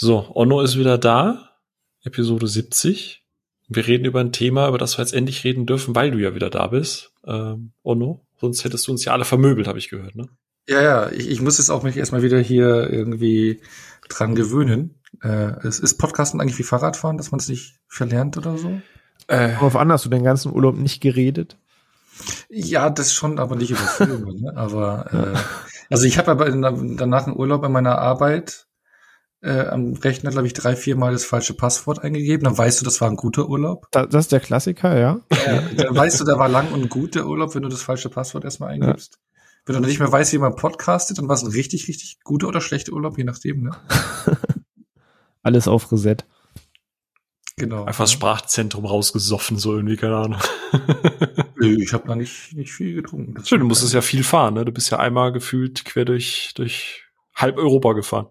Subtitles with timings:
[0.00, 1.50] So, Onno ist wieder da.
[2.04, 3.24] Episode 70.
[3.66, 6.36] Wir reden über ein Thema, über das wir jetzt endlich reden dürfen, weil du ja
[6.36, 7.10] wieder da bist.
[7.26, 10.28] Ähm, Onno, sonst hättest du uns ja alle vermöbelt, habe ich gehört, ne?
[10.68, 13.60] Ja, ja, ich, ich muss jetzt auch mich erstmal wieder hier irgendwie
[14.08, 15.00] dran gewöhnen.
[15.20, 18.80] Äh, es ist Podcasten eigentlich wie Fahrradfahren, dass man es nicht verlernt oder so?
[19.26, 21.56] Äh, Worauf an hast du den ganzen Urlaub nicht geredet?
[22.48, 24.40] Ja, das schon, aber nicht über Filme.
[24.42, 24.56] ne?
[24.56, 25.38] Aber äh,
[25.90, 26.62] also ich habe aber in,
[26.96, 28.67] danach einen Urlaub in meiner Arbeit
[29.40, 32.44] äh, am Rechner, glaube ich, drei, vier Mal das falsche Passwort eingegeben.
[32.44, 33.86] Dann weißt du, das war ein guter Urlaub.
[33.92, 35.20] Da, das ist der Klassiker, ja.
[35.46, 38.08] ja dann weißt du, da war lang und gut der Urlaub, wenn du das falsche
[38.08, 39.14] Passwort erstmal eingibst.
[39.14, 39.20] Ja.
[39.66, 42.20] Wenn du noch nicht mehr weißt, wie man podcastet, dann war es ein richtig, richtig
[42.24, 43.76] guter oder schlechter Urlaub, je nachdem, ne?
[45.42, 46.16] Alles auf Reset.
[47.56, 47.84] Genau.
[47.84, 50.40] Einfach das Sprachzentrum rausgesoffen, so irgendwie, keine Ahnung.
[51.56, 53.44] Nö, ich habe da nicht, nicht viel getrunken.
[53.44, 54.64] Schön, du musstest ja viel fahren, ne?
[54.64, 57.07] Du bist ja einmal gefühlt quer durch, durch
[57.38, 58.26] halb Europa gefahren.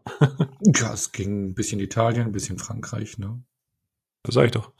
[0.62, 3.42] ja, es ging ein bisschen Italien, ein bisschen Frankreich, ne?
[4.24, 4.72] Das sag ich doch.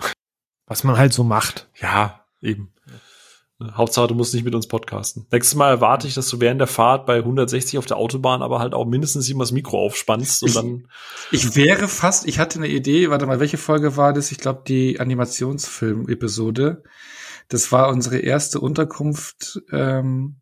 [0.68, 1.70] Was man halt so macht.
[1.80, 2.74] Ja, eben.
[3.60, 5.26] Hauptsache, du musst nicht mit uns podcasten.
[5.32, 8.60] Nächstes Mal erwarte ich, dass du während der Fahrt bei 160 auf der Autobahn aber
[8.60, 10.88] halt auch mindestens immer das Mikro aufspannst und ich, dann.
[11.32, 14.32] Ich wäre fast, ich hatte eine Idee, warte mal, welche Folge war das?
[14.32, 16.84] Ich glaube, die Animationsfilm-Episode.
[17.48, 20.36] Das war unsere erste Unterkunft ähm,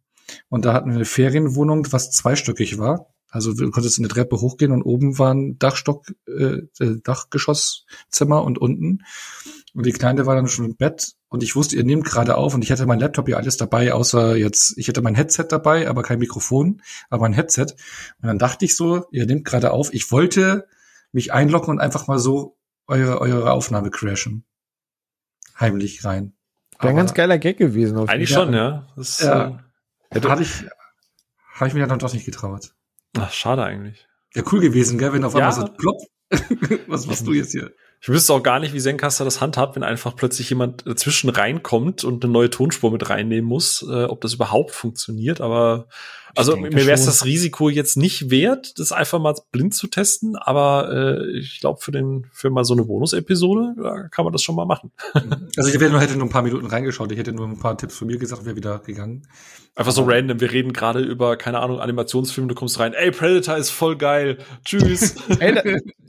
[0.50, 3.15] und da hatten wir eine Ferienwohnung, was zweistöckig war.
[3.36, 9.04] Also du konntest eine Treppe hochgehen und oben waren Dachstock, äh, äh, Dachgeschosszimmer und unten.
[9.74, 12.54] Und die Kleine war dann schon im Bett und ich wusste, ihr nehmt gerade auf
[12.54, 15.90] und ich hatte mein Laptop ja alles dabei, außer jetzt, ich hatte mein Headset dabei,
[15.90, 17.76] aber kein Mikrofon, aber ein Headset.
[18.22, 19.94] Und dann dachte ich so, ihr nehmt gerade auf.
[19.94, 20.70] Ich wollte
[21.12, 22.56] mich einloggen und einfach mal so
[22.88, 24.46] eure, eure Aufnahme crashen.
[25.60, 26.32] Heimlich rein.
[26.80, 27.98] Wäre ein ganz geiler Gag gewesen.
[27.98, 28.88] Eigentlich schon, ja.
[28.96, 29.60] Das, ja.
[30.10, 30.64] Äh, hatte ich,
[31.56, 32.75] habe ich mir dann doch nicht getraut.
[33.18, 34.08] Ach, schade eigentlich.
[34.34, 36.02] Ja, cool gewesen, gell, wenn auf einmal so plopp.
[36.88, 37.72] Was machst du jetzt hier?
[38.02, 42.04] Ich wüsste auch gar nicht, wie Zencaster das handhabt, wenn einfach plötzlich jemand dazwischen reinkommt
[42.04, 45.42] und eine neue Tonspur mit reinnehmen muss, äh, ob das überhaupt funktioniert.
[45.42, 45.88] Aber
[46.36, 50.36] also mir wäre es das Risiko jetzt nicht wert, das einfach mal blind zu testen,
[50.36, 54.44] aber äh, ich glaube, für den für mal so eine Bonus-Episode, da kann man das
[54.44, 54.92] schon mal machen.
[55.58, 57.78] Also ich hätte nur, hätte nur ein paar Minuten reingeschaut, ich hätte nur ein paar
[57.78, 59.28] Tipps von mir gesagt, wäre wieder gegangen.
[59.76, 63.58] Einfach so random, wir reden gerade über, keine Ahnung, Animationsfilme, du kommst rein, ey, Predator
[63.58, 65.16] ist voll geil, tschüss.
[65.40, 65.62] ey, da,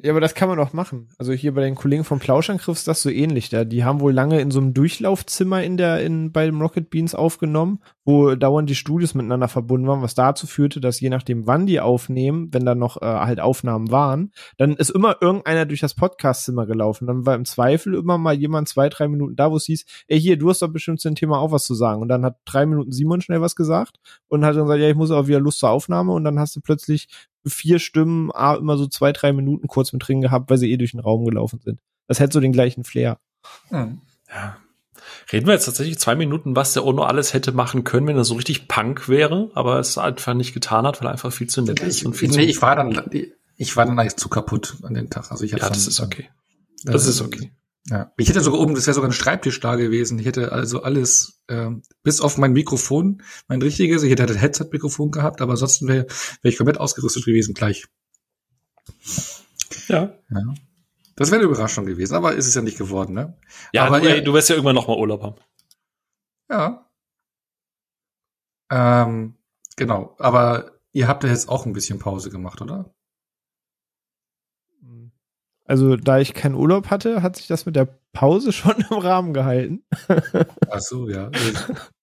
[0.03, 1.09] ja, aber das kann man doch machen.
[1.19, 3.48] Also hier bei den Kollegen von Plauschangriff ist das so ähnlich.
[3.48, 6.91] Da, die haben wohl lange in so einem Durchlaufzimmer in der, in, bei dem Rocket
[6.91, 11.49] Beans aufgenommen, wo dauernd die Studios miteinander verbunden waren, was dazu führte, dass je nachdem,
[11.49, 15.81] wann die aufnehmen, wenn da noch äh, halt Aufnahmen waren, dann ist immer irgendeiner durch
[15.81, 17.09] das Podcastzimmer gelaufen.
[17.09, 20.21] Dann war im Zweifel immer mal jemand zwei, drei Minuten da, wo es hieß, ey,
[20.21, 22.00] hier, du hast doch bestimmt zu dem Thema auch was zu sagen.
[22.00, 24.95] Und dann hat drei Minuten Simon schnell was gesagt und hat dann gesagt, ja, ich
[24.97, 26.12] muss auch wieder Lust zur Aufnahme.
[26.12, 27.09] Und dann hast du plötzlich
[27.45, 30.77] vier Stimmen, ah, immer so zwei, drei Minuten kurz mit drin gehabt, weil sie eh
[30.77, 31.81] durch den Raum gelaufen sind.
[32.06, 33.19] Das hätte so den gleichen Flair.
[33.69, 34.00] Hm.
[34.28, 34.56] Ja,
[35.33, 38.25] Reden wir jetzt tatsächlich zwei Minuten, was der Ono alles hätte machen können, wenn er
[38.25, 41.62] so richtig Punk wäre, aber es einfach nicht getan hat, weil er einfach viel zu
[41.62, 42.41] nett ist und viel nee, zu.
[42.41, 43.11] Ich war dann,
[43.56, 45.31] ich war dann eigentlich zu kaputt an dem Tag.
[45.31, 46.28] Also ich ja, das dann, ist okay.
[46.84, 47.53] Das äh, ist okay.
[47.89, 50.19] Ja, ich hätte sogar oben, das wäre sogar ein Schreibtisch da gewesen.
[50.19, 51.71] Ich hätte also alles, äh,
[52.03, 56.06] bis auf mein Mikrofon, mein richtiges, ich hätte das Headset-Mikrofon gehabt, aber ansonsten wäre
[56.43, 57.87] wär ich komplett ausgerüstet gewesen gleich.
[59.89, 60.15] Ja.
[60.31, 60.55] ja.
[61.16, 63.38] Das wäre eine Überraschung gewesen, aber ist es ja nicht geworden, ne?
[63.72, 65.37] Ja, aber du, ey, du wirst ja irgendwann noch mal Urlaub haben.
[66.50, 66.91] Ja.
[68.71, 69.34] Ähm,
[69.77, 72.94] genau, aber ihr habt ja jetzt auch ein bisschen Pause gemacht, oder?
[75.69, 79.34] Also, da ich keinen Urlaub hatte, hat sich das mit der Pause schon im Rahmen
[79.34, 79.84] gehalten.
[80.71, 81.31] Ach so, ja.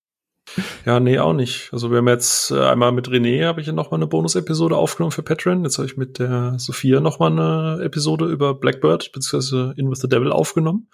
[0.86, 1.69] Ja, nee, auch nicht.
[1.72, 4.75] Also wir haben jetzt äh, einmal mit René habe ich ja noch mal eine Bonus-Episode
[4.75, 5.64] aufgenommen für Patreon.
[5.64, 9.74] Jetzt habe ich mit der Sophia noch mal eine Episode über Blackbird bzw.
[9.78, 10.90] In with the Devil aufgenommen.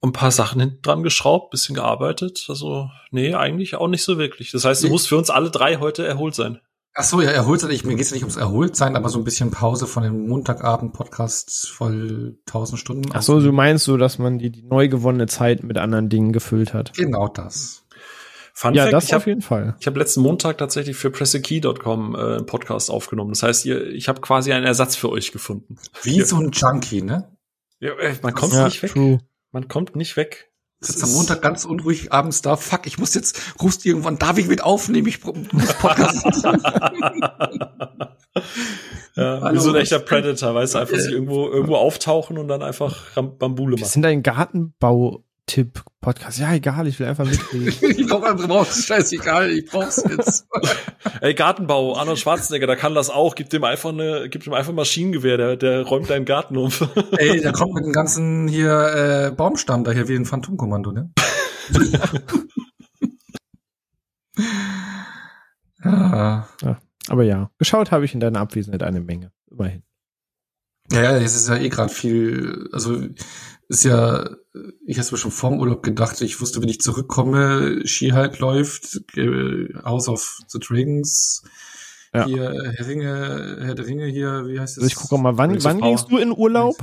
[0.00, 2.46] Und ein paar Sachen hinten dran geschraubt, bisschen gearbeitet.
[2.48, 4.50] Also nee, eigentlich auch nicht so wirklich.
[4.52, 6.60] Das heißt, du musst für uns alle drei heute erholt sein.
[6.98, 7.70] Ach so, ja, erholt sein.
[7.72, 10.28] Ich, mir geht es nicht ums erholt sein, aber so ein bisschen Pause von dem
[10.28, 13.10] Montagabend-Podcast voll 1000 Stunden.
[13.12, 16.32] Ach so, du meinst so, dass man die, die neu gewonnene Zeit mit anderen Dingen
[16.32, 16.94] gefüllt hat.
[16.94, 17.85] Genau das.
[18.58, 19.76] Fun ja, Fact, das auf hab, jeden Fall.
[19.80, 23.32] Ich habe letzten Montag tatsächlich für pressekey.com äh, einen Podcast aufgenommen.
[23.32, 25.76] Das heißt, ihr, ich habe quasi einen Ersatz für euch gefunden.
[26.02, 26.24] Wie ja.
[26.24, 27.36] so ein Junkie, ne?
[27.80, 28.94] Ja, äh, man kommt ja, nicht weg.
[28.94, 29.18] True.
[29.52, 30.50] Man kommt nicht weg.
[30.80, 32.56] Sitzt am Montag ganz unruhig abends da.
[32.56, 35.06] Fuck, ich muss jetzt, rufst irgendwann, darf ich mit aufnehmen?
[35.06, 36.24] Ich muss Podcast.
[39.16, 42.62] ja, wie so ein echter Predator, weißt du, einfach sich irgendwo, irgendwo auftauchen und dann
[42.62, 43.80] einfach Bambule machen.
[43.80, 46.40] Wir sind ein Gartenbau Tipp, Podcast.
[46.40, 47.68] Ja, egal, ich will einfach mitreden.
[47.80, 50.48] ich brauch einfach brauch's, scheißegal, ich brauch's jetzt.
[51.20, 53.36] Ey, Gartenbau, Arnold Schwarzenegger, der kann das auch.
[53.36, 56.72] Gib dem einfach eine, gib dem einfach ein Maschinengewehr, der, der räumt deinen Garten um.
[57.18, 61.12] Ey, der kommt mit dem ganzen hier äh, Baumstamm da hier wie ein Phantomkommando, ne?
[65.84, 66.48] ja.
[66.60, 66.78] ja.
[67.08, 69.84] Aber ja, geschaut habe ich in deiner Abwesenheit eine Menge, immerhin.
[70.92, 73.00] Ja, ja, es ist ja eh gerade viel, also
[73.68, 74.28] ist ja,
[74.86, 79.68] ich habe mir schon vorm Urlaub gedacht, ich wusste, wenn ich zurückkomme, Ski-Hulk läuft, äh,
[79.84, 81.42] House of the Dragons,
[82.14, 82.26] ja.
[82.26, 84.84] hier Herr Ringe, Herr der Ringe hier, wie heißt das?
[84.84, 86.76] Also ich gucke mal, wann, wann gingst du in Urlaub?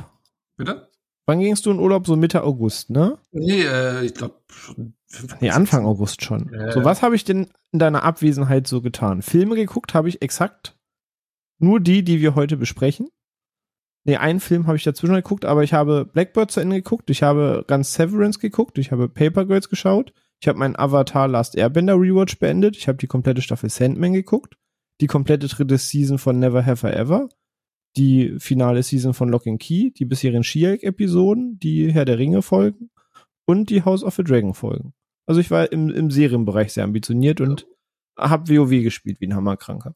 [0.58, 0.90] Bitte?
[1.26, 2.06] Wann gingst du in Urlaub?
[2.06, 3.18] So Mitte August, ne?
[3.32, 4.36] Nee, äh, ich glaube
[5.40, 6.52] Nee, Anfang August schon.
[6.54, 6.72] Äh.
[6.72, 9.22] So, was habe ich denn in deiner Abwesenheit so getan?
[9.22, 10.76] Filme geguckt habe ich exakt
[11.60, 13.10] nur die, die wir heute besprechen.
[14.06, 17.24] Nee, einen Film habe ich dazwischen geguckt, aber ich habe Blackbird zu Ende geguckt, ich
[17.24, 21.96] habe ganz Severance geguckt, ich habe Paper Girls geschaut, ich habe meinen Avatar Last Airbender
[21.96, 24.58] Rewatch beendet, ich habe die komplette Staffel Sandman geguckt,
[25.00, 27.30] die komplette dritte Season von Never Have I Ever,
[27.96, 32.90] die finale Season von Lock and Key, die bisherigen She-Episoden, die Herr der Ringe Folgen
[33.46, 34.94] und die House of the Dragon Folgen.
[35.26, 37.68] Also ich war im, im Serienbereich sehr ambitioniert und
[38.18, 39.96] habe WoW gespielt wie ein Hammerkranker.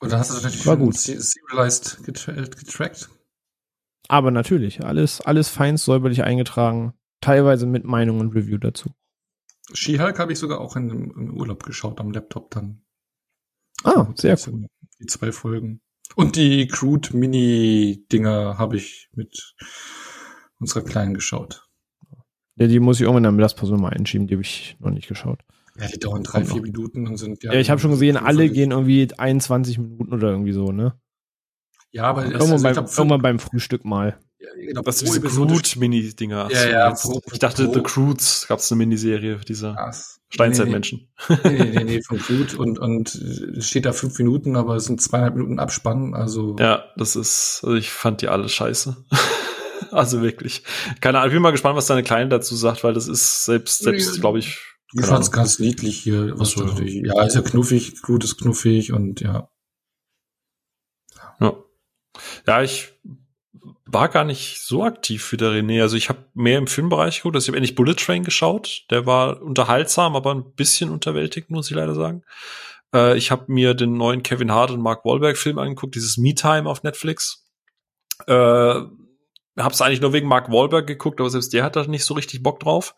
[0.00, 0.96] Und dann hast du natürlich war gut.
[0.96, 3.10] Serialized getrackt.
[4.08, 8.90] Aber natürlich, alles, alles feinst säuberlich eingetragen, teilweise mit Meinung und Review dazu.
[9.72, 12.82] She-Hulk habe ich sogar auch in, im Urlaub geschaut, am Laptop dann.
[13.82, 14.66] Ah, sehr cool.
[15.00, 15.80] Die zwei Folgen.
[16.16, 19.54] Und die Crude Mini-Dinger habe ich mit
[20.58, 21.66] unserer Kleinen geschaut.
[22.56, 25.08] Ja, die muss ich irgendwann in der Mittagspause mal einschieben, die habe ich noch nicht
[25.08, 25.40] geschaut.
[25.76, 27.52] Ja, die dauern drei, vier Minuten und sind ja.
[27.52, 30.94] Ja, ich habe schon gesehen, alle gehen irgendwie 21 Minuten oder irgendwie so, ne?
[31.94, 34.18] Ja, aber irgendwann, also, beim, glaub, irgendwann beim Frühstück mal.
[34.40, 36.48] Ja, genau, das sind diese Crude-Mini-Dinger.
[36.50, 39.92] Ja, ja, pro, ich dachte, pro, The Crudes gab es eine Miniserie dieser
[40.28, 41.08] Steinzeitmenschen.
[41.28, 41.50] Nee nee.
[41.50, 43.16] nee, nee, nee, von Crude und, und
[43.60, 46.56] steht da fünf Minuten, aber es sind zweieinhalb Minuten Abspann, also.
[46.58, 48.96] Ja, das ist, also ich fand die alle scheiße.
[49.92, 50.64] also wirklich.
[51.00, 53.84] Keine Ahnung, ich bin mal gespannt, was deine Kleine dazu sagt, weil das ist selbst,
[53.84, 54.58] selbst, glaube ich.
[54.96, 56.38] Ich fand's ganz niedlich hier.
[56.38, 59.20] Was so, ja, ist ja knuffig, Crude ist knuffig und.
[59.20, 59.48] Ja.
[62.46, 62.92] Ja, ich
[63.86, 65.82] war gar nicht so aktiv wie der René.
[65.82, 67.36] Also ich habe mehr im Filmbereich geguckt.
[67.36, 68.84] Also ich habe endlich Bullet Train geschaut.
[68.90, 72.22] Der war unterhaltsam, aber ein bisschen unterwältigend, muss ich leider sagen.
[72.94, 76.34] Äh, ich habe mir den neuen Kevin Hart und Mark Wahlberg Film angeguckt, dieses Me
[76.34, 77.46] Time auf Netflix.
[78.26, 82.04] Äh, habe es eigentlich nur wegen Mark Wahlberg geguckt, aber selbst der hat da nicht
[82.04, 82.94] so richtig Bock drauf.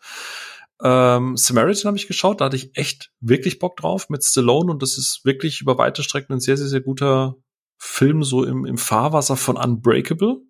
[0.83, 4.81] Ähm, Samaritan habe ich geschaut, da hatte ich echt wirklich Bock drauf mit Stallone und
[4.81, 7.35] das ist wirklich über weite Strecken ein sehr, sehr, sehr guter
[7.77, 10.41] Film so im, im Fahrwasser von Unbreakable.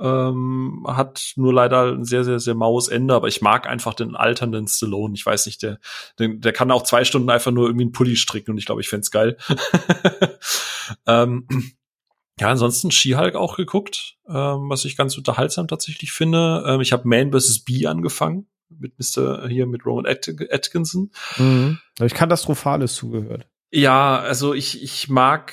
[0.00, 4.16] Ähm, hat nur leider ein sehr, sehr, sehr maues Ende, aber ich mag einfach den
[4.16, 5.14] alternden Stallone.
[5.14, 5.78] Ich weiß nicht, der,
[6.18, 8.80] der, der kann auch zwei Stunden einfach nur irgendwie einen Pulli stricken und ich glaube,
[8.80, 9.36] ich fände geil.
[11.06, 11.46] ähm,
[12.40, 16.64] ja, ansonsten She-Hulk auch geguckt, ähm, was ich ganz unterhaltsam tatsächlich finde.
[16.66, 17.60] Ähm, ich habe Man vs.
[17.60, 19.46] Bee angefangen mit Mr.
[19.48, 21.10] hier mit Roman Atkinson.
[21.36, 21.78] Mhm.
[21.98, 23.46] Habe ich katastrophales zugehört.
[23.70, 25.52] Ja, also ich, ich mag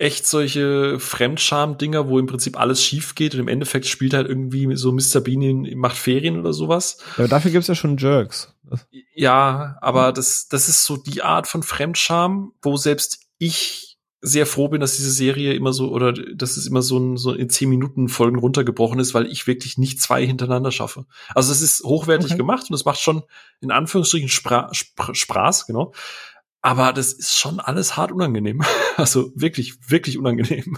[0.00, 4.74] echt solche Fremdscham-Dinger, wo im Prinzip alles schief geht und im Endeffekt spielt halt irgendwie
[4.74, 5.20] so Mr.
[5.20, 6.98] Bean macht Ferien oder sowas.
[7.18, 8.54] Ja, dafür gibt's ja schon Jerks.
[9.12, 14.68] Ja, aber das, das ist so die Art von Fremdscham, wo selbst ich sehr froh
[14.68, 17.68] bin, dass diese Serie immer so oder dass es immer so, ein, so in zehn
[17.70, 21.06] Minuten Folgen runtergebrochen ist, weil ich wirklich nicht zwei hintereinander schaffe.
[21.34, 22.36] Also es ist hochwertig okay.
[22.36, 23.22] gemacht und es macht schon
[23.60, 25.92] in Anführungsstrichen Spra Spra Spaß, genau.
[26.62, 28.62] Aber das ist schon alles hart unangenehm.
[28.96, 30.76] Also wirklich, wirklich unangenehm.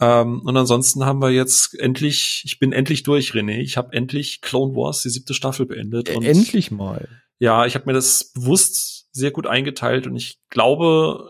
[0.00, 3.58] Ähm, und ansonsten haben wir jetzt endlich, ich bin endlich durch, René.
[3.58, 6.10] Ich habe endlich Clone Wars, die siebte Staffel beendet.
[6.10, 7.08] Und endlich mal.
[7.40, 11.28] Ja, ich habe mir das bewusst sehr gut eingeteilt und ich glaube,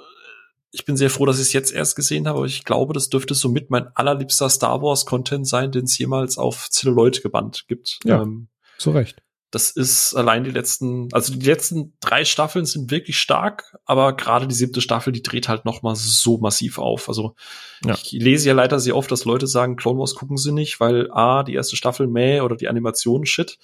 [0.70, 3.08] ich bin sehr froh, dass ich es jetzt erst gesehen habe, aber ich glaube, das
[3.08, 7.98] dürfte somit mein allerliebster Star Wars Content sein, den es jemals auf Celluloid gebannt gibt.
[8.04, 9.22] Ja, ähm, zu Recht.
[9.54, 14.48] Das ist allein die letzten, also die letzten drei Staffeln sind wirklich stark, aber gerade
[14.48, 17.08] die siebte Staffel, die dreht halt noch mal so massiv auf.
[17.08, 17.36] Also
[17.84, 17.94] ja.
[17.94, 21.08] ich lese ja leider sehr oft, dass Leute sagen, Clone Wars gucken sie nicht, weil
[21.12, 23.58] a die erste Staffel mäh oder die Animation shit.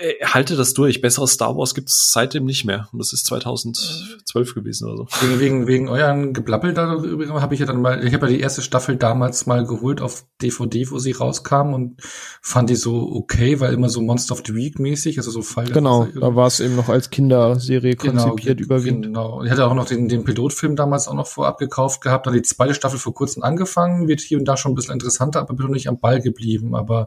[0.00, 1.02] Äh, halte das durch.
[1.02, 2.88] Besseres Star Wars gibt's seitdem nicht mehr.
[2.90, 5.08] Und das ist 2012 gewesen oder so.
[5.20, 8.40] Wegen, wegen, wegen euren Geplappel darüber habe ich ja dann mal, ich habe ja die
[8.40, 12.00] erste Staffel damals mal geholt auf DVD, wo sie rauskam und
[12.40, 15.66] fand die so okay, weil immer so Monster of the Week mäßig, also so Fall.
[15.66, 19.04] Genau, da war es eben noch als Kinderserie genau, konzipiert genau, überwiegend.
[19.04, 19.44] Genau.
[19.44, 22.42] Ich hatte auch noch den, den Pilotfilm damals auch noch vorab gekauft gehabt, dann die
[22.42, 25.66] zweite Staffel vor kurzem angefangen, wird hier und da schon ein bisschen interessanter, aber bin
[25.66, 27.06] noch nicht am Ball geblieben, aber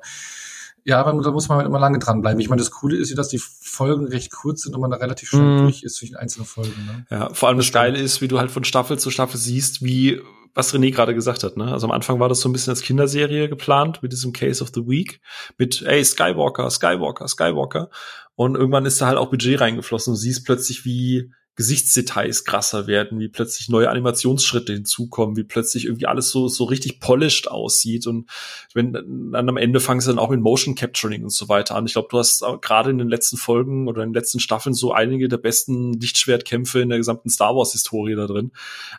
[0.86, 2.40] Ja, aber da muss man halt immer lange dranbleiben.
[2.42, 4.98] Ich meine, das Coole ist ja, dass die Folgen recht kurz sind und man da
[4.98, 5.62] relativ schnell Mhm.
[5.63, 6.74] durch ist zwischen einzelnen Folgen.
[6.86, 7.06] Ne?
[7.10, 10.22] Ja, vor allem das Geile ist, wie du halt von Staffel zu Staffel siehst, wie
[10.56, 11.58] was René gerade gesagt hat.
[11.58, 11.72] Ne?
[11.72, 14.70] Also am Anfang war das so ein bisschen als Kinderserie geplant mit diesem Case of
[14.75, 15.20] the Week
[15.58, 17.90] mit ey Skywalker, Skywalker, Skywalker
[18.36, 23.19] und irgendwann ist da halt auch Budget reingeflossen und siehst plötzlich wie Gesichtsdetails krasser werden,
[23.19, 28.29] wie plötzlich neue Animationsschritte hinzukommen, wie plötzlich irgendwie alles so so richtig polished aussieht und
[28.74, 31.86] wenn dann am Ende fangen sie dann auch mit Motion Capturing und so weiter an.
[31.86, 34.93] Ich glaube, du hast gerade in den letzten Folgen oder in den letzten Staffeln so
[34.93, 38.51] einige der besten Lichtschwertkämpfe in der gesamten Star Wars Historie da drin.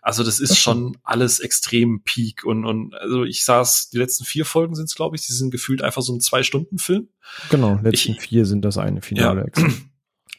[0.02, 4.44] Also das ist schon alles extrem peak und und also ich saß die letzten vier
[4.44, 7.08] Folgen sind es glaube ich, die sind gefühlt einfach so ein zwei Stunden Film
[7.50, 9.50] Genau, letzten Ich- vier sind das eine Finale.
[9.56, 9.64] Ja.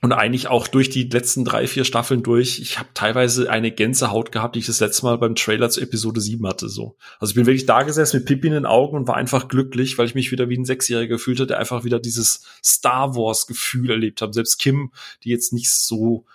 [0.01, 2.59] Und eigentlich auch durch die letzten drei, vier Staffeln durch.
[2.59, 6.21] Ich habe teilweise eine Gänsehaut gehabt, die ich das letzte Mal beim Trailer zu Episode
[6.21, 6.69] 7 hatte.
[6.69, 6.95] So.
[7.19, 9.97] Also ich bin wirklich da gesessen mit Pipi in den Augen und war einfach glücklich,
[9.97, 13.89] weil ich mich wieder wie ein Sechsjähriger gefühlt hatte, der einfach wieder dieses Star Wars-Gefühl
[13.89, 14.33] erlebt habe.
[14.33, 14.91] Selbst Kim,
[15.23, 16.25] die jetzt nicht so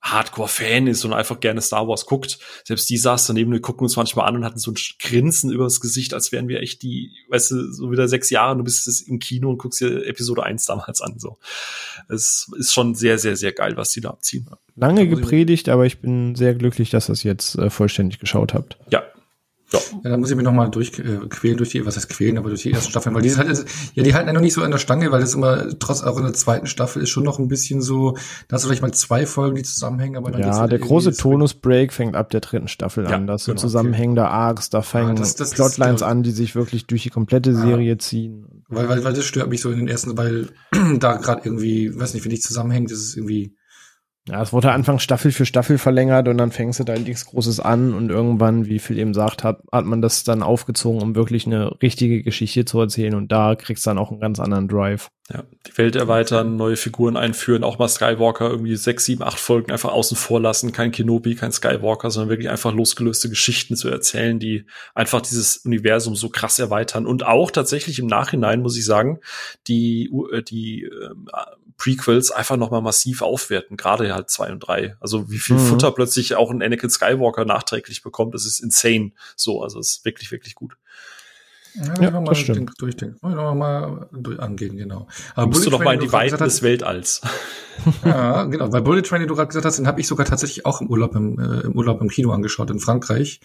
[0.00, 2.38] Hardcore-Fan ist und einfach gerne Star Wars guckt.
[2.64, 5.80] Selbst die saß daneben, wir gucken uns manchmal an und hatten so ein Grinsen übers
[5.80, 9.08] Gesicht, als wären wir echt die, weißt du, so wieder sechs Jahre und du bist
[9.08, 11.18] im Kino und guckst dir Episode 1 damals an.
[11.18, 11.38] So.
[12.08, 14.48] Es ist schon sehr, sehr, sehr geil, was die da abziehen.
[14.76, 18.78] Lange gepredigt, aber ich bin sehr glücklich, dass ihr es jetzt äh, vollständig geschaut habt.
[18.90, 19.02] Ja.
[19.70, 19.78] Ja.
[20.04, 22.62] Ja, da muss ich mich nochmal durchquälen, äh, durch die, was heißt quälen, aber durch
[22.62, 24.70] die ersten Staffeln, weil die sind halt, ja, die halten ja noch nicht so an
[24.70, 27.48] der Stange, weil das immer, trotz auch in der zweiten Staffel ist schon noch ein
[27.48, 28.16] bisschen so,
[28.48, 31.12] da hast du vielleicht mal zwei Folgen, die zusammenhängen, aber dann Ja, wieder der große.
[31.12, 33.26] Tonus-Break fängt ab der dritten Staffel Ja, an.
[33.26, 36.54] Da sind genau, zusammenhängende Arcs, da fangen das- das ist Plotlines der- an, die sich
[36.54, 37.60] wirklich durch die komplette Ja.
[37.60, 38.64] Serie ziehen.
[38.68, 40.48] Weil, weil, weil das stört mich so in den ersten, weil
[40.98, 43.54] da gerade irgendwie, weiß nicht, wie nicht zusammenhängt, das ist irgendwie,
[44.28, 47.60] Ja, es wurde Anfang Staffel für Staffel verlängert und dann fängst du da nichts Großes
[47.60, 51.46] an und irgendwann, wie Phil eben sagt, hat, hat man das dann aufgezogen, um wirklich
[51.46, 55.08] eine richtige Geschichte zu erzählen und da kriegst du dann auch einen ganz anderen Drive.
[55.32, 59.72] Ja, die Welt erweitern, neue Figuren einführen, auch mal Skywalker irgendwie sechs, sieben, acht Folgen
[59.72, 64.38] einfach außen vor lassen, kein Kenobi, kein Skywalker, sondern wirklich einfach losgelöste Geschichten zu erzählen,
[64.38, 69.20] die einfach dieses Universum so krass erweitern und auch tatsächlich im Nachhinein muss ich sagen,
[69.66, 71.28] die äh, die ähm,
[71.78, 74.96] Prequels einfach noch mal massiv aufwerten, gerade halt zwei und drei.
[75.00, 75.60] Also wie viel Mhm.
[75.60, 79.12] Futter plötzlich auch ein Anakin Skywalker nachträglich bekommt, das ist insane.
[79.36, 80.76] So, also es ist wirklich wirklich gut.
[81.74, 82.72] ja, Ja, mal das stimmt.
[82.80, 85.06] den- wir noch mal durch angehen, genau.
[85.36, 87.20] Aber Musst du noch mal in die Weiten des Weltalls.
[88.04, 88.72] Ja, genau.
[88.72, 90.88] Weil Bullet Train, den du gerade gesagt hast, den habe ich sogar tatsächlich auch im
[90.90, 93.38] Urlaub im, äh, im Urlaub im Kino angeschaut in Frankreich.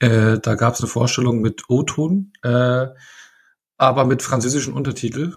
[0.00, 2.86] Äh, da gab es eine Vorstellung mit O-Ton, äh,
[3.76, 5.36] aber mit französischen Untertitel.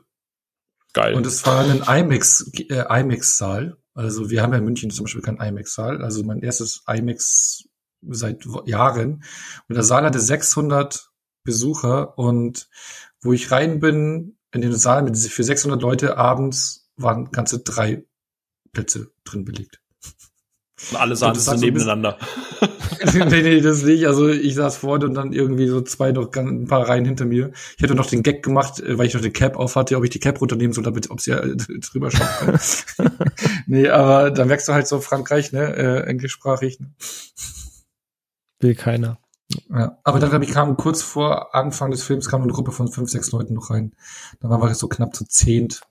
[0.93, 1.13] Geil.
[1.13, 3.77] Und es war ein IMAX, äh, IMAX-Saal.
[3.93, 6.03] Also wir haben ja in München zum Beispiel keinen IMAX-Saal.
[6.03, 7.63] Also mein erstes IMAX
[8.01, 9.23] seit Jahren.
[9.67, 11.11] Und der Saal hatte 600
[11.43, 12.69] Besucher und
[13.21, 18.05] wo ich rein bin in den Saal mit für 600 Leute abends waren ganze drei
[18.73, 19.80] Plätze drin belegt.
[20.89, 22.17] Und alle sahen das so nebeneinander.
[23.13, 24.07] nee, nee, das nicht.
[24.07, 27.25] Also ich saß vorne und dann irgendwie so zwei noch ganz, ein paar Reihen hinter
[27.25, 27.51] mir.
[27.77, 30.03] Ich hatte noch den Gag gemacht, äh, weil ich noch den Cap auf hatte, ob
[30.03, 32.59] ich die Cap runternehmen soll, damit, ob sie äh, drüber schauen können.
[33.67, 36.79] nee, aber dann merkst du halt so Frankreich, ne, äh, englischsprachig.
[36.79, 36.91] Ne?
[38.59, 39.19] Will keiner.
[39.69, 39.97] Ja.
[40.03, 43.09] Aber dann glaube ich kam kurz vor Anfang des Films kam eine Gruppe von fünf,
[43.09, 43.93] sechs Leuten noch rein.
[44.39, 45.81] Dann waren wir so knapp zu zehnt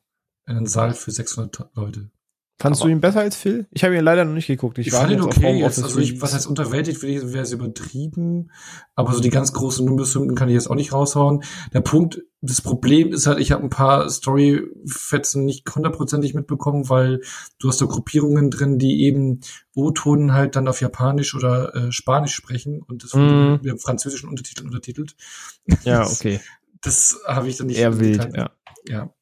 [0.47, 2.11] in einem Saal für 600 Leute.
[2.61, 3.67] Fandst Aber- du ihn besser als Phil?
[3.71, 4.77] Ich habe ihn leider noch nicht geguckt.
[4.79, 5.59] Ich, Ich war fand ihn okay.
[5.59, 8.51] Jetzt, also ich, was heißt unterwältigt, wäre es übertrieben.
[8.95, 11.43] Aber so die ganz großen Nimbus-Hymnen kann ich jetzt auch nicht raushauen.
[11.73, 17.23] Der Punkt, das Problem ist halt, ich habe ein paar Story-Fetzen nicht hundertprozentig mitbekommen, weil
[17.59, 19.41] du hast da Gruppierungen drin, die eben
[19.75, 23.61] O-Tonen halt dann auf Japanisch oder äh, Spanisch sprechen und das Mhm.
[23.63, 25.17] mit französischen Untertiteln untertitelt.
[25.85, 26.41] Ja, okay.
[26.83, 28.51] Das habe ich dann nicht Eher wild, ja.
[28.87, 29.15] ja.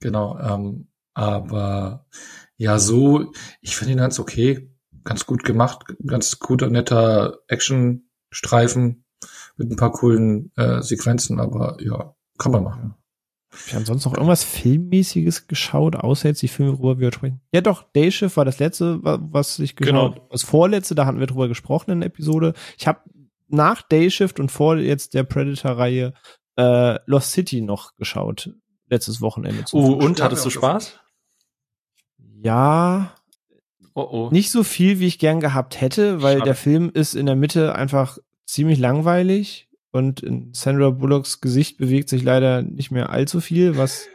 [0.00, 0.86] Genau, ähm,
[1.20, 2.06] aber
[2.56, 4.70] ja, so, ich finde ihn ganz okay,
[5.04, 9.04] ganz gut gemacht, ganz guter, netter Action-Streifen
[9.56, 12.94] mit ein paar coolen äh, Sequenzen, aber ja, kann man machen.
[13.66, 17.40] Ich habe sonst noch irgendwas Filmmäßiges geschaut, außer jetzt die Filme, worüber wir sprechen.
[17.52, 20.28] Ja, doch, Dayshift war das letzte, wa- was ich geschaut Genau.
[20.30, 22.54] Das vorletzte, da hatten wir drüber gesprochen in der Episode.
[22.78, 23.00] Ich habe
[23.48, 26.14] nach Dayshift und vor jetzt der Predator-Reihe
[26.56, 28.54] äh, Lost City noch geschaut.
[28.88, 29.64] Letztes Wochenende.
[29.64, 30.98] zum Oh, und hattest du Spaß?
[32.42, 33.14] Ja,
[33.94, 34.28] Oh, oh.
[34.30, 36.44] nicht so viel, wie ich gern gehabt hätte, weil Schade.
[36.44, 42.08] der Film ist in der Mitte einfach ziemlich langweilig und in Sandra Bullocks Gesicht bewegt
[42.08, 44.06] sich leider nicht mehr allzu viel, was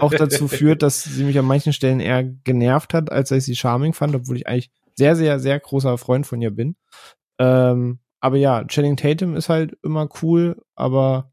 [0.00, 3.44] auch dazu führt, dass sie mich an manchen Stellen eher genervt hat, als dass ich
[3.44, 6.76] sie charming fand, obwohl ich eigentlich sehr, sehr, sehr großer Freund von ihr bin.
[7.38, 11.30] Ähm, aber ja, Channing Tatum ist halt immer cool, aber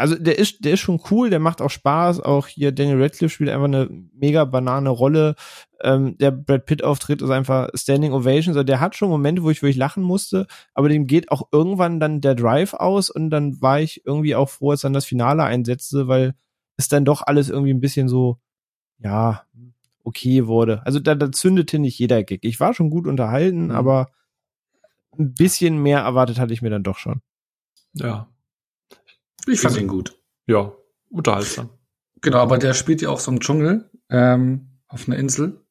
[0.00, 2.20] also der ist, der ist schon cool, der macht auch Spaß.
[2.20, 5.34] Auch hier Daniel Radcliffe spielt einfach eine mega banane Rolle.
[5.82, 8.54] Ähm, der Brad Pitt Auftritt ist einfach Standing Ovation.
[8.54, 12.00] Also der hat schon Momente, wo ich wirklich lachen musste, aber dem geht auch irgendwann
[12.00, 15.44] dann der Drive aus und dann war ich irgendwie auch froh, als dann das Finale
[15.44, 16.34] einsetzte, weil
[16.76, 18.38] es dann doch alles irgendwie ein bisschen so,
[18.98, 19.44] ja,
[20.02, 20.84] okay wurde.
[20.84, 22.40] Also da, da zündete nicht jeder Gig.
[22.42, 23.70] Ich war schon gut unterhalten, mhm.
[23.70, 24.08] aber
[25.18, 27.20] ein bisschen mehr erwartet hatte ich mir dann doch schon.
[27.94, 28.28] Ja.
[29.46, 30.18] Ich fand ihn gut.
[30.46, 30.72] Ja,
[31.08, 31.70] unterhaltsam.
[32.20, 35.64] Genau, aber der spielt ja auch so im Dschungel, ähm, auf einer Insel.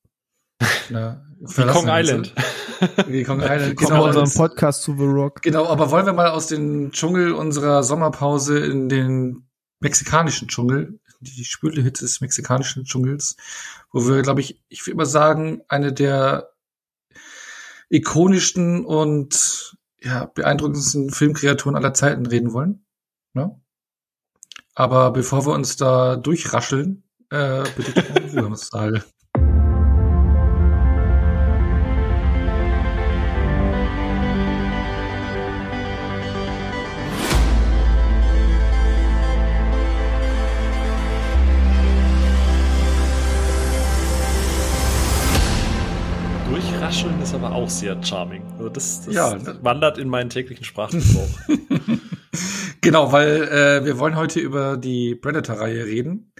[0.89, 1.25] Eine
[1.71, 2.33] Kong Island.
[3.07, 3.77] Wie Kong Island.
[3.77, 5.41] Genau, unserem Podcast zu The Rock.
[5.41, 9.49] Genau, aber wollen wir mal aus dem Dschungel unserer Sommerpause in den
[9.79, 13.35] mexikanischen Dschungel, die Spülehitze des mexikanischen Dschungels,
[13.91, 16.51] wo wir, glaube ich, ich würde mal sagen, eine der
[17.89, 22.85] ikonischsten und ja, beeindruckendsten Filmkreaturen aller Zeiten reden wollen.
[23.33, 23.59] Ne?
[24.75, 29.03] Aber bevor wir uns da durchrascheln, äh, bitte Ruhe im Saal.
[46.89, 48.41] Rascheln ist aber auch sehr charming.
[48.57, 51.29] Also das, das ja, wandert in meinen täglichen Sprachgebrauch.
[52.81, 56.31] genau, weil äh, wir wollen heute über die Predator-Reihe reden.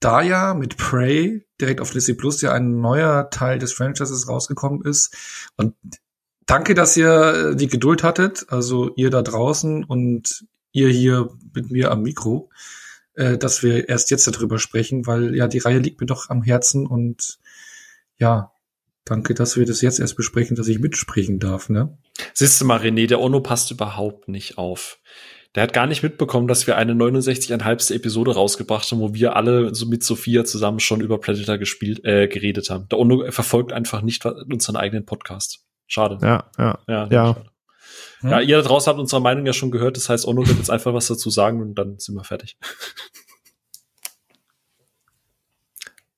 [0.00, 4.82] Da ja mit Prey direkt auf Disney Plus ja ein neuer Teil des Franchises rausgekommen
[4.82, 5.14] ist.
[5.56, 5.74] Und
[6.46, 11.90] danke, dass ihr die Geduld hattet, also ihr da draußen und ihr hier mit mir
[11.90, 12.50] am Mikro,
[13.14, 16.42] äh, dass wir erst jetzt darüber sprechen, weil ja die Reihe liegt mir doch am
[16.42, 17.38] Herzen und
[18.16, 18.52] ja,
[19.10, 21.98] Danke, dass wir das jetzt erst besprechen, dass ich mitsprechen darf, ne?
[22.32, 25.00] Siehst du mal, René, der Ono passt überhaupt nicht auf.
[25.54, 27.92] Der hat gar nicht mitbekommen, dass wir eine 69,5.
[27.92, 32.28] Episode rausgebracht haben, wo wir alle so mit Sophia zusammen schon über Predator gespielt, äh,
[32.28, 32.88] geredet haben.
[32.88, 35.64] Der Ono verfolgt einfach nicht unseren eigenen Podcast.
[35.88, 36.18] Schade.
[36.22, 36.78] Ja, ja.
[36.86, 37.34] Ja, ja.
[37.34, 37.50] Schade.
[38.20, 38.30] Hm?
[38.30, 39.96] Ja, ihr da draußen habt unsere Meinung ja schon gehört.
[39.96, 42.56] Das heißt, Ono wird jetzt einfach was dazu sagen und dann sind wir fertig.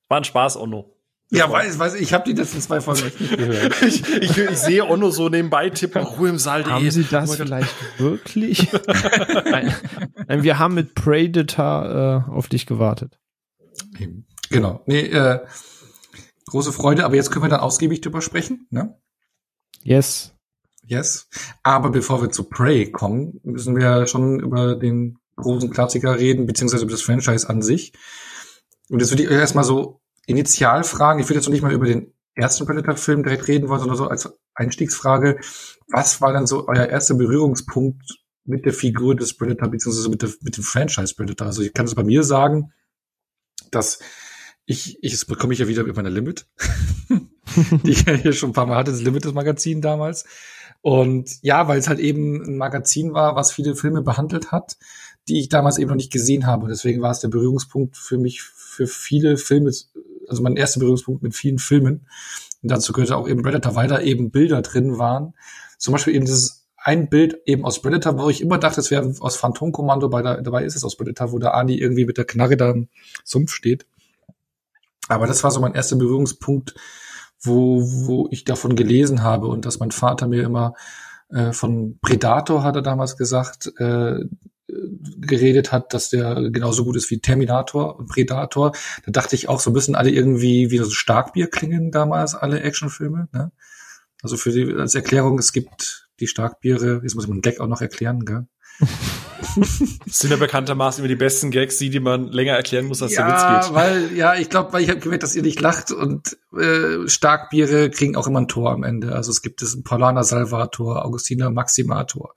[0.09, 0.95] War ein Spaß, Ono.
[1.31, 3.81] Ja, weiß, weiß, ich habe die letzten zwei Folgen nicht gehört.
[3.81, 6.65] ich, ich, ich sehe Onno so nebenbei tippen, Ruhe im Saal.
[6.65, 8.71] Haben Sie das oh vielleicht wirklich?
[9.45, 9.75] Nein.
[10.27, 13.19] Nein, wir haben mit Predator äh, auf dich gewartet.
[14.49, 14.83] Genau.
[14.85, 15.39] Nee, äh,
[16.45, 18.95] große Freude, aber jetzt können wir dann ausgiebig drüber sprechen, ne?
[19.81, 20.35] Yes.
[20.85, 21.27] Yes.
[21.63, 26.83] Aber bevor wir zu Prey kommen, müssen wir schon über den großen Klassiker reden, beziehungsweise
[26.83, 27.93] über das Franchise an sich.
[28.89, 31.21] Und jetzt würde ich erstmal so Initialfragen.
[31.21, 34.07] Ich würde jetzt noch nicht mal über den ersten Predator-Film direkt reden wollen, sondern so
[34.07, 35.39] als Einstiegsfrage.
[35.87, 38.03] Was war dann so euer erster Berührungspunkt
[38.45, 41.47] mit der Figur des Predator, beziehungsweise mit, der, mit dem Franchise Predator?
[41.47, 42.73] Also ich kann es bei mir sagen,
[43.71, 43.99] dass
[44.65, 46.47] ich, ich jetzt bekomme ich ja wieder über meine Limit,
[47.83, 50.25] die ich ja hier schon ein paar Mal hatte, das Limit des Magazin damals.
[50.81, 54.77] Und ja, weil es halt eben ein Magazin war, was viele Filme behandelt hat,
[55.27, 56.67] die ich damals eben noch nicht gesehen habe.
[56.67, 59.71] Deswegen war es der Berührungspunkt für mich für viele Filme
[60.33, 62.07] also mein erster Berührungspunkt mit vielen Filmen.
[62.61, 65.33] Und dazu gehörte auch eben Predator, weil da eben Bilder drin waren.
[65.77, 69.13] Zum Beispiel eben dieses ein Bild eben aus Predator, wo ich immer dachte, es wäre
[69.19, 72.25] aus Phantomkommando, bei der, dabei ist es aus Predator, wo der Ani irgendwie mit der
[72.25, 72.89] Knarre da im
[73.23, 73.85] Sumpf steht.
[75.07, 76.75] Aber das war so mein erster Berührungspunkt,
[77.39, 80.73] wo, wo ich davon gelesen habe und dass mein Vater mir immer
[81.29, 84.19] äh, von Predator, hat er damals gesagt, äh,
[84.67, 88.71] geredet hat, dass der genauso gut ist wie Terminator und Predator.
[89.05, 93.27] Da dachte ich auch, so müssen alle irgendwie wie so Starkbier klingen damals, alle Actionfilme.
[93.33, 93.51] Ne?
[94.21, 97.59] Also für die als Erklärung, es gibt die Starkbiere, jetzt muss ich mal einen Gag
[97.59, 98.47] auch noch erklären, gell?
[98.79, 99.59] das
[100.19, 103.27] sind ja bekanntermaßen immer die besten Gags, die, die man länger erklären muss, als ja,
[103.27, 103.75] der Witz geht.
[103.75, 107.89] Weil, ja, ich glaube, weil ich habe gemerkt, dass ihr nicht lacht und äh, Starkbiere
[107.91, 109.13] kriegen auch immer ein Tor am Ende.
[109.13, 112.33] Also es gibt es ein Paulana Salvator, Augustina Maximator.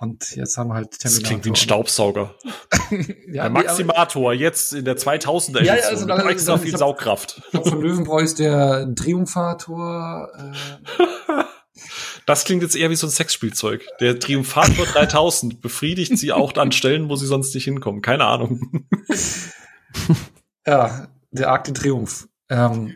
[0.00, 1.22] Und jetzt haben wir halt Terminator.
[1.22, 2.34] Das klingt wie ein Staubsauger.
[3.32, 7.42] ja, der Maximator, jetzt in der 2000er ja, ja, also, extra viel Saugkraft.
[7.44, 10.28] Ich glaube, von Löwenbräu ist der Triumphator.
[10.36, 10.52] Äh.
[12.26, 13.86] Das klingt jetzt eher wie so ein Sexspielzeug.
[14.00, 18.02] Der Triumphator 3000 befriedigt sie auch an Stellen, wo sie sonst nicht hinkommen.
[18.02, 18.84] Keine Ahnung.
[20.66, 22.28] ja, der Arc de Triumph.
[22.50, 22.94] Ähm.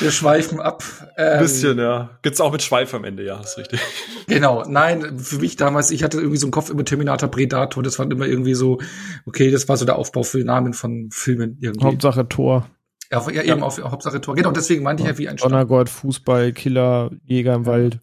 [0.00, 0.82] Wir schweifen ab.
[1.16, 2.18] Ähm, bisschen, ja.
[2.22, 3.80] Gibt's auch mit Schweif am Ende, ja, ist richtig.
[4.26, 7.98] Genau, nein, für mich damals, ich hatte irgendwie so einen Kopf über Terminator Predator, das
[7.98, 8.78] war immer irgendwie so,
[9.24, 11.84] okay, das war so der Aufbau für Namen von Filmen irgendwie.
[11.84, 12.68] Hauptsache Tor.
[13.10, 14.34] Ja, ja eben auf Hauptsache Tor.
[14.34, 18.00] Genau, deswegen meinte ja, ich ja wie ein Donnergott, Fußball, Killer, Jäger im Wald.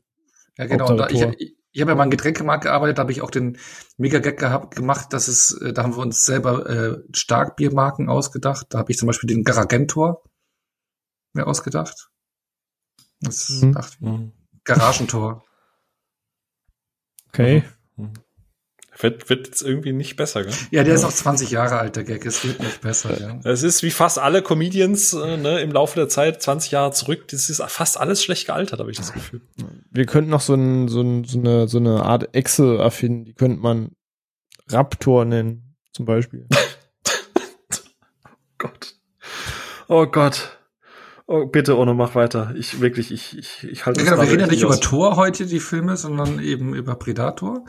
[0.58, 0.96] Ja, genau.
[0.96, 3.58] Da, ich, Ich habe ja mal einen Getränkemarkt gearbeitet, da habe ich auch den
[3.98, 8.68] Mega-Gag gehabt, gemacht, dass es, äh, da haben wir uns selber äh, Starkbiermarken ausgedacht.
[8.70, 10.24] Da habe ich zum Beispiel den Garagentor
[11.34, 12.10] mir ausgedacht.
[13.22, 13.74] Das mhm.
[13.74, 14.08] dachte ich.
[14.08, 14.32] Mhm.
[14.64, 15.44] Garagentor.
[17.30, 17.64] Okay.
[17.96, 18.14] Mhm.
[19.00, 20.54] Wird, wird jetzt irgendwie nicht besser, gell?
[20.70, 22.26] Ja, der ist auch 20 Jahre alt, der Gag.
[22.26, 23.40] Es wird nicht besser, ja.
[23.44, 27.28] Es ist wie fast alle Comedians äh, ne, im Laufe der Zeit, 20 Jahre zurück,
[27.30, 29.42] das ist fast alles schlecht gealtert, habe ich das Gefühl.
[29.90, 33.34] Wir könnten noch so, ein, so, ein, so, eine, so eine Art Echse erfinden, die
[33.34, 33.96] könnte man
[34.70, 36.48] Raptor nennen, zum Beispiel.
[38.26, 38.96] oh Gott.
[39.88, 40.60] Oh Gott.
[41.26, 42.54] Oh, bitte, Ono, mach weiter.
[42.56, 44.76] Ich wirklich, ich, ich, ich halte ja, genau, Wir reden ja nicht aus.
[44.76, 47.64] über Tor heute, die Filme, sondern eben über Predator.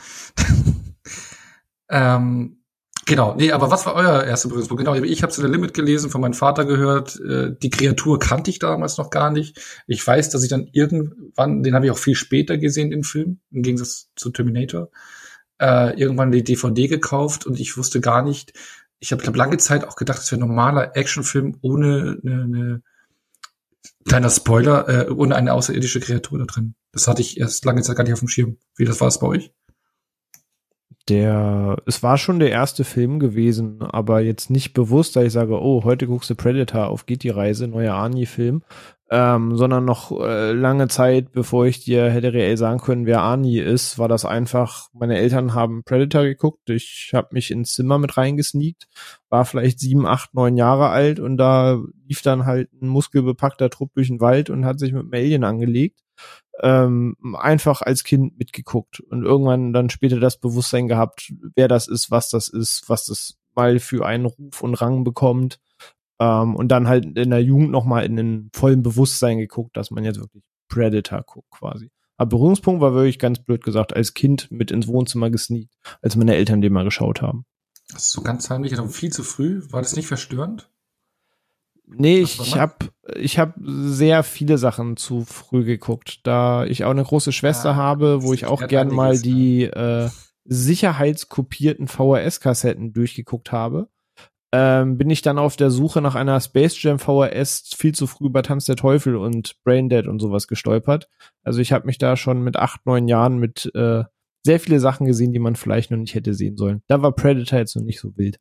[1.88, 2.58] ähm,
[3.06, 4.84] genau, nee, aber was war euer erster Berührungspunkt?
[4.84, 7.20] Genau, ich habe zu der Limit gelesen, von meinem Vater gehört.
[7.20, 9.60] Äh, die Kreatur kannte ich damals noch gar nicht.
[9.86, 13.38] Ich weiß, dass ich dann irgendwann, den habe ich auch viel später gesehen, den Film,
[13.52, 14.90] im Gegensatz zu Terminator,
[15.60, 18.52] äh, irgendwann die DVD gekauft und ich wusste gar nicht,
[18.98, 22.82] ich habe hab lange Zeit auch gedacht, es wäre ein normaler Actionfilm ohne eine, eine
[24.06, 26.74] Kleiner Spoiler, äh, ohne eine außerirdische Kreatur da drin.
[26.92, 28.58] Das hatte ich erst lange Zeit gar nicht auf dem Schirm.
[28.76, 29.52] Wie das war es bei euch?
[31.08, 35.60] Der, es war schon der erste Film gewesen, aber jetzt nicht bewusst, da ich sage,
[35.60, 38.62] oh, heute guckst du Predator, auf geht die Reise, neuer Arnie-Film,
[39.10, 43.58] ähm, sondern noch äh, lange Zeit, bevor ich dir hätte reell sagen können, wer Arnie
[43.58, 48.16] ist, war das einfach, meine Eltern haben Predator geguckt, ich habe mich ins Zimmer mit
[48.16, 48.88] reingesneakt,
[49.28, 53.92] war vielleicht sieben, acht, neun Jahre alt und da lief dann halt ein muskelbepackter Trupp
[53.94, 56.00] durch den Wald und hat sich mit einem Alien angelegt.
[56.62, 62.12] Ähm, einfach als Kind mitgeguckt und irgendwann dann später das Bewusstsein gehabt, wer das ist,
[62.12, 65.58] was das ist, was das mal für einen Ruf und Rang bekommt
[66.24, 70.04] ähm, und dann halt in der Jugend nochmal in den vollen Bewusstsein geguckt, dass man
[70.04, 71.90] jetzt wirklich Predator guckt quasi.
[72.16, 76.34] Aber Berührungspunkt war wirklich ganz blöd gesagt, als Kind mit ins Wohnzimmer gesneakt, als meine
[76.36, 77.44] Eltern den mal geschaut haben.
[77.92, 79.62] Das ist so ganz heimlich und viel zu früh.
[79.70, 80.70] War das nicht verstörend?
[81.86, 82.76] Nee, ich, habe
[83.14, 87.76] ich hab sehr viele Sachen zu früh geguckt, da ich auch eine große Schwester ja,
[87.76, 90.08] habe, wo ich auch gern mal die äh,
[90.44, 93.88] sicherheitskopierten VHS-Kassetten durchgeguckt habe
[94.56, 98.26] ähm, bin ich dann auf der Suche nach einer Space Jam VHS viel zu früh
[98.26, 101.08] über Tanz der Teufel und Braindead und sowas gestolpert.
[101.42, 104.04] Also ich habe mich da schon mit acht, neun Jahren mit äh,
[104.44, 106.84] sehr viele Sachen gesehen, die man vielleicht noch nicht hätte sehen sollen.
[106.86, 108.38] Da war Predator jetzt noch nicht so wild.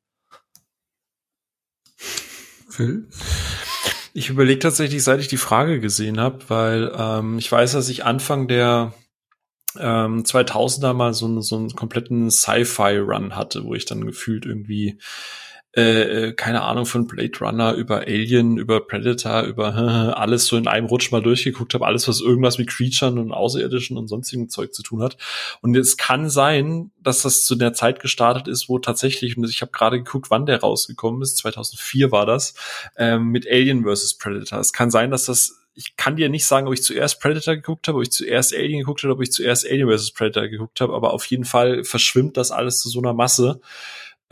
[1.97, 3.07] Phil?
[4.13, 8.05] Ich überlege tatsächlich, seit ich die Frage gesehen habe, weil ähm, ich weiß, dass ich
[8.05, 8.93] Anfang der
[9.79, 14.99] ähm, 2000er mal so, so einen kompletten Sci-Fi-Run hatte, wo ich dann gefühlt irgendwie
[15.73, 19.73] äh, keine Ahnung, von Blade Runner über Alien, über Predator, über
[20.17, 23.97] alles so in einem Rutsch mal durchgeguckt habe, alles, was irgendwas mit Creaturen und Außerirdischen
[23.97, 25.17] und sonstigen Zeug zu tun hat.
[25.61, 29.61] Und es kann sein, dass das zu der Zeit gestartet ist, wo tatsächlich, und ich
[29.61, 32.53] habe gerade geguckt, wann der rausgekommen ist, 2004 war das,
[32.95, 34.19] ähm, mit Alien vs.
[34.19, 34.59] Predator.
[34.59, 37.87] Es kann sein, dass das ich kann dir nicht sagen, ob ich zuerst Predator geguckt
[37.87, 40.11] habe, ob ich zuerst Alien geguckt habe, ob ich zuerst Alien vs.
[40.11, 43.59] Predator geguckt habe, aber auf jeden Fall verschwimmt das alles zu so einer Masse,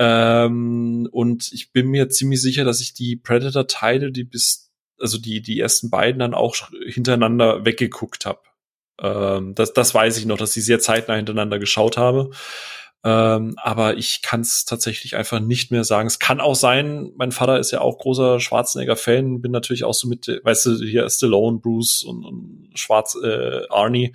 [0.03, 5.43] ähm, und ich bin mir ziemlich sicher, dass ich die Predator-Teile, die bis, also die,
[5.43, 6.55] die ersten beiden dann auch
[6.87, 8.39] hintereinander weggeguckt habe.
[8.99, 12.31] Ähm, das, das weiß ich noch, dass ich sehr zeitnah hintereinander geschaut habe.
[13.03, 16.07] Ähm, aber ich kann es tatsächlich einfach nicht mehr sagen.
[16.07, 20.07] Es kann auch sein, mein Vater ist ja auch großer Schwarzenegger-Fan, bin natürlich auch so
[20.07, 24.13] mit, weißt du, hier Stallone, Bruce und, und Schwarz äh, Arnie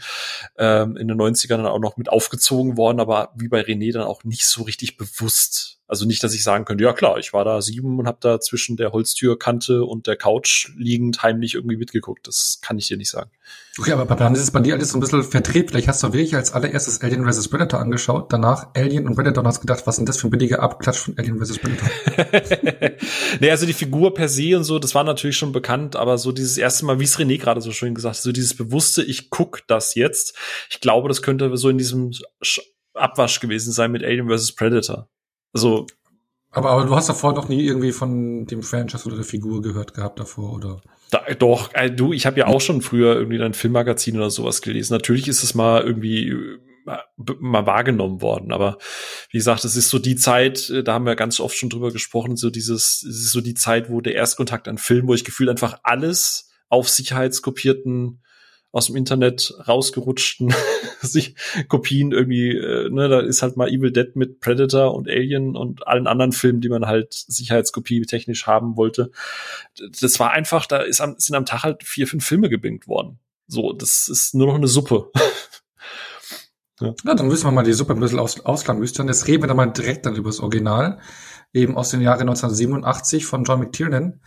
[0.59, 4.03] ähm, in den 90ern dann auch noch mit aufgezogen worden, aber wie bei René dann
[4.03, 7.45] auch nicht so richtig bewusst also nicht, dass ich sagen könnte, ja klar, ich war
[7.45, 12.27] da sieben und habe da zwischen der Holztürkante und der Couch liegend heimlich irgendwie mitgeguckt.
[12.27, 13.31] Das kann ich dir nicht sagen.
[13.79, 15.71] Okay, aber dann ist es bei dir alles so ein bisschen verdreht.
[15.71, 17.49] Vielleicht hast du wirklich als allererstes Alien vs.
[17.49, 20.61] Predator angeschaut, danach Alien und Predator und hast gedacht, was sind das für ein billiger
[20.61, 21.59] Abklatsch von Alien vs.
[21.59, 21.89] Predator?
[23.41, 26.33] nee, also die Figur per se und so, das war natürlich schon bekannt, aber so
[26.33, 29.31] dieses erste Mal, wie es René gerade so schön gesagt hat, so dieses bewusste, ich
[29.31, 30.35] guck das jetzt.
[30.71, 32.13] Ich glaube, das könnte so in diesem
[32.95, 34.53] Abwasch gewesen sein mit Alien vs.
[34.53, 35.09] Predator.
[35.57, 35.87] Also.
[36.51, 39.95] Aber, aber du hast davor doch nie irgendwie von dem Franchise oder der Figur gehört
[39.95, 40.81] gehabt davor, oder?
[41.11, 44.61] Da, doch, äh, du, ich habe ja auch schon früher irgendwie ein Filmmagazin oder sowas
[44.61, 44.93] gelesen.
[44.93, 46.99] Natürlich ist es mal irgendwie äh,
[47.41, 48.53] mal wahrgenommen worden.
[48.53, 48.79] Aber
[49.31, 51.91] wie gesagt, es ist so die Zeit, äh, da haben wir ganz oft schon drüber
[51.91, 55.25] gesprochen, so dieses, es ist so die Zeit, wo der Erstkontakt an Film, wo ich
[55.25, 58.21] gefühlt einfach alles auf sicherheitskopierten
[58.77, 60.55] aus dem Internet rausgerutschten
[61.01, 61.35] sich
[61.69, 65.87] Kopien irgendwie, äh, ne, da ist halt mal Evil Dead mit Predator und Alien und
[65.87, 69.11] allen anderen Filmen, die man halt Sicherheitskopie technisch haben wollte.
[70.01, 73.19] Das war einfach, da ist am, sind am Tag halt vier, fünf Filme gebingt worden.
[73.47, 75.11] So, das ist nur noch eine Suppe.
[76.79, 76.95] Ja.
[77.05, 79.09] ja, dann müssen wir mal die Suppe ein bisschen aus, auslamüstern.
[79.09, 81.01] Jetzt reden wir dann mal direkt dann über das Original,
[81.53, 84.21] eben aus den Jahren 1987 von John McTiernan,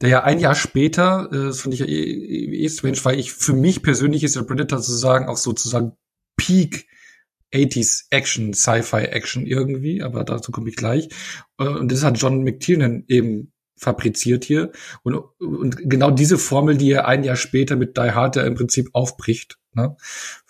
[0.00, 3.18] der ja ein Jahr später, äh, das finde ich ja eh, eh, eh strange, weil
[3.18, 5.92] ich, für mich persönlich ist der Predator sozusagen auch sozusagen
[6.36, 6.86] Peak
[7.54, 11.08] 80s Action, Sci-Fi Action irgendwie, aber dazu komme ich gleich.
[11.58, 14.72] Äh, und das hat John McTiernan eben fabriziert hier.
[15.02, 18.54] Und, und genau diese Formel, die er ein Jahr später mit Die Hard ja im
[18.54, 19.96] Prinzip aufbricht, ne?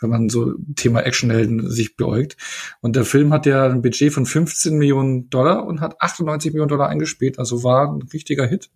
[0.01, 2.37] wenn man so Thema Actionhelden sich beäugt.
[2.81, 6.69] Und der Film hat ja ein Budget von 15 Millionen Dollar und hat 98 Millionen
[6.69, 8.71] Dollar eingespielt, also war ein richtiger Hit,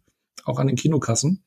[0.44, 1.44] auch an den Kinokassen.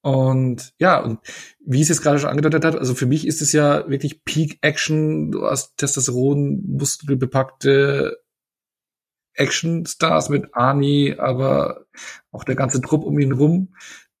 [0.00, 1.18] Und ja, und
[1.64, 4.58] wie es jetzt gerade schon angedeutet hat, also für mich ist es ja wirklich Peak
[4.62, 8.18] Action, du hast Testosteron, muskelbepackte
[9.38, 11.86] Actionstars mit Arnie, aber
[12.30, 13.74] auch der ganze Trupp um ihn rum,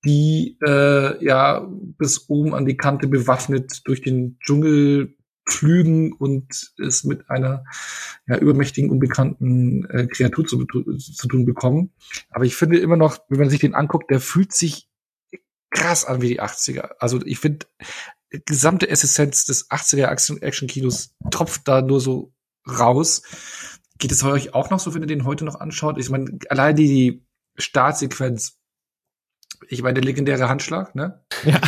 [0.04, 5.16] die äh, ja bis oben an die Kante bewaffnet durch den Dschungel
[5.48, 7.64] pflügen und es mit einer
[8.26, 11.92] ja, übermächtigen, unbekannten äh, Kreatur zu, zu tun bekommen.
[12.30, 14.88] Aber ich finde immer noch, wenn man sich den anguckt, der fühlt sich
[15.70, 16.90] krass an wie die 80er.
[16.98, 17.66] Also ich finde,
[18.30, 22.32] gesamte Essenz des 80er Action-Kinos tropft da nur so
[22.66, 23.22] raus.
[23.98, 25.98] Geht es euch auch noch so, wenn ihr den heute noch anschaut?
[25.98, 27.24] Ich meine, allein die
[27.56, 28.58] Startsequenz
[29.66, 31.20] ich meine, der legendäre Handschlag, ne?
[31.44, 31.60] Ja.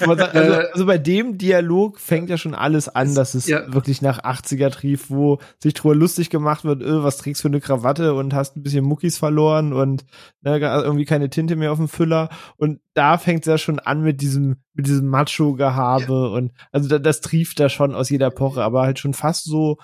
[0.00, 3.72] also, also, bei dem Dialog fängt ja schon alles an, dass es ja.
[3.72, 7.48] wirklich nach 80er trief, wo sich drüber lustig gemacht wird, öh, was trägst du für
[7.48, 10.04] eine Krawatte und hast ein bisschen Muckis verloren und
[10.40, 12.28] ne, irgendwie keine Tinte mehr auf dem Füller.
[12.56, 16.36] Und da fängt es ja schon an mit diesem, mit diesem Macho-Gehabe ja.
[16.36, 19.78] und also das trieft da schon aus jeder Poche, aber halt schon fast so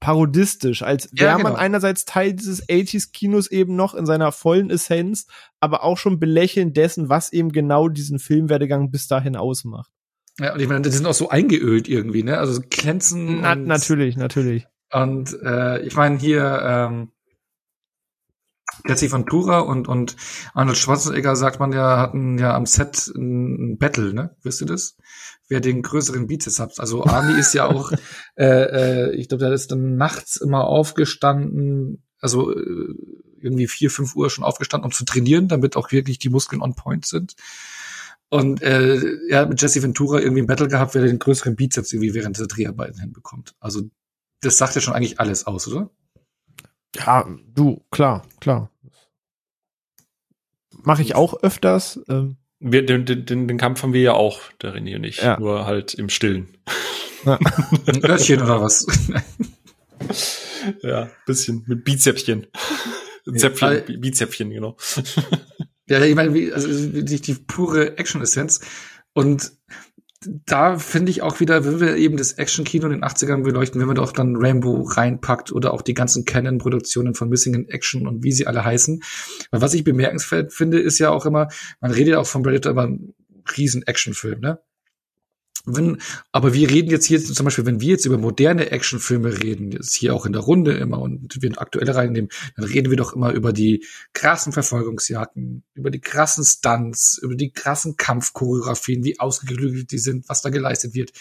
[0.00, 1.50] parodistisch, als wäre ja, genau.
[1.50, 5.26] man einerseits Teil dieses 80s-Kinos eben noch in seiner vollen Essenz,
[5.60, 9.92] aber auch schon belächeln dessen, was eben genau diesen Filmwerdegang bis dahin ausmacht.
[10.38, 12.38] Ja, und ich meine, die sind auch so eingeölt irgendwie, ne?
[12.38, 13.42] Also glänzen.
[13.42, 14.66] Na, natürlich, natürlich.
[14.90, 17.12] Und äh, ich meine hier, ähm,
[18.86, 20.16] Jesse Ventura und, und
[20.54, 24.34] Arnold Schwarzenegger, sagt man ja, hatten ja am Set ein Battle, ne?
[24.42, 24.96] Wisst ihr das?
[25.50, 26.78] Wer den größeren Bizeps hat.
[26.78, 27.90] Also Arnie ist ja auch,
[28.36, 32.94] äh, äh, ich glaube, der ist dann nachts immer aufgestanden, also äh,
[33.40, 36.76] irgendwie vier, fünf Uhr schon aufgestanden, um zu trainieren, damit auch wirklich die Muskeln on
[36.76, 37.34] point sind.
[38.28, 41.92] Und äh, er hat mit Jesse Ventura irgendwie ein Battle gehabt, wer den größeren Bizeps
[41.92, 43.56] irgendwie während der Dreharbeiten hinbekommt.
[43.58, 43.90] Also
[44.40, 45.90] das sagt ja schon eigentlich alles aus, oder?
[46.94, 48.70] Ja, du, klar, klar.
[50.82, 52.00] Mache ich auch öfters.
[52.08, 52.36] Ähm.
[52.60, 55.22] Wir, den, den, den Kampf haben wir ja auch, der René und ich.
[55.22, 55.40] Ja.
[55.40, 56.48] Nur halt im Stillen.
[57.24, 57.38] Ja.
[57.86, 58.86] Ein Örtchen oder was?
[60.82, 62.46] ja, bisschen mit Bizepchen.
[63.34, 64.76] Zäpfchen, ja, Bizäpfchen, genau.
[65.88, 68.60] ja, ich meine, wie, also die, die pure Action-Essenz.
[69.12, 69.52] Und
[70.22, 73.86] da finde ich auch wieder, wenn wir eben das Action-Kino in den 80ern beleuchten, wenn
[73.86, 78.22] man doch dann Rainbow reinpackt oder auch die ganzen Canon-Produktionen von Missing in Action und
[78.22, 79.02] wie sie alle heißen.
[79.50, 81.48] Weil was ich bemerkenswert finde, ist ja auch immer,
[81.80, 83.14] man redet auch von Predator über einen
[83.56, 84.60] riesen Actionfilm, ne?
[85.66, 85.98] Wenn,
[86.32, 89.94] aber wir reden jetzt hier zum Beispiel, wenn wir jetzt über moderne Actionfilme reden, jetzt
[89.94, 93.32] hier auch in der Runde immer und wir aktuelle reinnehmen, dann reden wir doch immer
[93.32, 99.98] über die krassen Verfolgungsjagden, über die krassen Stunts, über die krassen Kampfchoreografien, wie ausgeklügelt die
[99.98, 101.12] sind, was da geleistet wird.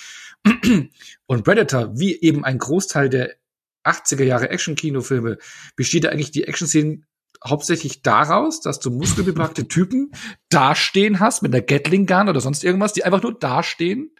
[1.25, 3.35] Und Predator, wie eben ein Großteil der
[3.83, 5.37] 80er Jahre Action-Kinofilme,
[5.75, 7.05] besteht ja eigentlich die Action-Szenen
[7.45, 10.11] hauptsächlich daraus, dass du muskelbepackte Typen
[10.49, 14.11] dastehen hast mit einer Gatling Gun oder sonst irgendwas, die einfach nur dastehen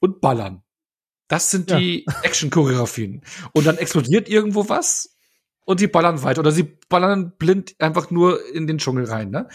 [0.00, 0.62] und ballern.
[1.28, 2.14] Das sind die ja.
[2.22, 3.22] Action-Choreografien.
[3.52, 5.16] Und dann explodiert irgendwo was
[5.64, 6.40] und die ballern weiter.
[6.40, 9.30] Oder sie ballern blind einfach nur in den Dschungel rein.
[9.30, 9.48] Ne?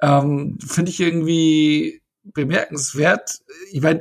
[0.00, 3.42] Ähm, Finde ich irgendwie bemerkenswert.
[3.70, 4.00] Ich meine,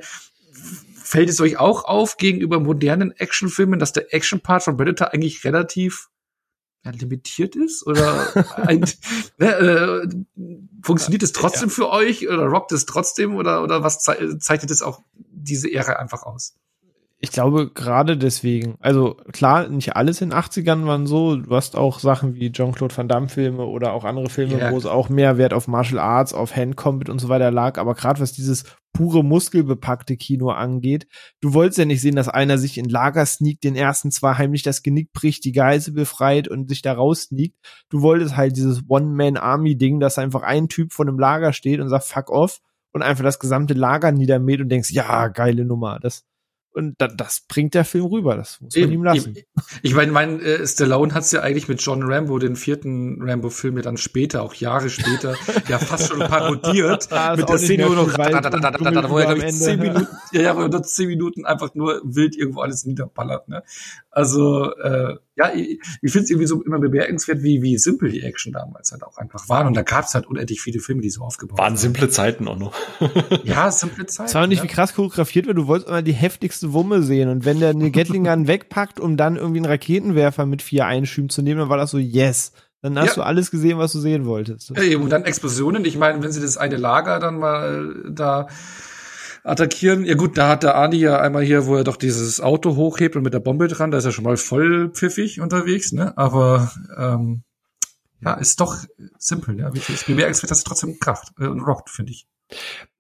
[0.96, 6.10] fällt es euch auch auf gegenüber modernen Actionfilmen, dass der Action-Part von Predator eigentlich relativ
[6.84, 7.86] ja, limitiert ist?
[7.86, 8.86] Oder ein,
[9.38, 10.08] ne, äh,
[10.82, 11.76] funktioniert es trotzdem ja.
[11.76, 15.02] für euch oder rockt es trotzdem oder, oder was ze zeichnet es auch
[15.50, 16.56] diese Ära einfach aus?
[17.20, 18.76] Ich glaube, gerade deswegen.
[18.80, 21.36] Also klar, nicht alles in den 80ern waren so.
[21.38, 24.72] Du hast auch Sachen wie Jean-Claude Van Damme-Filme oder auch andere Filme, yeah.
[24.72, 27.80] wo es auch mehr Wert auf Martial Arts, auf Handcombat und so weiter lag.
[27.80, 31.08] Aber gerade was dieses pure muskelbepackte Kino angeht,
[31.42, 34.62] du wolltest ja nicht sehen, dass einer sich in Lager sneakt, den ersten zwar heimlich
[34.62, 37.56] das Genick bricht, die Geise befreit und sich da raus sneakt.
[37.90, 42.06] Du wolltest halt dieses One-Man-Army-Ding, dass einfach ein Typ von einem Lager steht und sagt,
[42.06, 42.60] fuck off
[42.98, 46.00] und einfach das gesamte Lager niedermäht und denkst, ja, geile Nummer.
[46.02, 46.26] Das
[46.72, 48.36] Und da, das bringt der Film rüber.
[48.36, 49.36] Das muss man Eben, ihm lassen.
[49.36, 49.48] eben.
[49.84, 53.84] Ich meine, mein, äh, Stallone hat's ja eigentlich mit John Rambo, den vierten Rambo-Film, ja
[53.84, 55.36] dann später, auch Jahre später,
[55.68, 57.04] ja fast schon parodiert.
[57.12, 58.18] Ist mit der Szene, noch,
[59.10, 59.80] wo er, glaube ich, zehn.
[59.80, 63.64] Minuten, ja, ja, wo er nur zehn Minuten einfach nur wild irgendwo alles niederballert, ne?
[64.10, 68.22] Also, äh, ja, ich, ich finde es irgendwie so immer bemerkenswert, wie, wie simpel die
[68.24, 69.68] Action damals halt auch einfach waren.
[69.68, 72.74] Und da gab's halt unendlich viele Filme, die so aufgebaut Waren simple Zeiten auch noch.
[73.44, 74.28] Ja, simple Zeit.
[74.30, 74.70] Es war nicht, ne?
[74.70, 75.58] wie krass choreografiert wird.
[75.58, 77.30] Du wolltest immer die heftigste Wumme sehen.
[77.30, 81.30] Und wenn der eine Gatling Gun wegpackt, um dann irgendwie einen Raketenwerfer mit vier Einschüben
[81.30, 82.52] zu nehmen, dann war das so, yes.
[82.82, 83.14] Dann hast Ja.
[83.16, 84.72] du alles gesehen, was du sehen wolltest.
[84.76, 85.84] Ja, eben, und dann Explosionen.
[85.86, 88.48] Ich meine, wenn sie das eine Lager dann mal da
[89.48, 90.06] attackieren.
[90.06, 93.16] Ja gut, da hat der Adi ja einmal hier, wo er doch dieses Auto hochhebt
[93.16, 96.18] und mit der Bombe dran, da ist er schon mal voll pfiffig unterwegs, ne?
[96.18, 97.44] Aber ähm,
[98.22, 98.78] ja, ist doch
[99.18, 99.74] simpel, ja.
[99.74, 102.28] Wie viel bemerkenswert, dass es trotzdem Kraft äh, und rockt, finde ich.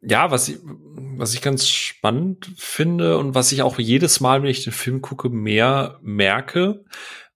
[0.01, 4.49] Ja, was ich, was ich ganz spannend finde und was ich auch jedes Mal, wenn
[4.49, 6.83] ich den Film gucke, mehr merke.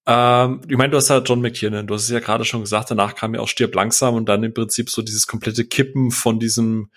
[0.06, 2.92] Ähm, ich meine, du hast ja John McTiernan, du hast es ja gerade schon gesagt,
[2.92, 6.40] danach kam ja auch Stirb langsam und dann im Prinzip so dieses komplette Kippen von
[6.40, 6.90] diesem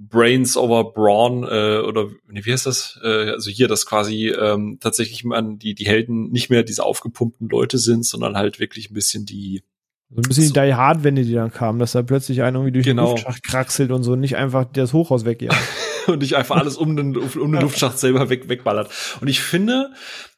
[0.00, 3.00] Brains over Brawn äh, oder nee, wie heißt das?
[3.02, 7.48] Äh, also hier, dass quasi ähm, tatsächlich man die die Helden nicht mehr diese aufgepumpten
[7.48, 9.64] Leute sind, sondern halt wirklich ein bisschen die
[10.10, 12.72] So ein bisschen die Die Hard Wende, die dann kam, dass da plötzlich einer irgendwie
[12.72, 13.06] durch Genau.
[13.06, 15.56] den Luftschacht kraxelt und so, nicht einfach das Hochhaus wegjagt.
[16.06, 18.90] und nicht einfach alles um den, um den Luftschacht selber weg, wegballert.
[19.20, 19.90] Und ich finde,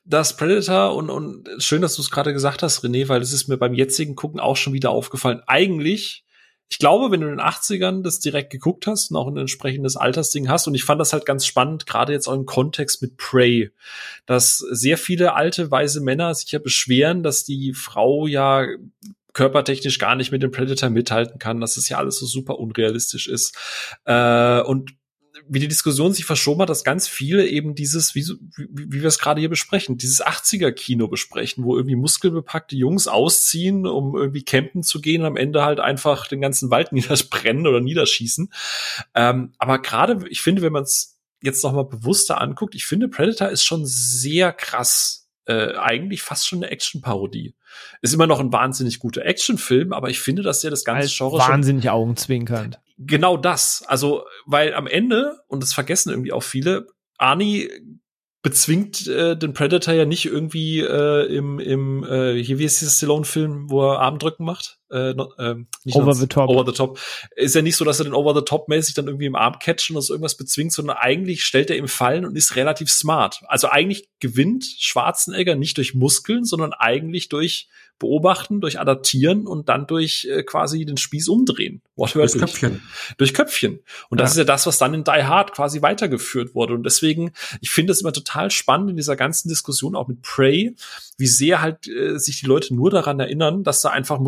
[0.05, 3.47] dass Predator und, und schön, dass du es gerade gesagt hast, René, weil es ist
[3.49, 5.43] mir beim jetzigen Gucken auch schon wieder aufgefallen.
[5.47, 6.25] Eigentlich,
[6.71, 9.97] ich glaube, wenn du in den 80ern das direkt geguckt hast und auch ein entsprechendes
[9.97, 13.17] Altersding hast, und ich fand das halt ganz spannend, gerade jetzt auch im Kontext mit
[13.17, 13.73] Prey,
[14.25, 18.67] dass sehr viele alte, weise Männer sich ja beschweren, dass die Frau ja
[19.33, 23.27] körpertechnisch gar nicht mit dem Predator mithalten kann, dass es ja alles so super unrealistisch
[23.27, 23.57] ist.
[24.05, 24.93] Äh, und
[25.53, 28.25] wie die Diskussion sich verschoben hat, dass ganz viele eben dieses, wie,
[28.57, 33.85] wie, wie wir es gerade hier besprechen, dieses 80er-Kino besprechen, wo irgendwie muskelbepackte Jungs ausziehen,
[33.85, 38.53] um irgendwie campen zu gehen am Ende halt einfach den ganzen Wald niederbrennen oder niederschießen.
[39.17, 43.09] Ähm, aber gerade, ich finde, wenn man es jetzt noch mal bewusster anguckt, ich finde,
[43.09, 45.20] Predator ist schon sehr krass,
[45.51, 47.55] äh, eigentlich fast schon eine Action-Parodie.
[48.03, 51.17] Ist immer noch ein wahnsinnig guter Actionfilm, aber ich finde, dass der das ganze Als
[51.17, 52.81] Genre schon wahnsinnig augenzwinkernd.
[52.99, 53.83] genau das.
[53.87, 56.87] Also, weil am Ende, und das vergessen irgendwie auch viele,
[57.19, 57.69] Arnie
[58.43, 62.93] bezwingt äh, den Predator ja nicht irgendwie äh, im, im äh, hier wie ist dieser
[62.93, 64.80] Stallone-Film, wo er Armdrücken macht?
[64.91, 66.49] Äh, ähm, nicht Over nur- the top.
[66.49, 66.99] Over the top.
[67.37, 69.59] Ist ja nicht so, dass er den Over the top mäßig dann irgendwie im Arm
[69.59, 73.41] catchen oder so irgendwas bezwingt, sondern eigentlich stellt er ihm Fallen und ist relativ smart.
[73.47, 79.87] Also eigentlich gewinnt Schwarzenegger nicht durch Muskeln, sondern eigentlich durch Beobachten, durch Adaptieren und dann
[79.87, 81.83] durch äh, quasi den Spieß umdrehen.
[81.97, 82.81] Wortwörtlich Köpfchen.
[83.19, 83.81] durch Köpfchen.
[84.09, 84.33] Und das Ja.
[84.33, 86.73] ist ja das, was dann in Die Hard quasi weitergeführt wurde.
[86.73, 90.75] Und deswegen, ich finde es immer total spannend in dieser ganzen Diskussion auch mit Prey,
[91.19, 94.19] wie sehr halt äh, sich die Leute nur daran erinnern, dass da einfach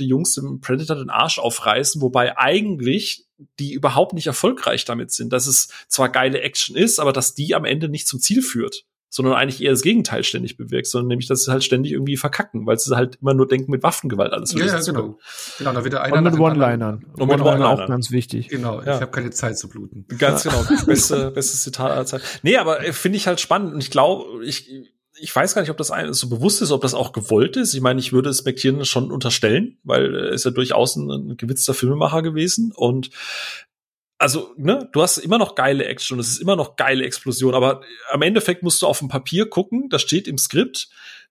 [0.00, 3.26] muskelpackte Jungs im Predator den Arsch aufreißen, wobei eigentlich
[3.58, 7.54] die überhaupt nicht erfolgreich damit sind, dass es zwar geile Action ist, aber dass die
[7.54, 11.26] am Ende nicht zum Ziel führt sondern eigentlich eher das Gegenteil ständig bewirkt, sondern nämlich,
[11.26, 14.52] dass sie halt ständig irgendwie verkacken, weil sie halt immer nur denken, mit Waffengewalt alles
[14.52, 15.06] Ja, lösen ja, zu können.
[15.08, 15.18] genau.
[15.58, 17.04] Genau, da wird der einer Und mit One-Linern.
[17.14, 17.80] Und mit One-Liner One-Linern.
[17.80, 18.46] auch ganz wichtig.
[18.46, 18.94] Genau, Ja.
[18.94, 20.06] ich habe keine Zeit zu bluten.
[20.16, 20.62] Ganz genau.
[20.86, 22.22] Beste, bestes Zitat aller Zeiten.
[22.44, 23.74] Nee, aber äh, finde ich halt spannend.
[23.74, 24.70] Und ich glaube, ich,
[25.20, 27.74] ich weiß gar nicht, ob das so bewusst ist, ob das auch gewollt ist.
[27.74, 31.36] Ich meine, ich würde es McTiernan schon unterstellen, weil er ist ja durchaus ein, ein
[31.36, 32.72] gewitzter Filmemacher gewesen.
[32.74, 33.10] Und
[34.18, 37.82] also, ne, du hast immer noch geile Action, es ist immer noch geile Explosion, aber
[38.10, 40.90] am Endeffekt musst du auf dem Papier gucken, da steht im Skript,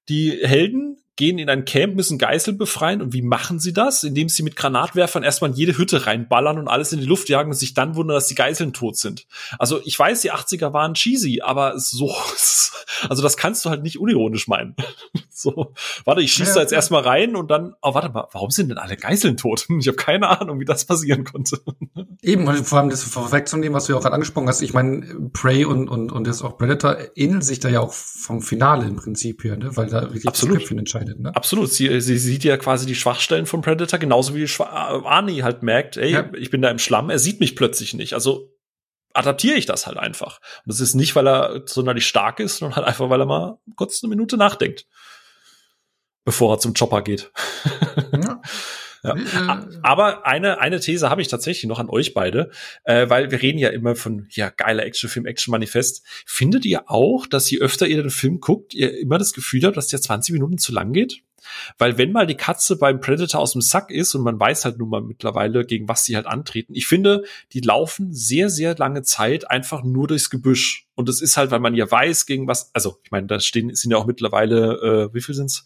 [0.10, 3.02] die Helden gehen in ein Camp, müssen Geiseln befreien.
[3.02, 4.06] Und wie machen sie das?
[4.06, 7.52] Indem sie mit Granatwerfern erstmal in jede Hütte reinballern und alles in die Luft jagen
[7.52, 9.28] und sich dann wundern, dass die Geiseln tot sind.
[9.60, 12.16] Also ich weiß, die 80er waren cheesy, aber so,
[13.10, 14.76] also das kannst du halt nicht unironisch meinen.
[15.32, 18.68] So, warte, ich schieße da jetzt erstmal rein und dann, oh, warte mal, warum sind
[18.68, 19.68] denn alle Geiseln tot?
[19.80, 21.62] Ich habe keine Ahnung, wie das passieren konnte.
[22.22, 24.62] Eben, und vor allem das vorwegzunehmen, was du ja auch gerade angesprochen hast.
[24.62, 28.42] Ich meine, Prey und, und, und jetzt auch Predator ähneln sich da ja auch vom
[28.42, 29.78] Finale im Prinzip her, ne?
[29.78, 30.56] weil da wirklich Absolut.
[30.56, 31.09] das Köpfchen entscheidet.
[31.18, 31.36] Ne?
[31.36, 31.72] Absolut.
[31.72, 35.98] Sie, sie sieht ja quasi die Schwachstellen von Predator, genauso wie Schwa Arnie halt merkt,
[35.98, 36.30] ey, Ja.
[36.38, 38.14] ich bin da im Schlamm, er sieht mich plötzlich nicht.
[38.14, 38.54] Also
[39.14, 40.40] adaptiere ich das halt einfach.
[40.66, 43.58] Und das ist nicht, weil er sonderlich stark ist, sondern halt einfach, weil er mal
[43.76, 44.86] kurz eine Minute nachdenkt.
[46.26, 47.32] Bevor er zum Chopper geht.
[48.14, 48.42] Ja.
[49.04, 49.16] Ja.
[49.16, 52.52] Äh, Aber eine, eine These habe ich tatsächlich noch an euch beide,
[52.84, 56.04] äh, weil wir reden ja immer von, ja, geiler Actionfilm, Action-Manifest.
[56.26, 59.78] Findet ihr auch, dass je öfter ihr den Film guckt, ihr immer das Gefühl habt,
[59.78, 61.22] dass der 20 Minuten zu lang geht?
[61.78, 64.78] Weil wenn mal die Katze beim Predator aus dem Sack ist und man weiß halt
[64.78, 67.24] nun mal mittlerweile, gegen was sie halt antreten, ich finde,
[67.54, 70.88] die laufen sehr, sehr lange Zeit einfach nur durchs Gebüsch.
[70.96, 73.74] Und das ist halt, weil man ja weiß, gegen was, also ich meine, da stehen,
[73.74, 75.66] sind ja auch mittlerweile, äh, wie viel sind's?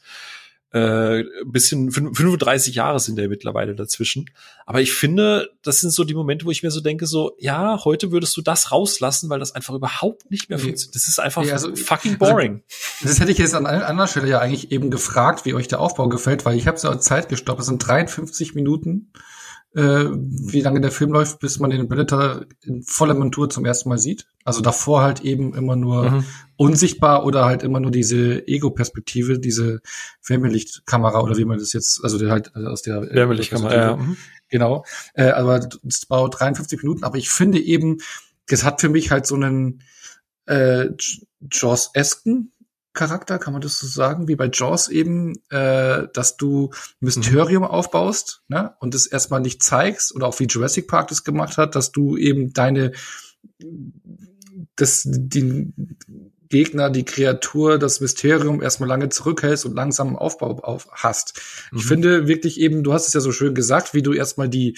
[0.73, 4.25] Äh, bisschen 35 Jahre sind ja mittlerweile dazwischen.
[4.65, 7.83] Aber ich finde, das sind so die Momente, wo ich mir so denke, so, ja,
[7.85, 10.95] heute würdest du das rauslassen, weil das einfach überhaupt nicht mehr funktioniert.
[10.95, 12.63] Das ist einfach ja, also, fucking also boring.
[13.01, 15.67] Also, das hätte ich jetzt an einer anderen Stelle ja eigentlich eben gefragt, wie euch
[15.67, 17.59] der Aufbau gefällt, weil ich habe so Zeit gestoppt.
[17.59, 19.11] Es sind 53 Minuten
[19.75, 23.89] äh, wie lange der Film läuft, bis man den Predator in voller Montur zum ersten
[23.89, 24.27] Mal sieht.
[24.45, 26.25] Also davor halt eben immer nur mhm.
[26.57, 29.81] unsichtbar oder halt immer nur diese Ego-Perspektive, diese
[30.25, 33.95] Wärmelichtkamera oder wie man das jetzt, also der halt also aus der Wärmelichtkamera, ja.
[33.97, 34.17] Mhm.
[34.49, 34.85] Genau.
[35.15, 37.97] Äh, aber es braucht 53 Minuten, aber ich finde eben,
[38.47, 39.81] das hat für mich halt so einen
[40.45, 40.89] äh,
[41.51, 42.52] Jaws-esken
[42.93, 46.69] Charakter, kann man das so sagen, wie bei Jaws eben, äh, dass du
[46.99, 47.69] Mysterium mhm.
[47.69, 48.75] aufbaust ne?
[48.79, 52.17] und es erstmal nicht zeigst, oder auch wie Jurassic Park das gemacht hat, dass du
[52.17, 52.91] eben deine
[54.75, 55.73] das, die
[56.49, 61.41] Gegner, die Kreatur, das Mysterium erstmal lange zurückhältst und langsam einen Aufbau auf hast.
[61.71, 61.79] Mhm.
[61.79, 64.77] Ich finde wirklich eben, du hast es ja so schön gesagt, wie du erstmal die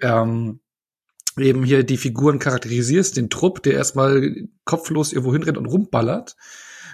[0.00, 0.60] ähm,
[1.38, 4.34] eben hier die Figuren charakterisierst, den Trupp, der erstmal
[4.64, 6.36] kopflos irgendwo hinrennt und rumballert.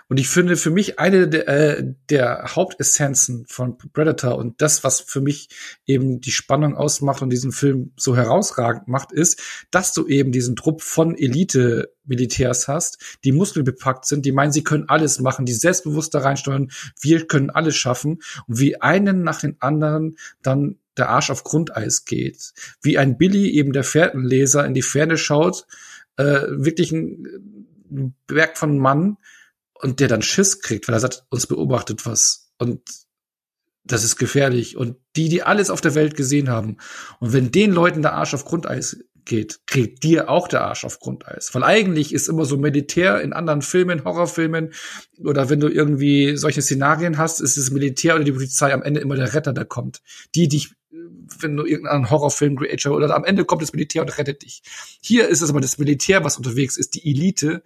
[0.09, 5.01] Und ich finde für mich eine der, äh, der Hauptessenzen von Predator und das, was
[5.01, 5.49] für mich
[5.85, 9.41] eben die Spannung ausmacht und diesen Film so herausragend macht, ist,
[9.73, 14.89] dass du eben diesen Trupp von Elite-Militärs hast, die muskelbepackt sind, die meinen, sie können
[14.89, 19.57] alles machen, die selbstbewusst da reinsteuern, wir können alles schaffen und wie einen nach den
[19.61, 22.53] anderen dann der Arsch auf Grundeis geht.
[22.81, 25.67] Wie ein Billy eben der Fährtenleser in die Ferne schaut,
[26.17, 27.27] äh, wirklich ein,
[27.91, 29.19] ein Werk von Mann,
[29.81, 32.81] und der dann Schiss kriegt, weil er sagt, uns beobachtet was und
[33.85, 36.79] das ist gefährlich und die, die alles auf der Welt gesehen haben
[37.21, 41.01] und wenn den Leuten der Arsch auf Grundeis geht, kriegt dir auch der Arsch auf
[41.01, 41.53] Grundeis.
[41.53, 44.73] Weil eigentlich ist immer so Militär in anderen Filmen, Horrorfilmen
[45.19, 49.01] oder wenn du irgendwie solche Szenarien hast, ist das Militär oder die Polizei am Ende
[49.01, 50.01] immer der Retter, der kommt.
[50.35, 50.71] Die dich
[51.41, 54.63] wenn du irgendeinen Horrorfilm Creature oder am Ende kommt das Militär und rettet dich.
[55.01, 57.63] Hier ist es aber das Militär, was unterwegs ist, die Elite,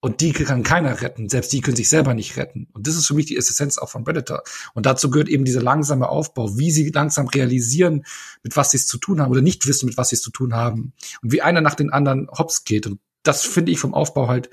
[0.00, 1.28] und die kann keiner retten.
[1.28, 2.68] Selbst die können sich selber nicht retten.
[2.72, 4.42] Und das ist für mich die Essenz auch von Predator.
[4.72, 8.04] Und dazu gehört eben dieser langsame Aufbau, wie sie langsam realisieren,
[8.42, 10.30] mit was sie es zu tun haben oder nicht wissen, mit was sie es zu
[10.30, 10.94] tun haben.
[11.22, 12.86] Und wie einer nach den anderen hops geht.
[12.86, 14.48] Und das finde ich vom Aufbau halt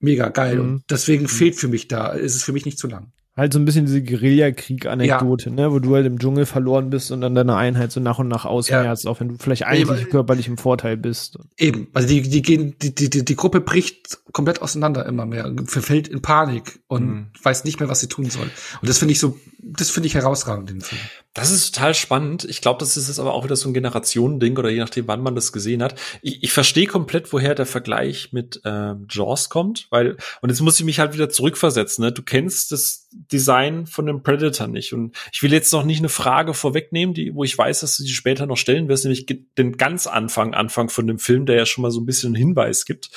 [0.00, 0.56] mega geil.
[0.56, 0.60] Mhm.
[0.60, 1.28] Und deswegen mhm.
[1.28, 3.12] fehlt für mich da, ist es für mich nicht zu lang.
[3.36, 5.54] Halt so ein bisschen diese Guerillakrieg-Anekdote, ja.
[5.54, 8.26] ne, wo du halt im Dschungel verloren bist und dann deine Einheit so nach und
[8.26, 9.10] nach ausmehrst, ja.
[9.10, 10.10] auch wenn du vielleicht eigentlich Eben.
[10.10, 11.38] körperlich im Vorteil bist.
[11.56, 16.08] Eben, also die, die gehen, die, die, die Gruppe bricht komplett auseinander immer mehr, verfällt
[16.08, 17.26] in Panik und mhm.
[17.40, 18.50] weiß nicht mehr, was sie tun soll.
[18.82, 21.00] Und das finde ich so, das finde ich herausragend, den Film.
[21.32, 22.44] Das ist total spannend.
[22.44, 25.22] Ich glaube, das ist jetzt aber auch wieder so ein Generationending oder je nachdem, wann
[25.22, 25.94] man das gesehen hat.
[26.22, 30.80] Ich, ich verstehe komplett, woher der Vergleich mit ähm, Jaws kommt, weil, und jetzt muss
[30.80, 32.10] ich mich halt wieder zurückversetzen, ne?
[32.10, 34.92] Du kennst das Design von dem Predator nicht.
[34.92, 38.02] Und ich will jetzt noch nicht eine Frage vorwegnehmen, die, wo ich weiß, dass du
[38.02, 39.26] die später noch stellen wirst, nämlich
[39.56, 42.42] den ganz Anfang, Anfang von dem Film, der ja schon mal so ein bisschen einen
[42.44, 43.10] Hinweis gibt,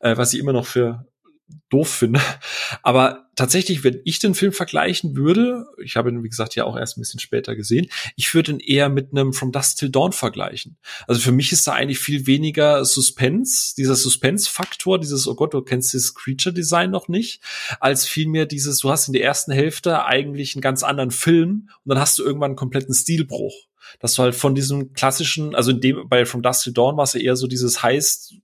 [0.00, 1.06] äh, was ich immer noch für
[1.70, 2.20] doof finde.
[2.82, 6.76] Aber tatsächlich, wenn ich den Film vergleichen würde, ich habe ihn, wie gesagt, ja auch
[6.76, 7.86] erst ein bisschen später gesehen,
[8.16, 10.76] ich würde ihn eher mit einem From Dust Till Dawn vergleichen.
[11.06, 15.62] Also für mich ist da eigentlich viel weniger Suspense, dieser Suspense-Faktor, dieses, oh Gott, du
[15.62, 17.40] kennst das Creature-Design noch nicht,
[17.78, 21.88] als vielmehr dieses, du hast in der ersten Hälfte eigentlich einen ganz anderen Film und
[21.88, 23.54] dann hast du irgendwann einen kompletten Stilbruch.
[23.98, 27.04] Dass du halt von diesem klassischen, also in dem, bei From Dust Till Dawn war
[27.04, 28.34] es ja eher so dieses heißt,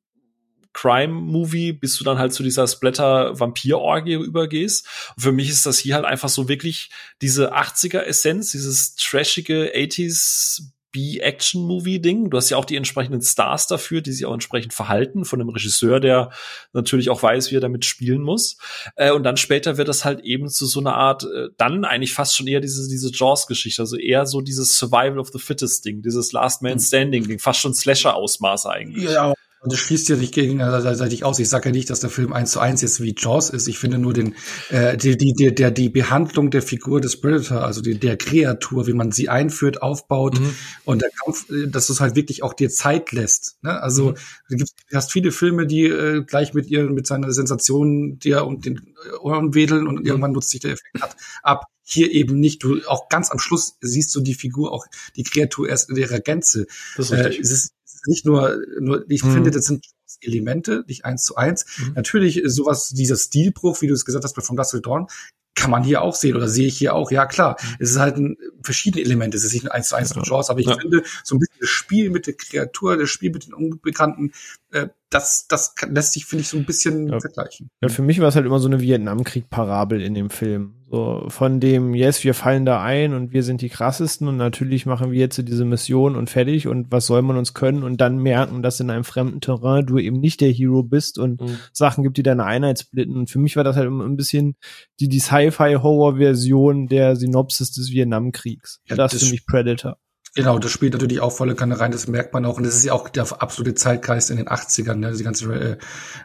[0.77, 4.87] Crime-Movie, bis du dann halt zu dieser Splatter-Vampir-Orgie übergehst.
[5.17, 6.91] Und für mich ist das hier halt einfach so wirklich
[7.23, 12.29] diese 80er-Essenz, dieses trashige 80s B-Action-Movie-Ding.
[12.31, 15.49] Du hast ja auch die entsprechenden Stars dafür, die sich auch entsprechend verhalten, von einem
[15.51, 16.31] Regisseur, der
[16.75, 18.59] natürlich auch weiß, wie er damit spielen muss.
[18.97, 22.13] Äh, und dann später wird das halt eben zu so einer Art, äh, dann eigentlich
[22.13, 26.33] fast schon eher diese, diese Jaws-Geschichte, also eher so dieses Survival of the Fittest-Ding, dieses
[26.33, 29.11] Last Man Standing-Ding, fast schon Slasher-Ausmaße eigentlich.
[29.11, 31.39] Ja, und das schließt ja nicht gegenseitig aus.
[31.39, 33.67] Ich sage ja nicht, dass der Film eins zu eins jetzt wie Jaws ist.
[33.69, 34.35] Ich finde nur den,
[34.69, 38.87] äh, die, die, die, der, die Behandlung der Figur des Predator, also die, der Kreatur,
[38.87, 40.55] wie man sie einführt, aufbaut mhm.
[40.85, 43.57] und der Kampf, äh, dass es halt wirklich auch dir Zeit lässt.
[43.63, 43.81] Ne?
[43.81, 44.17] Also mhm.
[44.51, 48.47] du, gibst, du hast viele Filme, die äh, gleich mit ihren, mit seiner Sensation dir
[48.47, 50.07] und den Ohren wedeln und mhm.
[50.07, 51.03] irgendwann nutzt sich der Effekt
[51.43, 51.67] ab.
[51.89, 52.65] Hier eben nicht.
[52.65, 56.19] Du auch ganz am Schluss siehst du die Figur, auch die Kreatur erst in ihrer
[56.19, 56.67] Gänze.
[56.97, 57.76] Das ist äh, es ist
[58.07, 59.33] nicht nur, nur ich mhm.
[59.33, 59.87] finde, das sind
[60.21, 61.67] Elemente, nicht eins zu eins.
[61.79, 61.95] Mhm.
[61.95, 65.09] Natürlich sowas, dieser Stilbruch, wie du es gesagt hast bei From Dust Dawn,
[65.57, 67.11] kann man hier auch sehen oder sehe ich hier auch.
[67.11, 67.77] Ja, klar, mhm.
[67.81, 69.37] es ist halt ein, verschiedene Elemente.
[69.37, 70.23] Es ist nicht ein eins zu eins ja.
[70.23, 70.77] Chance, aber ich ja.
[70.77, 74.33] finde, so ein bisschen das Spiel mit der Kreatur, das Spiel mit den Unbekannten,
[74.71, 77.21] äh, das, das lässt sich, finde ich, so ein bisschen ja.
[77.21, 77.71] vergleichen.
[77.81, 80.76] Ja, für mich war es halt immer so eine Vietnamkrieg-Parabel in dem Film.
[80.89, 84.87] So von dem, yes, wir fallen da ein und wir sind die krassesten und natürlich
[84.87, 88.19] machen wir jetzt diese Mission und fertig und was soll man uns können und dann
[88.19, 91.59] merken, dass in einem fremden Terrain du eben nicht der Hero bist und mhm.
[91.73, 93.17] Sachen gibt, die deine Einheit splitten.
[93.17, 94.55] Und für mich war das halt ein bisschen
[95.01, 98.81] die, die Sci-Fi-Horror-Version der Synopsis des Vietnamkriegs.
[98.89, 99.99] Ja, das, das ist für mich Predator.
[100.37, 102.59] Genau, das spielt natürlich auch volle Kanne rein, das merkt man auch.
[102.59, 105.13] Und das ist ja auch der absolute Zeitgeist in den 80ern, ne?
[105.13, 105.79] die ganze äh,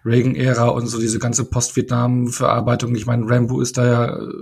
[0.03, 2.93] Reagan-Ära und so diese ganze Post-Vietnam-Verarbeitung.
[2.95, 4.33] Ich meine, Rambo ist da ja äh,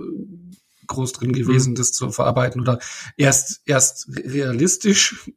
[0.88, 1.74] groß drin gewesen, mhm.
[1.76, 2.60] das zu verarbeiten.
[2.60, 2.80] Oder
[3.16, 5.30] erst, erst realistisch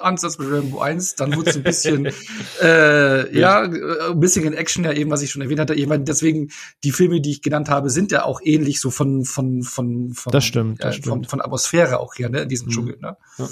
[0.00, 2.06] Ansatz mit Rambo 1, dann wurde es ein bisschen,
[2.62, 5.74] äh, ja, ein bisschen in Action, ja eben, was ich schon erwähnt hatte.
[5.74, 6.50] Ich meine, deswegen,
[6.84, 10.30] die Filme, die ich genannt habe, sind ja auch ähnlich so von, von, von, von,
[10.30, 12.70] das stimmt, das äh, von, von Atmosphäre auch hier, ne, in diesem mhm.
[12.70, 13.16] Dschungel, ne?
[13.38, 13.48] Ja.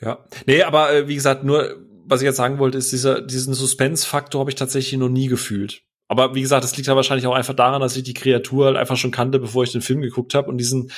[0.00, 0.24] Ja.
[0.46, 1.76] Nee, aber äh, wie gesagt, nur,
[2.06, 5.82] was ich jetzt sagen wollte, ist dieser, diesen Suspense-Faktor habe ich tatsächlich noch nie gefühlt.
[6.08, 8.76] Aber wie gesagt, das liegt ja wahrscheinlich auch einfach daran, dass ich die Kreatur halt
[8.76, 10.92] einfach schon kannte, bevor ich den Film geguckt habe und diesen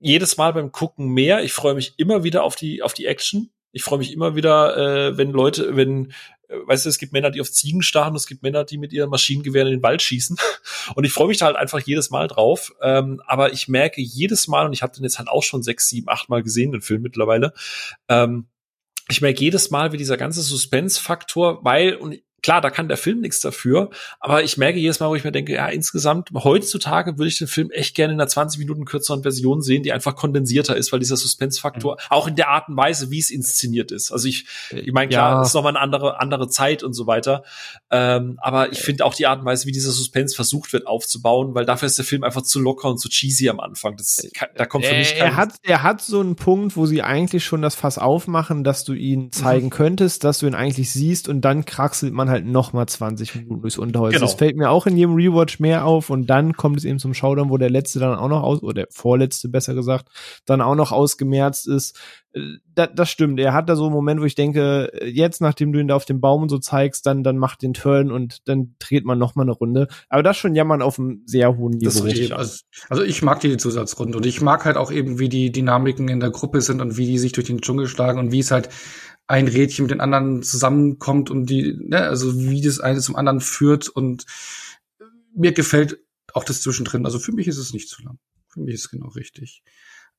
[0.00, 1.42] jedes Mal beim Gucken mehr.
[1.44, 3.50] Ich freue mich immer wieder auf die, auf die Action.
[3.72, 6.12] Ich freue mich immer wieder, äh, wenn Leute, wenn,
[6.48, 9.10] weißt du, es gibt Männer, die auf Ziegen starren, es gibt Männer, die mit ihren
[9.10, 10.36] Maschinengewehren in den Wald schießen.
[10.94, 12.72] Und ich freue mich da halt einfach jedes Mal drauf.
[12.82, 15.88] Ähm, aber ich merke jedes Mal, und ich habe den jetzt halt auch schon sechs,
[15.88, 17.52] sieben, acht Mal gesehen, den Film mittlerweile,
[18.08, 18.46] ähm,
[19.10, 22.18] ich merke jedes Mal, wie dieser ganze Suspense-Faktor, weil, und
[22.48, 23.90] klar, da kann der Film nichts dafür,
[24.20, 27.46] aber ich merke jedes Mal, wo ich mir denke, ja, insgesamt, heutzutage würde ich den
[27.46, 30.98] Film echt gerne in einer 20 Minuten kürzeren Version sehen, die einfach kondensierter ist, weil
[30.98, 32.06] dieser Suspense-Faktor, mhm.
[32.08, 34.12] auch in der Art und Weise, wie es inszeniert ist.
[34.12, 35.42] Also ich, ich meine, klar, ja.
[35.42, 37.44] ist nochmal eine andere, andere Zeit und so weiter.
[37.90, 41.54] Ähm, aber ich finde auch die Art und Weise, wie dieser Suspense versucht wird aufzubauen,
[41.54, 43.98] weil dafür ist der Film einfach zu locker und zu cheesy am Anfang.
[43.98, 44.26] Das,
[44.56, 47.44] da kommt für mich kein er hat, er hat so einen Punkt, wo sie eigentlich
[47.44, 49.70] schon das Fass aufmachen, dass du ihn zeigen mhm.
[49.70, 53.60] könntest, dass du ihn eigentlich siehst und dann kraxelt man halt noch mal 20 Minuten
[53.62, 54.14] durchs Unterholz.
[54.14, 54.26] Genau.
[54.26, 57.14] Das fällt mir auch in jedem Rewatch mehr auf und dann kommt es eben zum
[57.14, 60.08] Showdown, wo der letzte dann auch noch aus, oder der vorletzte besser gesagt,
[60.46, 61.98] dann auch noch ausgemerzt ist.
[62.32, 62.40] Äh,
[62.74, 63.40] das, das stimmt.
[63.40, 66.04] Er hat da so einen Moment, wo ich denke, jetzt, nachdem du ihn da auf
[66.04, 69.34] dem Baum und so zeigst, dann, dann macht den Turn und dann dreht man noch
[69.34, 69.88] mal eine Runde.
[70.08, 72.04] Aber das schon jammern auf einem sehr hohen Niveau.
[72.34, 76.08] Also, also ich mag die Zusatzrunde und ich mag halt auch eben, wie die Dynamiken
[76.08, 78.50] in der Gruppe sind und wie die sich durch den Dschungel schlagen und wie es
[78.50, 78.68] halt
[79.28, 83.40] ein Rädchen mit den anderen zusammenkommt und die, ne, also wie das eine zum anderen
[83.40, 84.24] führt und
[85.34, 85.98] mir gefällt
[86.32, 87.04] auch das zwischendrin.
[87.04, 88.18] Also für mich ist es nicht zu lang.
[88.48, 89.62] Für mich ist es genau richtig.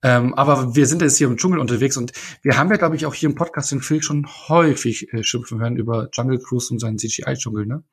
[0.02, 3.06] Ähm, aber wir sind jetzt hier im Dschungel unterwegs und wir haben ja, glaube ich,
[3.06, 6.80] auch hier im Podcast den Phil schon häufig äh, schimpfen hören über Jungle Cruise und
[6.80, 7.84] seinen CGI-Dschungel, ne?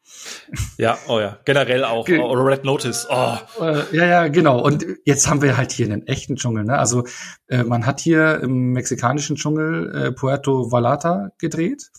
[0.79, 2.07] Ja, oh ja, generell auch.
[2.07, 3.09] Ge oh, Red Notice.
[3.11, 3.37] Oh.
[3.61, 4.63] Äh, ja, ja, genau.
[4.63, 6.79] Und jetzt haben wir halt hier einen echten Dschungel, ne?
[6.79, 7.07] Also
[7.49, 11.91] äh, man hat hier im mexikanischen Dschungel äh, Puerto Vallarta gedreht.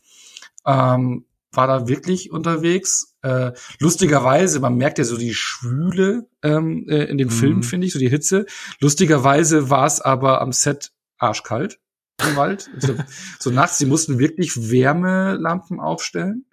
[0.65, 3.15] Ähm, war da wirklich unterwegs.
[3.21, 7.33] Äh, lustigerweise, man merkt ja so die Schwüle ähm, äh, in dem mhm.
[7.33, 8.45] Film, finde ich, so die Hitze.
[8.79, 11.79] Lustigerweise war es aber am Set arschkalt
[12.27, 12.69] im Wald.
[12.77, 12.95] so,
[13.39, 16.45] so nachts, sie mussten wirklich Wärmelampen aufstellen.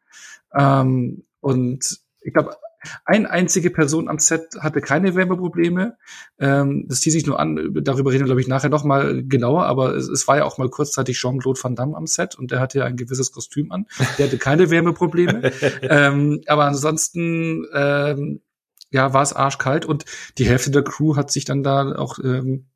[0.54, 2.56] Ähm, und ich glaube,
[3.04, 5.96] eine einzige Person am Set hatte keine Wärmeprobleme.
[6.38, 9.66] Ähm, das zieht sich nur an, darüber reden wir, glaube ich, nachher noch mal genauer,
[9.66, 12.60] aber es, es war ja auch mal kurzzeitig Jean-Claude Van Damme am Set und der
[12.60, 13.86] hatte ja ein gewisses Kostüm an.
[14.18, 15.52] Der hatte keine Wärmeprobleme.
[15.82, 18.40] ähm, aber ansonsten ähm,
[18.90, 20.04] ja, war es arschkalt und
[20.38, 22.66] die Hälfte der Crew hat sich dann da auch ähm,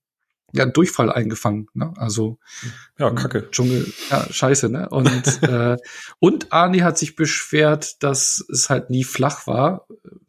[0.53, 1.93] ja, Durchfall eingefangen, ne?
[1.97, 2.39] Also
[2.99, 3.51] ja, Kacke.
[3.51, 4.89] Dschungel, ja, scheiße, ne?
[4.89, 5.77] Und äh,
[6.19, 9.87] und Arnie hat sich beschwert, dass es halt nie flach war,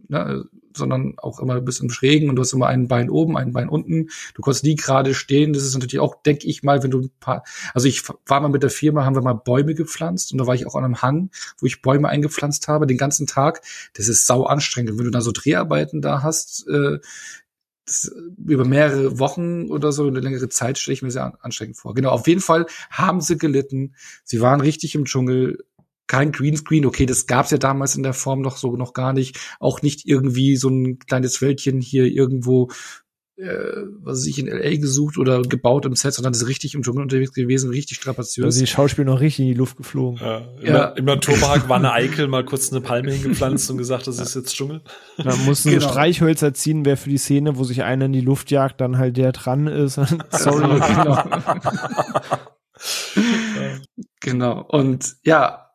[0.07, 0.45] ne?
[0.79, 3.69] sondern auch immer ein bisschen schrägen und du hast immer ein Bein oben, ein Bein
[3.69, 4.09] unten.
[4.33, 5.53] Du konntest nie gerade stehen.
[5.53, 7.43] Das ist natürlich auch, denke ich mal, wenn du ein paar,
[7.73, 10.55] also ich war mal mit der Firma, haben wir mal Bäume gepflanzt und da war
[10.55, 13.61] ich auch an einem Hang, wo ich Bäume eingepflanzt habe, den ganzen Tag.
[13.93, 14.97] Das ist sau anstrengend.
[14.97, 16.99] wenn du da so Dreharbeiten da hast, äh,
[17.89, 18.11] das,
[18.45, 21.93] über mehrere Wochen oder so, eine längere Zeit stelle ich mir sehr anstrengend vor.
[21.93, 23.95] Genau, auf jeden Fall haben sie gelitten.
[24.23, 25.63] Sie waren richtig im Dschungel.
[26.07, 29.39] Kein Greenscreen, okay, das gab's ja damals in der Form noch so noch gar nicht.
[29.59, 32.69] Auch nicht irgendwie so ein kleines Wäldchen hier irgendwo
[33.39, 34.77] äh, was ich, in L.A.
[34.77, 38.45] gesucht oder gebaut im Set, sondern ist richtig im Dschungel unterwegs gewesen, richtig strapaziös.
[38.45, 40.19] Also die Schauspieler noch richtig in die Luft geflogen.
[40.21, 40.85] Ja, ja.
[40.89, 44.53] Im Naturpark war eine Eikel mal kurz eine Palme hingepflanzt und gesagt, das ist jetzt
[44.55, 44.81] Dschungel.
[45.17, 45.89] Da mussten genau.
[45.89, 49.15] Streichhölzer ziehen, wer für die Szene, wo sich einer in die Luft jagt, dann halt
[49.15, 49.95] der dran ist.
[50.31, 50.79] Sorry.
[50.79, 51.23] genau.
[54.19, 54.61] genau.
[54.67, 55.69] Und ja,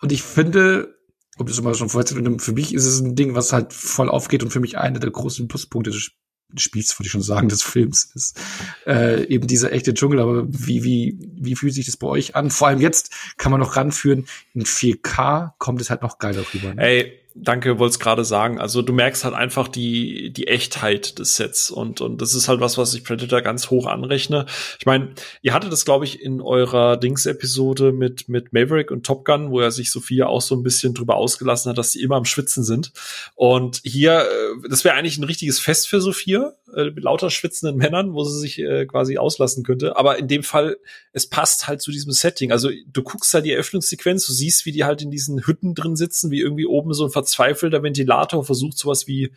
[0.00, 0.96] und ich finde,
[1.38, 4.08] um das mal schon vorher zu für mich ist es ein Ding, was halt voll
[4.08, 6.12] aufgeht und für mich einer der großen Pluspunkte des
[6.56, 8.40] Spiels, würde ich schon sagen, des Films ist.
[8.86, 12.50] Äh, eben dieser echte Dschungel, aber wie, wie, wie fühlt sich das bei euch an?
[12.50, 16.74] Vor allem jetzt kann man noch ranführen, in 4K kommt es halt noch geiler rüber.
[16.74, 16.82] Ne?
[16.82, 18.60] Ey, danke, wollte es gerade sagen.
[18.60, 22.60] Also du merkst halt einfach die, die Echtheit des Sets und, und das ist halt
[22.60, 24.46] was, was ich Predator ganz hoch anrechne.
[24.78, 29.24] Ich meine, ihr hattet das, glaube ich, in eurer Dings-Episode mit, mit Maverick und Top
[29.24, 32.16] Gun, wo er sich Sophia auch so ein bisschen drüber ausgelassen hat, dass sie immer
[32.16, 32.92] am Schwitzen sind.
[33.34, 38.12] Und hier, äh, das wäre eigentlich ein richtiges Fest für Sophia, äh, lauter schwitzenden Männern,
[38.12, 39.96] wo sie sich äh, quasi auslassen könnte.
[39.96, 40.78] Aber in dem Fall,
[41.12, 42.52] es passt halt zu diesem Setting.
[42.52, 45.96] Also du guckst halt die Eröffnungssequenz, du siehst, wie die halt in diesen Hütten drin
[45.96, 49.32] sitzen, wie irgendwie oben so ein verzweifelter Ventilator versucht, sowas wie,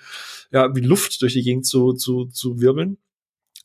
[0.52, 2.98] ja, wie Luft durch die Gegend zu, zu, zu wirbeln.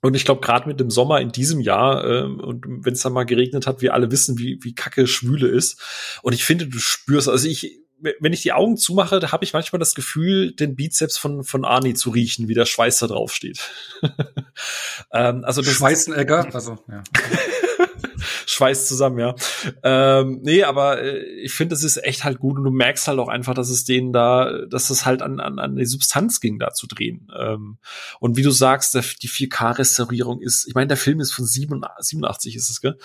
[0.01, 3.13] Und ich glaube, gerade mit dem Sommer in diesem Jahr, ähm, und wenn es dann
[3.13, 5.81] mal geregnet hat, wir alle wissen, wie, wie kacke Schwüle ist.
[6.23, 9.53] Und ich finde, du spürst, also ich, wenn ich die Augen zumache, da habe ich
[9.53, 13.33] manchmal das Gefühl, den Bizeps von, von Arnie zu riechen, wie der Schweiß da drauf
[13.33, 13.71] steht.
[15.13, 17.03] ähm, also das Schweißenegger, also ja.
[18.47, 19.35] schweißt zusammen, ja.
[19.83, 23.19] Ähm, nee, aber äh, ich finde, es ist echt halt gut und du merkst halt
[23.19, 26.59] auch einfach, dass es denen da, dass es halt an, an, an die Substanz ging,
[26.59, 27.29] da zu drehen.
[27.39, 27.79] Ähm,
[28.21, 32.57] und wie du sagst, der, die 4K-Restaurierung ist, ich meine, der Film ist von 87,
[32.57, 32.99] ist es, gell?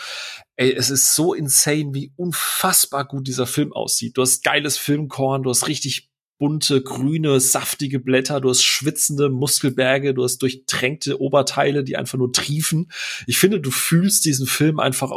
[0.55, 4.17] Ey, es ist so insane, wie unfassbar gut dieser Film aussieht.
[4.17, 10.13] Du hast geiles Filmkorn, du hast richtig bunte, grüne, saftige Blätter, du hast schwitzende Muskelberge,
[10.13, 12.91] du hast durchtränkte Oberteile, die einfach nur triefen.
[13.27, 15.11] Ich finde, du fühlst diesen Film einfach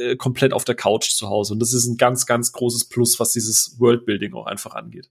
[0.00, 1.52] äh, komplett auf der Couch zu Hause.
[1.54, 5.10] Und das ist ein ganz, ganz großes Plus, was dieses Worldbuilding auch einfach angeht.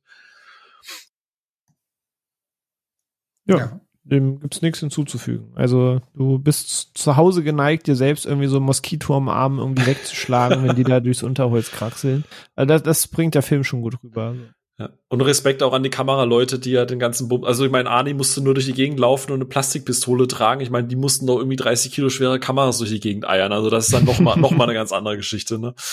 [3.45, 3.57] Ja.
[3.57, 3.81] ja.
[4.03, 5.51] Dem gibt's nichts hinzuzufügen.
[5.53, 9.85] Also du bist zu Hause geneigt, dir selbst irgendwie so ein Moskito am Arm irgendwie
[9.85, 12.23] wegzuschlagen, wenn die da durchs Unterholz kraxeln.
[12.55, 14.35] Also das, das bringt der Film schon gut rüber.
[14.81, 14.89] Ja.
[15.09, 18.15] Und Respekt auch an die Kameraleute, die ja den ganzen Bum also ich meine, Arnie
[18.15, 20.61] musste nur durch die Gegend laufen und eine Plastikpistole tragen.
[20.61, 23.51] Ich meine, die mussten doch irgendwie 30 Kilo schwere Kameras durch die Gegend eiern.
[23.51, 25.75] Also das ist dann noch mal, noch mal eine ganz andere Geschichte, ne?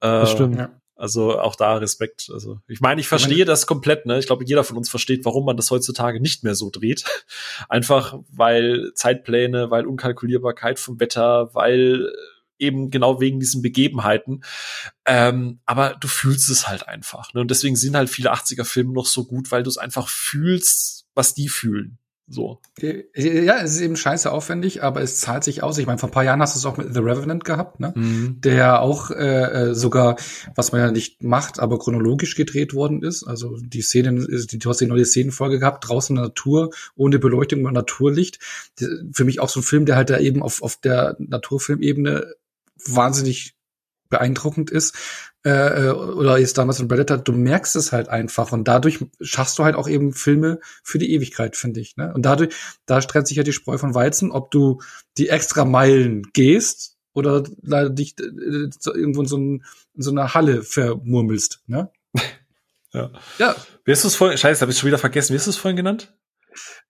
[0.00, 0.56] Äh, das stimmt.
[0.56, 0.70] Ja.
[0.96, 2.30] Also auch da Respekt.
[2.32, 4.04] Also ich meine, ich verstehe das komplett.
[4.04, 4.18] Ne?
[4.18, 7.04] Ich glaube, jeder von uns versteht, warum man das heutzutage nicht mehr so dreht.
[7.68, 12.12] Einfach weil Zeitpläne, weil Unkalkulierbarkeit vom Wetter, weil
[12.60, 14.42] eben genau wegen diesen Begebenheiten.
[15.06, 17.32] Ähm, aber du fühlst es halt einfach.
[17.34, 17.40] Ne?
[17.40, 21.34] Und deswegen sind halt viele 80er-Filme noch so gut, weil du es einfach fühlst, was
[21.34, 21.98] die fühlen.
[22.32, 22.60] So.
[22.80, 25.78] Ja, es ist eben scheiße aufwendig, aber es zahlt sich aus.
[25.78, 27.92] Ich meine, vor ein paar Jahren hast du es auch mit The Revenant gehabt, ne?
[27.96, 28.40] Mhm.
[28.40, 30.14] Der auch äh, äh, sogar,
[30.54, 33.24] was man ja nicht macht, aber chronologisch gedreht worden ist.
[33.24, 37.64] Also die Szenen, du hast die neue Szenenfolge gehabt, draußen in der Natur, ohne Beleuchtung
[37.64, 38.38] und Naturlicht.
[39.12, 42.32] Für mich auch so ein Film, der halt da eben auf, auf der Naturfilmebene
[42.86, 43.54] wahnsinnig
[44.08, 44.96] beeindruckend ist,
[45.42, 49.58] äh, äh, oder jetzt damals in Predator, du merkst es halt einfach und dadurch schaffst
[49.58, 51.96] du halt auch eben Filme für die Ewigkeit, finde ich.
[51.96, 52.12] Ne?
[52.12, 52.54] Und dadurch,
[52.84, 54.82] da trennt sich ja die Spreu von Weizen, ob du
[55.16, 59.64] die extra Meilen gehst oder dich äh, irgendwo in so, ein,
[59.94, 61.62] in so einer Halle vermurmelst.
[61.66, 61.90] Ne?
[62.92, 63.10] ja.
[63.38, 63.56] ja.
[63.84, 65.56] Wie hast du es vorhin, scheiße, hab ich schon wieder vergessen, wie hast du es
[65.56, 66.14] vorhin genannt?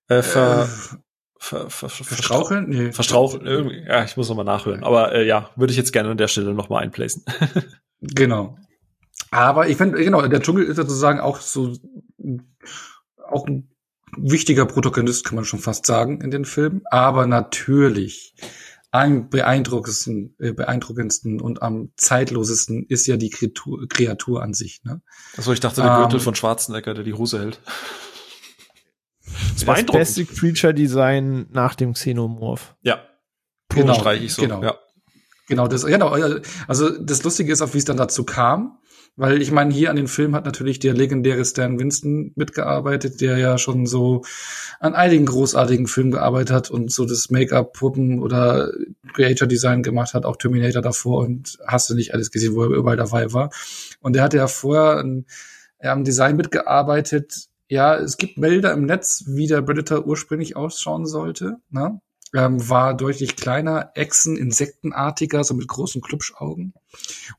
[0.09, 0.97] Äh, ver, äh,
[1.41, 2.69] ver, ver, verstraucheln?
[2.69, 2.93] Nee.
[2.93, 3.83] Verstraucheln, irgendwie.
[3.87, 4.85] Ja, ich muss nochmal nachhören.
[4.85, 7.25] Aber äh, ja, würde ich jetzt gerne an der Stelle nochmal einplacen.
[8.01, 8.59] genau.
[9.31, 11.75] Aber ich finde, genau, der Dschungel ist sozusagen auch so
[13.29, 13.71] auch ein
[14.17, 16.83] wichtiger Protagonist, kann man schon fast sagen, in den Filmen.
[16.91, 18.35] Aber natürlich
[18.91, 24.83] am beeindruckendsten, äh, beeindruckendsten und am zeitlosesten ist ja die Kreatur, Kreatur an sich.
[24.85, 25.01] Ne?
[25.37, 27.61] Also ich dachte, der Gürtel ähm, von Schwarzenegger, der die Hose hält.
[29.55, 32.75] Das, das beste Creature-Design nach dem Xenomorph.
[32.83, 33.01] Ja.
[33.69, 34.43] Genau, streiche ich so.
[34.43, 34.63] Genau.
[34.63, 34.75] Ja.
[35.51, 36.17] Genau, das, genau,
[36.69, 38.79] also das Lustige ist auch, wie es dann dazu kam,
[39.17, 43.37] weil ich meine, hier an den Film hat natürlich der legendäre Stan Winston mitgearbeitet, der
[43.37, 44.23] ja schon so
[44.79, 48.71] an einigen großartigen Filmen gearbeitet hat und so das Make-up, Puppen oder
[49.13, 52.71] Creator Design gemacht hat, auch Terminator davor und hast du nicht alles gesehen, wo er
[52.71, 53.51] überall dabei war.
[54.01, 55.27] Und er hatte ja vorher ein,
[55.81, 61.59] am Design mitgearbeitet, ja, es gibt Melder im Netz, wie der Predator ursprünglich ausschauen sollte.
[61.71, 62.01] Ne?
[62.35, 66.75] Ähm, war deutlich kleiner, Echsen, Insektenartiger, so mit großen Klubschaugen.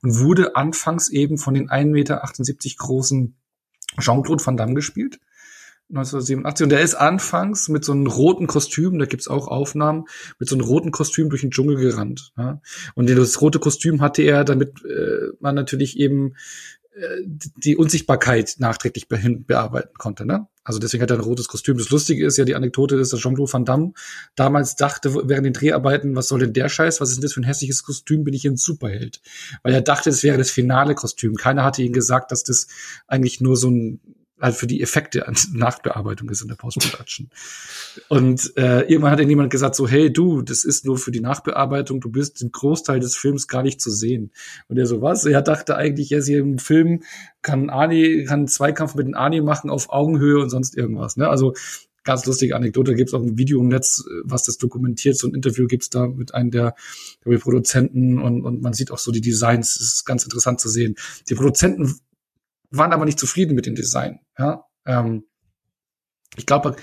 [0.02, 2.22] Und wurde anfangs eben von den 1,78 Meter
[2.78, 3.36] großen
[4.00, 5.20] Jean-Claude Van Damme gespielt.
[5.90, 6.64] 1987.
[6.64, 10.06] Und der ist anfangs mit so einem roten Kostüm, da gibt's auch Aufnahmen,
[10.40, 12.32] mit so einem roten Kostüm durch den Dschungel gerannt.
[12.38, 12.62] Ja?
[12.96, 16.36] Und das rote Kostüm hatte er, damit äh, man natürlich eben
[16.94, 20.26] die Unsichtbarkeit nachträglich bearbeiten konnte.
[20.26, 20.48] Ne?
[20.64, 21.78] Also deswegen hat er ein rotes Kostüm.
[21.78, 23.94] Das Lustige ist ja, die Anekdote ist, dass Jean-Claude Van Damme
[24.36, 27.42] damals dachte, während den Dreharbeiten, was soll denn der Scheiß, was ist denn das für
[27.42, 29.22] ein hässliches Kostüm, bin ich ein Superheld.
[29.64, 31.36] Weil er dachte, es wäre das finale Kostüm.
[31.36, 32.68] Keiner hatte ihm gesagt, dass das
[33.08, 34.02] eigentlich nur so ein
[34.42, 37.30] halt für die Effekte an Nachbearbeitung ist in der Post-Production.
[38.10, 41.22] Und äh, irgendwann hat dann jemand gesagt so, hey du, das ist nur für die
[41.22, 44.32] Nachbearbeitung, du bist den Großteil des Films gar nicht zu sehen.
[44.68, 45.26] Und er so, was?
[45.26, 47.04] Er dachte eigentlich, er ist hier im Film,
[47.42, 51.18] kann Ani, kann einen Zweikampf mit den Ani machen auf Augenhöhe und sonst irgendwas.
[51.18, 51.30] Ne?
[51.30, 51.54] Also
[52.04, 55.36] ganz lustige Anekdote, gibt es auch ein Video im Netz, was das dokumentiert, so ein
[55.36, 56.76] Interview gibt's da mit einem der,
[57.26, 60.70] der Produzenten und, und man sieht auch so die Designs, das ist ganz interessant zu
[60.70, 60.96] sehen.
[61.30, 62.00] Die Produzenten
[62.72, 64.19] waren aber nicht zufrieden mit dem Design.
[64.38, 64.65] Ja?
[64.86, 65.26] Ähm,
[66.38, 66.78] ich glaube,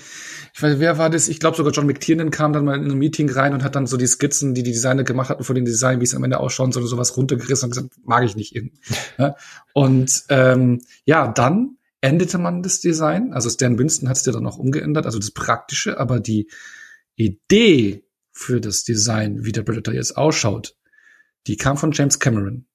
[0.54, 1.28] ich weiß, wer war das?
[1.28, 3.86] Ich glaube sogar John McTiernan kam dann mal in ein Meeting rein und hat dann
[3.86, 6.38] so die Skizzen, die die Designer gemacht hatten von den Design, wie es am Ende
[6.38, 8.78] ausschauen soll, sowas runtergerissen und gesagt, mag ich nicht irgendwie.
[9.18, 9.36] ja?
[9.72, 13.32] Und ähm, ja, dann endete man das Design.
[13.32, 16.50] Also Stan Winston hat es ja dann auch umgeändert, also das Praktische, aber die
[17.16, 20.76] Idee für das Design, wie der Predator jetzt ausschaut,
[21.46, 22.66] die kam von James Cameron.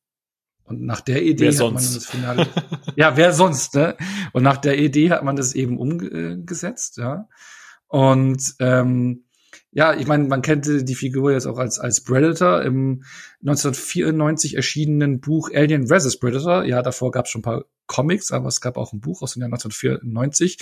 [0.66, 2.48] Und nach der Idee wer hat man das Finale.
[2.96, 3.98] ja, wer sonst, ne?
[4.32, 7.28] Und nach der Idee hat man das eben umgesetzt, ja.
[7.88, 9.26] Und ähm,
[9.72, 13.04] ja, ich meine, man kennt die Figur jetzt auch als, als Predator im
[13.42, 16.20] 1994 erschienenen Buch Alien vs.
[16.20, 16.64] Predator.
[16.64, 19.34] Ja, davor gab es schon ein paar Comics, aber es gab auch ein Buch aus
[19.34, 20.58] dem Jahr 1994.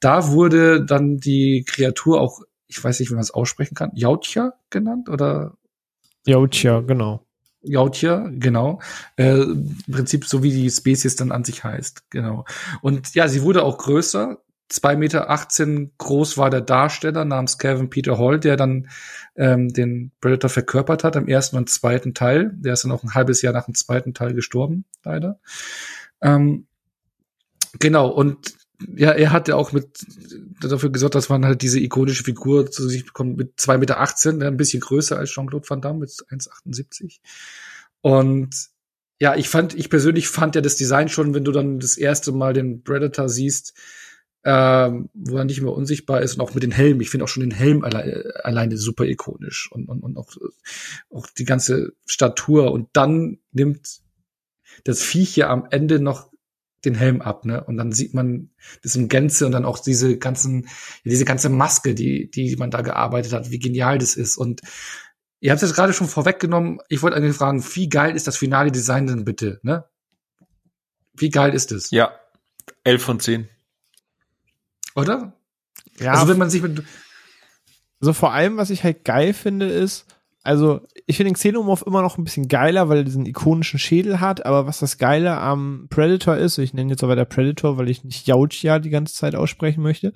[0.00, 4.54] Da wurde dann die Kreatur auch, ich weiß nicht, wie man es aussprechen kann, Yautja
[4.70, 5.56] genannt oder?
[6.26, 7.23] Yautja, genau.
[7.64, 8.80] Yautja, genau.
[9.16, 12.44] Äh, Im Prinzip so wie die Spezies dann an sich heißt, genau.
[12.82, 14.38] Und ja, sie wurde auch größer.
[14.70, 18.88] 2,18 Meter groß war der Darsteller namens Kevin Peter Hall, der dann
[19.36, 22.50] ähm, den Predator verkörpert hat im ersten und zweiten Teil.
[22.54, 25.38] Der ist dann auch ein halbes Jahr nach dem zweiten Teil gestorben, leider.
[26.22, 26.66] Ähm,
[27.78, 28.54] genau, und
[28.96, 30.04] ja, er hat ja auch mit
[30.60, 34.56] dafür gesorgt, dass man halt diese ikonische Figur zu sich bekommt mit 2,18 Meter, ein
[34.56, 37.20] bisschen größer als Jean-Claude Van Damme mit 1,78.
[38.00, 38.50] Und
[39.20, 42.32] ja, ich fand, ich persönlich fand ja das Design schon, wenn du dann das erste
[42.32, 43.74] Mal den Predator siehst,
[44.44, 47.00] ähm, wo er nicht mehr unsichtbar ist und auch mit den Helmen.
[47.00, 50.30] Ich finde auch schon den Helm alle, alleine super ikonisch und, und, und auch,
[51.10, 52.72] auch die ganze Statur.
[52.72, 54.00] Und dann nimmt
[54.84, 56.33] das Viech ja am Ende noch
[56.84, 57.62] den Helm ab, ne?
[57.64, 58.50] Und dann sieht man
[58.82, 60.68] das in Gänze und dann auch diese ganzen,
[61.04, 64.36] diese ganze Maske, die, die man da gearbeitet hat, wie genial das ist.
[64.36, 64.60] Und
[65.40, 66.80] ihr habt es jetzt gerade schon vorweggenommen.
[66.88, 69.84] Ich wollte eigentlich fragen, wie geil ist das finale Design denn bitte, ne?
[71.16, 71.90] Wie geil ist es?
[71.90, 72.12] Ja,
[72.82, 73.48] elf von zehn.
[74.96, 75.32] Oder?
[75.98, 76.12] Ja.
[76.12, 76.82] Also wenn man sich mit
[78.04, 80.04] also vor allem, was ich halt geil finde, ist,
[80.44, 84.20] also ich finde den Xenomorph immer noch ein bisschen geiler, weil er diesen ikonischen Schädel
[84.20, 87.88] hat, aber was das Geile am Predator ist, ich nenne jetzt aber der Predator, weil
[87.88, 90.12] ich nicht Yautja die ganze Zeit aussprechen möchte,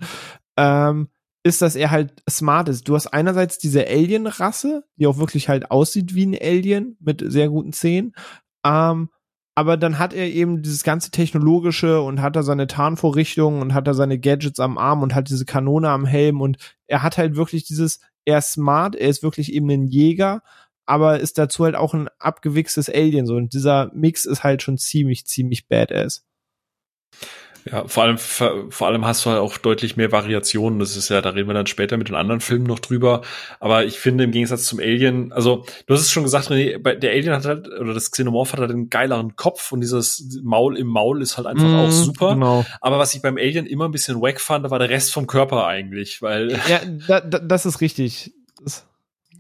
[0.59, 1.09] ähm,
[1.45, 2.89] ist, dass er halt smart ist.
[2.89, 7.49] Du hast einerseits diese Alien-Rasse, die auch wirklich halt aussieht wie ein Alien mit sehr
[7.49, 8.13] guten Zähnen,
[8.67, 9.09] ähm,
[9.55, 13.89] aber dann hat er eben dieses ganze technologische und hat da seine Tarnvorrichtung und hat
[13.89, 17.35] da seine Gadgets am Arm und hat diese Kanone am Helm und er hat halt
[17.35, 17.99] wirklich dieses,
[18.29, 20.43] er ist smart, er ist wirklich eben ein Jäger,
[20.85, 24.77] aber ist dazu halt auch ein abgewichstes Alien so und dieser Mix ist halt schon
[24.77, 26.27] ziemlich, ziemlich badass.
[27.71, 30.79] Ja, vor allem, vor allem hast du halt auch deutlich mehr Variationen.
[30.79, 33.23] Das ist ja, da reden wir dann später mit den anderen Filmen noch drüber.
[33.61, 37.11] Aber ich finde im Gegensatz zum Alien, also du hast es schon gesagt, René, der
[37.11, 40.87] Alien hat halt, oder das Xenomorph hat halt einen geileren Kopf und dieses Maul im
[40.87, 42.35] Maul ist halt einfach mm, auch super.
[42.35, 42.65] Genau.
[42.81, 45.67] Aber was ich beim Alien immer ein bisschen wack fand, war der Rest vom Körper
[45.67, 46.59] eigentlich, weil.
[46.69, 48.33] Ja, da, da, das ist richtig.
[48.63, 48.88] Das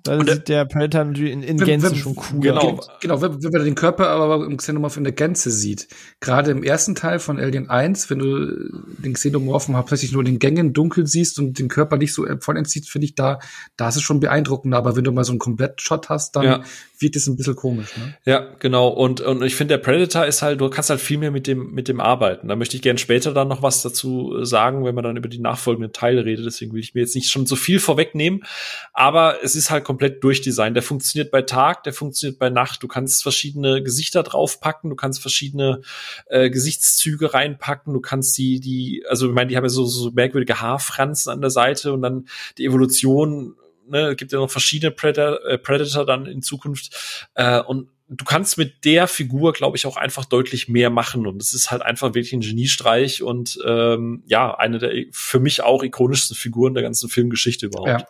[0.09, 3.43] da und sieht der Predator natürlich in, in Gänze wenn, schon cool Genau, genau wenn,
[3.43, 5.89] wenn man den Körper aber im Xenomorph in der Gänze sieht.
[6.21, 10.39] Gerade im ersten Teil von Alien 1, wenn du den Xenomorphen hauptsächlich nur in den
[10.39, 13.39] Gängen dunkel siehst und den Körper nicht so voll entzieht, finde ich, da,
[13.77, 14.75] da ist es schon beeindruckend.
[14.75, 16.63] Aber wenn du mal so einen Komplettshot hast, dann ja.
[16.99, 17.97] wirkt es ein bisschen komisch.
[17.97, 18.15] Ne?
[18.25, 18.89] Ja, genau.
[18.89, 21.73] Und, und ich finde, der Predator ist halt, du kannst halt viel mehr mit dem,
[21.73, 22.49] mit dem arbeiten.
[22.49, 25.39] Da möchte ich gerne später dann noch was dazu sagen, wenn man dann über die
[25.39, 26.47] nachfolgenden Teile redet.
[26.47, 28.45] Deswegen will ich mir jetzt nicht schon so viel vorwegnehmen.
[28.93, 30.77] Aber es ist halt komplett durchdesignt.
[30.77, 32.83] Der funktioniert bei Tag, der funktioniert bei Nacht.
[32.85, 35.81] Du kannst verschiedene Gesichter draufpacken, du kannst verschiedene
[36.27, 40.13] äh, Gesichtszüge reinpacken, du kannst die, die, also ich meine, die haben ja so, so
[40.13, 42.29] merkwürdige Haarfransen an der Seite und dann
[42.59, 43.57] die Evolution
[43.89, 47.29] ne, gibt ja noch verschiedene Predator, äh, Predator dann in Zukunft.
[47.35, 51.27] Äh, und du kannst mit der Figur, glaube ich, auch einfach deutlich mehr machen.
[51.27, 55.63] Und es ist halt einfach wirklich ein Geniestreich und ähm, ja, eine der für mich
[55.63, 58.03] auch ikonischsten Figuren der ganzen Filmgeschichte überhaupt.
[58.03, 58.07] Ja.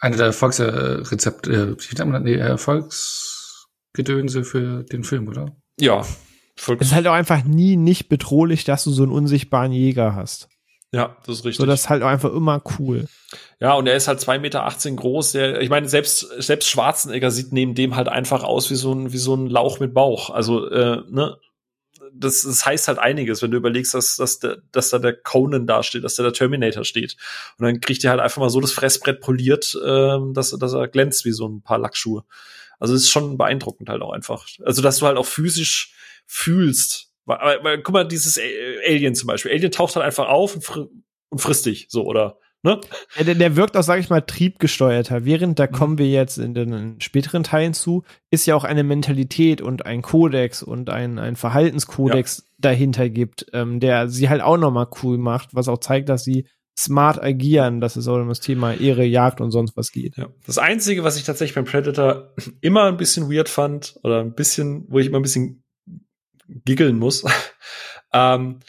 [0.00, 5.56] Eine der Erfolgsrezepte, äh, nee, Erfolgsgedönse für den Film, oder?
[5.78, 6.04] Ja.
[6.56, 10.48] Es ist halt auch einfach nie nicht bedrohlich, dass du so einen unsichtbaren Jäger hast.
[10.90, 11.58] Ja, das ist richtig.
[11.58, 13.08] So, das ist halt auch einfach immer cool.
[13.60, 15.32] Ja, und er ist halt zwei Meter achtzehn groß.
[15.32, 19.12] Der, ich meine, selbst, selbst Schwarzenegger sieht neben dem halt einfach aus wie so ein,
[19.12, 20.30] wie so ein Lauch mit Bauch.
[20.30, 21.36] Also, äh, ne?
[22.12, 25.66] Das, das heißt halt einiges, wenn du überlegst, dass, dass, der, dass da der Conan
[25.66, 27.16] dasteht, dass da der Terminator steht.
[27.58, 30.88] Und dann kriegt er halt einfach mal so das Fressbrett poliert, äh, dass, dass er
[30.88, 32.24] glänzt wie so ein paar Lackschuhe.
[32.78, 34.46] Also es ist schon beeindruckend halt auch einfach.
[34.64, 35.94] Also dass du halt auch physisch
[36.26, 37.10] fühlst.
[37.24, 38.38] Weil, weil, guck mal, dieses
[38.86, 39.52] Alien zum Beispiel.
[39.52, 40.88] Alien taucht halt einfach auf und, fr
[41.28, 42.80] und frisst dich, so, oder Ne?
[43.18, 45.24] Der, der wirkt auch, sage ich mal, triebgesteuerter.
[45.24, 45.72] Während, da mhm.
[45.72, 50.02] kommen wir jetzt in den späteren Teilen zu, ist ja auch eine Mentalität und ein
[50.02, 52.44] Kodex und ein, ein Verhaltenskodex ja.
[52.58, 56.46] dahinter gibt, ähm, der sie halt auch nochmal cool macht, was auch zeigt, dass sie
[56.78, 60.16] smart agieren, dass es auch um das Thema Ehre, Jagd und sonst was geht.
[60.16, 60.28] Ja.
[60.46, 64.84] Das Einzige, was ich tatsächlich beim Predator immer ein bisschen weird fand, oder ein bisschen,
[64.88, 65.64] wo ich immer ein bisschen
[66.46, 67.24] giggeln muss,
[68.12, 68.60] ähm,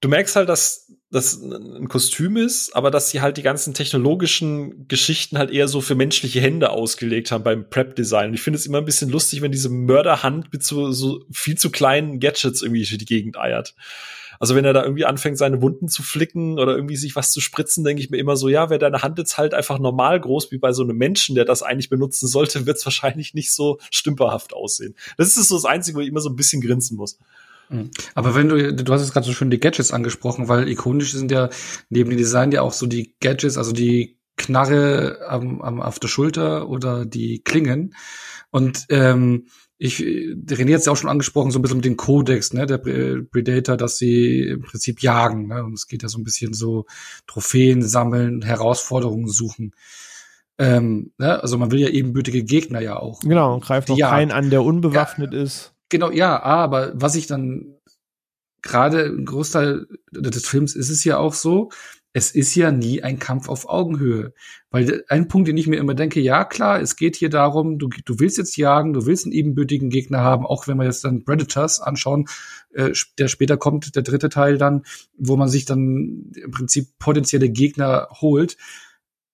[0.00, 4.88] du merkst halt, dass das ein Kostüm ist, aber dass sie halt die ganzen technologischen
[4.88, 8.30] Geschichten halt eher so für menschliche Hände ausgelegt haben beim Prep-Design.
[8.30, 11.56] Und ich finde es immer ein bisschen lustig, wenn diese Mörderhand mit so, so viel
[11.56, 13.76] zu kleinen Gadgets irgendwie durch die Gegend eiert.
[14.40, 17.40] Also wenn er da irgendwie anfängt, seine Wunden zu flicken oder irgendwie sich was zu
[17.40, 20.50] spritzen, denke ich mir immer so, ja, wäre deine Hand jetzt halt einfach normal groß
[20.50, 23.78] wie bei so einem Menschen, der das eigentlich benutzen sollte, wird es wahrscheinlich nicht so
[23.92, 24.96] stümperhaft aussehen.
[25.16, 27.18] Das ist so das Einzige, wo ich immer so ein bisschen grinsen muss.
[27.74, 27.90] Mhm.
[28.14, 31.30] Aber wenn du, du hast jetzt gerade so schön die Gadgets angesprochen, weil ikonisch sind
[31.30, 31.50] ja
[31.88, 36.08] neben dem Design ja auch so die Gadgets, also die Knarre am, am, auf der
[36.08, 37.94] Schulter oder die Klingen.
[38.50, 39.46] Und ähm,
[39.76, 42.66] ich, René hat es ja auch schon angesprochen, so ein bisschen mit dem Codex, ne,
[42.66, 46.54] der Predator, dass sie im Prinzip jagen, ne, und es geht ja so ein bisschen
[46.54, 46.86] so
[47.26, 49.72] Trophäen sammeln, Herausforderungen suchen.
[50.58, 53.20] Ähm, ne, also man will ja ebenbürtige Gegner ja auch.
[53.20, 55.73] Genau, und greift auch keinen an, der unbewaffnet ja, ist.
[55.88, 57.76] Genau, ja, aber was ich dann
[58.62, 61.70] gerade im Großteil des Films ist es ja auch so,
[62.16, 64.32] es ist ja nie ein Kampf auf Augenhöhe.
[64.70, 67.88] Weil ein Punkt, den ich mir immer denke, ja klar, es geht hier darum, du,
[67.88, 71.24] du willst jetzt jagen, du willst einen ebenbürtigen Gegner haben, auch wenn wir jetzt dann
[71.24, 72.26] Predators anschauen,
[72.72, 74.84] äh, der später kommt, der dritte Teil dann,
[75.18, 78.56] wo man sich dann im Prinzip potenzielle Gegner holt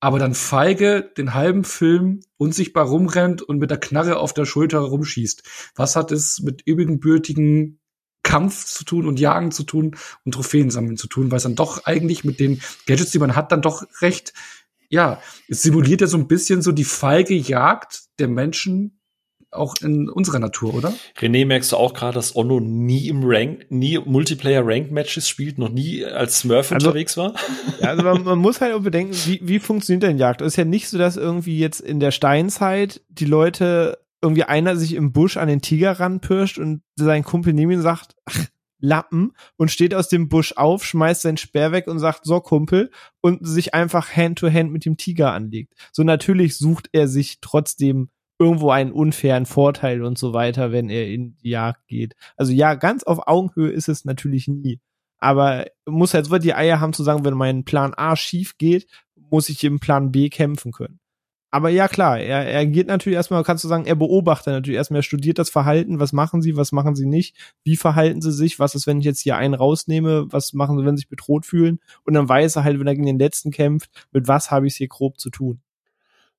[0.00, 4.80] aber dann feige den halben Film unsichtbar rumrennt und mit der Knarre auf der Schulter
[4.80, 5.42] rumschießt.
[5.76, 7.78] Was hat es mit übelgebürtigen
[8.22, 11.54] Kampf zu tun und Jagen zu tun und Trophäen sammeln zu tun, weil es dann
[11.54, 14.32] doch eigentlich mit den Gadgets, die man hat, dann doch recht,
[14.88, 18.99] ja, es simuliert ja so ein bisschen so die feige Jagd der Menschen
[19.52, 20.94] auch in unserer Natur, oder?
[21.18, 26.04] René, merkst du auch gerade, dass Onno nie im Rank, nie Multiplayer-Rank-Matches spielt, noch nie
[26.04, 27.34] als Smurf also, unterwegs war?
[27.80, 30.40] Ja, also man, man muss halt auch bedenken, wie, wie funktioniert denn Jagd?
[30.40, 34.76] Es ist ja nicht so, dass irgendwie jetzt in der Steinzeit die Leute irgendwie einer
[34.76, 38.46] sich im Busch an den Tiger ranpirscht und sein Kumpel neben ihn sagt, ach,
[38.80, 42.90] Lappen und steht aus dem Busch auf, schmeißt sein Speer weg und sagt, so Kumpel,
[43.20, 45.74] und sich einfach Hand-to-Hand -hand mit dem Tiger anlegt.
[45.92, 48.08] So natürlich sucht er sich trotzdem
[48.40, 52.16] irgendwo einen unfairen Vorteil und so weiter, wenn er in die Jagd geht.
[52.36, 54.80] Also ja, ganz auf Augenhöhe ist es natürlich nie.
[55.18, 58.86] Aber muss jetzt wirklich die Eier haben zu sagen, wenn mein Plan A schief geht,
[59.14, 61.00] muss ich im Plan B kämpfen können.
[61.52, 65.00] Aber ja, klar, er, er geht natürlich erstmal, kannst du sagen, er beobachtet natürlich erstmal,
[65.00, 68.58] er studiert das Verhalten, was machen sie, was machen sie nicht, wie verhalten sie sich,
[68.58, 71.44] was ist, wenn ich jetzt hier einen rausnehme, was machen sie, wenn sie sich bedroht
[71.44, 74.66] fühlen und dann weiß er halt, wenn er gegen den letzten kämpft, mit was habe
[74.66, 75.60] ich es hier grob zu tun.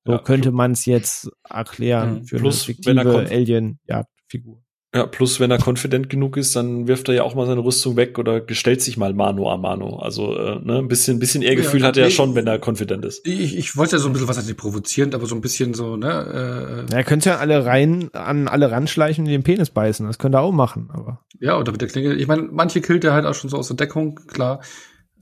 [0.04, 2.24] So ja, könnte man es jetzt erklären mhm.
[2.24, 4.62] für plus, eine fiktive Alien-Jagdfigur.
[4.94, 7.96] Ja, plus wenn er konfident genug ist, dann wirft er ja auch mal seine Rüstung
[7.96, 9.96] weg oder gestellt sich mal Mano a Mano.
[10.00, 12.58] Also äh, ne, ein bisschen, ein bisschen Ehrgefühl ja, hat er ja schon, wenn er
[12.58, 13.26] konfident ist.
[13.26, 15.72] Ich, ich wollte ja so ein bisschen was heißt nicht provozierend, aber so ein bisschen
[15.72, 16.86] so, ne?
[16.90, 20.06] Äh, er könnte ja alle rein an alle ranschleichen und den Penis beißen.
[20.06, 21.24] Das könnte er auch machen, aber.
[21.40, 22.12] Ja, oder mit der Klinge.
[22.12, 24.60] Ich meine, manche killt er halt auch schon so aus der Deckung, klar.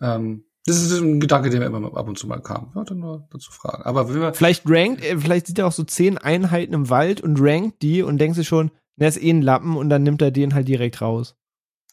[0.03, 2.71] Ähm, das ist ein Gedanke, der mir immer ab und zu mal kam.
[2.75, 3.83] Ja, dann nur dazu fragen.
[3.85, 7.21] Aber wenn wir vielleicht rankt, äh, vielleicht sieht er auch so zehn Einheiten im Wald
[7.21, 10.21] und rankt die und denkt sich schon, der ist eh ein Lappen und dann nimmt
[10.21, 11.37] er den halt direkt raus.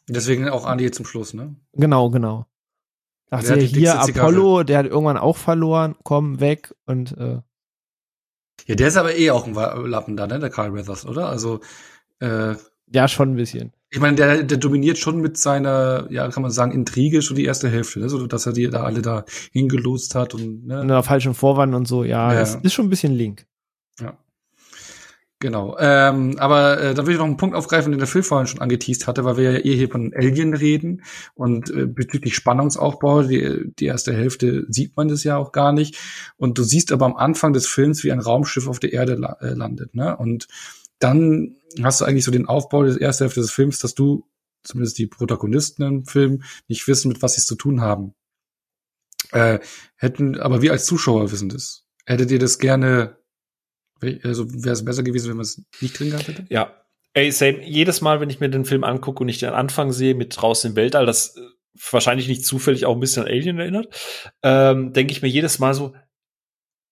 [0.09, 1.55] Deswegen auch Andi zum Schluss, ne?
[1.73, 2.45] Genau, genau.
[3.29, 7.41] Dachte ja, hier Apollo, der hat irgendwann auch verloren, komm weg und äh.
[8.65, 11.29] Ja, der ist aber eh auch ein Lappen da, ne, der Carl Weathers, oder?
[11.29, 11.59] Also
[12.19, 12.55] äh,
[12.87, 13.73] ja, schon ein bisschen.
[13.89, 17.45] Ich meine, der, der dominiert schon mit seiner, ja, kann man sagen, Intrige schon die
[17.45, 18.09] erste Hälfte, ne?
[18.09, 19.23] so dass er die da alle da
[19.53, 20.81] hingelost hat und ne?
[20.81, 22.39] Und falschen Vorwand und so, ja, ja.
[22.39, 23.45] das ist schon ein bisschen link.
[23.99, 24.17] Ja.
[25.39, 25.77] Genau.
[25.79, 28.59] Ähm, aber äh, da will ich noch einen Punkt aufgreifen, den der Phil vorhin schon
[28.59, 31.03] angeteased hatte, weil wir ja eh hier von Alien reden
[31.35, 35.95] und äh, bezüglich Spannungsaufbau, die, die erste Hälfte sieht man das ja auch gar nicht.
[36.37, 39.37] Und du siehst aber am Anfang des Films, wie ein Raumschiff auf der Erde la
[39.39, 40.17] äh, landet, ne?
[40.17, 40.47] Und
[40.99, 44.27] dann hast du eigentlich so den Aufbau der ersten Hälfte des Films, dass du,
[44.63, 48.13] zumindest die Protagonisten im Film, nicht wissen, mit was sie es zu tun haben.
[49.31, 49.59] Äh,
[49.95, 51.85] hätten, aber wir als Zuschauer wissen das.
[52.05, 53.17] Hättet ihr das gerne,
[54.23, 56.45] also wäre es besser gewesen, wenn man es nicht drin gehabt hätte?
[56.49, 56.77] Ja,
[57.17, 57.65] Ey, same.
[57.65, 60.69] Jedes Mal, wenn ich mir den Film angucke und ich den Anfang sehe mit draußen
[60.69, 61.41] im Weltall, das äh,
[61.89, 63.87] wahrscheinlich nicht zufällig auch ein bisschen an Alien erinnert,
[64.43, 65.95] ähm, denke ich mir jedes Mal so,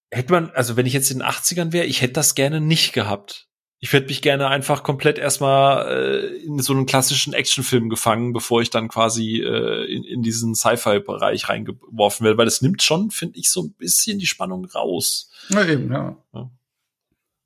[0.09, 2.91] hätte man, also wenn ich jetzt in den 80ern wäre, ich hätte das gerne nicht
[2.91, 3.49] gehabt.
[3.85, 8.63] Ich hätte mich gerne einfach komplett erstmal äh, in so einen klassischen Actionfilm gefangen, bevor
[8.63, 13.37] ich dann quasi äh, in, in diesen Sci-Fi-Bereich reingeworfen werde, weil das nimmt schon, finde
[13.37, 15.29] ich, so ein bisschen die Spannung raus.
[15.49, 16.17] Ja, eben, ja.
[16.33, 16.49] ja.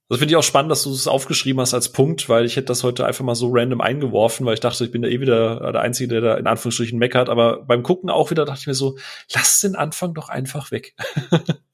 [0.08, 2.68] Das finde ich auch spannend, dass du es aufgeschrieben hast als Punkt, weil ich hätte
[2.68, 5.74] das heute einfach mal so random eingeworfen, weil ich dachte, ich bin da eh wieder
[5.74, 7.28] der Einzige, der da in Anführungsstrichen meckert.
[7.28, 8.98] Aber beim Gucken auch wieder dachte ich mir so,
[9.36, 10.96] lass den Anfang doch einfach weg.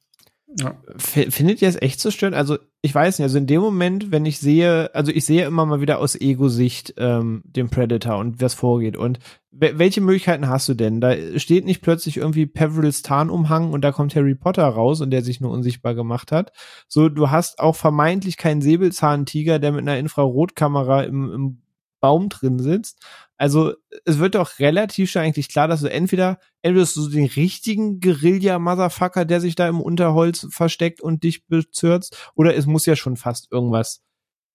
[0.58, 0.76] Ja.
[0.98, 2.38] Findet ihr es echt so störend?
[2.38, 5.66] Also ich weiß nicht, also in dem Moment, wenn ich sehe, also ich sehe immer
[5.66, 8.96] mal wieder aus Ego-Sicht ähm, den Predator und was vorgeht.
[8.96, 9.20] Und
[9.52, 11.02] welche Möglichkeiten hast du denn?
[11.02, 15.24] Da steht nicht plötzlich irgendwie Peverils Tarnumhang und da kommt Harry Potter raus und der
[15.24, 16.52] sich nur unsichtbar gemacht hat.
[16.88, 21.62] So, du hast auch vermeintlich keinen Säbelzahntiger, der mit einer Infrarotkamera im, im
[22.00, 23.02] Baum drin sitzt.
[23.38, 23.74] Also
[24.06, 29.26] es wird doch relativ schnell eigentlich klar, dass du entweder entweder du den richtigen Guerilla-Motherfucker,
[29.26, 33.52] der sich da im Unterholz versteckt und dich bezirzt, oder es muss ja schon fast
[33.52, 34.02] irgendwas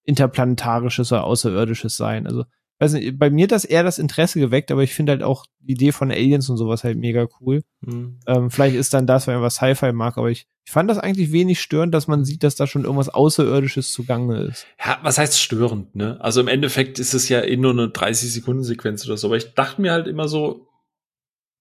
[0.04, 2.26] interplanetarisches oder außerirdisches sein.
[2.26, 2.44] Also
[2.80, 5.44] weiß nicht, bei mir hat das eher das Interesse geweckt, aber ich finde halt auch
[5.60, 7.62] die Idee von Aliens und sowas halt mega cool.
[7.82, 8.18] Mhm.
[8.26, 10.98] Ähm, vielleicht ist dann das, weil man was Sci-Fi mag, aber ich, ich fand das
[10.98, 14.66] eigentlich wenig störend, dass man sieht, dass da schon irgendwas Außerirdisches zugange ist.
[14.84, 16.18] Ja, was heißt störend, ne?
[16.20, 19.82] Also im Endeffekt ist es ja eh nur eine 30-Sekunden-Sequenz oder so, aber ich dachte
[19.82, 20.66] mir halt immer so,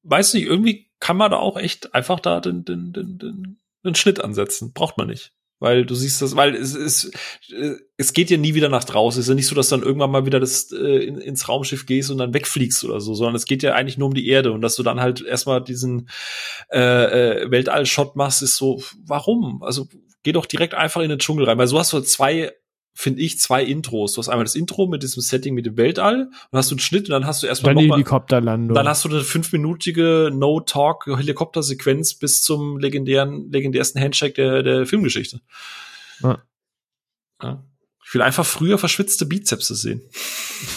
[0.04, 3.96] weiß nicht, irgendwie kann man da auch echt einfach da den, den, den, den, den
[3.96, 4.74] Schnitt ansetzen.
[4.74, 5.34] Braucht man nicht.
[5.60, 7.12] Weil du siehst das, weil es ist,
[7.98, 9.20] es geht ja nie wieder nach draußen.
[9.20, 11.86] Es ist ja nicht so, dass dann irgendwann mal wieder das, äh, in, ins Raumschiff
[11.86, 14.52] gehst und dann wegfliegst oder so, sondern es geht ja eigentlich nur um die Erde
[14.54, 16.10] und dass du dann halt erstmal diesen
[16.72, 16.80] äh,
[17.44, 19.62] äh, Weltall-Shot machst, ist so, warum?
[19.62, 19.88] Also
[20.24, 22.54] geh doch direkt einfach in den Dschungel rein, weil so hast du zwei
[23.00, 24.12] finde ich, zwei Intros.
[24.12, 26.80] Du hast einmal das Intro mit diesem Setting mit dem Weltall, dann hast du einen
[26.80, 28.76] Schnitt und dann hast du erstmal dann noch die Helikopterlandung.
[28.76, 35.40] Dann hast du eine fünfminütige No-Talk Helikoptersequenz bis zum legendären, legendärsten Handshake der, der Filmgeschichte.
[36.22, 36.44] Ja.
[37.42, 37.64] ja.
[38.06, 40.02] Ich will einfach früher verschwitzte Bizepse sehen.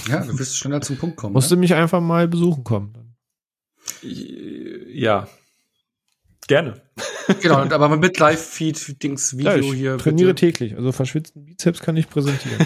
[0.08, 1.32] Ja, du wirst schneller zum Punkt kommen.
[1.32, 1.56] Musst ne?
[1.56, 3.16] du mich einfach mal besuchen kommen.
[4.00, 5.26] Ja.
[6.52, 6.74] Gerne.
[7.40, 9.96] Genau, aber mit Live-Feed-Dings Video ja, ich hier.
[9.96, 10.52] Trainiere bitte.
[10.52, 12.58] täglich, also verschwitzten Bizeps kann ich präsentieren.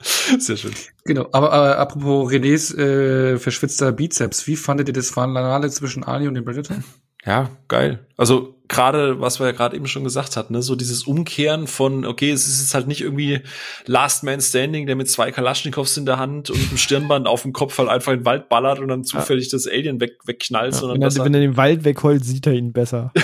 [0.38, 0.70] Sehr schön.
[1.04, 6.28] Genau, aber äh, apropos Renés äh, verschwitzter Bizeps, wie fandet ihr das Finale zwischen Ali
[6.28, 6.76] und dem Predator?
[7.24, 8.06] Ja, geil.
[8.16, 12.04] Also gerade, was wir ja gerade eben schon gesagt hatten, ne, so dieses Umkehren von,
[12.04, 13.40] okay, es ist jetzt halt nicht irgendwie
[13.86, 17.52] Last Man Standing, der mit zwei Kalaschnikows in der Hand und einem Stirnband auf dem
[17.52, 19.50] Kopf halt einfach in den Wald ballert und dann zufällig ja.
[19.52, 22.54] das Alien weg, wegknallt, ja, sondern wenn er, wenn er den Wald wegholt, sieht er
[22.54, 23.12] ihn besser.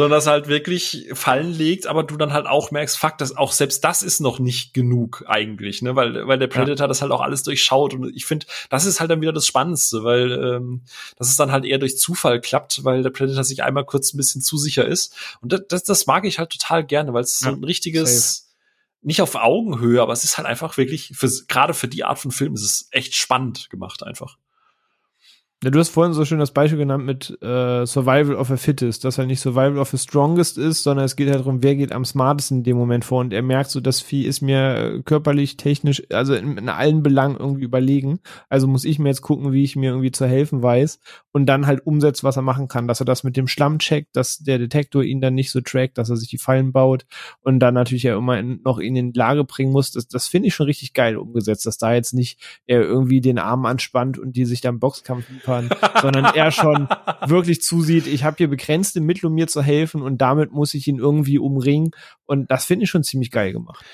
[0.00, 3.52] sondern das halt wirklich fallen legt, aber du dann halt auch merkst, fuck, das auch
[3.52, 6.88] selbst das ist noch nicht genug eigentlich, ne, weil weil der Predator ja.
[6.88, 10.02] das halt auch alles durchschaut und ich finde, das ist halt dann wieder das Spannendste,
[10.02, 10.82] weil ähm,
[11.16, 14.16] das ist dann halt eher durch Zufall klappt, weil der Predator sich einmal kurz ein
[14.16, 17.40] bisschen zu sicher ist und das das, das mag ich halt total gerne, weil es
[17.40, 18.50] ja, so ein richtiges safe
[19.02, 22.30] nicht auf Augenhöhe, aber es ist halt einfach wirklich, für, gerade für die Art von
[22.30, 24.36] Film ist es echt spannend gemacht einfach.
[25.62, 29.04] Ja, du hast vorhin so schön das Beispiel genannt mit äh, Survival of the Fittest,
[29.04, 31.92] dass er nicht Survival of the Strongest ist, sondern es geht halt darum, wer geht
[31.92, 35.02] am smartesten in dem Moment vor und er merkt so, das Vieh ist mir äh,
[35.02, 38.20] körperlich, technisch, also in, in, allen Belangen irgendwie überlegen.
[38.48, 40.98] Also muss ich mir jetzt gucken, wie ich mir irgendwie zu helfen weiß
[41.32, 44.14] und dann halt umsetzt, was er machen kann, dass er das mit dem Schlamm checkt,
[44.14, 47.06] dass der Detektor ihn dann nicht so trackt, dass er sich die Fallen baut
[47.40, 49.90] und dann natürlich ja immer in, noch in den Lage bringen muss.
[49.90, 53.38] Das, das finde ich schon richtig geil umgesetzt, dass da jetzt nicht er irgendwie den
[53.38, 55.70] Arm anspannt und die sich dann Boxkampf liefern liefern,
[56.02, 56.88] sondern er schon
[57.26, 60.86] wirklich zusieht, ich habe hier begrenzte Mittel, um mir zu helfen und damit muss ich
[60.86, 61.90] ihn irgendwie umringen.
[62.26, 63.84] Und das finde ich schon ziemlich geil gemacht.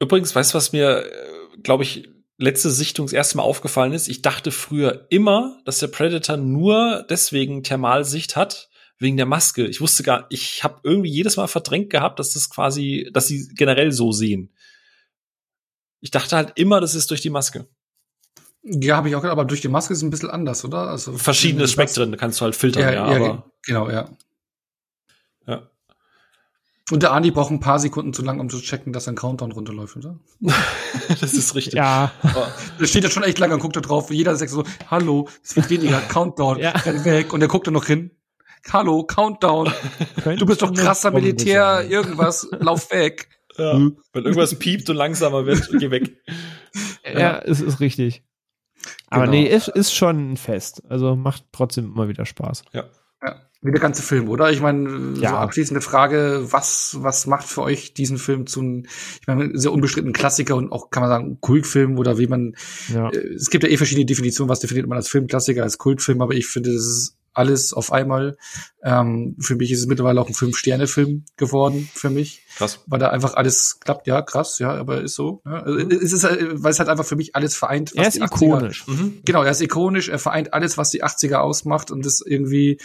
[0.00, 2.08] Übrigens, weißt du, was mir, äh, glaube ich,
[2.38, 4.08] letzte Sichtung das erste Mal aufgefallen ist?
[4.08, 9.66] Ich dachte früher immer, dass der Predator nur deswegen Thermalsicht hat, wegen der Maske.
[9.66, 13.48] Ich wusste gar, ich habe irgendwie jedes Mal verdrängt gehabt, dass das quasi, dass sie
[13.54, 14.52] generell so sehen.
[16.00, 17.68] Ich dachte halt immer, das ist durch die Maske.
[18.62, 20.88] Ja, habe ich auch aber durch die Maske ist es ein bisschen anders, oder?
[20.88, 24.10] Also verschiedene Spektren kannst du halt filtern, ja, ja, ja aber genau, ja.
[25.46, 25.70] Ja.
[26.90, 29.52] Und der Andi braucht ein paar Sekunden zu lang, um zu checken, dass ein Countdown
[29.52, 30.18] runterläuft, oder?
[31.20, 31.74] das ist richtig.
[31.74, 32.12] Ja.
[32.80, 34.10] Der steht ja schon echt lange und guckt da drauf.
[34.10, 36.70] Jeder sagt so, hallo, es wird weniger, Countdown, ja.
[36.70, 37.32] renn weg.
[37.32, 38.10] Und er guckt da noch hin.
[38.72, 39.72] Hallo, Countdown.
[40.24, 43.28] du bist doch krasser Militär, irgendwas, lauf weg.
[43.56, 43.72] Ja.
[43.72, 43.98] Hm.
[44.12, 46.16] Wenn irgendwas piept und langsamer wird, geh weg.
[47.04, 48.22] Ja, ja, es ist richtig.
[49.08, 49.32] Aber genau.
[49.32, 50.82] nee, ist, ist schon ein Fest.
[50.88, 52.64] Also macht trotzdem immer wieder Spaß.
[52.72, 52.84] Ja.
[53.22, 53.36] ja.
[53.60, 54.52] Wie der ganze Film, oder?
[54.52, 55.30] Ich meine, Ja.
[55.30, 58.86] so abschließende Frage, was, was macht für euch diesen Film zu einem,
[59.20, 62.54] ich meine, sehr unbestritten Klassiker und auch, kann man sagen, Kultfilm oder wie man,
[62.92, 63.10] Ja.
[63.10, 66.34] äh, es gibt ja eh verschiedene Definitionen, was definiert man als Filmklassiker, als Kultfilm, aber
[66.34, 68.36] ich finde, das ist alles auf einmal.
[68.82, 72.80] Ähm, für mich ist es mittlerweile auch ein Fünf-Sterne-Film geworden, für mich Krass.
[72.86, 74.06] weil da einfach alles klappt.
[74.08, 75.40] Ja, krass, ja, aber ist so.
[75.44, 75.62] Ja.
[75.62, 77.92] Also, es ist, halt- weil es halt einfach für mich alles vereint.
[77.94, 78.86] Er ist die 80er ikonisch.
[78.88, 79.18] Mhm.
[79.24, 82.78] Genau, er ist ikonisch, er vereint alles, was die 80er ausmacht und das irgendwie,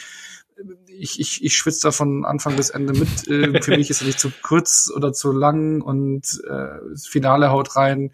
[0.88, 3.28] ich, ich, ich schwitze da von Anfang bis Ende mit.
[3.28, 7.52] Äh, für mich ist er nicht zu kurz oder zu lang und äh, das Finale
[7.52, 8.12] haut rein,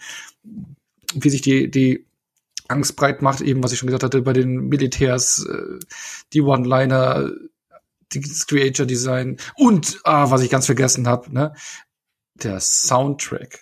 [1.14, 2.06] wie sich die, die
[2.68, 5.80] Angst breit macht, eben was ich schon gesagt hatte, bei den Militärs, äh,
[6.34, 7.32] die One-Liner,
[8.14, 11.54] das Creature-Design und, ah, was ich ganz vergessen habe, ne,
[12.36, 13.60] der Soundtrack.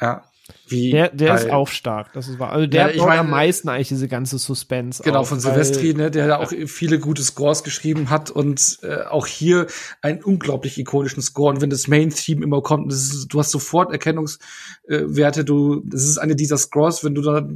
[0.00, 0.24] Ja,
[0.66, 1.52] wie Der, der ist geil.
[1.52, 2.12] auch stark.
[2.12, 2.52] Das ist wahr.
[2.52, 5.02] Also der Ja, ich meine- am meisten eigentlich diese ganze Suspense.
[5.02, 9.02] Genau, auf, von Silvestri, ne, der da auch viele gute Scores geschrieben hat und äh,
[9.04, 9.66] auch hier
[10.02, 11.54] einen unglaublich ikonischen Score.
[11.54, 16.36] Und wenn das Main-Theme immer kommt, ist, du hast sofort Erkennungswerte, du, das ist eine
[16.36, 17.48] dieser Scores, wenn du da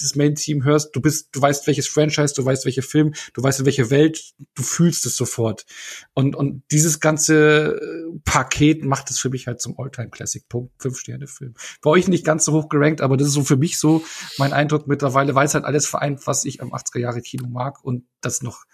[0.00, 3.60] das Main-Team hörst, du bist, du weißt welches Franchise, du weißt welche Film, du weißt
[3.60, 5.66] in welche Welt, du fühlst es sofort.
[6.14, 10.48] Und, und dieses ganze äh, Paket macht es für mich halt zum All-Time-Classic.
[10.48, 10.72] Punkt.
[10.78, 11.54] Fünf Sterne Film.
[11.82, 14.04] Bei euch nicht ganz so hoch gerankt, aber das ist so für mich so
[14.38, 17.82] mein Eindruck mittlerweile, weil es halt alles vereint, was ich am 80er Jahre Kino mag
[17.84, 18.64] und das noch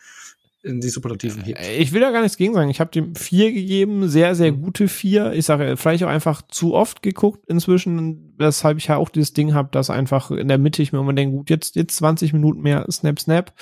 [0.62, 1.60] in die Superlativen hebt.
[1.78, 2.70] Ich will da gar nichts gegen sagen.
[2.70, 5.32] Ich habe dem vier gegeben, sehr, sehr gute vier.
[5.32, 9.54] Ich sage, vielleicht auch einfach zu oft geguckt inzwischen, weshalb ich ja auch dieses Ding
[9.54, 12.60] habe, dass einfach in der Mitte ich mir immer denke, gut, jetzt, jetzt 20 Minuten
[12.62, 13.52] mehr Snap, Snap.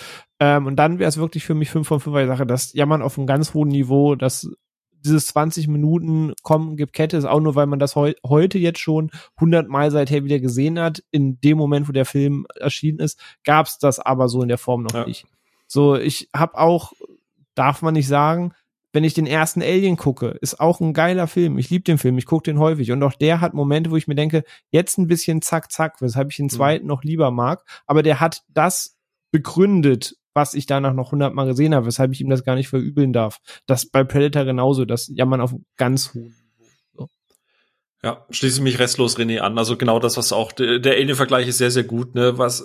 [0.40, 2.74] Ähm, und dann wäre es wirklich für mich 5 von 5, weil ich sage, das
[2.74, 4.50] jammern auf einem ganz hohen Niveau, dass
[5.02, 8.80] dieses 20 Minuten kommen, gibt Kette, ist auch nur, weil man das heu heute jetzt
[8.80, 11.02] schon 100 Mal seither wieder gesehen hat.
[11.10, 14.58] In dem Moment, wo der Film erschienen ist, gab es das aber so in der
[14.58, 15.06] Form noch Ja.
[15.06, 15.24] nicht.
[15.72, 16.92] So, ich habe auch,
[17.54, 18.52] darf man nicht sagen,
[18.92, 21.58] wenn ich den ersten Alien gucke, ist auch ein geiler Film.
[21.58, 22.90] Ich liebe den Film, ich gucke den häufig.
[22.90, 24.42] Und auch der hat Momente, wo ich mir denke,
[24.72, 27.62] jetzt ein bisschen zack, zack, weshalb ich den zweiten noch lieber mag.
[27.86, 28.98] Aber der hat das
[29.30, 33.12] begründet, was ich danach noch hundertmal gesehen habe, weshalb ich ihm das gar nicht verübeln
[33.12, 33.38] darf.
[33.66, 36.34] Das bei Predator genauso, das jammern auf ganz hohen.
[38.02, 39.58] Ja, schließe mich restlos René an.
[39.58, 42.14] Also genau das, was auch der, der Alien-Vergleich ist sehr, sehr gut.
[42.14, 42.38] Ne?
[42.38, 42.64] Was äh,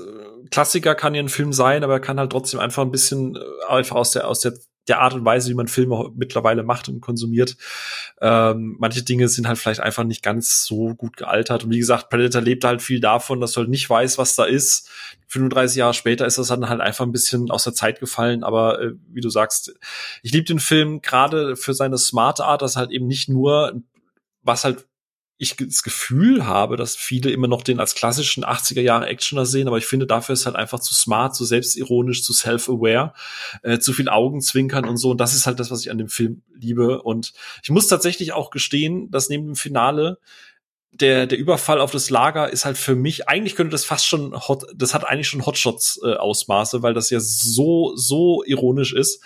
[0.52, 3.40] Klassiker kann ja ein Film sein, aber er kann halt trotzdem einfach ein bisschen äh,
[3.70, 4.54] einfach aus der aus der
[4.88, 7.58] der Art und Weise, wie man Filme mittlerweile macht und konsumiert.
[8.22, 11.64] Ähm, manche Dinge sind halt vielleicht einfach nicht ganz so gut gealtert.
[11.64, 14.46] Und wie gesagt, Predator lebt halt viel davon, dass du halt nicht weißt, was da
[14.46, 14.90] ist.
[15.28, 18.44] 35 Jahre später ist das dann halt einfach ein bisschen aus der Zeit gefallen.
[18.44, 19.74] Aber äh, wie du sagst,
[20.22, 23.82] ich liebe den Film gerade für seine smarte Art, dass halt eben nicht nur
[24.44, 24.86] was halt
[25.38, 29.68] ich das Gefühl habe, dass viele immer noch den als klassischen 80er Jahre Actioner sehen,
[29.68, 33.14] aber ich finde, dafür ist halt einfach zu smart, zu selbstironisch, zu self-aware,
[33.62, 35.12] äh, zu viel Augenzwinkern und so.
[35.12, 37.02] Und das ist halt das, was ich an dem Film liebe.
[37.02, 37.34] Und
[37.64, 40.20] ich muss tatsächlich auch gestehen, dass neben dem Finale
[40.92, 44.34] der, der Überfall auf das Lager ist halt für mich, eigentlich könnte das fast schon
[44.48, 49.22] Hot, das hat eigentlich schon Hotshots-Ausmaße, weil das ja so, so ironisch ist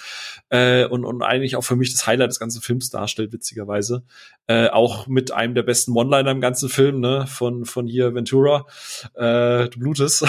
[0.50, 4.04] äh, und, und eigentlich auch für mich das Highlight des ganzen Films darstellt, witzigerweise.
[4.48, 8.66] Äh, auch mit einem der besten One-Liner im ganzen Film, ne, von, von hier Ventura.
[9.16, 10.26] Äh, du blutest.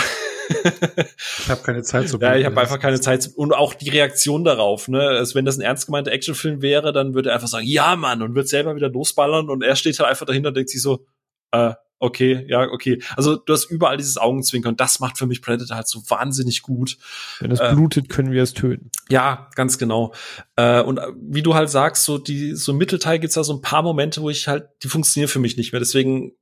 [0.48, 3.22] Ich habe keine Zeit zu Ja, ich habe einfach keine Zeit.
[3.22, 5.00] zu- Und auch die Reaktion darauf, ne?
[5.00, 8.20] Also wenn das ein ernst gemeinter Actionfilm wäre, dann würde er einfach sagen, ja, Mann,
[8.22, 11.06] und wird selber wieder losballern und er steht halt einfach dahinter und denkt sich so,
[11.52, 13.00] äh, okay, ja, okay.
[13.16, 16.62] Also du hast überall dieses Augenzwinkern und das macht für mich Predator halt so wahnsinnig
[16.62, 16.96] gut.
[17.38, 18.90] Wenn es Äh, blutet, können wir es töten.
[19.08, 20.12] Ja, ganz genau.
[20.56, 23.52] Äh, und äh, wie du halt sagst, so die so im Mittelteil gibt's da so
[23.52, 25.80] ein paar Momente, wo ich halt, die funktionieren für mich nicht mehr.
[25.80, 26.32] Deswegen,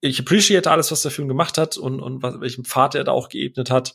[0.00, 3.12] ich appreciate alles, was der Film gemacht hat und, und was, welchen Pfad er da
[3.12, 3.94] auch geebnet hat.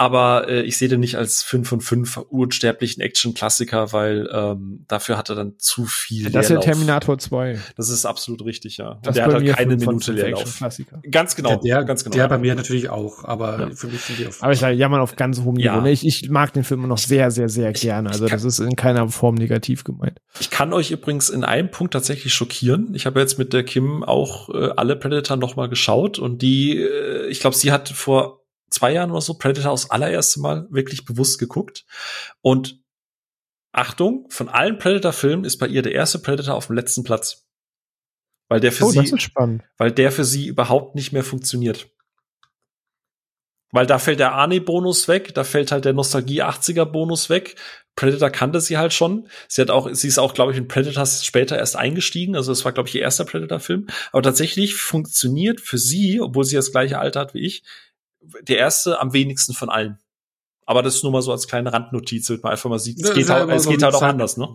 [0.00, 5.18] Aber äh, ich sehe den nicht als 5 von 5 unsterblichen Action-Klassiker, weil ähm, dafür
[5.18, 6.64] hat er dann zu viel Das ist ja Leerlauf.
[6.64, 7.58] Terminator 2.
[7.76, 8.92] Das ist absolut richtig, ja.
[8.92, 10.40] Und Das der hat halt keine Minute Leerlauf.
[10.40, 11.02] Action-Klassiker.
[11.10, 12.14] Ganz genau, Ja, der, ganz genau.
[12.14, 12.28] der ja.
[12.28, 13.70] bei mir natürlich auch, aber Ja.
[13.74, 14.42] für mich sind die auf.
[14.42, 15.66] Aber ich sage, jammern auf ganz hohem Niveau.
[15.66, 15.80] Ja.
[15.82, 15.90] ne?
[15.92, 18.08] Ich, ich mag den Film immer noch sehr, sehr, sehr gerne.
[18.08, 20.18] Also kann- das ist in keiner Form negativ gemeint.
[20.40, 22.94] Ich kann euch übrigens in einem Punkt tatsächlich schockieren.
[22.94, 26.78] Ich habe jetzt mit der Kim auch äh, alle Predator noch mal geschaut und die,
[26.78, 28.39] äh, ich glaube, sie hat vor
[28.70, 31.84] zwei Jahren oder so Predator aus allererste Mal wirklich bewusst geguckt.
[32.40, 32.80] Und
[33.72, 37.46] Achtung, von allen Predator-Filmen ist bei ihr der erste Predator auf dem letzten Platz.
[38.48, 39.14] Weil der für Oh, sie,
[39.76, 41.88] weil der für sie überhaupt nicht mehr funktioniert.
[43.72, 47.54] Weil da fällt der Arne-Bonus weg, da fällt halt der Nostalgie-80er-Bonus weg.
[47.94, 49.28] Predator kannte sie halt schon.
[49.46, 52.34] Sie hat auch, sie ist auch, glaube ich, in Predators später erst eingestiegen.
[52.34, 53.86] Also das war, glaube ich, ihr erster Predator-Film.
[54.10, 57.62] Aber tatsächlich funktioniert für sie, obwohl sie das gleiche Alter hat wie ich,
[58.20, 59.98] der erste am wenigsten von allen.
[60.66, 63.12] Aber das ist nur mal so als kleine Randnotiz, damit man einfach mal sieht, es
[63.12, 64.54] geht, ja halt, es so geht halt auch Zeit- anders, ne?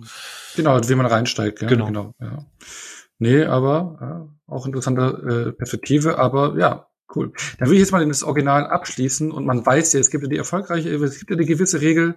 [0.56, 1.88] Genau, wie man reinsteigt, ja, Genau.
[1.88, 2.14] genau.
[2.22, 2.46] ja.
[3.18, 7.34] Nee, aber ja, auch interessante äh, Perspektive, aber ja, cool.
[7.60, 10.30] Dann will ich jetzt mal das Original abschließen und man weiß ja, es gibt ja
[10.30, 12.16] die erfolgreiche, es gibt ja eine gewisse Regel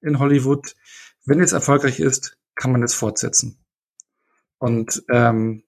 [0.00, 0.74] in Hollywood,
[1.24, 3.58] wenn es erfolgreich ist, kann man es fortsetzen.
[4.58, 5.64] Und ähm,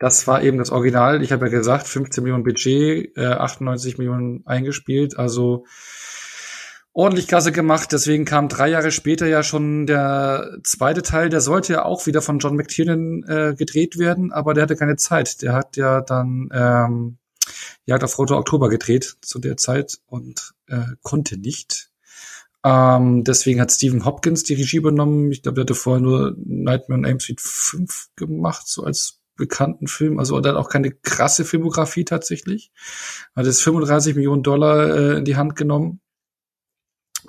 [0.00, 1.22] das war eben das Original.
[1.22, 5.66] Ich habe ja gesagt, 15 Millionen Budget, äh, 98 Millionen eingespielt, also
[6.92, 7.92] ordentlich Kasse gemacht.
[7.92, 11.28] Deswegen kam drei Jahre später ja schon der zweite Teil.
[11.28, 14.96] Der sollte ja auch wieder von John McTiernan äh, gedreht werden, aber der hatte keine
[14.96, 15.42] Zeit.
[15.42, 17.18] Der hat ja dann ähm,
[17.84, 21.90] Jagd auf Rote Oktober gedreht zu der Zeit und äh, konnte nicht.
[22.64, 25.30] Ähm, deswegen hat Stephen Hopkins die Regie übernommen.
[25.30, 29.88] Ich glaube, der hatte vorher nur Nightmare on Elm Street 5 gemacht, so als bekannten
[29.88, 30.20] Film.
[30.20, 32.70] Also der hat auch keine krasse Filmografie tatsächlich.
[33.34, 36.00] Hat jetzt 35 Millionen Dollar äh, in die Hand genommen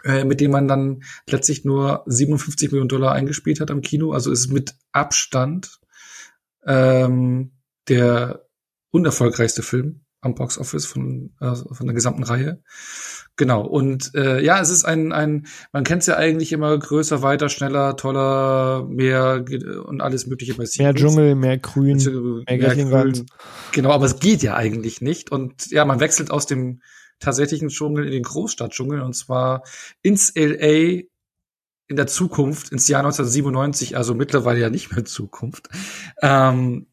[0.04, 4.14] äh, mit dem man dann letztlich nur 57 Millionen Dollar eingespielt hat am Kino.
[4.14, 5.80] Also ist mit Abstand
[6.66, 7.52] ähm,
[7.88, 8.48] der
[8.92, 12.64] unerfolgreichste Film am Box Office von, äh, von der gesamten Reihe.
[13.42, 13.64] Genau.
[13.64, 17.50] Und äh, ja, es ist ein, ein man kennt es ja eigentlich immer größer, weiter,
[17.50, 19.44] schneller, toller, mehr
[19.84, 20.94] und alles mögliche bei Mehr.
[20.94, 22.44] Dschungel, mehr Grün.
[22.46, 23.26] mehr Gatling Grün.
[23.72, 25.32] Genau, aber es geht ja eigentlich nicht.
[25.32, 26.84] Und ja, man wechselt aus dem
[27.20, 29.64] tatsächlichen Dschungel in den Großstadtdschungel und zwar
[30.04, 31.02] ins LA
[31.88, 35.68] in der Zukunft, ins Jahr 1997, also mittlerweile ja nicht mehr Zukunft.
[36.22, 36.86] Ähm,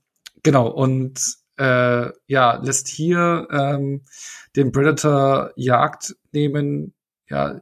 [0.43, 1.20] genau, und
[1.59, 4.05] äh, ja, lässt hier ähm,
[4.57, 6.95] den Predator Jagd nehmen.
[7.29, 7.61] Ja,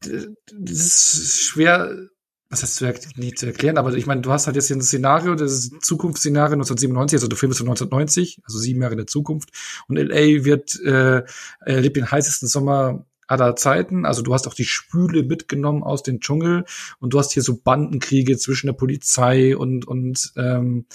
[0.00, 2.08] das ist schwer,
[2.50, 4.82] was heißt zu, nicht zu erklären, aber ich meine, du hast halt jetzt hier ein
[4.82, 8.92] Szenario, das ist ein Zukunftsszenario 1997, also der Film ist von 1990, also sieben Jahre
[8.92, 9.50] in der Zukunft.
[9.88, 11.22] Und LA wird äh,
[11.64, 14.04] erlebt den heißesten Sommer aller Zeiten.
[14.04, 16.64] Also du hast auch die Spüle mitgenommen aus dem Dschungel
[16.98, 20.86] und du hast hier so Bandenkriege zwischen der Polizei und und ähm,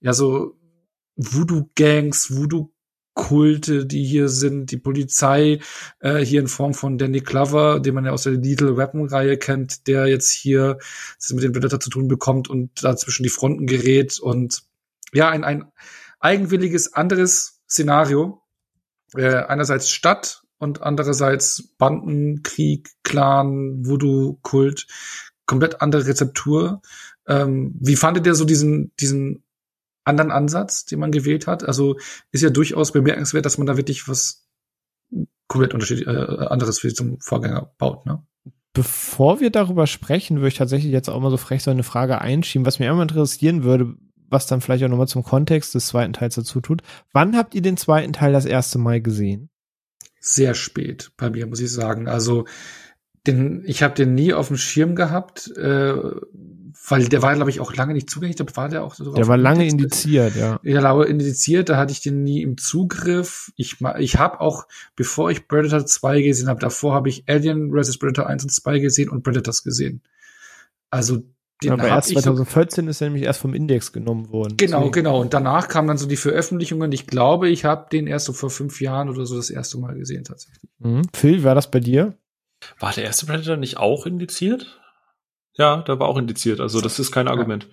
[0.00, 0.58] ja so
[1.16, 2.30] Voodoo-Gangs,
[3.16, 5.60] Voodoo-Kulte, die hier sind, die Polizei
[6.00, 9.86] äh, hier in Form von Danny Glover, den man ja aus der Lethal Weapon-Reihe kennt,
[9.86, 10.78] der jetzt hier
[11.18, 14.62] es mit dem Predator zu tun bekommt und da zwischen die Fronten gerät und
[15.12, 15.64] ja, ein, ein
[16.20, 18.42] eigenwilliges anderes Szenario.
[19.14, 24.86] Äh, einerseits Stadt und andererseits Bandenkrieg, Clan, Voodoo-Kult,
[25.46, 26.82] komplett andere Rezeptur.
[27.26, 29.45] Ähm, wie fandet ihr so diesen, diesen
[30.06, 31.64] anderen Ansatz, den man gewählt hat?
[31.64, 31.96] Also
[32.32, 34.46] ist ja durchaus bemerkenswert, dass man da wirklich was
[35.48, 38.24] komplett unterschiedlich, äh, anderes wie zum Vorgänger baut, ne?
[38.72, 42.20] Bevor wir darüber sprechen, würde ich tatsächlich jetzt auch mal so frech so eine Frage
[42.20, 43.94] einschieben, was mir immer interessieren würde,
[44.28, 46.82] was dann vielleicht auch nochmal zum Kontext des zweiten Teils dazu tut.
[47.12, 49.48] Wann habt ihr den zweiten Teil das erste Mal gesehen?
[50.20, 52.06] Sehr spät bei mir, muss ich sagen.
[52.06, 52.44] Also
[53.26, 55.94] den, ich habe den nie auf dem Schirm gehabt, äh,
[56.88, 58.38] weil der war, glaube ich, auch lange nicht zugänglich.
[58.38, 60.60] Ich glaub, war der auch sogar Der war lange indiziert, ja.
[60.62, 63.52] Ja, laue indiziert, da hatte ich den nie im Zugriff.
[63.56, 67.98] Ich, ich habe auch, bevor ich Predator 2 gesehen habe, davor habe ich Alien vs.
[67.98, 70.02] Predator 1 und 2 gesehen und Predators gesehen.
[70.90, 71.22] Also
[71.62, 74.56] den Aber hab erst ich so, 2014 ist er nämlich erst vom Index genommen worden.
[74.58, 75.20] Genau, Deswegen- genau.
[75.20, 76.92] Und danach kamen dann so die Veröffentlichungen.
[76.92, 79.94] Ich glaube, ich habe den erst so vor fünf Jahren oder so das erste Mal
[79.96, 80.70] gesehen tatsächlich.
[80.80, 81.02] Mhm.
[81.14, 82.14] Phil, war das bei dir?
[82.78, 84.80] War der erste Predator nicht auch indiziert?
[85.58, 86.60] Ja, der war auch indiziert.
[86.60, 87.66] Also das ist kein Argument.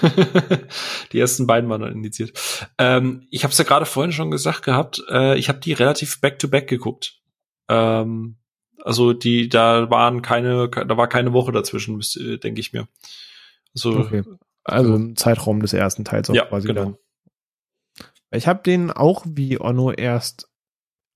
[1.12, 2.32] die ersten beiden waren dann indiziert.
[2.78, 5.02] Ähm, ich habe es ja gerade vorhin schon gesagt gehabt.
[5.10, 7.20] Äh, ich habe die relativ back-to-back geguckt.
[7.68, 8.36] Ähm,
[8.82, 12.00] also die, da waren keine, da war keine Woche dazwischen,
[12.40, 12.88] denke ich mir.
[13.74, 14.24] Also Okay.
[14.64, 16.84] Also im Zeitraum des ersten Teils auch ja, quasi genau.
[16.84, 16.96] dann.
[18.30, 20.50] Ich habe den auch wie Onno erst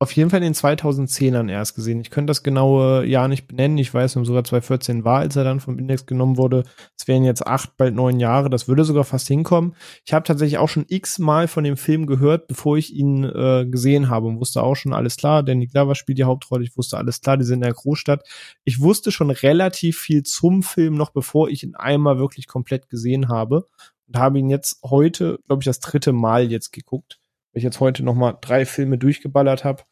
[0.02, 2.00] auf jeden Fall in den 2010ern erst gesehen.
[2.00, 3.78] Ich könnte das genaue Jahr nicht benennen.
[3.78, 6.64] Ich weiß nur sogar 2014 war, als er dann vom Index genommen wurde.
[6.98, 8.50] Es wären jetzt acht, bald neun Jahre.
[8.50, 9.74] Das würde sogar fast hinkommen.
[10.04, 14.10] Ich habe tatsächlich auch schon x-mal von dem Film gehört, bevor ich ihn äh, gesehen
[14.10, 15.42] habe und wusste auch schon alles klar.
[15.42, 16.64] Danny Glover spielt die Hauptrolle.
[16.64, 17.36] Ich wusste alles klar.
[17.36, 18.26] Die sind in der Großstadt.
[18.64, 23.28] Ich wusste schon relativ viel zum Film noch, bevor ich ihn einmal wirklich komplett gesehen
[23.28, 23.66] habe
[24.12, 27.20] und habe ihn jetzt heute, glaube ich, das dritte Mal jetzt geguckt,
[27.52, 29.84] weil ich jetzt heute noch mal drei Filme durchgeballert habe,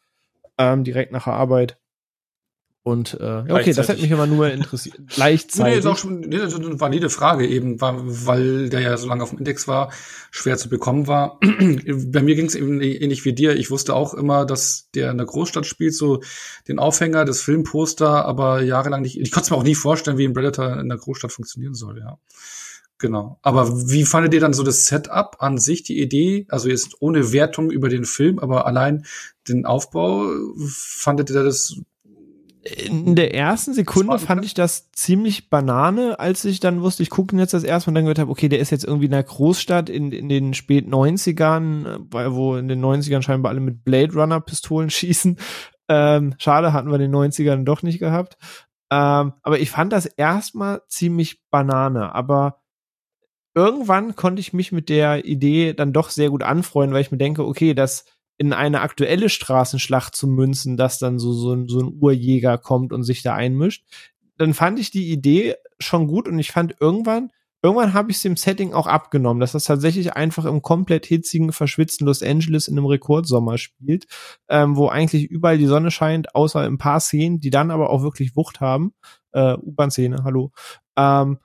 [0.61, 1.77] ähm, direkt nach der Arbeit.
[2.83, 3.89] Und äh, ja, okay, das Gleichzeitig.
[3.89, 4.95] hat mich aber nur interessiert.
[4.99, 5.79] Nee, nee, Gleichzeitig.
[5.79, 9.21] ist auch schon, nee, das ist eine valide Frage eben, weil der ja so lange
[9.21, 9.91] auf dem Index war,
[10.31, 11.39] schwer zu bekommen war.
[11.41, 13.55] Bei mir ging es eben ähnlich wie dir.
[13.55, 16.21] Ich wusste auch immer, dass der in der Großstadt spielt, so
[16.67, 19.19] den Aufhänger, das Filmposter, aber jahrelang nicht.
[19.19, 21.99] Ich konnte es mir auch nie vorstellen, wie ein Predator in der Großstadt funktionieren soll,
[21.99, 22.17] ja.
[23.01, 23.39] Genau.
[23.41, 26.45] Aber wie fandet ihr dann so das Setup an sich, die Idee?
[26.49, 29.05] Also jetzt ohne Wertung über den Film, aber allein
[29.49, 30.31] den Aufbau,
[30.67, 31.81] fandet ihr das
[32.61, 37.35] In der ersten Sekunde fand ich das ziemlich banane, als ich dann wusste, ich gucke
[37.37, 39.23] jetzt das erste Mal und dann gehört habe, okay, der ist jetzt irgendwie in einer
[39.23, 44.13] Großstadt in, in den spät 90ern, weil wo in den 90ern scheinbar alle mit Blade
[44.13, 45.39] Runner Pistolen schießen.
[45.89, 48.37] Ähm, schade, hatten wir in den 90ern doch nicht gehabt.
[48.91, 52.60] Ähm, aber ich fand das erstmal ziemlich banane, aber
[53.53, 57.17] irgendwann konnte ich mich mit der Idee dann doch sehr gut anfreuen, weil ich mir
[57.17, 58.05] denke, okay, das
[58.37, 62.91] in eine aktuelle Straßenschlacht zu münzen, dass dann so, so, ein, so ein Urjäger kommt
[62.91, 63.85] und sich da einmischt.
[64.37, 68.23] Dann fand ich die Idee schon gut und ich fand irgendwann, irgendwann habe ich es
[68.23, 72.77] dem Setting auch abgenommen, dass das tatsächlich einfach im komplett hitzigen, verschwitzten Los Angeles in
[72.77, 74.07] einem Rekordsommer spielt,
[74.49, 78.01] ähm, wo eigentlich überall die Sonne scheint, außer ein paar Szenen, die dann aber auch
[78.01, 78.93] wirklich Wucht haben.
[79.33, 80.51] Äh, U-Bahn-Szene, hallo.
[80.97, 81.37] Ähm,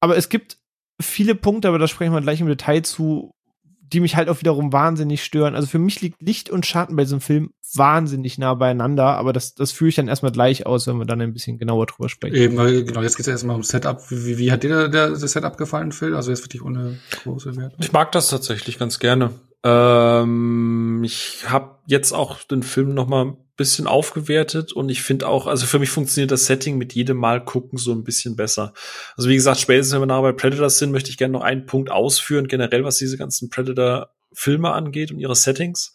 [0.00, 0.58] aber es gibt
[1.00, 3.34] viele Punkte, aber da sprechen wir gleich im Detail zu,
[3.80, 5.54] die mich halt auch wiederum wahnsinnig stören.
[5.54, 9.54] Also für mich liegt Licht und Schatten bei diesem Film wahnsinnig nah beieinander, aber das,
[9.54, 12.36] das führe ich dann erstmal gleich aus, wenn wir dann ein bisschen genauer drüber sprechen.
[12.36, 14.00] Eben, weil, genau, jetzt geht es erstmal um Setup.
[14.10, 16.14] Wie, wie hat dir der, das Setup gefallen, Phil?
[16.14, 17.76] Also jetzt wirklich ohne große Werte.
[17.80, 19.30] Ich mag das tatsächlich ganz gerne.
[19.64, 25.28] Ähm, ich habe jetzt auch den Film noch mal ein bisschen aufgewertet und ich finde
[25.28, 28.72] auch, also für mich funktioniert das Setting mit jedem Mal gucken so ein bisschen besser.
[29.16, 31.66] Also wie gesagt, spätestens wenn wir nachher bei Predators sind, möchte ich gerne noch einen
[31.66, 35.94] Punkt ausführen, generell was diese ganzen Predator-Filme angeht und ihre Settings.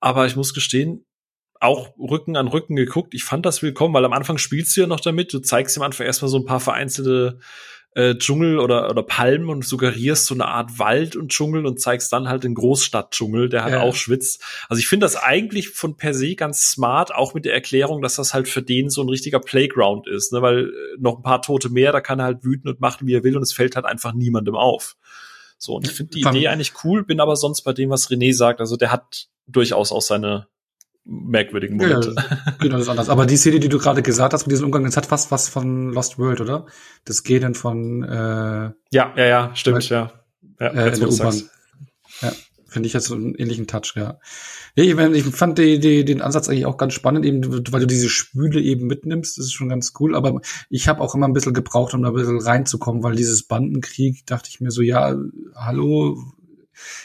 [0.00, 1.06] Aber ich muss gestehen,
[1.60, 3.14] auch Rücken an Rücken geguckt.
[3.14, 5.32] Ich fand das willkommen, weil am Anfang spielst du ja noch damit.
[5.32, 7.40] Du zeigst am Anfang erstmal so ein paar vereinzelte
[7.98, 12.12] äh, Dschungel oder, oder Palmen und suggerierst so eine Art Wald und Dschungel und zeigst
[12.12, 13.80] dann halt den Großstadtdschungel, der halt ja.
[13.80, 14.40] auch schwitzt.
[14.68, 18.14] Also ich finde das eigentlich von per se ganz smart, auch mit der Erklärung, dass
[18.14, 20.42] das halt für den so ein richtiger Playground ist, ne?
[20.42, 23.14] weil äh, noch ein paar Tote mehr, da kann er halt wüten und machen, wie
[23.14, 24.96] er will und es fällt halt einfach niemandem auf.
[25.58, 28.32] So, und ich finde die Idee eigentlich cool, bin aber sonst bei dem, was René
[28.32, 30.46] sagt, also der hat durchaus auch seine
[31.08, 32.14] merkwürdigen Momente.
[32.16, 33.08] Ja, genau, das ist anders.
[33.08, 35.48] Aber die Szene, die du gerade gesagt hast mit diesem Umgang, das hat fast was
[35.48, 36.66] von Lost World, oder?
[37.04, 40.12] Das Gehen von äh, Ja, ja, ja, stimmt, ja.
[40.60, 41.42] ja äh, in der U-Bahn.
[42.20, 42.32] Ja,
[42.68, 44.18] finde ich jetzt so einen ähnlichen Touch, ja.
[44.74, 48.10] Ich, ich fand die, die, den Ansatz eigentlich auch ganz spannend, eben, weil du diese
[48.10, 51.54] Spüle eben mitnimmst, das ist schon ganz cool, aber ich habe auch immer ein bisschen
[51.54, 55.16] gebraucht, um da ein bisschen reinzukommen, weil dieses Bandenkrieg, dachte ich mir so, ja,
[55.56, 56.22] hallo,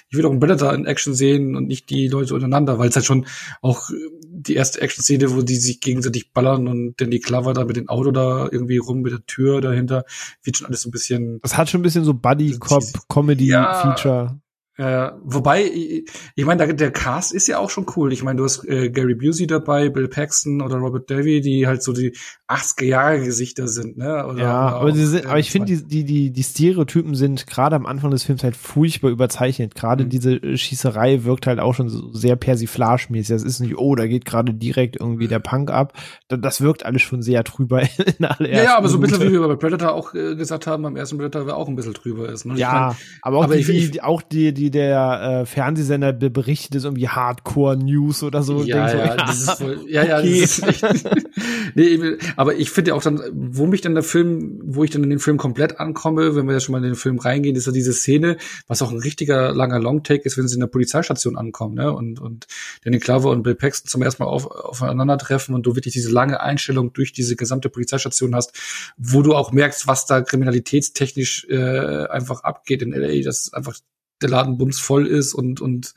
[0.09, 2.95] ich will auch einen Predator in Action sehen und nicht die Leute untereinander, weil es
[2.95, 3.25] halt schon
[3.61, 3.89] auch
[4.33, 8.11] die erste Action-Szene, wo die sich gegenseitig ballern und Danny Clover da mit dem Auto
[8.11, 10.05] da irgendwie rum mit der Tür dahinter,
[10.43, 11.39] wird schon alles so ein bisschen.
[11.41, 14.39] Das hat schon ein bisschen so Buddy-Cop-Comedy-Feature.
[14.75, 18.11] Äh, wobei, ich, ich meine, der, der Cast ist ja auch schon cool.
[18.11, 21.83] Ich meine, du hast äh, Gary Busey dabei, Bill Paxton oder Robert Davy, die halt
[21.83, 22.15] so die
[22.47, 24.25] 80er Jahre Gesichter sind, ne?
[24.25, 27.45] Oder, ja, oder aber, sie sind, aber ich finde, die, die, die, die Stereotypen sind
[27.45, 29.75] gerade am Anfang des Films halt furchtbar überzeichnet.
[29.75, 30.09] Gerade mhm.
[30.09, 33.29] diese äh, Schießerei wirkt halt auch schon so sehr persiflagemäßig.
[33.29, 35.93] Das ist nicht, oh, da geht gerade direkt irgendwie der Punk ab.
[36.27, 37.81] Das wirkt alles schon sehr drüber
[38.17, 40.65] in aller Ja, ja, aber so ein bisschen, wie wir bei Predator auch äh, gesagt
[40.65, 42.45] haben, beim ersten Predator, wer auch ein bisschen drüber ist.
[42.45, 42.55] Ne?
[42.55, 46.75] Ja, mein, aber auch aber die, ich, die, auch die, die der äh, Fernsehsender berichtet
[46.75, 48.63] ist irgendwie Hardcore News oder so.
[48.63, 50.41] Ja, so, ja, ja, das ist voll, ja, ja, okay.
[50.41, 51.05] das ist echt,
[51.75, 51.99] nee,
[52.35, 55.09] aber ich finde ja auch dann, wo mich dann der Film, wo ich dann in
[55.09, 57.71] den Film komplett ankomme, wenn wir ja schon mal in den Film reingehen, ist ja
[57.71, 58.37] diese Szene,
[58.67, 62.19] was auch ein richtiger langer Longtake ist, wenn sie in der Polizeistation ankommen, ne, und,
[62.19, 62.47] und
[62.83, 66.41] Danny Clover und Bill Paxton zum ersten Mal auf, aufeinandertreffen und du wirklich diese lange
[66.41, 68.53] Einstellung durch diese gesamte Polizeistation hast,
[68.97, 73.75] wo du auch merkst, was da kriminalitätstechnisch äh, einfach abgeht in LA, das ist einfach
[74.23, 75.93] der Laden bumsvoll ist und, und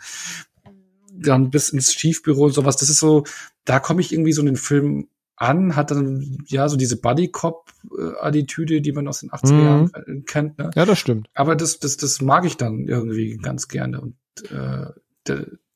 [1.12, 2.77] dann bis ins Schiefbüro und sowas.
[2.77, 3.24] Das ist so,
[3.65, 7.28] da komme ich irgendwie so in den Film an, hat dann ja so diese Buddy
[7.28, 7.73] Cop
[8.20, 10.24] Attitüde, die man aus den 80er Jahren mhm.
[10.24, 10.59] kennt.
[10.59, 10.70] Ne?
[10.74, 11.28] Ja, das stimmt.
[11.35, 14.16] Aber das, das, das mag ich dann irgendwie ganz gerne und
[14.51, 14.86] äh,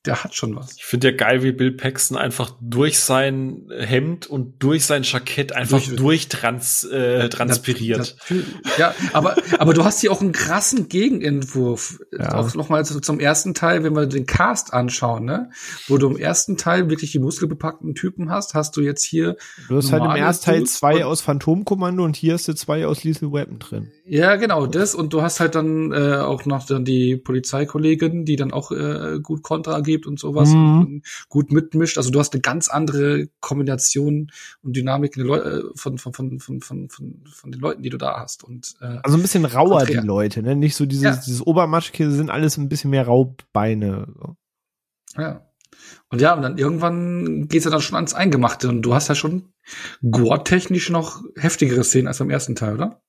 [0.06, 0.76] der, hat schon was.
[0.76, 5.52] Ich finde ja geil, wie Bill Paxton einfach durch sein Hemd und durch sein Jackett
[5.52, 7.98] einfach durch, durchtrans, äh, transpiriert.
[7.98, 11.98] Das, das, ja, aber, aber du hast hier auch einen krassen Gegenentwurf.
[12.12, 12.34] Ja.
[12.34, 15.50] Auch nochmal zum ersten Teil, wenn wir den Cast anschauen, ne?
[15.88, 19.36] Wo du im ersten Teil wirklich die muskelbepackten Typen hast, hast du jetzt hier.
[19.68, 23.04] Du hast halt im ersten Teil zwei aus Phantomkommando und hier hast du zwei aus
[23.04, 23.90] Lethal Weapon drin.
[24.04, 24.94] Ja, genau, das.
[24.94, 29.20] Und du hast halt dann äh, auch noch dann die Polizeikollegin, die dann auch äh,
[29.22, 31.02] gut Kontra gibt und sowas mhm.
[31.28, 31.98] gut mitmischt.
[31.98, 34.30] Also du hast eine ganz andere Kombination
[34.62, 38.18] und Dynamik äh, von, von, von, von, von, von, von den Leuten, die du da
[38.18, 38.44] hast.
[38.44, 40.56] Und, äh, also ein bisschen rauer die Leute, ne?
[40.56, 41.16] Nicht so dieses, ja.
[41.16, 44.06] dieses Obermatschkäse sind alles ein bisschen mehr Raubbeine.
[44.16, 44.36] So.
[45.16, 45.46] Ja.
[46.08, 49.14] Und ja, und dann irgendwann geht's ja dann schon ans Eingemachte und du hast ja
[49.14, 49.52] schon
[50.02, 53.02] gore-technisch noch heftigere Szenen als beim ersten Teil, oder?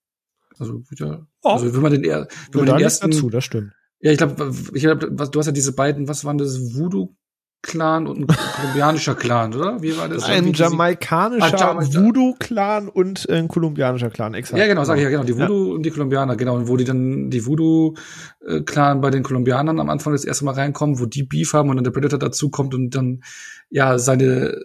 [0.60, 1.49] Also, wieder, oh.
[1.49, 3.74] also wenn man den, wenn man den ersten, dazu, das stimmt.
[4.02, 7.15] Ja, ich glaube, ich glaub, du hast ja diese beiden, was waren das, Voodoo
[7.64, 9.82] Clan und ein kolumbianischer Clan, oder?
[9.84, 10.23] Wie war das?
[10.23, 14.60] Ein jamaikanischer ah, Voodoo-Clan und ein kolumbianischer Clan, exakt.
[14.60, 15.23] Ja, genau, sag ich ja, genau.
[15.23, 15.76] Die Voodoo ja.
[15.76, 16.56] und die Kolumbianer, genau.
[16.56, 20.99] Und wo die dann, die Voodoo-Clan bei den Kolumbianern am Anfang das erste Mal reinkommen,
[20.99, 23.22] wo die Beef haben und dann der Predator dazukommt und dann,
[23.69, 24.60] ja, seine,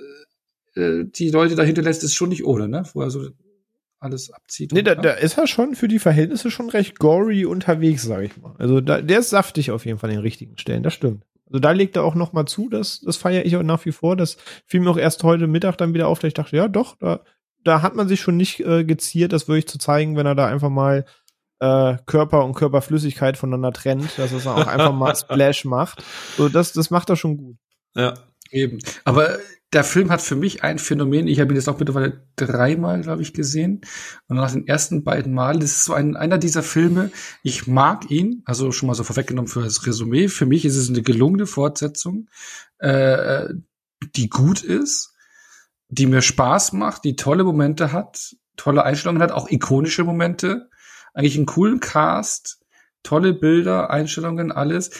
[0.74, 2.84] äh, die Leute dahinter lässt, ist schon nicht ohne, ne?
[2.94, 3.28] Wo er so
[4.06, 4.72] alles abzieht.
[4.72, 8.36] Nee, da, da ist er schon für die Verhältnisse schon recht gory unterwegs, sag ich
[8.36, 8.54] mal.
[8.58, 11.24] Also da, der ist saftig auf jeden Fall an den richtigen Stellen, das stimmt.
[11.46, 13.92] Also da legt er auch noch mal zu, das, das feiere ich auch nach wie
[13.92, 14.16] vor.
[14.16, 16.96] Das fiel mir auch erst heute Mittag dann wieder auf, dass ich dachte, ja doch,
[16.98, 17.20] da,
[17.62, 20.46] da hat man sich schon nicht äh, geziert, das wirklich zu zeigen, wenn er da
[20.46, 21.04] einfach mal
[21.60, 26.02] äh, Körper und Körperflüssigkeit voneinander trennt, dass er auch einfach mal Splash macht.
[26.36, 27.56] So, das, das macht er schon gut.
[27.94, 28.14] Ja.
[28.50, 28.78] Eben.
[29.04, 29.38] Aber
[29.72, 33.22] der Film hat für mich ein Phänomen, ich habe ihn jetzt auch mittlerweile dreimal, glaube
[33.22, 33.80] ich, gesehen.
[34.28, 37.10] Und nach den ersten beiden Malen, das ist so ein, einer dieser Filme,
[37.42, 40.28] ich mag ihn, also schon mal so vorweggenommen für das Resümee.
[40.28, 42.28] Für mich ist es eine gelungene Fortsetzung,
[42.78, 43.48] äh,
[44.14, 45.14] die gut ist,
[45.88, 50.68] die mir Spaß macht, die tolle Momente hat, tolle Einstellungen hat, auch ikonische Momente,
[51.12, 52.60] eigentlich einen coolen Cast,
[53.02, 54.90] tolle Bilder, Einstellungen, alles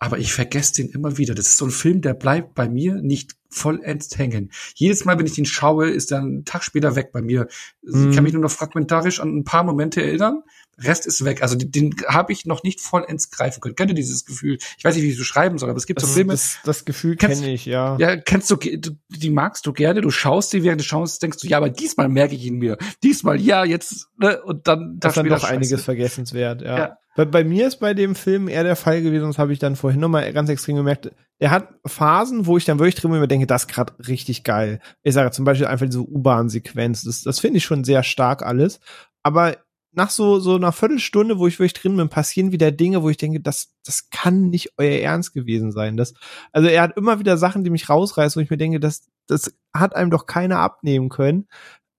[0.00, 1.34] aber ich vergesse den immer wieder.
[1.34, 4.50] Das ist so ein Film, der bleibt bei mir nicht vollends hängen.
[4.74, 7.48] Jedes Mal, wenn ich den schaue, ist er einen Tag später weg bei mir.
[7.82, 8.10] Mhm.
[8.10, 10.42] Ich kann mich nur noch fragmentarisch an ein paar Momente erinnern.
[10.78, 11.42] Rest ist weg.
[11.42, 13.74] Also den, den habe ich noch nicht vollends greifen können.
[13.74, 14.58] Kennt ihr dieses Gefühl?
[14.76, 16.32] Ich weiß nicht, wie ich es beschreiben soll, aber es gibt das, so Filme.
[16.32, 17.96] Das, das Gefühl kenne ich, ja.
[17.98, 21.48] Ja, kennst du, die magst du gerne, du schaust sie während du schaust, denkst du,
[21.48, 22.76] ja, aber diesmal merke ich ihn mir.
[23.02, 26.78] Diesmal, ja, jetzt, ne, und dann das ist dann doch einiges vergessenswert, ja.
[26.78, 26.98] ja.
[27.16, 29.76] Bei, bei mir ist bei dem Film eher der Fall gewesen, das habe ich dann
[29.76, 33.46] vorhin nochmal ganz extrem gemerkt, er hat Phasen, wo ich dann wirklich drin mir denke,
[33.46, 34.80] das ist gerade richtig geil.
[35.02, 38.80] Ich sage zum Beispiel einfach diese U-Bahn-Sequenz, das, das finde ich schon sehr stark alles.
[39.22, 39.56] Aber
[39.96, 43.16] nach so, so einer Viertelstunde, wo ich wirklich drin bin, passieren wieder Dinge, wo ich
[43.16, 45.96] denke, das, das kann nicht euer Ernst gewesen sein.
[45.96, 46.12] Das,
[46.52, 49.54] also er hat immer wieder Sachen, die mich rausreißen, wo ich mir denke, das, das
[49.74, 51.48] hat einem doch keiner abnehmen können.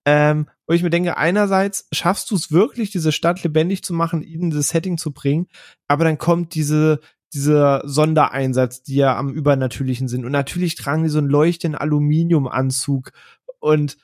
[0.06, 4.22] Ähm, wo ich mir denke, einerseits schaffst du es wirklich, diese Stadt lebendig zu machen,
[4.22, 5.48] in dieses Setting zu bringen,
[5.88, 6.99] aber dann kommt diese,
[7.34, 10.24] dieser Sondereinsatz, die ja am Übernatürlichen sind.
[10.24, 13.11] Und natürlich tragen die so einen leuchtenden Aluminiumanzug
[13.60, 13.98] und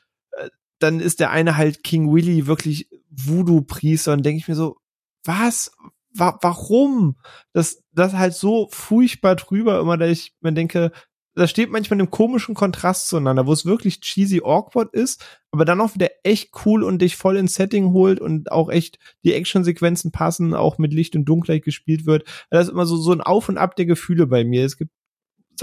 [0.84, 4.78] dann ist der eine halt King Willy wirklich Voodoo-Priester und denke ich mir so,
[5.24, 5.72] was?
[6.16, 7.16] Wa warum?
[7.54, 10.92] Das, das halt so furchtbar drüber immer, dass ich mir denke,
[11.36, 15.66] das steht manchmal in einem komischen Kontrast zueinander, wo es wirklich cheesy awkward ist, aber
[15.66, 19.34] dann auch wieder echt cool und dich voll ins Setting holt und auch echt die
[19.34, 22.28] Actionsequenzen passen, auch mit Licht und Dunkelheit gespielt wird.
[22.52, 24.66] Das ist immer so, so ein Auf und Ab der Gefühle bei mir.
[24.66, 24.92] Es gibt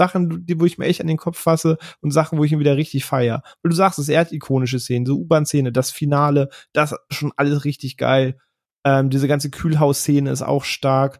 [0.01, 2.59] Sachen, die, wo ich mir echt an den Kopf fasse und Sachen, wo ich ihn
[2.59, 3.43] wieder richtig feier.
[3.61, 7.97] Und du sagst es, er ikonische Szenen, so U-Bahn-Szene, das Finale, das schon alles richtig
[7.97, 8.37] geil.
[8.83, 11.19] Ähm, diese ganze Kühlhaus-Szene ist auch stark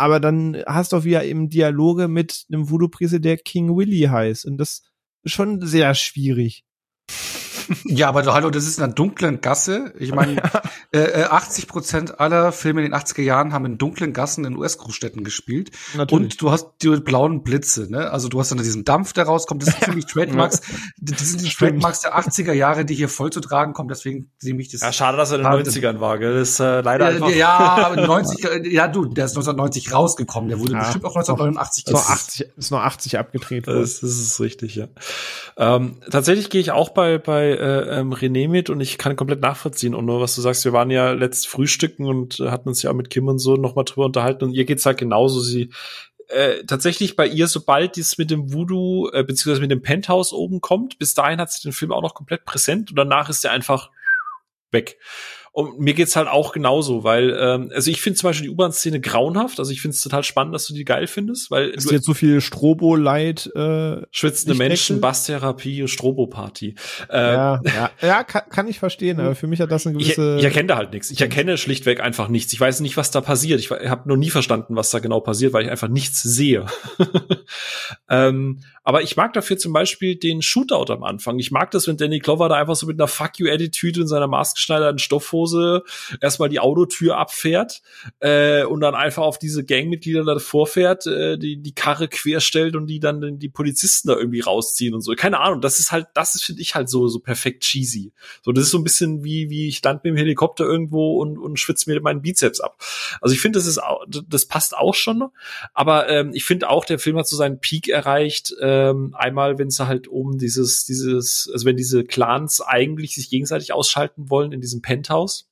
[0.00, 4.46] aber dann hast du wieder eben Dialoge mit einem Voodoo-Priester, der King Willy heißt.
[4.46, 4.82] Und das
[5.22, 6.64] ist schon sehr schwierig.
[7.84, 9.92] Ja, aber hallo, das ist in einer dunklen Gasse.
[9.98, 10.42] Ich meine,
[10.92, 14.56] äh, 80 äh, Prozent aller Filme in den 80er Jahren haben in dunklen Gassen in
[14.56, 15.70] US-Großstädten gespielt.
[15.94, 16.12] Natürlich.
[16.12, 18.10] Und du hast die blauen Blitze, ne?
[18.10, 19.62] Also du hast dann diesen Dampf, der rauskommt.
[19.62, 20.60] Das sind ziemlich Trademarks.
[21.00, 23.88] Das sind die Trademarks der 80er Jahre, die hier voll zu tragen kommen.
[23.88, 24.80] Deswegen sehe ich das.
[24.80, 26.34] Ja, schade, dass er in den 90ern war, gell?
[26.34, 27.30] Das ist äh, leider ja, einfach.
[27.30, 30.48] Ja, aber 90, ja du, der ist 1990 rausgekommen.
[30.48, 33.66] Der wurde ja, bestimmt auch 1989 ist noch 80, ist noch 80 abgedreht.
[33.66, 34.88] Das, das ist richtig, ja.
[35.56, 39.40] Ähm, tatsächlich gehe ich auch bei, bei äh, ähm, René mit und ich kann komplett
[39.40, 39.94] nachvollziehen.
[39.94, 42.92] Und nur was du sagst, wir waren ja letzt frühstücken und äh, hatten uns ja
[42.92, 45.40] mit Kim und so nochmal drüber unterhalten und ihr geht's halt genauso.
[45.40, 45.70] Sie
[46.28, 50.60] äh, tatsächlich bei ihr, sobald dies mit dem Voodoo, äh, beziehungsweise mit dem Penthouse oben
[50.60, 53.52] kommt, bis dahin hat sie den Film auch noch komplett präsent und danach ist er
[53.52, 53.90] einfach
[54.70, 54.98] weg.
[55.60, 59.00] Und mir geht's halt auch genauso, weil, ähm, also ich finde zum Beispiel die U-Bahn-Szene
[59.00, 59.58] grauenhaft.
[59.58, 62.14] Also ich finde es total spannend, dass du die geil findest, weil ist jetzt so
[62.14, 66.74] viel Strobo-Light, äh, schwitzende Menschen, Basstherapie, Strobo-Party.
[67.08, 70.34] Äh, ja, ja, ja kann, kann ich verstehen, aber für mich hat das eine gewisse.
[70.34, 71.10] Ich, ich erkenne da halt nichts.
[71.10, 72.52] Ich erkenne schlichtweg einfach nichts.
[72.52, 73.60] Ich weiß nicht, was da passiert.
[73.60, 76.66] Ich habe noch nie verstanden, was da genau passiert, weil ich einfach nichts sehe.
[78.08, 81.38] ähm, aber ich mag dafür zum Beispiel den Shootout am Anfang.
[81.38, 84.26] Ich mag das, wenn Danny Glover da einfach so mit einer Fuck you-Attitude in seiner
[84.26, 85.82] maßgeschneiderten Stoffhose
[86.20, 87.82] erstmal die Autotür abfährt
[88.20, 92.86] äh, und dann einfach auf diese Gangmitglieder da vorfährt, äh, die die Karre querstellt und
[92.86, 95.12] die dann die Polizisten da irgendwie rausziehen und so.
[95.14, 98.12] Keine Ahnung, das ist halt, das ist, finde ich halt so, so perfekt cheesy.
[98.42, 101.38] So, das ist so ein bisschen wie, wie ich land mit dem Helikopter irgendwo und,
[101.38, 102.78] und schwitze mir meinen Bizeps ab.
[103.20, 103.80] Also ich finde, das ist
[104.28, 105.28] das passt auch schon,
[105.74, 109.58] aber ähm, ich finde auch, der Film hat so seinen Peak erreicht, äh, ähm, einmal,
[109.58, 114.52] wenn es halt um dieses, dieses, also wenn diese Clans eigentlich sich gegenseitig ausschalten wollen
[114.52, 115.48] in diesem Penthouse.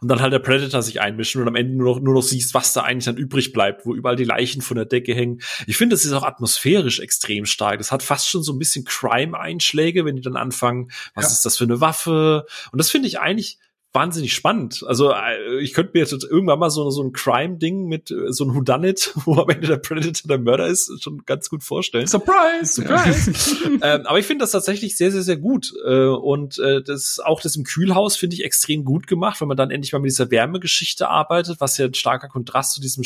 [0.00, 2.54] und dann halt der Predator sich einmischen und am Ende nur noch, nur noch siehst,
[2.54, 5.40] was da eigentlich dann übrig bleibt, wo überall die Leichen von der Decke hängen.
[5.66, 7.78] Ich finde, das ist auch atmosphärisch extrem stark.
[7.78, 11.32] Das hat fast schon so ein bisschen Crime-Einschläge, wenn die dann anfangen, was ja.
[11.32, 12.46] ist das für eine Waffe?
[12.72, 13.58] Und das finde ich eigentlich
[13.96, 14.84] wahnsinnig spannend.
[14.86, 18.44] Also äh, ich könnte mir jetzt irgendwann mal so, so ein Crime-Ding mit äh, so
[18.44, 22.06] ein Whodunit, wo am Ende der Predator der Mörder ist, schon ganz gut vorstellen.
[22.06, 22.74] Surprise!
[22.74, 23.32] Surprise!
[23.82, 25.72] ähm, aber ich finde das tatsächlich sehr, sehr, sehr gut.
[25.86, 29.56] Äh, und äh, das auch das im Kühlhaus finde ich extrem gut gemacht, wenn man
[29.56, 33.02] dann endlich mal mit dieser Wärmegeschichte arbeitet, was ja ein starker Kontrast zu diesem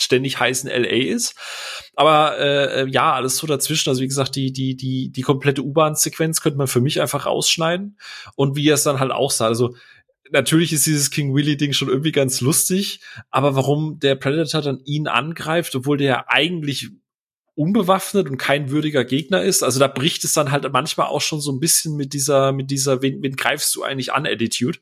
[0.00, 1.34] ständig heißen LA ist.
[1.94, 3.88] Aber äh, ja, alles so dazwischen.
[3.88, 7.98] Also wie gesagt, die die die die komplette U-Bahn-Sequenz könnte man für mich einfach rausschneiden
[8.34, 9.46] und wie er es dann halt auch sah.
[9.46, 9.74] Also
[10.30, 13.00] natürlich ist dieses King Willy Ding schon irgendwie ganz lustig,
[13.30, 16.90] aber warum der Predator dann ihn angreift, obwohl der eigentlich
[17.56, 19.62] unbewaffnet und kein würdiger Gegner ist.
[19.62, 22.70] Also da bricht es dann halt manchmal auch schon so ein bisschen mit dieser, mit
[22.70, 24.78] dieser, wen, wen greifst du eigentlich an Attitude.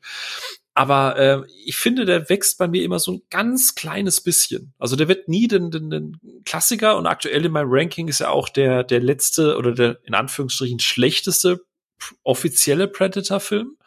[0.75, 4.73] Aber äh, ich finde, der wächst bei mir immer so ein ganz kleines bisschen.
[4.79, 8.29] Also der wird nie den, den, den Klassiker und aktuell in meinem Ranking ist ja
[8.29, 11.61] auch der, der letzte oder der in Anführungsstrichen schlechteste
[12.23, 13.77] offizielle Predator-Film.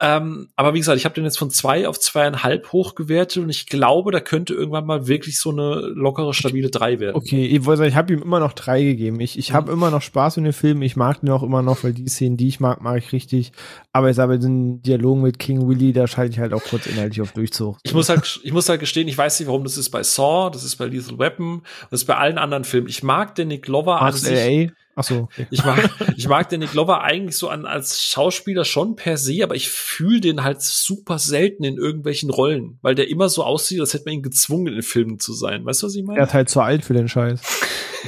[0.00, 3.66] Ähm, aber wie gesagt, ich habe den jetzt von zwei auf zweieinhalb hochgewertet und ich
[3.66, 7.16] glaube, da könnte irgendwann mal wirklich so eine lockere, stabile drei werden.
[7.16, 9.20] Okay, ich, wollte sagen, ich habe ihm immer noch drei gegeben.
[9.20, 9.78] Ich, ich habe mhm.
[9.78, 10.82] immer noch Spaß mit dem Film.
[10.82, 13.52] Ich mag den auch immer noch, weil die Szenen, die ich mag, mag ich richtig.
[13.92, 17.20] Aber ich sage, den Dialog mit King Willy, da schalte ich halt auch kurz inhaltlich
[17.20, 17.78] auf Durchzug.
[17.82, 20.50] Ich muss halt, ich muss halt gestehen, ich weiß nicht, warum das ist bei Saw,
[20.50, 22.88] das ist bei Lethal Weapon, das ist bei allen anderen Filmen.
[22.88, 24.70] Ich mag den Nick Glover an sich.
[24.96, 25.22] Ach so.
[25.22, 25.46] Okay.
[25.50, 29.54] Ich mag, ich mag den Glover eigentlich so an, als Schauspieler schon per se, aber
[29.56, 33.94] ich fühle den halt super selten in irgendwelchen Rollen, weil der immer so aussieht, als
[33.94, 35.64] hätte man ihn gezwungen, in Filmen zu sein.
[35.64, 36.20] Weißt du, was ich meine?
[36.20, 37.40] Er ist halt zu alt für den Scheiß.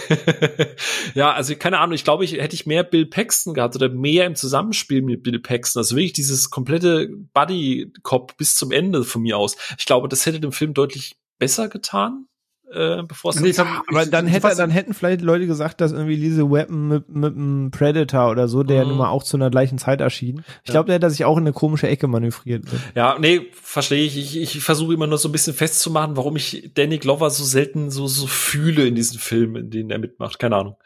[1.15, 4.27] ja, also keine Ahnung, ich glaube, ich hätte ich mehr Bill Paxton gehabt oder mehr
[4.27, 9.39] im Zusammenspiel mit Bill Paxton, also wirklich dieses komplette Buddy-Cop bis zum Ende von mir
[9.39, 9.57] aus.
[9.79, 12.27] Ich glaube, das hätte dem Film deutlich besser getan
[12.73, 16.51] äh, bevor es nee, aber dann hätte dann hätten vielleicht Leute gesagt, dass irgendwie diese
[16.51, 18.91] Weapon mit mit einem Predator oder so, der mhm.
[18.91, 20.45] nun mal auch zu einer gleichen Zeit erschien.
[20.65, 22.65] Ich glaube, der hätte sich auch in eine komische Ecke manövriert.
[22.95, 24.17] Ja, nee, verstehe ich.
[24.17, 27.91] Ich, ich versuche immer nur so ein bisschen festzumachen, warum ich Danny Glover so selten
[27.91, 30.39] so so fühle in diesen Filmen, in denen er mitmacht.
[30.39, 30.77] Keine Ahnung.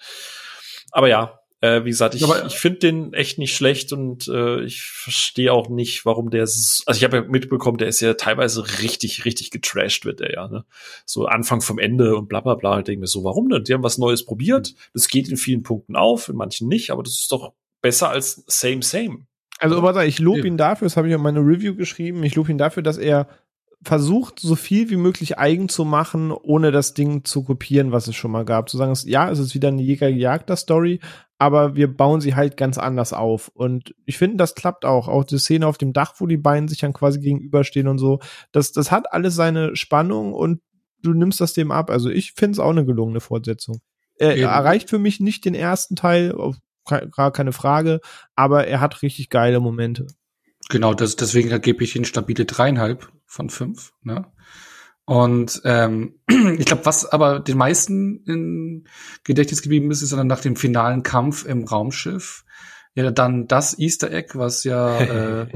[0.92, 4.82] Aber ja, äh, wie gesagt, ich, ich finde den echt nicht schlecht und äh, ich
[4.82, 6.46] verstehe auch nicht, warum der.
[6.46, 10.32] So, also ich habe ja mitbekommen, der ist ja teilweise richtig, richtig getrashed wird der
[10.32, 10.48] ja.
[10.48, 10.64] Ne?
[11.04, 12.78] So Anfang vom Ende und bla bla bla.
[12.78, 13.64] Ich denke mir so, warum denn?
[13.64, 14.74] Die haben was Neues probiert.
[14.94, 18.42] Das geht in vielen Punkten auf, in manchen nicht, aber das ist doch besser als
[18.46, 19.26] same same.
[19.58, 22.50] Also warte, ich lobe ihn dafür, das habe ich in meine Review geschrieben, ich lobe
[22.50, 23.28] ihn dafür, dass er
[23.82, 28.16] versucht, so viel wie möglich eigen zu machen, ohne das Ding zu kopieren, was es
[28.16, 28.68] schon mal gab.
[28.68, 31.00] Zu sagen, ja, es ist wieder eine Jäger-Jagder-Story,
[31.38, 33.48] aber wir bauen sie halt ganz anders auf.
[33.48, 35.08] Und ich finde, das klappt auch.
[35.08, 38.20] Auch die Szene auf dem Dach, wo die beiden sich dann quasi gegenüberstehen und so.
[38.52, 40.60] Das, das hat alles seine Spannung und
[41.02, 41.90] du nimmst das dem ab.
[41.90, 43.80] Also ich finde es auch eine gelungene Fortsetzung.
[44.16, 46.34] Er, er erreicht für mich nicht den ersten Teil,
[46.84, 48.00] gar keine Frage,
[48.34, 50.06] aber er hat richtig geile Momente.
[50.68, 53.92] Genau, das, deswegen gebe ich ihn stabile dreieinhalb von fünf.
[54.02, 54.26] Ne?
[55.04, 56.20] Und ähm,
[56.58, 58.88] ich glaube, was aber den meisten in
[59.24, 62.44] Gedächtnis geblieben ist, ist dann nach dem finalen Kampf im Raumschiff
[62.94, 65.46] ja dann das Easter Egg, was ja äh,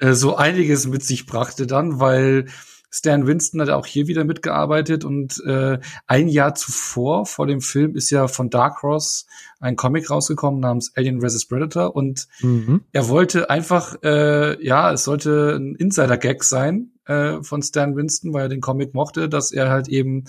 [0.00, 2.46] äh, so einiges mit sich brachte dann, weil
[2.94, 7.96] Stan Winston hat auch hier wieder mitgearbeitet und äh, ein Jahr zuvor, vor dem Film,
[7.96, 9.24] ist ja von Dark Horse
[9.60, 11.46] ein Comic rausgekommen namens Alien vs.
[11.46, 12.82] Predator und mhm.
[12.92, 18.42] er wollte einfach, äh, ja, es sollte ein Insider-Gag sein äh, von Stan Winston, weil
[18.42, 20.24] er den Comic mochte, dass er halt eben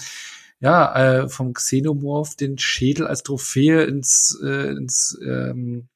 [0.61, 5.89] ja äh, vom Xenomorph den Schädel als Trophäe ins, äh, ins ähm,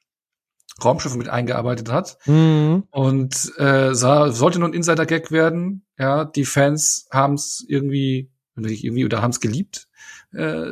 [0.84, 2.18] Raumschiff mit eingearbeitet hat.
[2.26, 2.84] Mhm.
[2.92, 5.86] Und äh, sah, sollte nur ein Insider-Gag werden.
[5.98, 9.88] Ja, die Fans haben es irgendwie, irgendwie oder haben es geliebt.
[10.34, 10.66] Äh,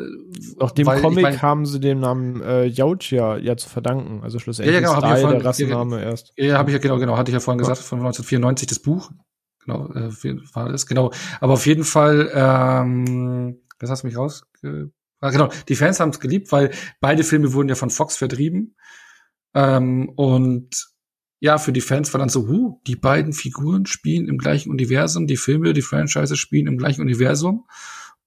[0.60, 4.22] Auch dem weil, Comic ich mein, haben sie den Namen äh, Yautja ja zu verdanken.
[4.22, 6.34] Also schlussendlich ja, ja, genau, ist Teil vorhin, der Rassenname ja, erst.
[6.36, 9.12] Ja, habe ich ja genau, genau, hatte ich ja vorhin gesagt, von 1994 das Buch.
[9.66, 10.12] Genau, äh,
[10.54, 11.12] war das, genau.
[11.40, 14.44] Aber auf jeden Fall, ähm, das hast du mich raus.
[15.22, 18.76] Ah, genau, die Fans haben es geliebt, weil beide Filme wurden ja von Fox vertrieben.
[19.56, 20.90] Ähm, und
[21.40, 25.28] ja, für die Fans war dann so, huh, die beiden Figuren spielen im gleichen Universum,
[25.28, 27.68] die Filme, die Franchises spielen im gleichen Universum.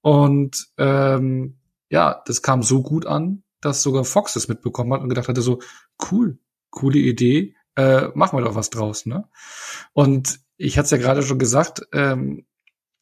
[0.01, 1.57] Und ähm,
[1.89, 5.41] ja, das kam so gut an, dass sogar Fox es mitbekommen hat und gedacht hatte,
[5.41, 5.59] so,
[6.11, 6.39] cool,
[6.69, 9.27] coole Idee, äh, machen wir doch was draus, ne?
[9.93, 12.45] Und ich hatte es ja gerade schon gesagt, ähm,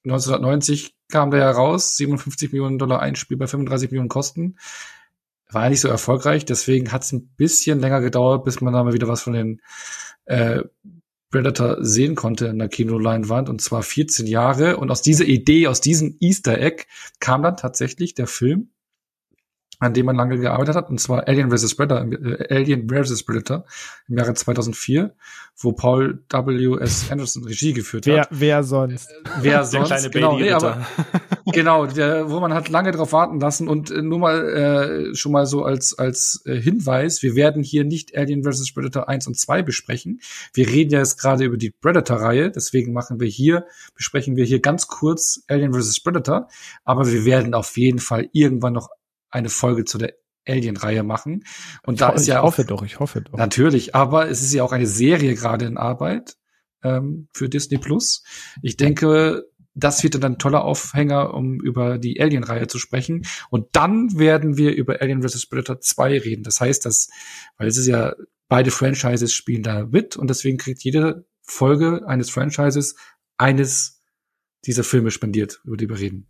[0.03, 4.57] 1990 kam der ja raus, 57 Millionen Dollar Einspiel bei 35 Millionen Kosten
[5.49, 8.83] war ja nicht so erfolgreich, deswegen hat es ein bisschen länger gedauert, bis man da
[8.83, 9.61] mal wieder was von den
[10.25, 10.61] äh,
[11.29, 14.77] Predator sehen konnte in der Kinoleinwand und zwar 14 Jahre.
[14.77, 16.85] Und aus dieser Idee, aus diesem Easter Egg
[17.19, 18.71] kam dann tatsächlich der Film
[19.79, 21.75] an dem man lange gearbeitet hat, und zwar Alien vs.
[21.75, 23.23] Predator, äh, Alien vs.
[23.23, 23.65] Predator
[24.07, 25.13] im Jahre 2004,
[25.59, 26.77] wo Paul W.
[26.81, 27.11] S.
[27.11, 28.29] Anderson Regie geführt wer, hat.
[28.31, 29.09] Wer sonst?
[29.39, 29.87] Wer sonst?
[29.87, 30.87] kleine genau, Baby nee, aber,
[31.53, 35.31] genau, der, wo man hat lange drauf warten lassen und äh, nur mal äh, schon
[35.31, 38.73] mal so als als äh, Hinweis: Wir werden hier nicht Alien vs.
[38.73, 40.21] Predator 1 und 2 besprechen.
[40.53, 44.59] Wir reden ja jetzt gerade über die Predator-Reihe, deswegen machen wir hier besprechen wir hier
[44.59, 45.99] ganz kurz Alien vs.
[46.01, 46.47] Predator,
[46.83, 48.89] aber wir werden auf jeden Fall irgendwann noch
[49.37, 50.13] eine Folge zu der
[50.47, 51.43] Alien-Reihe machen.
[51.85, 53.33] Und ich da ho- ist ich ja hoffe auch, doch, ich hoffe doch.
[53.37, 56.37] natürlich, aber es ist ja auch eine Serie gerade in Arbeit
[56.83, 58.23] ähm, für Disney Plus.
[58.61, 59.43] Ich denke,
[59.73, 63.25] das wird dann ein toller Aufhänger, um über die Alien-Reihe zu sprechen.
[63.49, 65.45] Und dann werden wir über Alien vs.
[65.47, 66.43] Predator 2 reden.
[66.43, 67.09] Das heißt, dass,
[67.57, 68.15] weil es ist ja,
[68.49, 72.95] beide Franchises spielen da mit und deswegen kriegt jede Folge eines Franchises
[73.37, 74.01] eines
[74.65, 76.27] dieser Filme spendiert, über die wir reden.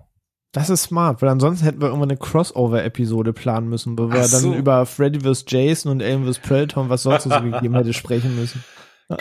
[0.54, 4.50] Das ist smart, weil ansonsten hätten wir irgendwann eine Crossover-Episode planen müssen, wo wir so.
[4.50, 5.46] dann über Freddy vs.
[5.48, 6.40] Jason und Alien vs.
[6.40, 8.64] Predator und was sonst noch so gegeben hätte sprechen müssen.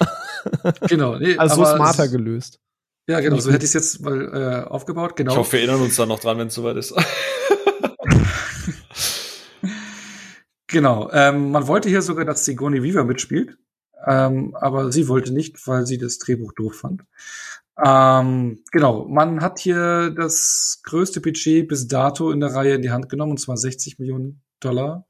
[0.89, 1.17] Genau.
[1.17, 2.61] Nee, Also so aber smarter gelöst.
[3.09, 5.33] Ja, genau, so hätte ich es jetzt mal äh, aufgebaut, genau.
[5.33, 6.95] Ich hoffe, wir erinnern uns dann noch dran, wenn es soweit ist.
[10.69, 11.11] Genau.
[11.13, 13.57] Ähm, man wollte hier sogar, dass Sigourney Weaver mitspielt,
[14.07, 17.05] ähm, aber sie wollte nicht, weil sie das Drehbuch doof fand.
[17.85, 22.91] Ähm, genau, man hat hier das größte Budget bis dato in der Reihe in die
[22.91, 25.07] Hand genommen, und zwar 60 Millionen Dollar.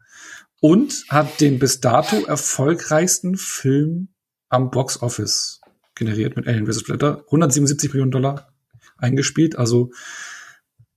[0.60, 4.08] Und hat den bis dato erfolgreichsten Film
[4.48, 5.60] am Box Office
[5.94, 6.84] generiert mit Alien vs.
[6.84, 7.22] Predator.
[7.26, 8.52] 177 Millionen Dollar
[8.98, 9.90] eingespielt, also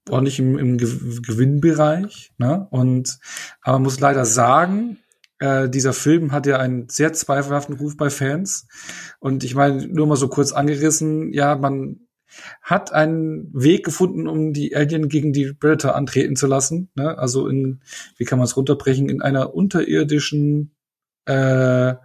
[0.10, 2.32] ordentlich im, im Ge- Gewinnbereich.
[2.38, 2.68] Ne?
[2.72, 3.20] Und
[3.62, 4.98] aber man muss leider sagen,
[5.40, 8.68] äh, dieser Film hat ja einen sehr zweifelhaften Ruf bei Fans.
[9.20, 12.02] Und ich meine, nur mal so kurz angerissen, ja, man
[12.62, 16.90] hat einen Weg gefunden, um die Alien gegen die Predator antreten zu lassen.
[16.96, 17.18] Ne?
[17.18, 17.82] Also in,
[18.18, 20.76] wie kann man es runterbrechen, in einer unterirdischen
[21.26, 21.96] äh,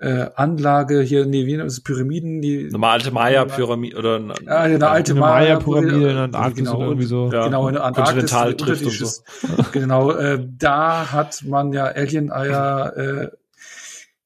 [0.00, 4.88] äh, Anlage hier, nee, wie das, Pyramiden, die Eine alte Maya-Pyramide oder eine, ja, eine
[4.88, 7.30] alte Eine Maya- Maya-Pyramide in der Antarktis genau, oder irgendwie so.
[7.30, 7.44] Ja.
[7.44, 8.32] Genau, in der Antarktis.
[8.32, 9.22] Und unterirdisches-
[9.72, 13.24] Genau, äh, da hat man ja Alien-Eier, äh,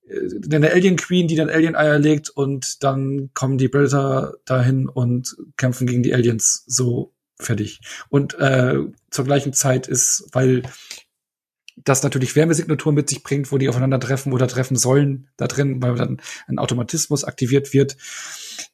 [0.09, 5.37] äh, eine Alien Queen, die dann Alien-Eier legt und dann kommen die Predator dahin und
[5.57, 6.63] kämpfen gegen die Aliens.
[6.67, 7.81] So fertig.
[8.11, 8.77] Und äh,
[9.11, 10.63] zur gleichen Zeit ist, weil
[11.77, 15.97] das natürlich Wärmesignaturen mit sich bringt, wo die aufeinandertreffen oder treffen sollen, da drin, weil
[15.97, 17.97] dann ein Automatismus aktiviert wird,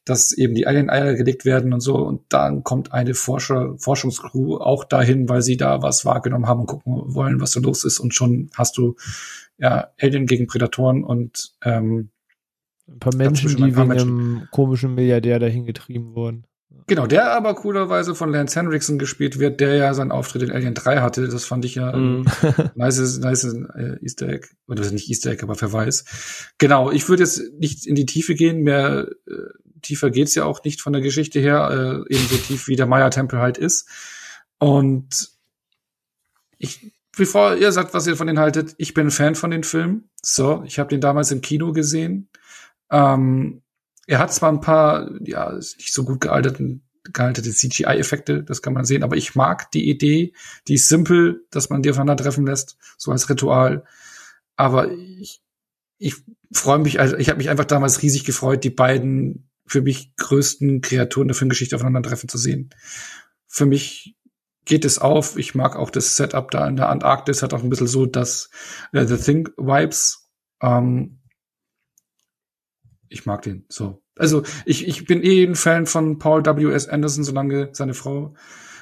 [0.05, 1.97] dass eben die Alien-Eier gelegt werden und so.
[1.97, 6.67] Und dann kommt eine Forscher, Forschungscrew auch dahin, weil sie da was wahrgenommen haben und
[6.67, 8.01] gucken wollen, was da los ist.
[8.01, 8.97] Und schon hast du
[9.57, 12.11] ja Alien gegen Prädatoren und ähm,
[12.87, 14.09] Ein paar Menschen, die wegen Menschen.
[14.09, 16.45] einem komischen Milliardär dahin getrieben wurden.
[16.91, 20.75] Genau, der aber coolerweise von Lance Henriksen gespielt wird, der ja seinen Auftritt in Alien
[20.75, 21.29] 3 hatte.
[21.29, 22.27] Das fand ich ja Mhm.
[22.75, 24.49] nice, nice äh, Easter Egg.
[24.67, 26.53] Oder nicht Easter Egg, aber Verweis.
[26.59, 29.33] Genau, ich würde jetzt nicht in die Tiefe gehen, mehr äh,
[29.83, 33.39] tiefer geht's ja auch nicht von der Geschichte her, äh, ebenso tief wie der Maya-Tempel
[33.39, 33.89] halt ist.
[34.59, 35.31] Und
[36.59, 40.11] ich, bevor ihr sagt, was ihr von denen haltet, ich bin Fan von den Filmen.
[40.23, 42.29] So, ich habe den damals im Kino gesehen.
[42.91, 43.63] Ähm,
[44.11, 48.85] er hat zwar ein paar, ja, nicht so gut gealterten, gealterte CGI-Effekte, das kann man
[48.85, 50.33] sehen, aber ich mag die Idee,
[50.67, 53.85] die ist simpel, dass man die aufeinandertreffen lässt, so als Ritual.
[54.57, 55.43] Aber ich,
[55.99, 56.17] ich
[56.51, 60.81] freue mich, also ich habe mich einfach damals riesig gefreut, die beiden für mich größten
[60.81, 62.71] Kreaturen der Filmgeschichte aufeinandertreffen zu sehen.
[63.47, 64.17] Für mich
[64.65, 65.39] geht es auf.
[65.39, 68.51] Ich mag auch das Setup da in der Antarktis, hat auch ein bisschen so das
[68.93, 70.29] äh, The Thing Vibes.
[70.61, 71.20] Ähm,
[73.11, 74.03] ich mag den so.
[74.17, 76.73] Also ich, ich bin eh ein Fan von Paul W.
[76.73, 76.89] S.
[76.89, 78.35] Anderson, solange seine Frau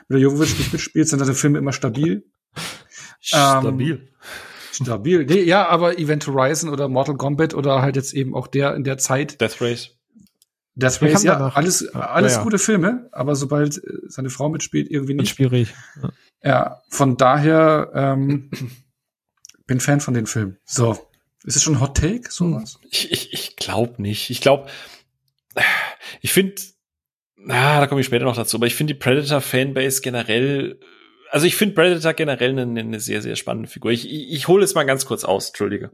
[0.09, 2.25] Mila Jovovich nicht mitspielt, sind seine Filme immer stabil.
[3.21, 4.09] Stabil.
[4.73, 5.25] Stabil.
[5.27, 8.85] Nee, ja, aber Event Horizon oder Mortal Kombat oder halt jetzt eben auch der in
[8.85, 9.41] der Zeit.
[9.41, 9.91] Death Race.
[10.77, 11.57] Death Der Race, ja, danach.
[11.57, 12.45] alles, Ja, alles ja, ja.
[12.45, 15.35] gute Filme, aber sobald äh, seine Frau mitspielt, irgendwie nicht.
[15.35, 15.75] schwierig.
[16.43, 18.51] Ja, von daher ähm,
[19.67, 20.59] bin Fan von den Filmen.
[20.65, 21.08] So,
[21.45, 22.79] ist es schon Hot Take, sowas?
[22.91, 24.31] Ich, ich, ich glaube nicht.
[24.31, 24.69] Ich glaube,
[26.21, 26.61] ich finde,
[27.37, 30.81] na, da komme ich später noch dazu, aber ich finde die Predator-Fanbase generell,
[31.31, 33.93] also ich finde Predator generell eine, eine sehr, sehr spannende Figur.
[33.93, 35.91] Ich, ich, ich hole jetzt mal ganz kurz aus, entschuldige.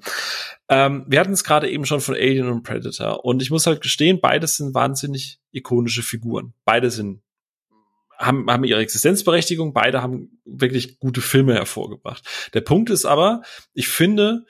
[0.69, 3.83] Ähm, wir hatten es gerade eben schon von Alien und Predator und ich muss halt
[3.83, 6.55] gestehen, beides sind wahnsinnig ikonische Figuren.
[6.65, 7.21] Beide sind
[8.19, 12.25] haben, haben ihre Existenzberechtigung, beide haben wirklich gute Filme hervorgebracht.
[12.55, 13.43] Der Punkt ist aber,
[13.73, 14.47] ich finde,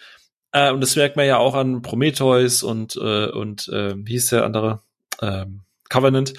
[0.55, 4.28] Äh, und das merkt man ja auch an Prometheus und, äh, und äh, wie hieß
[4.28, 4.82] der andere?
[5.20, 6.32] Ähm, Covenant.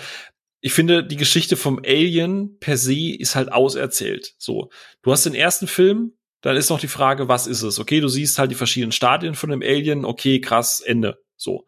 [0.61, 4.33] Ich finde, die Geschichte vom Alien per se ist halt auserzählt.
[4.39, 4.71] So,
[5.03, 7.77] du hast den ersten Film, dann ist noch die Frage, was ist es?
[7.77, 11.19] Okay, du siehst halt die verschiedenen Stadien von dem Alien, okay, krass, Ende.
[11.35, 11.65] So.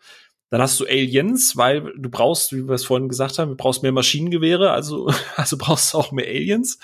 [0.50, 3.84] Dann hast du Aliens, weil du brauchst, wie wir es vorhin gesagt haben, du brauchst
[3.84, 6.80] mehr Maschinengewehre, also, also brauchst du auch mehr Aliens.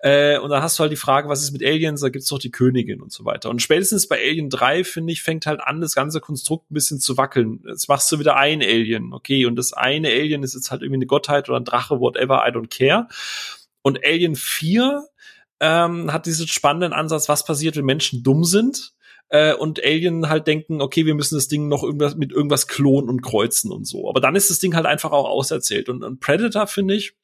[0.00, 2.02] Äh, und dann hast du halt die Frage, was ist mit Aliens?
[2.02, 3.48] Da gibt's doch die Königin und so weiter.
[3.48, 7.00] Und spätestens bei Alien 3, finde ich, fängt halt an, das ganze Konstrukt ein bisschen
[7.00, 7.64] zu wackeln.
[7.66, 10.98] Jetzt machst du wieder ein Alien, okay, und das eine Alien ist jetzt halt irgendwie
[10.98, 13.08] eine Gottheit oder ein Drache, whatever, I don't care.
[13.80, 15.06] Und Alien 4
[15.60, 18.92] ähm, hat diesen spannenden Ansatz, was passiert, wenn Menschen dumm sind
[19.28, 23.08] äh, und Alien halt denken, okay, wir müssen das Ding noch irgendwas mit irgendwas klonen
[23.08, 24.08] und kreuzen und so.
[24.08, 25.88] Aber dann ist das Ding halt einfach auch auserzählt.
[25.88, 27.14] Und, und Predator, finde ich,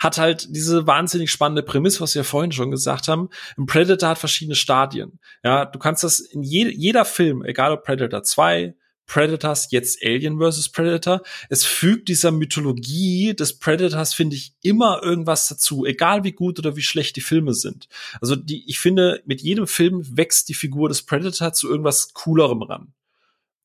[0.00, 3.28] hat halt diese wahnsinnig spannende Prämisse, was wir vorhin schon gesagt haben.
[3.56, 5.20] Ein Predator hat verschiedene Stadien.
[5.44, 8.74] Ja, du kannst das in je, jeder Film, egal ob Predator 2,
[9.10, 10.68] Predators, jetzt Alien vs.
[10.68, 11.22] Predator.
[11.48, 16.76] Es fügt dieser Mythologie des Predators, finde ich, immer irgendwas dazu, egal wie gut oder
[16.76, 17.88] wie schlecht die Filme sind.
[18.20, 22.62] Also die, ich finde, mit jedem Film wächst die Figur des Predator zu irgendwas Coolerem
[22.62, 22.92] ran.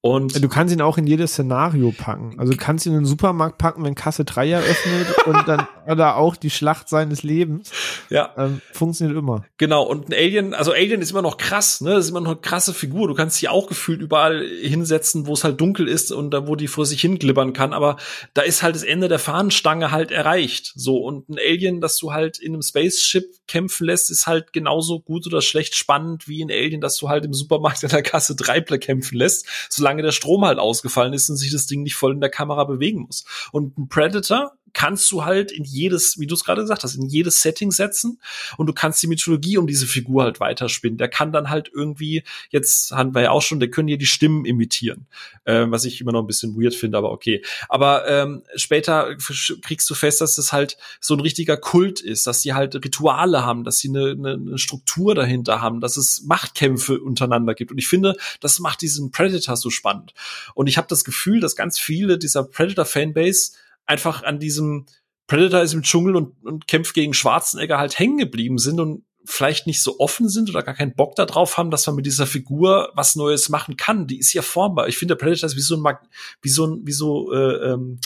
[0.06, 2.36] Und du kannst ihn auch in jedes Szenario packen.
[2.38, 6.18] Also du kannst ihn in den Supermarkt packen, wenn Kasse 3 eröffnet und dann oder
[6.18, 7.72] auch die Schlacht seines Lebens.
[8.10, 8.34] Ja.
[8.38, 9.46] Ähm, funktioniert immer.
[9.58, 9.84] Genau.
[9.84, 11.92] Und ein Alien, also Alien ist immer noch krass, ne?
[11.92, 13.08] Das ist immer noch eine krasse Figur.
[13.08, 16.56] Du kannst sie auch gefühlt überall hinsetzen, wo es halt dunkel ist und da, wo
[16.56, 17.74] die vor sich hinglibbern kann.
[17.74, 17.98] Aber
[18.34, 20.74] da ist halt das Ende der Fahnenstange halt erreicht.
[20.76, 20.98] So.
[20.98, 25.28] Und ein Alien, das du halt in einem Spaceship kämpfen lässt, ist halt genauso gut
[25.28, 28.62] oder schlecht spannend wie ein Alien, das du halt im Supermarkt in der Kasse 3
[28.78, 29.48] kämpfen lässt.
[29.70, 32.30] Solange solange der Strom halt ausgefallen ist und sich das Ding nicht voll in der
[32.30, 33.26] Kamera bewegen muss.
[33.52, 37.08] Und ein Predator kannst du halt in jedes, wie du es gerade gesagt hast, in
[37.08, 38.20] jedes Setting setzen
[38.58, 40.98] und du kannst die Mythologie um diese Figur halt weiterspinnen.
[40.98, 44.06] Der kann dann halt irgendwie, jetzt haben wir ja auch schon, der können ja die
[44.06, 45.08] Stimmen imitieren,
[45.46, 47.42] äh, was ich immer noch ein bisschen weird finde, aber okay.
[47.70, 52.42] Aber ähm, später kriegst du fest, dass das halt so ein richtiger Kult ist, dass
[52.42, 57.00] sie halt Rituale haben, dass sie eine, eine, eine Struktur dahinter haben, dass es Machtkämpfe
[57.00, 57.72] untereinander gibt.
[57.72, 60.14] Und ich finde, das macht diesen Predator so spannend.
[60.54, 63.54] Und ich habe das Gefühl, dass ganz viele dieser Predator-Fanbase
[63.86, 64.86] einfach an diesem
[65.28, 69.66] Predator ist im Dschungel und, und kämpft gegen Schwarzenegger halt hängen geblieben sind und vielleicht
[69.66, 72.92] nicht so offen sind oder gar keinen Bock darauf haben, dass man mit dieser Figur
[72.94, 74.08] was Neues machen kann.
[74.08, 74.88] Die ist ja formbar.
[74.88, 76.08] Ich finde, der Predator ist wie so ein, Mag
[76.42, 78.00] wie so ein, wie so äh, ähm,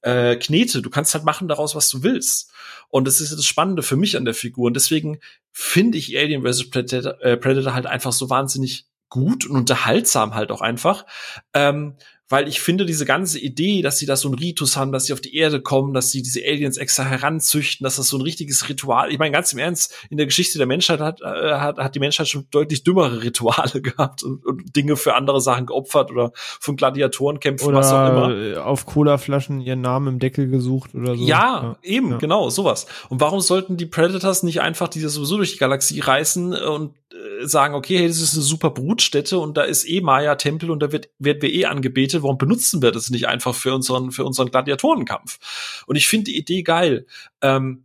[0.00, 0.80] äh, Knete.
[0.80, 2.50] Du kannst halt machen daraus, was du willst.
[2.88, 4.66] Und das ist das Spannende für mich an der Figur.
[4.66, 5.20] Und deswegen
[5.52, 6.70] finde ich Alien vs.
[6.70, 11.06] Predator, äh, Predator halt einfach so wahnsinnig gut und unterhaltsam halt auch einfach.
[11.54, 11.96] Ähm,
[12.28, 15.12] weil ich finde diese ganze Idee, dass sie da so ein Ritus haben, dass sie
[15.12, 18.68] auf die Erde kommen, dass sie diese Aliens extra heranzüchten, dass das so ein richtiges
[18.68, 19.12] Ritual.
[19.12, 22.00] Ich meine ganz im Ernst, in der Geschichte der Menschheit hat äh, hat, hat die
[22.00, 26.76] Menschheit schon deutlich dümmere Rituale gehabt und, und Dinge für andere Sachen geopfert oder von
[26.76, 28.66] Gladiatorenkämpfen oder was auch immer.
[28.66, 31.24] Auf Colaflaschen ihren Namen im Deckel gesucht oder so.
[31.24, 31.76] Ja, ja.
[31.82, 32.18] eben ja.
[32.18, 32.86] genau sowas.
[33.08, 37.46] Und warum sollten die Predators nicht einfach diese sowieso durch die Galaxie reißen und äh,
[37.46, 40.92] sagen, okay, hey, das ist eine super Brutstätte und da ist eh Maya-Tempel und da
[40.92, 44.50] wird, werden wir eh angebetet, warum benutzen wir das nicht einfach für unseren, für unseren
[44.50, 45.84] Gladiatorenkampf?
[45.86, 47.06] Und ich finde die Idee geil.
[47.42, 47.82] Ähm,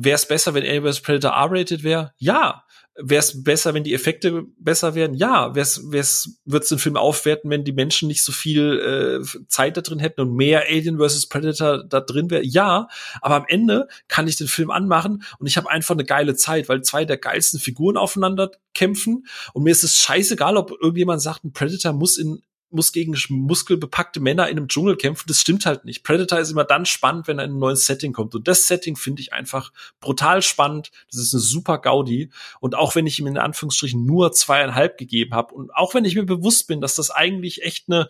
[0.00, 1.00] Wäre es besser, wenn Alien vs.
[1.00, 2.12] Predator R-rated wäre?
[2.18, 2.64] Ja.
[3.00, 5.14] Wäre es besser, wenn die Effekte besser wären?
[5.14, 5.54] Ja.
[5.54, 9.80] Wär's, wär's, wird's den Film aufwerten, wenn die Menschen nicht so viel äh, Zeit da
[9.80, 11.26] drin hätten und mehr Alien vs.
[11.26, 12.44] Predator da drin wäre?
[12.44, 12.88] Ja.
[13.22, 16.68] Aber am Ende kann ich den Film anmachen und ich habe einfach eine geile Zeit,
[16.68, 21.44] weil zwei der geilsten Figuren aufeinander kämpfen und mir ist es scheißegal, ob irgendjemand sagt,
[21.44, 25.84] ein Predator muss in muss gegen muskelbepackte Männer in einem Dschungel kämpfen, das stimmt halt
[25.84, 26.04] nicht.
[26.04, 28.34] Predator ist immer dann spannend, wenn er in ein neues Setting kommt.
[28.34, 30.90] Und das Setting finde ich einfach brutal spannend.
[31.10, 32.30] Das ist eine super Gaudi.
[32.60, 36.14] Und auch wenn ich ihm in Anführungsstrichen nur zweieinhalb gegeben habe und auch wenn ich
[36.14, 38.08] mir bewusst bin, dass das eigentlich echt eine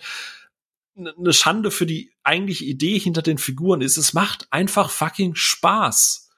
[0.98, 6.28] eine Schande für die eigentliche Idee hinter den Figuren ist, es macht einfach fucking Spaß.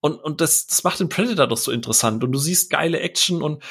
[0.00, 2.24] Und, und das, das macht den Predator doch so interessant.
[2.24, 3.62] Und du siehst geile Action und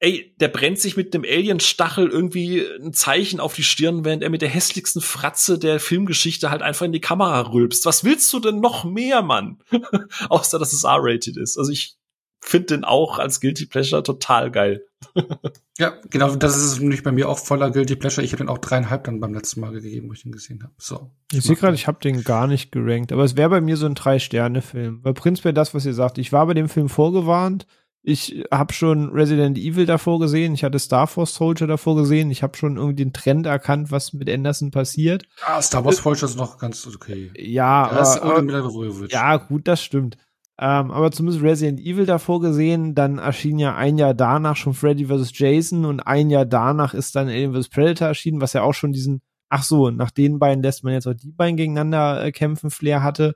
[0.00, 4.30] ey, der brennt sich mit dem Alien-Stachel irgendwie ein Zeichen auf die Stirn, während er
[4.30, 7.84] mit der hässlichsten Fratze der Filmgeschichte halt einfach in die Kamera rülpst.
[7.84, 9.58] Was willst du denn noch mehr, Mann?
[10.30, 11.58] Außer, dass es R-rated ist.
[11.58, 11.96] Also ich
[12.40, 14.86] finde den auch als Guilty Pleasure total geil.
[15.78, 18.24] ja, genau, das ist nämlich bei mir auch voller Guilty Pleasure.
[18.24, 20.72] Ich habe den auch dreieinhalb dann beim letzten Mal gegeben, wo ich den gesehen habe.
[20.78, 21.10] So.
[21.32, 23.84] Ich sehe gerade, ich habe den gar nicht gerankt, aber es wäre bei mir so
[23.84, 25.00] ein Drei-Sterne-Film.
[25.02, 27.66] Weil prinzipiell das, was ihr sagt, ich war bei dem Film vorgewarnt,
[28.02, 32.42] ich habe schon Resident Evil davor gesehen, ich hatte Star Force Soldier davor gesehen, ich
[32.42, 35.24] habe schon irgendwie den Trend erkannt, was mit Anderson passiert.
[35.44, 37.30] Ah, Star Wars Soldier ist noch ganz okay.
[37.36, 40.16] Ja, aber, aber, ja, gut, das stimmt.
[40.62, 45.06] Ähm, aber zumindest Resident Evil davor gesehen, dann erschien ja ein Jahr danach schon Freddy
[45.06, 45.38] vs.
[45.38, 47.70] Jason und ein Jahr danach ist dann Alien vs.
[47.70, 51.06] Predator erschienen, was ja auch schon diesen, ach so, nach den beiden lässt man jetzt
[51.06, 53.34] auch die beiden gegeneinander äh, kämpfen, Flair hatte.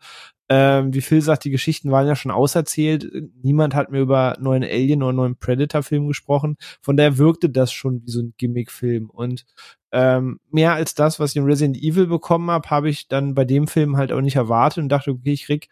[0.51, 3.11] Ähm, wie Phil sagt, die Geschichten waren ja schon auserzählt.
[3.43, 6.57] Niemand hat mir über neuen Alien oder neuen Predator-Film gesprochen.
[6.83, 9.09] Von daher wirkte das schon wie so ein Gimmick-Film.
[9.09, 9.47] Und
[9.93, 13.45] ähm, mehr als das, was ich in Resident Evil bekommen habe, habe ich dann bei
[13.45, 15.69] dem Film halt auch nicht erwartet und dachte, okay, ich krieg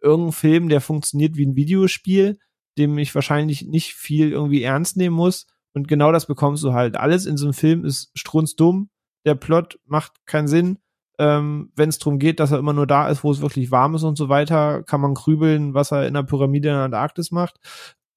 [0.00, 2.38] irgendeinen Film, der funktioniert wie ein Videospiel,
[2.78, 5.46] dem ich wahrscheinlich nicht viel irgendwie ernst nehmen muss.
[5.72, 6.96] Und genau das bekommst du halt.
[6.96, 8.88] Alles in so einem Film ist strunzdumm.
[9.24, 10.78] Der Plot macht keinen Sinn.
[11.18, 13.94] Ähm, Wenn es darum geht, dass er immer nur da ist, wo es wirklich warm
[13.94, 17.30] ist und so weiter, kann man grübeln, was er in der Pyramide in der Antarktis
[17.30, 17.58] macht.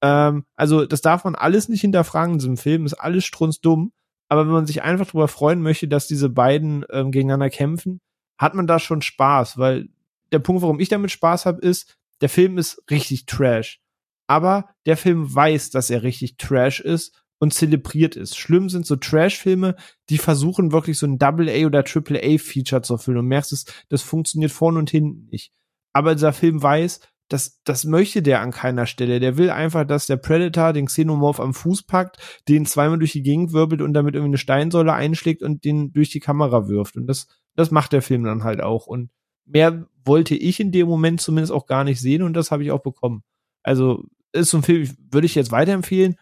[0.02, 3.92] Ähm, also das darf man alles nicht hinterfragen in diesem Film, ist alles strunzdumm.
[4.28, 8.00] Aber wenn man sich einfach darüber freuen möchte, dass diese beiden ähm, gegeneinander kämpfen,
[8.38, 9.88] hat man da schon Spaß, weil
[10.32, 13.80] der Punkt, warum ich damit Spaß habe, ist, der Film ist richtig trash.
[14.28, 18.36] Aber der Film weiß, dass er richtig trash ist und zelebriert ist.
[18.36, 19.74] Schlimm sind so Trash-Filme,
[20.10, 24.52] die versuchen wirklich so ein Double-A oder Triple-A-Feature zu erfüllen und merkst es, das funktioniert
[24.52, 25.52] vorne und hinten nicht.
[25.92, 29.20] Aber dieser Film weiß, das, das möchte der an keiner Stelle.
[29.20, 32.18] Der will einfach, dass der Predator den Xenomorph am Fuß packt,
[32.48, 36.10] den zweimal durch die Gegend wirbelt und damit irgendwie eine Steinsäule einschlägt und den durch
[36.10, 36.96] die Kamera wirft.
[36.96, 38.86] Und das, das macht der Film dann halt auch.
[38.86, 39.10] Und
[39.46, 42.72] mehr wollte ich in dem Moment zumindest auch gar nicht sehen und das habe ich
[42.72, 43.22] auch bekommen.
[43.62, 46.16] Also ist so ein Film, würde ich jetzt weiterempfehlen?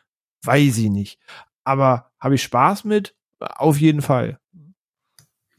[0.45, 1.19] Weiß ich nicht.
[1.65, 3.15] Aber habe ich Spaß mit?
[3.41, 4.39] Auf jeden Fall.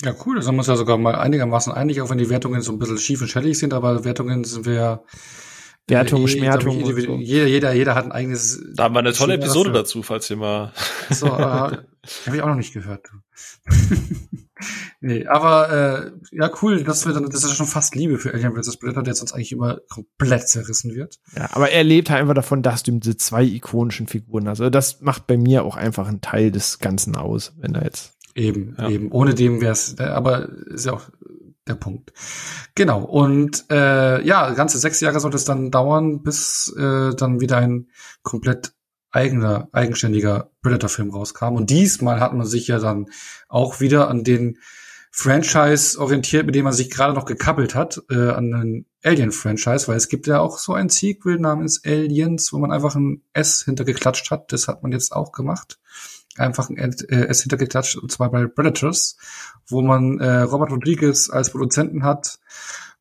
[0.01, 0.35] Ja, cool.
[0.35, 2.79] Da sind wir uns ja sogar mal einigermaßen einig, auch wenn die Wertungen so ein
[2.79, 5.03] bisschen schief und schellig sind, aber Wertungen sind wir ja
[5.89, 6.79] Wertung, äh, Schmertung.
[6.79, 7.15] Ich, so.
[7.17, 8.63] Jeder, jeder, jeder hat ein eigenes.
[8.75, 9.83] Da haben wir eine tolle Episode dafür.
[9.83, 10.71] dazu, falls ihr mal.
[11.09, 11.81] So, äh, habe
[12.33, 13.07] ich auch noch nicht gehört.
[15.01, 18.33] Nee, aber äh, ja, cool, das, wir dann, das ist ja schon fast Liebe für
[18.33, 18.77] Alien vs.
[18.77, 21.19] Predator, der sonst eigentlich immer komplett zerrissen wird.
[21.35, 24.59] Ja, aber er lebt halt einfach davon, dass du diese zwei ikonischen Figuren hast.
[24.59, 28.13] Also das macht bei mir auch einfach einen Teil des Ganzen aus, wenn er jetzt.
[28.35, 28.89] Eben, ja.
[28.89, 29.11] eben.
[29.11, 31.09] Ohne dem wäre es, aber ist ja auch
[31.67, 32.11] der Punkt.
[32.75, 33.03] Genau.
[33.03, 37.87] Und äh, ja, ganze sechs Jahre sollte es dann dauern, bis äh, dann wieder ein
[38.23, 38.73] komplett
[39.11, 41.55] eigener, eigenständiger Predator-Film rauskam.
[41.55, 43.07] Und diesmal hat man sich ja dann
[43.47, 44.57] auch wieder an den
[45.11, 49.97] Franchise orientiert, mit dem man sich gerade noch gekappelt hat, äh, an den Alien-Franchise, weil
[49.97, 54.29] es gibt ja auch so ein Sequel namens Aliens, wo man einfach ein S hintergeklatscht
[54.29, 54.51] hat.
[54.51, 55.79] Das hat man jetzt auch gemacht.
[56.37, 59.17] Einfach ein äh, S hintergeklatscht, und zwar bei Predators,
[59.67, 62.39] wo man äh, Robert Rodriguez als Produzenten hat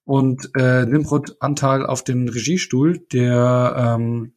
[0.05, 4.33] und äh, Nimrod Anteil auf den Regiestuhl, der ähm,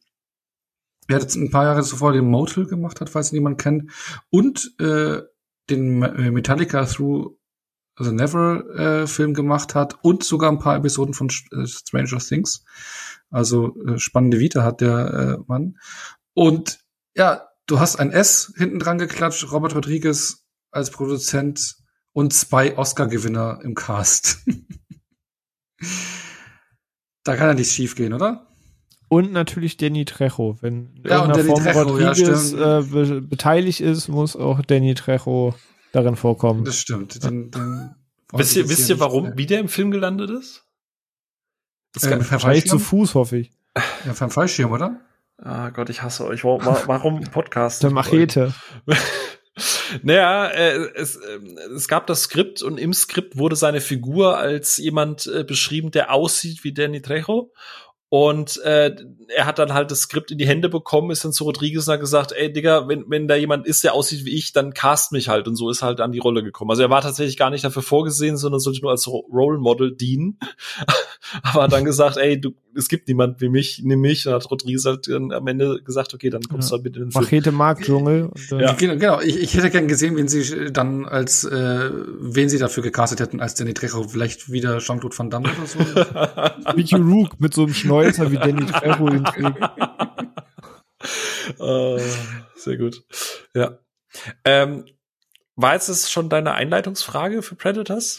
[1.08, 3.90] der jetzt ein paar Jahre zuvor den Motel gemacht hat, falls ihn jemand kennt,
[4.30, 5.22] und äh,
[5.70, 7.36] den äh, Metallica Through
[7.98, 12.64] the Never äh, Film gemacht hat und sogar ein paar Episoden von äh, Stranger Things.
[13.30, 15.78] Also äh, spannende Vita hat der äh, Mann.
[16.34, 16.80] Und
[17.14, 21.76] ja, du hast ein S hinten dran geklatscht, Robert Rodriguez als Produzent
[22.12, 24.38] und zwei Oscar-Gewinner im Cast.
[27.24, 28.46] da kann ja nichts schief gehen, oder?
[29.12, 30.56] Und natürlich Danny Trejo.
[30.62, 34.94] Wenn ja, und Danny Form Trejo, Rodriguez ja, äh, be beteiligt ist, muss auch Danny
[34.94, 35.54] Trejo
[35.92, 36.64] darin vorkommen.
[36.64, 37.22] Das stimmt.
[37.22, 37.94] Den, den
[38.32, 39.32] wisst ihr, wisst ihr warum, mehr.
[39.36, 40.64] wie der im Film gelandet ist?
[41.92, 43.52] Das äh, wahrscheinlich zu Fuß, hoffe ich.
[44.06, 45.02] Ja, vom Fallschirm, oder?
[45.36, 46.42] Ah Gott, ich hasse euch.
[46.42, 47.82] Warum Podcast?
[47.82, 48.54] Der Machete.
[50.02, 51.38] naja, äh, es, äh,
[51.76, 56.12] es gab das Skript und im Skript wurde seine Figur als jemand äh, beschrieben, der
[56.12, 57.52] aussieht wie Danny Trejo.
[58.12, 58.94] Und äh,
[59.34, 61.94] er hat dann halt das Skript in die Hände bekommen, ist dann zu Rodriguez und
[61.94, 65.12] hat gesagt, ey Digga, wenn, wenn da jemand ist, der aussieht wie ich, dann cast
[65.12, 65.48] mich halt.
[65.48, 66.70] Und so ist halt an die Rolle gekommen.
[66.70, 70.38] Also er war tatsächlich gar nicht dafür vorgesehen, sondern sollte nur als Role Model dienen.
[71.42, 74.26] Aber hat dann gesagt, ey, du, es gibt niemand wie mich, nimm mich.
[74.26, 76.76] Und hat Rodriguez halt dann am Ende gesagt, okay, dann kommst ja.
[76.76, 77.24] du halt bitte in den Film.
[77.24, 78.30] Machete Marktdschungel.
[78.50, 78.74] ja.
[78.74, 79.20] Genau, genau.
[79.22, 81.90] Ich, ich hätte gern gesehen, wenn sie dann als, äh,
[82.20, 84.02] wen sie dafür gecastet hätten, als Danny Trejo.
[84.02, 85.78] Vielleicht wieder Jean-Claude Van Damme oder so.
[86.76, 89.58] Mickey Rook mit so einem Schnäuzer wie Danny Trejo ihn trägt.
[91.58, 91.98] uh,
[92.56, 93.02] sehr gut.
[93.54, 93.78] Ja.
[94.44, 94.84] Ähm,
[95.56, 98.18] war jetzt das schon deine Einleitungsfrage für Predators?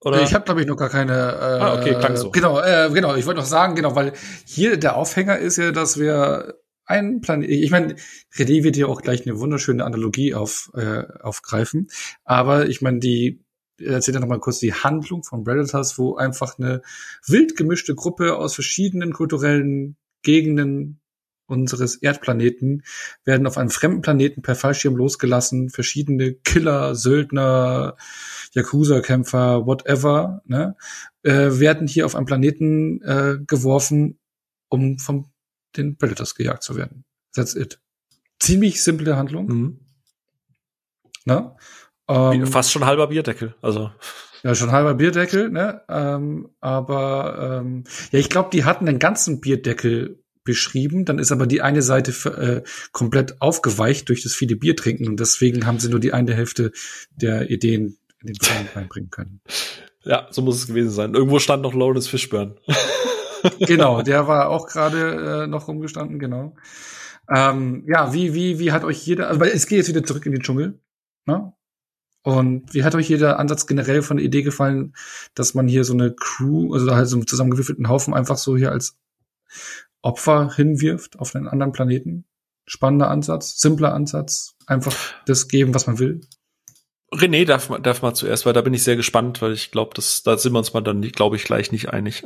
[0.00, 0.22] Oder?
[0.22, 1.12] Ich habe, glaube ich, noch gar keine.
[1.12, 2.30] Äh, ah, okay, klang so.
[2.30, 3.14] Genau, äh, genau.
[3.14, 4.12] Ich wollte noch sagen, genau, weil
[4.44, 6.54] hier der Aufhänger ist ja, dass wir
[6.86, 7.48] einen Planet.
[7.48, 7.94] Ich meine,
[8.34, 11.88] René wird ja auch gleich eine wunderschöne Analogie auf, äh, aufgreifen.
[12.24, 13.44] Aber ich meine, die
[13.80, 16.82] erzählt ja noch mal kurz die Handlung von Predators, wo einfach eine
[17.26, 21.00] wild gemischte Gruppe aus verschiedenen kulturellen Gegenden
[21.46, 22.82] unseres Erdplaneten
[23.24, 25.68] werden auf einem fremden Planeten per Fallschirm losgelassen.
[25.68, 27.96] Verschiedene Killer, Söldner,
[28.52, 30.76] Yakuza-Kämpfer, whatever, ne,
[31.22, 34.18] äh, werden hier auf einem Planeten äh, geworfen
[34.72, 35.26] um von
[35.76, 37.04] den Predators gejagt zu werden.
[37.34, 37.80] That's it.
[38.40, 39.46] Ziemlich simple Handlung.
[39.46, 39.80] Mhm.
[41.24, 41.54] Ne?
[42.12, 43.54] Ähm, Fast schon halber Bierdeckel.
[43.62, 43.90] Also
[44.42, 45.82] ja, schon halber Bierdeckel, ne?
[45.88, 51.46] Ähm, aber ähm, ja, ich glaube, die hatten den ganzen Bierdeckel beschrieben, dann ist aber
[51.46, 55.88] die eine Seite äh, komplett aufgeweicht durch das viele Bier trinken und deswegen haben sie
[55.88, 56.72] nur die eine Hälfte
[57.14, 59.40] der Ideen in den Film reinbringen können.
[60.04, 61.14] Ja, so muss es gewesen sein.
[61.14, 62.56] Irgendwo stand noch Lawrence Fishburne.
[63.60, 66.56] genau, der war auch gerade äh, noch rumgestanden, genau.
[67.32, 70.32] Ähm, ja, wie, wie, wie hat euch jeder, also, es geht jetzt wieder zurück in
[70.32, 70.80] den Dschungel,
[71.26, 71.52] ne?
[72.22, 74.94] Und wie hat euch jeder Ansatz generell von der Idee gefallen,
[75.34, 78.70] dass man hier so eine Crew, also halt so einen zusammengewürfelten Haufen einfach so hier
[78.70, 78.96] als
[80.02, 82.24] Opfer hinwirft auf einen anderen Planeten?
[82.64, 84.96] Spannender Ansatz, simpler Ansatz, einfach
[85.26, 86.20] das geben, was man will.
[87.12, 90.38] René darf, darf mal zuerst, weil da bin ich sehr gespannt, weil ich glaube, da
[90.38, 92.22] sind wir uns mal dann, glaube ich, gleich nicht einig.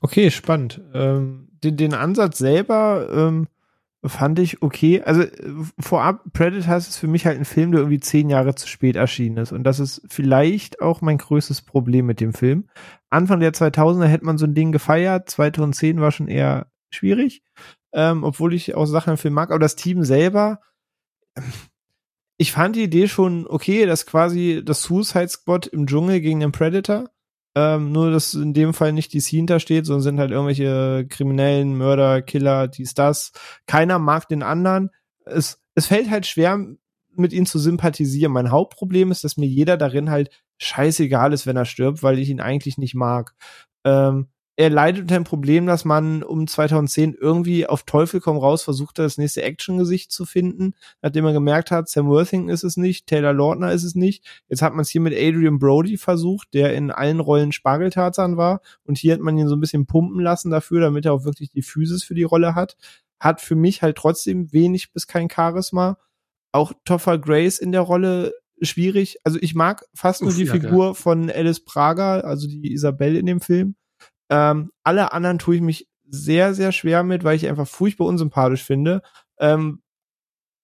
[0.00, 0.82] Okay, spannend.
[0.92, 3.48] Ähm, den, den Ansatz selber ähm,
[4.04, 5.02] fand ich okay.
[5.02, 8.68] Also äh, vorab, Predators ist für mich halt ein Film, der irgendwie zehn Jahre zu
[8.68, 9.52] spät erschienen ist.
[9.52, 12.68] Und das ist vielleicht auch mein größtes Problem mit dem Film.
[13.10, 15.30] Anfang der 2000er hätte man so ein Ding gefeiert.
[15.30, 17.42] 2010 war schon eher schwierig.
[17.92, 19.50] Ähm, obwohl ich auch Sachen im Film mag.
[19.50, 20.60] Aber das Team selber,
[22.36, 26.52] ich fand die Idee schon okay, dass quasi das Suicide Squad im Dschungel gegen den
[26.52, 27.10] Predator
[27.54, 32.22] ähm, nur, dass in dem Fall nicht DC hintersteht, sondern sind halt irgendwelche Kriminellen, Mörder,
[32.22, 33.32] Killer, dies, das.
[33.66, 34.90] Keiner mag den anderen.
[35.24, 36.58] Es, es fällt halt schwer,
[37.16, 38.32] mit ihnen zu sympathisieren.
[38.32, 42.28] Mein Hauptproblem ist, dass mir jeder darin halt scheißegal ist, wenn er stirbt, weil ich
[42.28, 43.34] ihn eigentlich nicht mag.
[43.84, 48.62] Ähm, er leidet unter dem Problem, dass man um 2010 irgendwie auf Teufel komm raus
[48.62, 52.76] versucht hat, das nächste Action-Gesicht zu finden, nachdem man gemerkt hat, Sam Worthington ist es
[52.76, 54.24] nicht, Taylor Lautner ist es nicht.
[54.48, 58.60] Jetzt hat man es hier mit Adrian Brody versucht, der in allen Rollen Spargeltarzan war
[58.84, 61.50] und hier hat man ihn so ein bisschen pumpen lassen dafür, damit er auch wirklich
[61.50, 62.76] die Physis für die Rolle hat.
[63.18, 65.98] Hat für mich halt trotzdem wenig bis kein Charisma.
[66.52, 69.18] Auch Topher Grace in der Rolle schwierig.
[69.24, 70.94] Also ich mag fast Uff, nur die ja, Figur ja.
[70.94, 73.74] von Alice Prager, also die Isabelle in dem Film
[74.30, 78.62] ähm, alle anderen tue ich mich sehr, sehr schwer mit, weil ich einfach furchtbar unsympathisch
[78.62, 79.02] finde.
[79.38, 79.82] Ähm,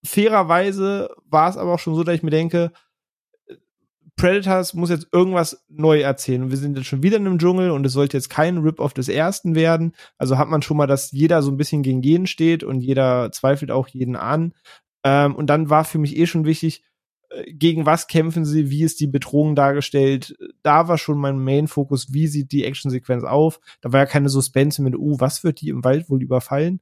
[0.04, 2.72] fairerweise war es aber auch schon so, dass ich mir denke,
[4.16, 6.50] Predators muss jetzt irgendwas neu erzählen.
[6.50, 9.08] Wir sind jetzt schon wieder in einem Dschungel und es sollte jetzt kein Rip-Off des
[9.08, 9.94] ersten werden.
[10.18, 13.32] Also hat man schon mal, dass jeder so ein bisschen gegen jeden steht und jeder
[13.32, 14.52] zweifelt auch jeden an.
[15.04, 16.84] Ähm, und dann war für mich eh schon wichtig,
[17.46, 20.36] gegen was kämpfen sie, wie ist die Bedrohung dargestellt.
[20.62, 23.60] Da war schon mein Main-Fokus, wie sieht die Actionsequenz auf.
[23.80, 26.80] Da war ja keine Suspense mit, uh, was wird die im Wald wohl überfallen?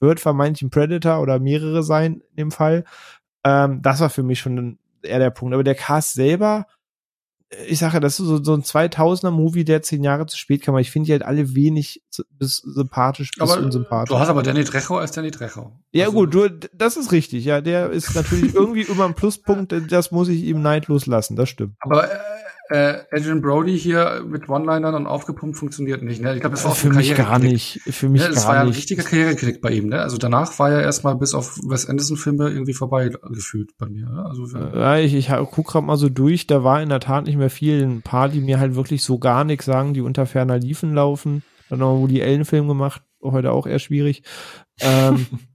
[0.00, 2.84] Wird vermeintlich ein Predator oder mehrere sein in dem Fall.
[3.44, 5.54] Ähm, das war für mich schon eher der Punkt.
[5.54, 6.66] Aber der Cast selber,
[7.66, 10.74] ich sage, das ist so, so ein 2000er Movie, der zehn Jahre zu spät kam.
[10.74, 14.10] Aber ich finde die halt alle wenig bis sympathisch bis aber unsympathisch.
[14.10, 15.72] Du hast aber Danny Trecho als Danny Trecho.
[15.92, 17.44] Ja also, gut, du, das ist richtig.
[17.46, 19.74] Ja, der ist natürlich irgendwie immer ein Pluspunkt.
[19.90, 21.36] Das muss ich ihm neidlos lassen.
[21.36, 21.76] Das stimmt.
[21.80, 22.16] Aber äh,
[22.70, 26.20] äh, Adrian Brody hier mit One-Linern und aufgepumpt funktioniert nicht.
[26.20, 26.34] Ne?
[26.34, 27.80] Ich glaube, das war auch für mich gar nicht.
[27.84, 28.78] Für mich ja, das gar war ja ein nicht.
[28.78, 29.88] richtiger Karriereknick bei ihm.
[29.88, 30.00] Ne?
[30.00, 34.06] Also danach war er erstmal bis auf Wes Anderson-Filme irgendwie vorbei gefühlt bei mir.
[34.06, 34.24] Ne?
[34.24, 36.46] Also ja, ich, ich guck gerade mal so durch.
[36.46, 37.82] Da war in der Tat nicht mehr viel.
[37.82, 41.42] Ein paar, die mir halt wirklich so gar nichts sagen, die unter ferner Liefen laufen.
[41.70, 43.02] Dann haben wir Woody Allen-Film gemacht.
[43.22, 44.22] Heute auch eher schwierig.
[44.80, 45.26] Ähm,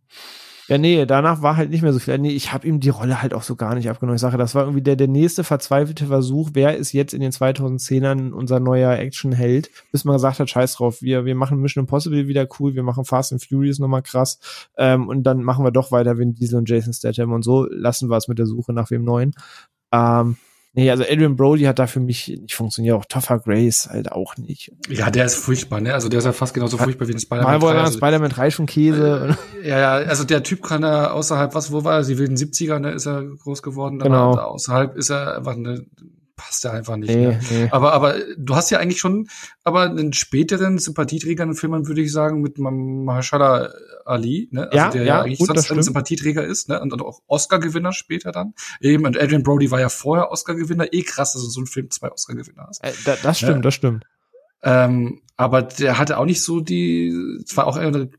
[0.67, 2.17] Ja, nee, danach war halt nicht mehr so viel.
[2.17, 4.15] Nee, ich habe ihm die Rolle halt auch so gar nicht abgenommen.
[4.15, 6.51] Ich sage, das war irgendwie der, der nächste verzweifelte Versuch.
[6.53, 9.69] Wer ist jetzt in den 2010ern unser neuer Actionheld?
[9.91, 13.03] Bis man gesagt hat, scheiß drauf, wir, wir machen Mission Impossible wieder cool, wir machen
[13.03, 14.39] Fast and Furious nochmal krass.
[14.77, 18.09] Ähm, und dann machen wir doch weiter Vin Diesel und Jason Statham und so lassen
[18.09, 19.33] wir es mit der Suche nach wem Neuen.
[19.91, 20.37] Ähm,
[20.75, 24.37] Nee, also Adrian Brody hat da für mich nicht funktioniert, auch Toffer Grace halt auch
[24.37, 24.71] nicht.
[24.89, 25.93] Ja, der ist furchtbar, ne?
[25.93, 27.67] Also der ist ja fast genauso furchtbar wie ein Spider-Man 3.
[27.67, 29.37] Also, Spider-Man 3 schon Käse.
[29.63, 32.03] Äh, ja, ja, also der Typ kann da außerhalb, was, wo war er?
[32.03, 33.99] Die wilden 70er, ne, ist er groß geworden.
[33.99, 34.31] Genau.
[34.31, 35.85] Außerhalb ist er einfach eine
[36.43, 37.09] passt ja einfach nicht.
[37.09, 37.39] Nee, ne?
[37.49, 37.67] nee.
[37.71, 39.29] Aber, aber du hast ja eigentlich schon,
[39.63, 43.73] aber einen späteren Sympathieträger in Filmen, würde ich sagen, mit Mahershala
[44.05, 44.63] Ali, ne?
[44.65, 46.81] Also ja, der ja, eigentlich gut, sonst ein Sympathieträger ist, ne?
[46.81, 48.53] Und auch Oscar-Gewinner später dann.
[48.81, 50.91] Eben, und Adrian Brody war ja vorher Oscar-Gewinner.
[50.91, 52.83] Eh krass, dass du so ein Film zwei Oscar-Gewinner hast.
[52.83, 52.91] Äh,
[53.23, 53.61] das stimmt, ja.
[53.61, 54.05] das stimmt.
[54.63, 58.09] Ähm, aber der hatte auch nicht so die, zwar auch eine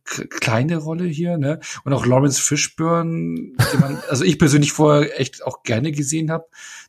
[0.41, 1.61] kleine Rolle hier, ne?
[1.85, 6.47] Und auch Lawrence Fishburne, den man, also ich persönlich vorher echt auch gerne gesehen habe,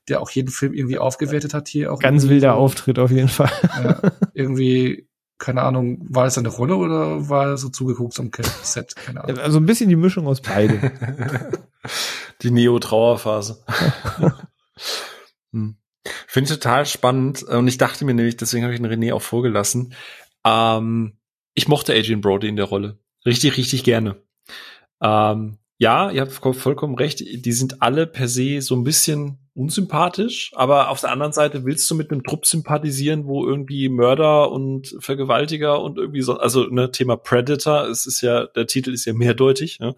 [0.07, 1.99] der auch jeden Film irgendwie aufgewertet hat hier auch.
[1.99, 2.57] Ganz wilder so.
[2.57, 3.51] Auftritt auf jeden Fall.
[3.63, 4.01] Ja,
[4.33, 5.07] irgendwie,
[5.37, 8.31] keine Ahnung, war es eine Rolle oder war er so zugeguckt am
[8.63, 8.95] Set?
[8.95, 9.39] Keine Ahnung.
[9.39, 10.91] Also ein bisschen die Mischung aus beidem.
[12.41, 13.63] die Neo-Trauerphase.
[15.51, 15.77] hm.
[16.27, 17.43] Finde ich total spannend.
[17.43, 19.93] Und ich dachte mir nämlich, deswegen habe ich den René auch vorgelassen.
[20.45, 21.17] Ähm,
[21.53, 22.99] ich mochte Adrian Brody in der Rolle.
[23.25, 24.21] Richtig, richtig gerne.
[25.01, 30.51] Ähm, ja, ihr habt vollkommen recht, die sind alle per se so ein bisschen unsympathisch,
[30.53, 34.97] aber auf der anderen Seite willst du mit einem Trupp sympathisieren, wo irgendwie Mörder und
[34.99, 39.13] Vergewaltiger und irgendwie so, also ne, Thema Predator, es ist ja, der Titel ist ja
[39.13, 39.79] mehrdeutig.
[39.79, 39.95] Ne?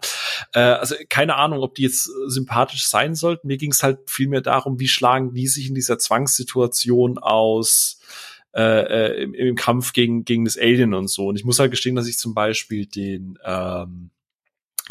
[0.54, 3.48] Äh, also keine Ahnung, ob die jetzt sympathisch sein sollten.
[3.48, 8.00] Mir ging es halt vielmehr darum, wie schlagen die sich in dieser Zwangssituation aus,
[8.54, 11.26] äh, äh, im, im Kampf gegen, gegen das Alien und so.
[11.26, 14.17] Und ich muss halt gestehen, dass ich zum Beispiel den ähm, äh,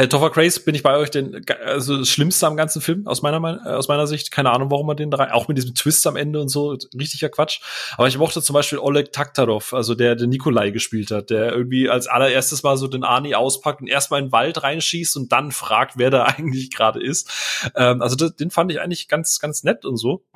[0.06, 3.66] Topher Grace bin ich bei euch den also das Schlimmste am ganzen Film aus meiner
[3.66, 4.30] äh, aus meiner Sicht.
[4.30, 7.30] Keine Ahnung warum man den da auch mit diesem Twist am Ende und so richtiger
[7.30, 7.62] Quatsch.
[7.98, 11.90] Aber ich mochte zum Beispiel Oleg Taktarov also der der Nikolai gespielt hat der irgendwie
[11.90, 15.52] als allererstes mal so den Arnie auspackt und erstmal in den Wald reinschießt und dann
[15.52, 17.32] fragt wer da eigentlich gerade ist.
[17.76, 20.26] Ähm, also das, den fand ich eigentlich ganz ganz nett und so.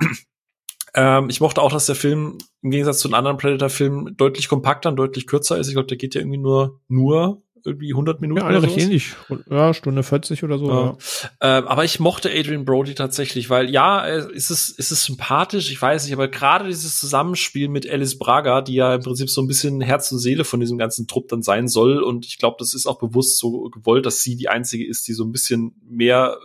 [0.94, 4.90] Ähm, ich mochte auch, dass der Film im Gegensatz zu den anderen Predator-Filmen deutlich kompakter
[4.90, 5.68] und deutlich kürzer ist.
[5.68, 9.14] Ich glaube, der geht ja irgendwie nur, nur irgendwie 100 Minuten ja, oder recht ähnlich.
[9.50, 10.68] Ja, Stunde 40 oder so.
[10.68, 10.82] Ja.
[10.82, 11.58] Ja.
[11.58, 15.80] Ähm, aber ich mochte Adrian Brody tatsächlich, weil ja, ist es, ist es sympathisch, ich
[15.80, 19.48] weiß nicht, aber gerade dieses Zusammenspiel mit Alice Braga, die ja im Prinzip so ein
[19.48, 22.74] bisschen Herz und Seele von diesem ganzen Trupp dann sein soll und ich glaube, das
[22.74, 26.38] ist auch bewusst so gewollt, dass sie die einzige ist, die so ein bisschen mehr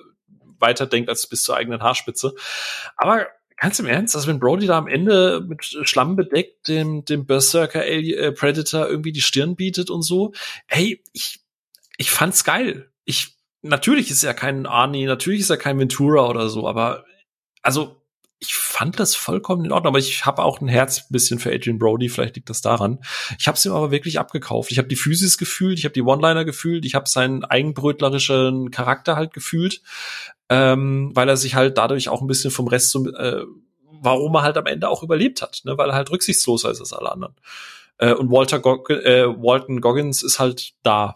[0.60, 2.34] weiterdenkt als bis zur eigenen Haarspitze.
[2.96, 3.28] Aber
[3.60, 7.86] Ganz im Ernst, also wenn Brody da am Ende mit Schlamm bedeckt dem, dem Berserker
[7.86, 10.34] äh, Predator irgendwie die Stirn bietet und so,
[10.68, 11.40] hey, ich,
[11.98, 12.92] ich fand's geil.
[13.04, 17.06] Ich, natürlich ist er kein Arnie, natürlich ist er kein Ventura oder so, aber
[17.64, 17.98] also
[18.40, 21.52] ich fand das vollkommen in Ordnung, aber ich habe auch ein Herz ein bisschen für
[21.52, 23.00] Adrian Brody, vielleicht liegt das daran.
[23.40, 24.72] Ich habe es ihm aber wirklich abgekauft.
[24.72, 29.16] Ich habe die Physis gefühlt, ich habe die One-Liner gefühlt, ich habe seinen eigenbrötlerischen Charakter
[29.16, 29.82] halt gefühlt
[30.50, 33.44] ähm, weil er sich halt dadurch auch ein bisschen vom Rest so, äh,
[34.02, 35.78] warum er halt am Ende auch überlebt hat, ne?
[35.78, 37.36] weil er halt rücksichtsloser ist als alle anderen.
[37.98, 41.16] Äh, und Walter Gog äh, Walton Goggins ist halt da.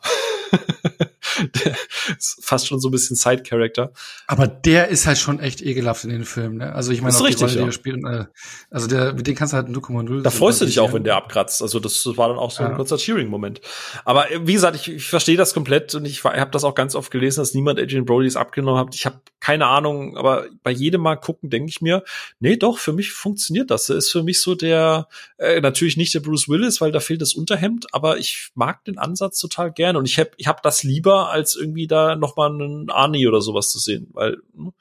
[1.40, 1.76] der
[2.18, 3.92] ist fast schon so ein bisschen Side-Character.
[4.28, 6.74] Aber der ist halt schon echt ekelhaft in den Filmen, ne?
[6.74, 7.66] Also ich meine, auch richtig, die Rolle, ja.
[7.66, 8.26] die spielt, äh,
[8.70, 10.22] also der, mit dem kannst du halt 0,0.
[10.22, 11.62] Da freust du dich auch, wenn der abkratzt.
[11.62, 13.62] Also das war dann auch so ein kurzer Cheering-Moment.
[14.06, 16.76] Aber äh, wie gesagt, ich, ich verstehe das komplett und ich, ich habe das auch
[16.76, 18.96] ganz oft gelesen, dass niemand Adrian Brody's abgenommen hat.
[18.96, 22.04] Ich habe keine Ahnung, aber bei jedem Mal gucken denke ich mir,
[22.40, 23.90] nee, doch, für mich funktioniert das.
[23.90, 27.22] Er ist für mich so der, äh, natürlich nicht der Bruce Willis, weil da fehlt
[27.22, 30.84] das Unterhemd, aber ich mag den Ansatz total gerne und ich habe ich hab das
[30.84, 34.72] lieber als irgendwie da noch mal einen Arnie oder sowas zu sehen, weil ne,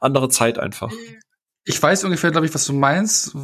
[0.00, 0.92] andere Zeit einfach.
[1.64, 3.36] Ich weiß ungefähr, glaube ich, was du meinst,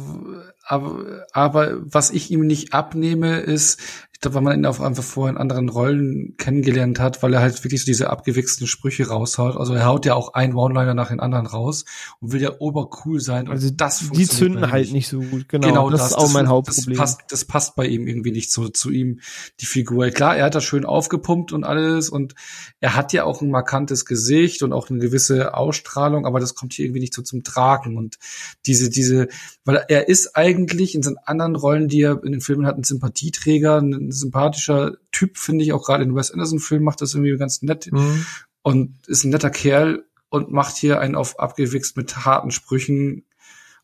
[0.63, 3.79] aber, aber was ich ihm nicht abnehme, ist,
[4.15, 7.41] ich glaube, weil man ihn auch einfach vorher in anderen Rollen kennengelernt hat, weil er
[7.41, 9.57] halt wirklich so diese abgewichsten Sprüche raushaut.
[9.57, 11.83] Also er haut ja auch einen One-Liner nach den anderen raus
[12.21, 13.49] und will ja obercool sein.
[13.49, 15.49] Also das die zünden halt nicht so gut.
[15.49, 16.97] Genau, genau das, das ist auch mein Hauptproblem.
[16.97, 19.19] Das passt, das passt bei ihm irgendwie nicht so zu ihm,
[19.59, 20.09] die Figur.
[20.11, 22.35] Klar, er hat das schön aufgepumpt und alles und
[22.79, 26.71] er hat ja auch ein markantes Gesicht und auch eine gewisse Ausstrahlung, aber das kommt
[26.71, 28.17] hier irgendwie nicht so zum Tragen und
[28.65, 29.27] diese, diese,
[29.65, 32.85] weil er ist eigentlich in seinen anderen Rollen, die er in den Filmen hat, ein
[32.85, 37.37] Sympathieträger, ein ein sympathischer Typ, finde ich, auch gerade in Wes Anderson-Filmen macht das irgendwie
[37.37, 38.25] ganz nett mhm.
[38.61, 43.25] und ist ein netter Kerl und macht hier einen auf abgewichst mit harten Sprüchen.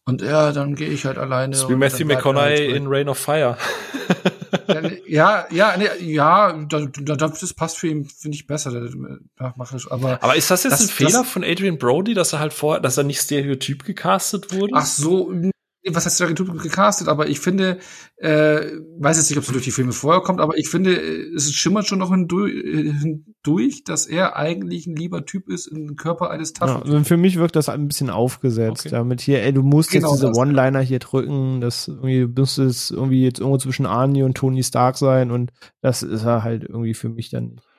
[0.03, 1.51] Und ja, dann gehe ich halt alleine.
[1.51, 3.57] Das ist wie Matthew McConaughey halt in Rain of Fire.
[5.07, 8.71] ja, ja, nee, ja, das passt für ihn, finde ich besser.
[9.89, 12.79] Aber, aber ist das jetzt das, ein Fehler von Adrian Brody, dass er halt vor,
[12.79, 14.73] dass er nicht stereotyp gecastet wurde?
[14.75, 15.31] Ach so,
[15.89, 17.79] was heißt Stereotyp gecastet, aber ich finde,
[18.17, 18.61] äh,
[18.99, 21.87] weiß jetzt nicht, ob es durch die Filme vorher kommt, aber ich finde, es schimmert
[21.87, 26.87] schon noch hindurch, dass er eigentlich ein lieber Typ ist im Körper eines Taffen.
[26.87, 28.95] Ja, also für mich wirkt das ein bisschen aufgesetzt, okay.
[28.95, 32.91] damit hier, ey, du musst genau jetzt diese One-Liner hier drücken, das irgendwie müsste es
[32.91, 35.51] irgendwie jetzt irgendwo zwischen Arnie und Tony Stark sein und
[35.81, 37.70] das ist er halt irgendwie für mich dann nicht.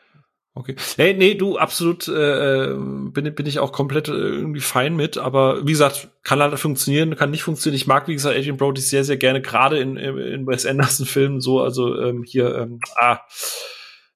[0.55, 0.77] Okay.
[0.99, 5.66] Nee, nee, du, absolut äh, bin, bin ich auch komplett äh, irgendwie fein mit, aber
[5.66, 7.77] wie gesagt, kann halt funktionieren, kann nicht funktionieren.
[7.77, 11.61] Ich mag, wie gesagt, Agent Brody sehr, sehr gerne, gerade in, in Wes Anderson-Filmen so,
[11.61, 13.20] also ähm, hier, ähm, ah,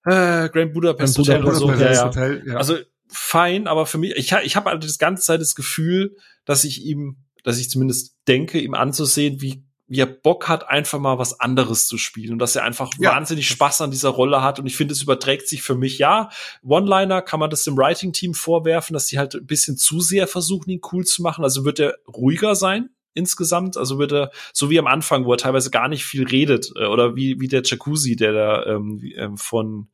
[0.04, 1.72] äh, Grand Budapest Hotel und so.
[1.72, 2.04] Ja.
[2.06, 2.56] Hotel, ja.
[2.56, 2.76] Also
[3.08, 6.84] fein, aber für mich, ich, ich habe halt das ganze Zeit das Gefühl, dass ich
[6.84, 11.38] ihm, dass ich zumindest denke, ihm anzusehen, wie wie er Bock hat, einfach mal was
[11.38, 13.12] anderes zu spielen und dass er einfach ja.
[13.12, 14.58] wahnsinnig Spaß an dieser Rolle hat.
[14.58, 15.98] Und ich finde, es überträgt sich für mich.
[15.98, 16.30] Ja,
[16.64, 20.70] One-Liner kann man das dem Writing-Team vorwerfen, dass sie halt ein bisschen zu sehr versuchen,
[20.70, 21.44] ihn cool zu machen.
[21.44, 23.76] Also wird er ruhiger sein insgesamt.
[23.76, 26.86] Also wird er, so wie am Anfang, wo er teilweise gar nicht viel redet, äh,
[26.86, 29.88] oder wie, wie der Jacuzzi, der da ähm, ähm von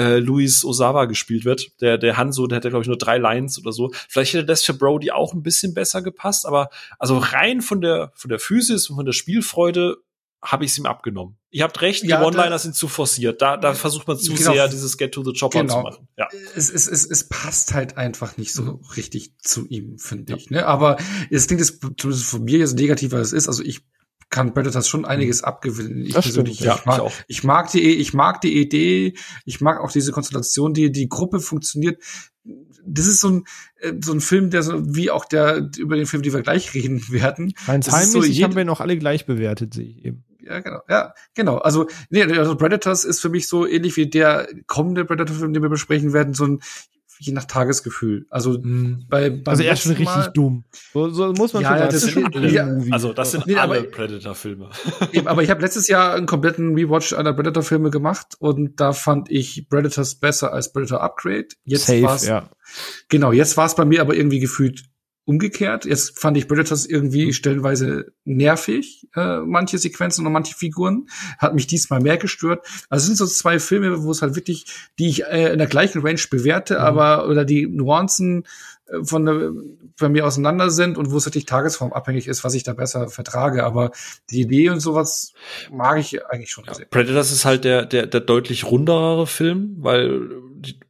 [0.00, 1.72] äh, Luis Osawa gespielt wird.
[1.80, 3.90] Der, der Hanso, der hätte, glaube ich, nur drei Lines oder so.
[4.08, 8.12] Vielleicht hätte das für Brody auch ein bisschen besser gepasst, aber also rein von der,
[8.14, 9.96] von der Physis und von der Spielfreude
[10.42, 11.36] habe ich es ihm abgenommen.
[11.50, 13.42] Ihr habt recht, Ja, die One-Liner das- sind zu forciert.
[13.42, 14.52] Da, da versucht man zu Genau.
[14.52, 15.74] sehr, dieses Get to the Chopper Genau.
[15.74, 16.08] zu machen.
[16.16, 16.28] Ja.
[16.56, 18.80] es, es, es, es passt halt einfach nicht so Mhm.
[18.96, 20.48] richtig zu ihm, finde ich.
[20.48, 20.64] Ne?
[20.64, 20.96] Aber
[21.28, 23.48] es klingt jetzt zumindest von mir jetzt negativer als es ist.
[23.48, 23.82] Also ich
[24.30, 26.06] kann Predators schon einiges abgewinnen.
[26.06, 29.90] Ich persönlich, ja, ich, mag, ich mag die, ich mag die Idee, ich mag auch
[29.90, 32.02] diese Konstellation, die die Gruppe funktioniert.
[32.86, 33.44] Das ist so ein
[33.76, 36.72] äh, so ein Film, der so wie auch der über den Film, die wir gleich
[36.74, 37.52] reden werden.
[37.66, 40.24] Rein Das ist so haben wir noch alle gleich bewertet, sehe ich eben.
[40.42, 40.80] Ja, genau.
[40.88, 41.58] Ja, genau.
[41.58, 45.68] Also, nee, also Predators ist für mich so ähnlich wie der kommende Predator-Film, den wir
[45.68, 46.60] besprechen werden, so ein
[47.20, 48.26] je nach Tagesgefühl.
[48.30, 50.64] Also bei beim Also er ist schon richtig Mal, dumm.
[50.92, 51.92] So, so muss man Ja, schon ja, sagen.
[51.92, 52.92] das ist schon sind- ein ja, Movie.
[52.92, 54.70] Also das sind Nee, aber- alle Predator-Filme.
[55.26, 59.68] Aber ich habe letztes Jahr einen kompletten Rewatch einer Predator-Filme gemacht und da fand ich
[59.68, 61.48] Predators besser als Predator Upgrade.
[61.64, 62.48] Jetzt Safe, war's, ja.
[63.08, 64.84] genau, jetzt war es bei mir aber irgendwie gefühlt
[65.30, 65.84] umgekehrt.
[65.84, 71.06] Jetzt fand ich Predators irgendwie stellenweise nervig, äh, manche Sequenzen und manche Figuren.
[71.38, 72.66] Hat mich diesmal mehr gestört.
[72.88, 74.64] Also es sind so zwei Filme, wo es halt wirklich,
[74.98, 78.44] die ich äh, in der gleichen Range bewerte, aber oder die Nuancen
[78.86, 79.52] äh, von der,
[80.00, 83.62] bei mir auseinander sind und wo es wirklich tagesformabhängig ist, was ich da besser vertrage.
[83.62, 83.92] Aber
[84.30, 85.32] die Idee und sowas
[85.70, 86.86] mag ich eigentlich schon sehr.
[86.86, 90.80] Predators ist halt der, der, der deutlich rundere Film, weil die,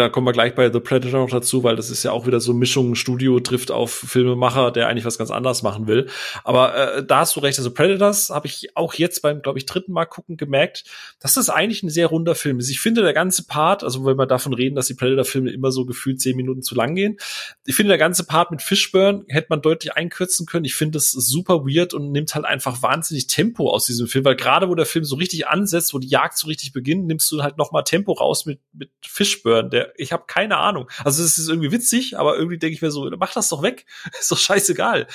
[0.00, 2.40] da kommen wir gleich bei The Predator noch dazu, weil das ist ja auch wieder
[2.40, 6.08] so Mischung, Studio trifft auf Filmemacher, der eigentlich was ganz anderes machen will.
[6.42, 9.66] Aber äh, da hast du recht, also Predators habe ich auch jetzt beim, glaube ich,
[9.66, 10.84] dritten Mal gucken gemerkt,
[11.20, 12.70] dass das eigentlich ein sehr runder Film ist.
[12.70, 15.84] Ich finde, der ganze Part, also wenn wir davon reden, dass die Predator-Filme immer so
[15.84, 17.18] gefühlt zehn Minuten zu lang gehen,
[17.66, 20.64] ich finde, der ganze Part mit Fishburne hätte man deutlich einkürzen können.
[20.64, 24.36] Ich finde es super weird und nimmt halt einfach wahnsinnig Tempo aus diesem Film, weil
[24.36, 27.42] gerade wo der Film so richtig ansetzt, wo die Jagd so richtig beginnt, nimmst du
[27.42, 29.68] halt noch mal Tempo raus mit, mit Fishburne.
[29.68, 30.88] Der, ich habe keine Ahnung.
[31.04, 33.86] Also es ist irgendwie witzig, aber irgendwie denke ich mir so, mach das doch weg.
[34.20, 35.06] Ist doch scheißegal.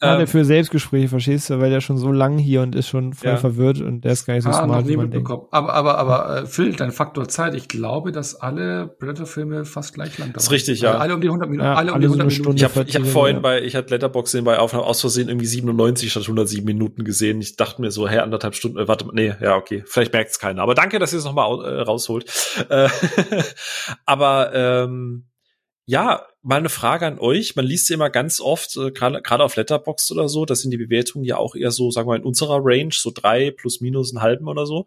[0.00, 3.12] Gerade Ähm, für Selbstgespräche, verstehst du, weil der schon so lang hier und ist schon
[3.14, 3.36] voll Ja.
[3.36, 5.28] verwirrt und der ist gar nicht so Ah, noch smart, nie man denkt.
[5.28, 5.48] mitbekommen.
[5.50, 10.18] Aber, aber, aber, äh, Phil, dein Faktor Zeit, ich glaube, dass alle Predator-Filme fast gleich
[10.18, 10.42] lang dauern.
[10.42, 10.98] Ist richtig, ja.
[10.98, 12.56] Alle um die 100 Minuten, Ja, alle um alle die so 100 eine Minuten.
[12.56, 13.40] Ich habe hab 40, vorhin ja.
[13.42, 17.40] bei, ich hatte Letterboxd sehen bei Aufnahme aus Versehen irgendwie 97 statt 107 Minuten gesehen.
[17.40, 20.30] Ich dachte mir so, hä, anderthalb Stunden, äh, warte, mal, nee, ja, okay, vielleicht merkt
[20.30, 20.62] es keiner.
[20.62, 22.26] Aber danke, dass ihr es nochmal äh, rausholt.
[22.68, 22.88] Äh,
[24.06, 24.17] aber
[24.52, 25.26] ähm,
[25.86, 27.56] ja, mal eine Frage an euch.
[27.56, 30.76] Man liest ja immer ganz oft, äh, gerade auf Letterboxd oder so, das sind die
[30.76, 34.14] Bewertungen ja auch eher so, sagen wir mal, in unserer Range, so drei plus minus
[34.14, 34.86] einen halben oder so.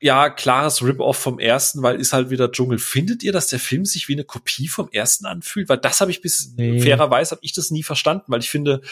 [0.00, 2.78] Ja, klares Rip-Off vom ersten, weil ist halt wieder Dschungel.
[2.78, 5.68] Findet ihr, dass der Film sich wie eine Kopie vom ersten anfühlt?
[5.68, 6.80] Weil das habe ich bis Nee.
[6.80, 8.82] fairerweise habe ich das nie verstanden, weil ich finde,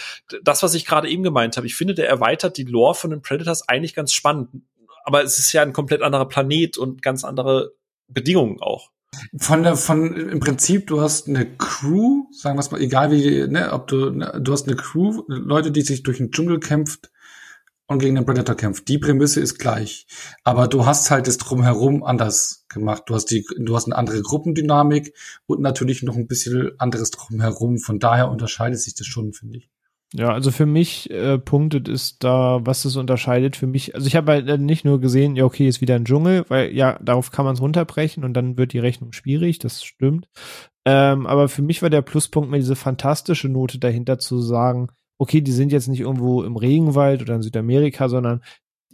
[0.42, 3.22] das, was ich gerade eben gemeint habe, ich finde, der erweitert die Lore von den
[3.22, 4.62] Predators eigentlich ganz spannend.
[5.04, 7.74] Aber es ist ja ein komplett anderer Planet und ganz andere
[8.08, 8.90] Bedingungen auch.
[9.36, 13.46] Von der, von, im Prinzip, du hast eine Crew, sagen wir es mal, egal wie,
[13.46, 17.10] ne, ob du, ne, du hast eine Crew, Leute, die sich durch den Dschungel kämpft
[17.86, 18.88] und gegen den Predator kämpft.
[18.88, 20.06] Die Prämisse ist gleich.
[20.44, 23.04] Aber du hast halt das drumherum anders gemacht.
[23.06, 25.14] Du hast die, du hast eine andere Gruppendynamik
[25.46, 27.78] und natürlich noch ein bisschen anderes drumherum.
[27.78, 29.70] Von daher unterscheidet sich das schon, finde ich.
[30.14, 33.94] Ja, also für mich äh, punktet ist da, was das unterscheidet für mich.
[33.94, 36.70] Also ich habe halt äh, nicht nur gesehen, ja, okay, ist wieder ein Dschungel, weil
[36.74, 40.28] ja, darauf kann man es runterbrechen und dann wird die Rechnung schwierig, das stimmt.
[40.84, 45.40] Ähm, aber für mich war der Pluspunkt mir diese fantastische Note dahinter zu sagen, okay,
[45.40, 48.42] die sind jetzt nicht irgendwo im Regenwald oder in Südamerika, sondern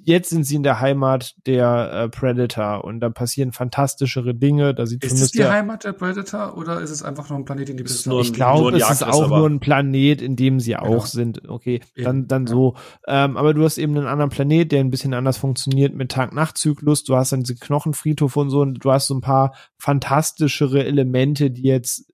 [0.08, 4.74] jetzt sind sie in der Heimat der äh, Predator und da passieren fantastischere Dinge.
[4.74, 7.44] Da sieht Ist es die der, Heimat der Predator oder ist es einfach nur ein
[7.44, 10.58] Planet, in Ist Predator nur ich glaube, es ist auch nur ein Planet, in dem
[10.58, 10.96] sie Genau.
[10.96, 11.48] auch sind.
[11.48, 12.52] Okay, dann, dann ja.
[12.52, 12.74] so.
[13.06, 17.04] Ähm, aber du hast eben einen anderen Planet, der ein bisschen anders funktioniert mit Tag-Nacht-Zyklus.
[17.04, 21.50] Du hast dann diese Knochenfriedhof und so und du hast so ein paar fantastischere Elemente,
[21.50, 22.12] die jetzt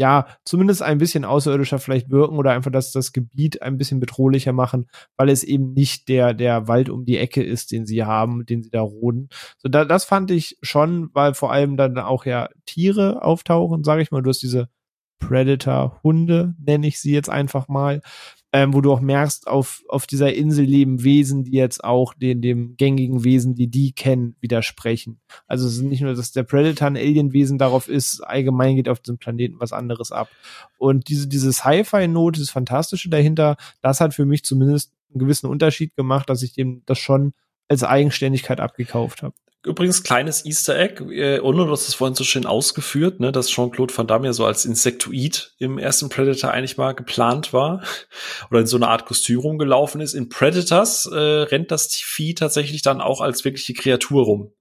[0.00, 4.54] ja, zumindest ein bisschen außerirdischer vielleicht wirken oder einfach, dass das Gebiet ein bisschen bedrohlicher
[4.54, 8.46] machen, weil es eben nicht der, der Wald um die Ecke ist, den sie haben,
[8.46, 9.28] den sie da roden.
[9.58, 14.00] So, da, das fand ich schon, weil vor allem dann auch ja Tiere auftauchen, sage
[14.00, 14.22] ich mal.
[14.22, 14.70] Du hast diese
[15.18, 18.00] Predator-Hunde, nenne ich sie jetzt einfach mal,
[18.52, 22.42] ähm, wo du auch merkst, auf, auf dieser Insel leben Wesen, die jetzt auch den,
[22.42, 25.20] dem gängigen Wesen, die die kennen, widersprechen.
[25.46, 29.00] Also es ist nicht nur, dass der Predator ein Alienwesen darauf ist, allgemein geht auf
[29.00, 30.28] diesem Planeten was anderes ab.
[30.78, 35.94] Und diese, diese Sci-Fi-Note, das Fantastische dahinter, das hat für mich zumindest einen gewissen Unterschied
[35.94, 37.32] gemacht, dass ich dem das schon
[37.68, 39.34] als Eigenständigkeit abgekauft habe.
[39.62, 43.50] Übrigens, kleines Easter Egg, äh, ohne du hast es vorhin so schön ausgeführt, ne, dass
[43.50, 47.82] Jean-Claude Van Damme ja so als Insektoid im ersten Predator eigentlich mal geplant war
[48.50, 50.14] oder in so eine Art Kostüm rumgelaufen ist.
[50.14, 54.52] In Predators äh, rennt das Vieh tatsächlich dann auch als wirkliche Kreatur rum.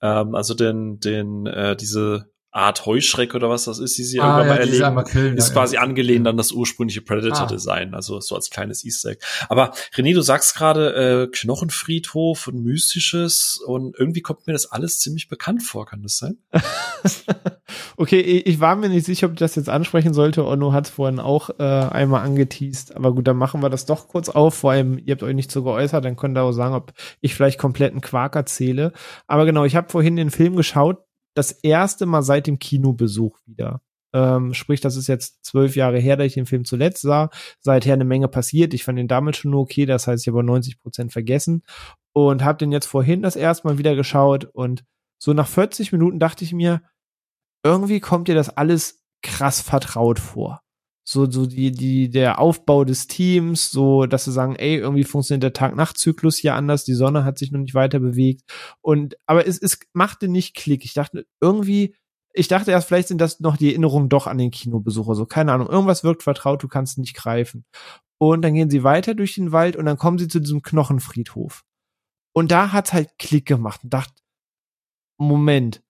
[0.00, 4.40] Ähm, also den, den, äh, diese Art Heuschreck oder was das ist, die sie Ah,
[4.40, 5.82] irgendwann ja, mal die sie erlegen, einmal killen, ist ja, quasi ja.
[5.82, 9.20] angelehnt an das ursprüngliche Predator-Design, also so als kleines Easter Egg.
[9.48, 14.98] Aber René, du sagst gerade äh, Knochenfriedhof und Mystisches und irgendwie kommt mir das alles
[14.98, 16.38] ziemlich bekannt vor, kann das sein?
[17.96, 20.44] okay, ich, ich war mir nicht sicher, ob ich das jetzt ansprechen sollte.
[20.44, 22.96] Onno hat es vorhin auch äh, einmal angeteased.
[22.96, 24.54] Aber gut, dann machen wir das doch kurz auf.
[24.54, 27.34] Vor allem, ihr habt euch nicht so geäußert, dann könnt ihr auch sagen, ob ich
[27.34, 28.92] vielleicht kompletten Quark erzähle.
[29.26, 30.98] Aber genau, ich habe vorhin den Film geschaut,
[31.34, 33.80] das erste Mal seit dem Kinobesuch wieder.
[34.12, 37.30] Ähm, sprich, das ist jetzt zwölf Jahre her, da ich den Film zuletzt sah.
[37.60, 38.74] Seither eine Menge passiert.
[38.74, 41.62] Ich fand den damals schon nur okay, das heißt, ich habe 90 Prozent vergessen
[42.12, 44.84] und habe den jetzt vorhin das erste Mal wieder geschaut und
[45.22, 46.82] so nach 40 Minuten dachte ich mir,
[47.62, 50.62] irgendwie kommt dir das alles krass vertraut vor.
[51.10, 55.42] So, so die, die, der Aufbau des Teams, so, dass sie sagen, ey, irgendwie funktioniert
[55.42, 58.42] der Tag-Nacht-Zyklus hier anders, die Sonne hat sich noch nicht weiter bewegt.
[58.80, 60.84] Und, aber es, es machte nicht Klick.
[60.84, 61.96] Ich dachte, irgendwie,
[62.32, 65.16] ich dachte erst, vielleicht sind das noch die Erinnerungen doch an den Kinobesucher.
[65.16, 67.64] So, keine Ahnung, irgendwas wirkt vertraut, du kannst nicht greifen.
[68.18, 71.64] Und dann gehen sie weiter durch den Wald und dann kommen sie zu diesem Knochenfriedhof.
[72.32, 74.14] Und da hat's halt Klick gemacht und dachte,
[75.18, 75.82] Moment,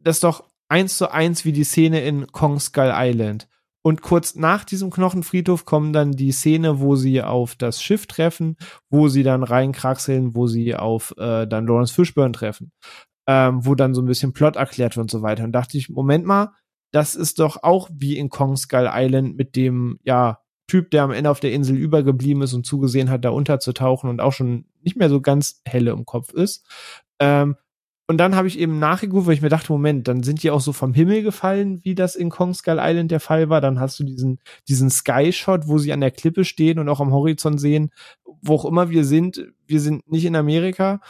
[0.00, 3.46] das ist doch eins zu eins wie die Szene in Kong Skull Island.
[3.86, 8.56] Und kurz nach diesem Knochenfriedhof kommen dann die Szene, wo sie auf das Schiff treffen,
[8.88, 12.72] wo sie dann reinkraxeln, wo sie auf äh, dann Lawrence Fishburne treffen,
[13.26, 15.44] ähm, wo dann so ein bisschen Plot erklärt wird und so weiter.
[15.44, 16.52] Und dachte ich, Moment mal,
[16.92, 21.10] das ist doch auch wie in Kong Skull Island mit dem, ja, Typ, der am
[21.10, 24.96] Ende auf der Insel übergeblieben ist und zugesehen hat, da unterzutauchen und auch schon nicht
[24.96, 26.66] mehr so ganz helle im Kopf ist.
[27.20, 27.56] Ähm,
[28.06, 30.60] und dann habe ich eben nachgeguckt, weil ich mir dachte, Moment, dann sind die auch
[30.60, 33.62] so vom Himmel gefallen, wie das in Kong Skull Island der Fall war.
[33.62, 37.12] Dann hast du diesen, diesen Sky-Shot, wo sie an der Klippe stehen und auch am
[37.12, 37.90] Horizont sehen,
[38.42, 41.00] wo auch immer wir sind, wir sind nicht in Amerika.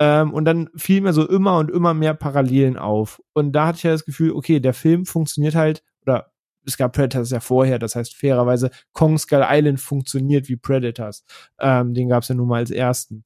[0.00, 3.20] Ähm, und dann fiel mir so immer und immer mehr Parallelen auf.
[3.34, 6.32] Und da hatte ich ja das Gefühl, okay, der Film funktioniert halt, oder
[6.64, 11.24] es gab Predators ja vorher, das heißt fairerweise, Kong Skull Island funktioniert wie Predators.
[11.60, 13.24] Ähm, den gab es ja nun mal als ersten.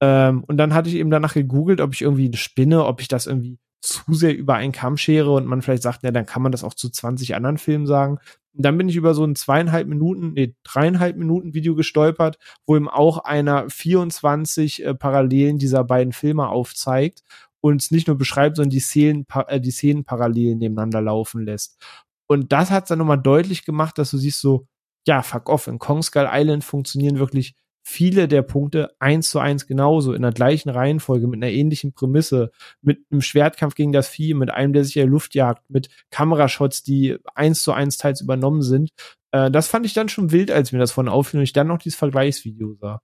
[0.00, 3.08] Ähm, und dann hatte ich eben danach gegoogelt, ob ich irgendwie eine Spinne, ob ich
[3.08, 6.42] das irgendwie zu sehr über einen Kamm schere und man vielleicht sagt, ja, dann kann
[6.42, 8.18] man das auch zu 20 anderen Filmen sagen.
[8.54, 12.76] Und dann bin ich über so ein zweieinhalb Minuten, nee, dreieinhalb Minuten Video gestolpert, wo
[12.76, 17.22] eben auch einer 24 äh, Parallelen dieser beiden Filme aufzeigt
[17.60, 21.78] und es nicht nur beschreibt, sondern die Szenen, äh, die Szenen parallel nebeneinander laufen lässt.
[22.26, 24.66] Und das hat dann nochmal deutlich gemacht, dass du siehst so,
[25.06, 27.54] ja, fuck off, in Kong Skull Island funktionieren wirklich
[27.84, 32.50] viele der Punkte eins zu eins genauso, in der gleichen Reihenfolge, mit einer ähnlichen Prämisse,
[32.80, 35.88] mit einem Schwertkampf gegen das Vieh, mit einem, der sich in der Luft jagt, mit
[36.10, 38.90] Kamerashots, die eins zu eins teils übernommen sind.
[39.32, 41.68] Äh, das fand ich dann schon wild, als mir das von auffiel und ich dann
[41.68, 43.00] noch dieses Vergleichsvideo sah.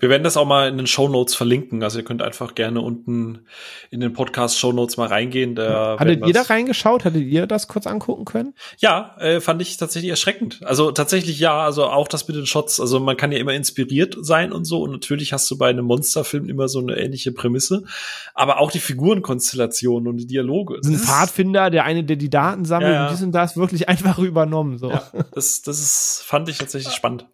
[0.00, 1.82] Wir werden das auch mal in den Show Notes verlinken.
[1.82, 3.46] Also ihr könnt einfach gerne unten
[3.90, 5.56] in den Podcast Show Notes mal reingehen.
[5.56, 7.04] Da Hattet ihr da reingeschaut?
[7.04, 8.54] Hattet ihr das kurz angucken können?
[8.78, 10.60] Ja, äh, fand ich tatsächlich erschreckend.
[10.64, 12.78] Also tatsächlich ja, also auch das mit den Shots.
[12.78, 14.82] Also man kann ja immer inspiriert sein und so.
[14.82, 17.82] Und natürlich hast du bei einem Monsterfilm immer so eine ähnliche Prämisse.
[18.34, 20.78] Aber auch die Figurenkonstellationen und die Dialoge.
[20.84, 23.06] Ein Pfadfinder, der eine, der die Daten sammelt Ja, ja.
[23.08, 24.78] und dies und das wirklich einfach übernommen.
[24.78, 24.90] So.
[24.90, 27.26] Ja, das, das ist, fand ich tatsächlich spannend.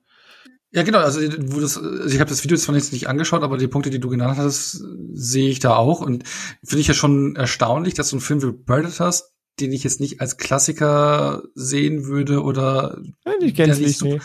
[0.75, 3.59] Ja, genau, also wo das, also ich habe das Video zwar jetzt nicht angeschaut, aber
[3.59, 4.83] die Punkte, die du genannt hast,
[5.13, 6.01] sehe ich da auch.
[6.01, 6.25] Und
[6.65, 10.21] finde ich ja schon erstaunlich, dass so ein Film wie Predators, den ich jetzt nicht
[10.21, 14.21] als Klassiker sehen würde oder Ja, nicht der gänzlich, nicht nee.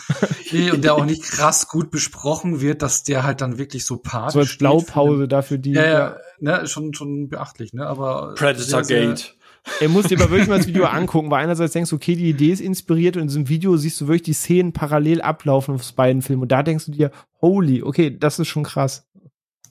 [0.64, 3.98] nee, und der auch nicht krass gut besprochen wird, dass der halt dann wirklich so
[3.98, 5.70] part So als Blaupause dafür, die.
[5.70, 8.34] Ja, ja, ne, schon, schon beachtlich, ne, aber.
[8.34, 9.36] Predator sehr, sehr- Gate.
[9.80, 12.28] Er muss dir aber wirklich mal das Video angucken, weil einerseits denkst du, okay, die
[12.28, 15.92] Idee ist inspiriert und in diesem Video siehst du wirklich die Szenen parallel ablaufen aus
[15.92, 16.42] beiden Filmen.
[16.42, 17.10] Und da denkst du dir,
[17.40, 19.08] holy, okay, das ist schon krass.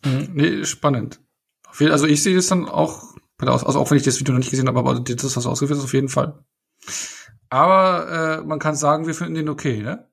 [0.05, 1.19] Mhm, Nee, spannend.
[1.79, 4.67] Also ich sehe das dann auch, also auch wenn ich das Video noch nicht gesehen
[4.67, 6.43] habe, aber das, was ausgeführt hast, auf jeden Fall.
[7.49, 10.09] Aber äh, man kann sagen, wir finden den okay, ne?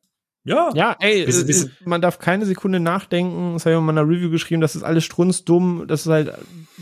[0.47, 0.71] Ja.
[0.75, 3.55] Ja, ey, Bisschen- äh, bisschen- man darf keine Sekunde nachdenken.
[3.55, 5.85] Das habe ich in meiner Review geschrieben, das ist alles strunzdumm.
[5.89, 6.33] Das ist halt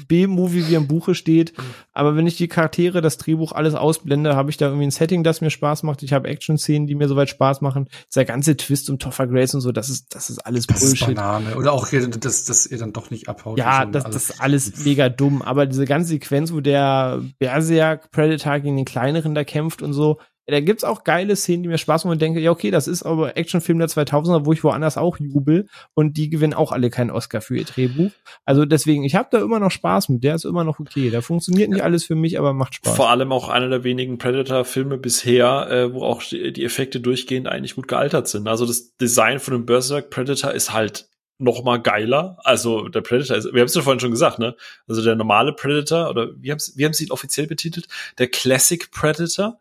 [0.08, 1.54] B-Movie, wie im Buche steht.
[1.92, 5.22] Aber wenn ich die Charaktere, das Drehbuch alles ausblende, habe ich da irgendwie ein Setting,
[5.24, 6.02] das mir Spaß macht.
[6.02, 7.88] Ich habe Action-Szenen, die mir soweit Spaß machen.
[8.08, 10.90] Dieser ganze Twist um Topher Grace und so, das ist, das ist alles Das ist
[10.98, 11.14] Bullshit.
[11.16, 11.56] Banane.
[11.56, 13.58] Oder auch hier, dass, dass ihr dann doch nicht abhaut.
[13.58, 14.14] Ja, das, alles.
[14.26, 15.42] das ist alles mega dumm.
[15.42, 20.18] Aber diese ganze Sequenz, wo der Berserk Predator gegen den kleineren da kämpft und so,
[20.46, 23.02] da gibt's auch geile Szenen, die mir Spaß machen und denke, ja, okay, das ist
[23.02, 27.10] aber Actionfilm der 2000er, wo ich woanders auch jubel und die gewinnen auch alle keinen
[27.10, 28.10] Oscar für ihr Drehbuch.
[28.44, 31.10] Also deswegen, ich habe da immer noch Spaß mit, der ist immer noch okay.
[31.10, 32.94] Da funktioniert nicht alles für mich, aber macht Spaß.
[32.94, 37.74] Vor allem auch einer der wenigen Predator-Filme bisher, äh, wo auch die, Effekte durchgehend eigentlich
[37.74, 38.48] gut gealtert sind.
[38.48, 41.08] Also das Design von dem Berserk Predator ist halt
[41.38, 42.38] noch mal geiler.
[42.44, 44.56] Also der Predator, ist, wir haben es ja vorhin schon gesagt, ne?
[44.88, 47.86] Also der normale Predator oder wie haben wie haben sie ihn offiziell betitelt?
[48.18, 49.58] Der Classic Predator.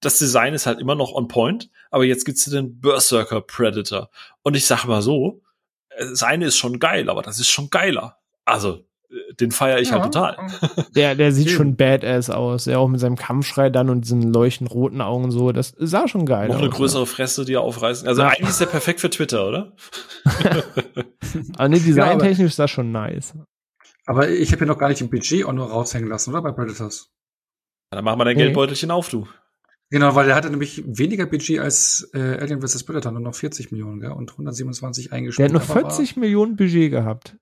[0.00, 4.10] Das Design ist halt immer noch on point, aber jetzt gibt's den Berserker Predator.
[4.42, 5.42] Und ich sag mal so,
[5.98, 8.18] das eine ist schon geil, aber das ist schon geiler.
[8.44, 8.84] Also
[9.40, 10.22] den feiere ich halt ja.
[10.22, 10.84] halt total.
[10.94, 12.64] Der, der sieht schon badass aus.
[12.64, 15.52] Ja, auch mit seinem Kampfschrei dann und diesen leuchten roten Augen so.
[15.52, 16.62] Das sah schon geil Noch aus.
[16.62, 17.06] eine größere ja.
[17.06, 18.08] Fresse, die er aufreißen.
[18.08, 18.28] Also ja.
[18.28, 19.72] eigentlich ist der perfekt für Twitter, oder?
[21.56, 23.34] aber nee, designtechnisch ist das schon nice.
[24.06, 26.42] Aber ich habe ja noch gar nicht im Budget auch nur raushängen lassen, oder?
[26.42, 27.10] Bei Predators.
[27.90, 29.26] dann machen wir dein Geldbeutelchen auf, du.
[29.90, 32.82] Genau, weil der hatte nämlich weniger Budget als äh, Alien vs.
[32.84, 34.10] Predator, nur noch 40 Millionen, gell?
[34.10, 35.50] Und 127 eingespielt.
[35.50, 37.36] Der hat noch 40 Millionen Budget gehabt.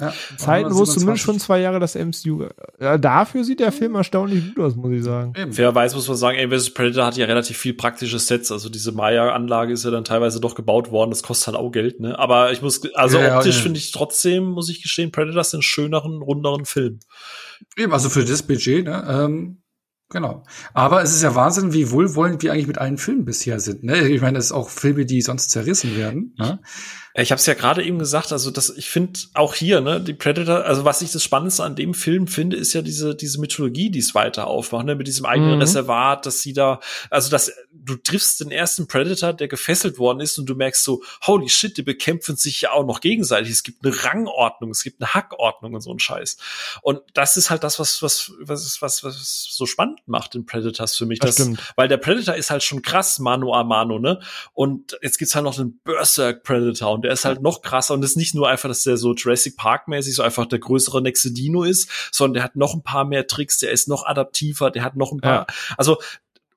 [0.00, 2.46] Ja, Zeiten, wo es zumindest schon zwei Jahre das MCU.
[2.80, 5.34] Ja, dafür sieht der Film erstaunlich gut aus, muss ich sagen.
[5.36, 5.52] Eben.
[5.52, 6.72] Fairerweise muss man sagen, Alien vs.
[6.72, 8.50] Predator hat ja relativ viel praktische Sets.
[8.50, 11.10] Also diese Maya-Anlage ist ja dann teilweise doch gebaut worden.
[11.10, 12.18] Das kostet halt auch Geld, ne?
[12.18, 13.62] Aber ich muss, also ja, optisch ja.
[13.62, 17.00] finde ich trotzdem, muss ich gestehen, Predator ist ein schöneren, runderen Film.
[17.76, 19.04] Eben, also für das Budget, ne?
[19.06, 19.59] Ähm
[20.10, 20.42] Genau.
[20.74, 23.84] Aber es ist ja Wahnsinn, wie wohlwollend wir eigentlich mit allen Filmen bisher sind.
[23.84, 24.08] Ne?
[24.08, 26.34] Ich meine, es ist auch Filme, die sonst zerrissen werden.
[26.36, 26.58] Ne?
[27.14, 30.14] Ich habe es ja gerade eben gesagt, also das, ich finde auch hier, ne, die
[30.14, 33.90] Predator, also was ich das Spannendste an dem Film finde, ist ja diese, diese Mythologie,
[33.90, 35.60] die es weiter aufmacht, ne, mit diesem eigenen mhm.
[35.60, 36.80] Reservat, dass sie da,
[37.10, 41.02] also dass du triffst den ersten Predator, der gefesselt worden ist und du merkst so,
[41.22, 43.50] holy shit, die bekämpfen sich ja auch noch gegenseitig.
[43.50, 46.36] Es gibt eine Rangordnung, es gibt eine Hackordnung und so ein Scheiß.
[46.82, 50.96] Und das ist halt das, was, was, was, was, was so spannend macht in Predators
[50.96, 51.18] für mich.
[51.18, 51.72] Das, das stimmt.
[51.74, 54.20] Weil der Predator ist halt schon krass, Mano a Mano, ne?
[54.52, 58.04] Und jetzt gibt's halt noch den Berserk Predator und der ist halt noch krasser und
[58.04, 61.30] ist nicht nur einfach, dass der so Jurassic Park mäßig so einfach der größere nächste
[61.32, 64.84] Dino ist, sondern der hat noch ein paar mehr Tricks, der ist noch adaptiver, der
[64.84, 65.54] hat noch ein paar, ja.
[65.78, 65.98] also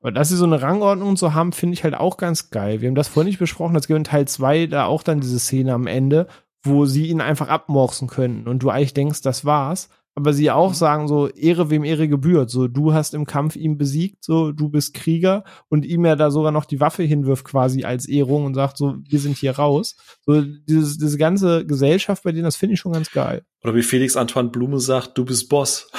[0.02, 2.82] und dass sie so eine Rangordnung so haben, finde ich halt auch ganz geil.
[2.82, 5.40] Wir haben das vorhin nicht besprochen, das gibt in Teil 2 da auch dann diese
[5.40, 6.28] Szene am Ende,
[6.62, 10.70] wo sie ihn einfach abmorsen können und du eigentlich denkst, das war's aber sie auch
[10.70, 10.76] mhm.
[10.76, 12.50] sagen so, Ehre wem Ehre gebührt.
[12.50, 16.32] So, du hast im Kampf ihn besiegt, so, du bist Krieger und ihm ja da
[16.32, 19.96] sogar noch die Waffe hinwirft quasi als Ehrung und sagt so, wir sind hier raus.
[20.26, 23.44] So, dieses, diese ganze Gesellschaft bei denen, das finde ich schon ganz geil.
[23.64, 25.90] Oder wie Felix Antoine Blume sagt, du bist Boss.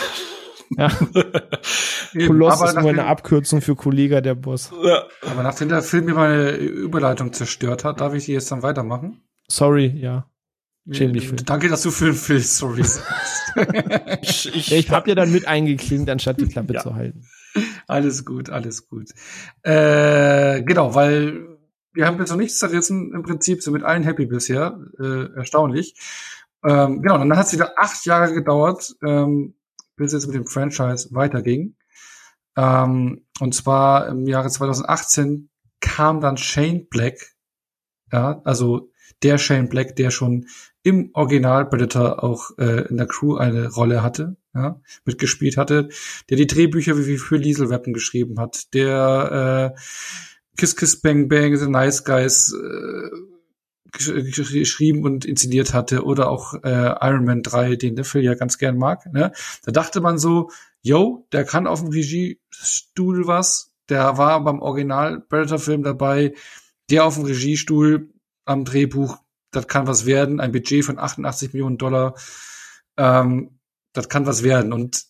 [0.78, 0.88] Ja.
[2.26, 4.72] Koloss ist nur eine Abkürzung für Kollege der Boss.
[4.82, 5.04] Ja.
[5.30, 9.22] Aber nachdem der Film mir meine Überleitung zerstört hat, darf ich die jetzt dann weitermachen?
[9.48, 10.26] Sorry, ja.
[10.90, 11.36] Schäm dich für.
[11.36, 13.52] Danke, dass du für den Film sorry sagst.
[14.22, 16.82] ich ich, ich habe ja dann mit eingeklingt, anstatt die Klappe ja.
[16.82, 17.26] zu halten.
[17.86, 19.10] Alles gut, alles gut.
[19.62, 21.54] Äh, genau, weil
[21.94, 25.94] wir haben jetzt noch nichts zerrissen, im Prinzip sind mit allen happy bisher, äh, erstaunlich.
[26.64, 29.54] Ähm, genau, dann hat es wieder acht Jahre gedauert, ähm,
[29.96, 31.76] bis es mit dem Franchise weiterging.
[32.56, 35.50] Ähm, und zwar im Jahre 2018
[35.80, 37.34] kam dann Shane Black,
[38.12, 38.90] ja, also
[39.22, 40.46] der Shane Black, der schon
[40.84, 45.88] im Original Predator auch äh, in der Crew eine Rolle hatte, ja, mitgespielt hatte,
[46.28, 49.80] der die Drehbücher wie für Liesel Weapon geschrieben hat, der äh,
[50.58, 53.10] Kiss Kiss Bang Bang, The Nice Guys äh,
[53.92, 58.58] geschrieben und inszeniert hatte oder auch äh, Iron Man 3, den der Phil ja ganz
[58.58, 59.10] gern mag.
[59.12, 59.32] Ne?
[59.64, 60.50] Da dachte man so,
[60.82, 66.34] yo, der kann auf dem Regiestuhl was, der war beim Original Predator-Film dabei,
[66.90, 68.10] der auf dem Regiestuhl
[68.44, 69.18] am Drehbuch,
[69.54, 72.14] das kann was werden, ein Budget von 88 Millionen Dollar,
[72.96, 73.58] ähm,
[73.92, 74.72] das kann was werden.
[74.72, 75.04] Und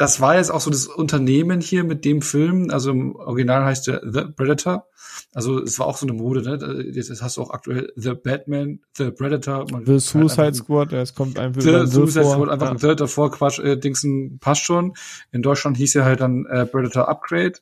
[0.00, 3.86] das war jetzt auch so das Unternehmen hier mit dem Film, also im Original heißt
[3.86, 4.86] der The Predator.
[5.34, 6.90] Also es war auch so eine Mode, ne?
[6.90, 9.66] Jetzt hast du auch aktuell The Batman, The Predator.
[9.70, 12.72] Man the Suicide Squad, es kommt einfach The Suicide Squad, einfach ja.
[12.72, 14.94] ein The davor, Quatsch, äh, Dingsen passt schon.
[15.32, 17.58] In Deutschland hieß er halt dann äh, Predator Upgrade.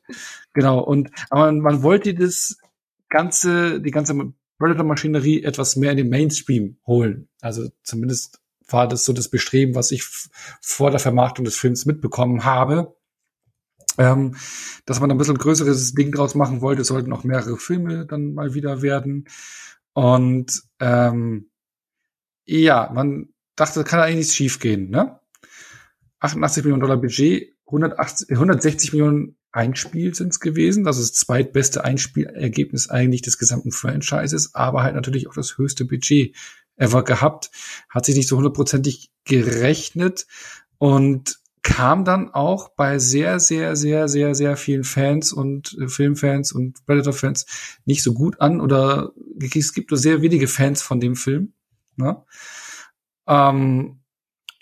[0.55, 2.59] Genau, und aber man, man wollte das
[3.09, 4.15] ganze, die ganze
[4.59, 7.29] Predator-Maschinerie etwas mehr in den Mainstream holen.
[7.41, 10.05] Also zumindest war das so das Bestreben, was ich
[10.61, 12.95] vor der Vermarktung des Films mitbekommen habe.
[13.97, 14.37] Ähm,
[14.85, 18.55] dass man ein bisschen größeres Ding draus machen wollte, sollten auch mehrere Filme dann mal
[18.55, 19.27] wieder werden.
[19.93, 21.51] Und ähm,
[22.45, 25.19] ja, man dachte, kann eigentlich nichts schief gehen, ne?
[26.21, 30.85] 88 Millionen Dollar Budget, 180, 160 Millionen Einspiel sind es gewesen.
[30.85, 35.85] Das ist das zweitbeste Einspielergebnis eigentlich des gesamten Franchises, aber halt natürlich auch das höchste
[35.85, 36.37] Budget
[36.77, 37.51] ever gehabt.
[37.89, 40.27] Hat sich nicht so hundertprozentig gerechnet
[40.79, 46.53] und kam dann auch bei sehr, sehr, sehr, sehr, sehr vielen Fans und äh, Filmfans
[46.53, 47.47] und Predator-Fans
[47.85, 49.13] nicht so gut an oder
[49.55, 51.53] es gibt nur sehr wenige Fans von dem Film.
[51.97, 52.23] Ne?
[53.27, 54.01] Ähm,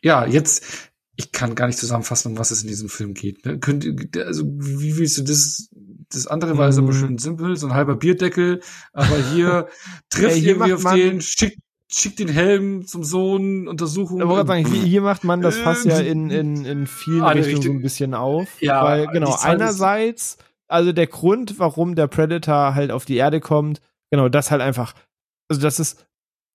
[0.03, 3.45] ja, jetzt ich kann gar nicht zusammenfassen, um was es in diesem Film geht.
[3.47, 3.59] Ne?
[3.59, 3.87] Könnt,
[4.19, 5.69] also, wie willst du das?
[6.11, 6.93] Das andere war so mhm.
[6.93, 8.61] schön simpel, so ein halber Bierdeckel,
[8.93, 9.67] aber hier
[10.11, 11.59] trifft Ey, irgendwie auf den, schickt,
[11.91, 14.23] schickt den Helm zum Sohn, Untersuchung.
[14.23, 17.63] Aber sagen, hier, hier macht man das Fass ja in, in, in vielen Alle Richtungen
[17.63, 18.61] so ein bisschen auf.
[18.61, 20.39] Ja, weil, genau, einerseits,
[20.69, 23.81] also der Grund, warum der Predator halt auf die Erde kommt,
[24.11, 24.95] genau, das halt einfach,
[25.49, 26.07] also das ist,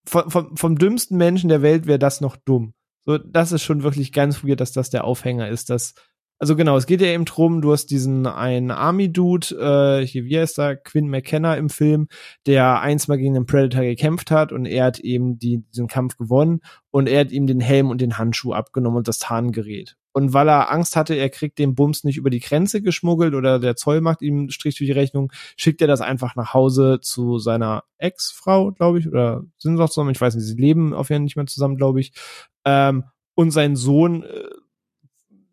[0.06, 2.74] vom, vom, vom dümmsten Menschen der Welt wäre das noch dumm.
[3.06, 5.94] So, das ist schon wirklich ganz weird, dass das der Aufhänger ist, dass,
[6.38, 10.40] also genau, es geht ja eben drum, du hast diesen einen Army-Dude, äh, hier, wie
[10.40, 12.08] heißt er, Quinn McKenna im Film,
[12.46, 16.18] der eins mal gegen den Predator gekämpft hat und er hat eben die, diesen Kampf
[16.18, 16.62] gewonnen
[16.92, 19.98] und er hat ihm den Helm und den Handschuh abgenommen und das Tarngerät.
[20.14, 23.60] Und weil er Angst hatte, er kriegt den Bums nicht über die Grenze geschmuggelt oder
[23.60, 27.38] der Zoll macht ihm Strich durch die Rechnung, schickt er das einfach nach Hause zu
[27.40, 31.10] seiner Ex-Frau, glaube ich, oder sind sie auch zusammen, ich weiß nicht, sie leben auf
[31.10, 32.12] jeden Fall nicht mehr zusammen, glaube ich.
[32.66, 33.06] Ähm,
[33.36, 34.44] und sein Sohn äh,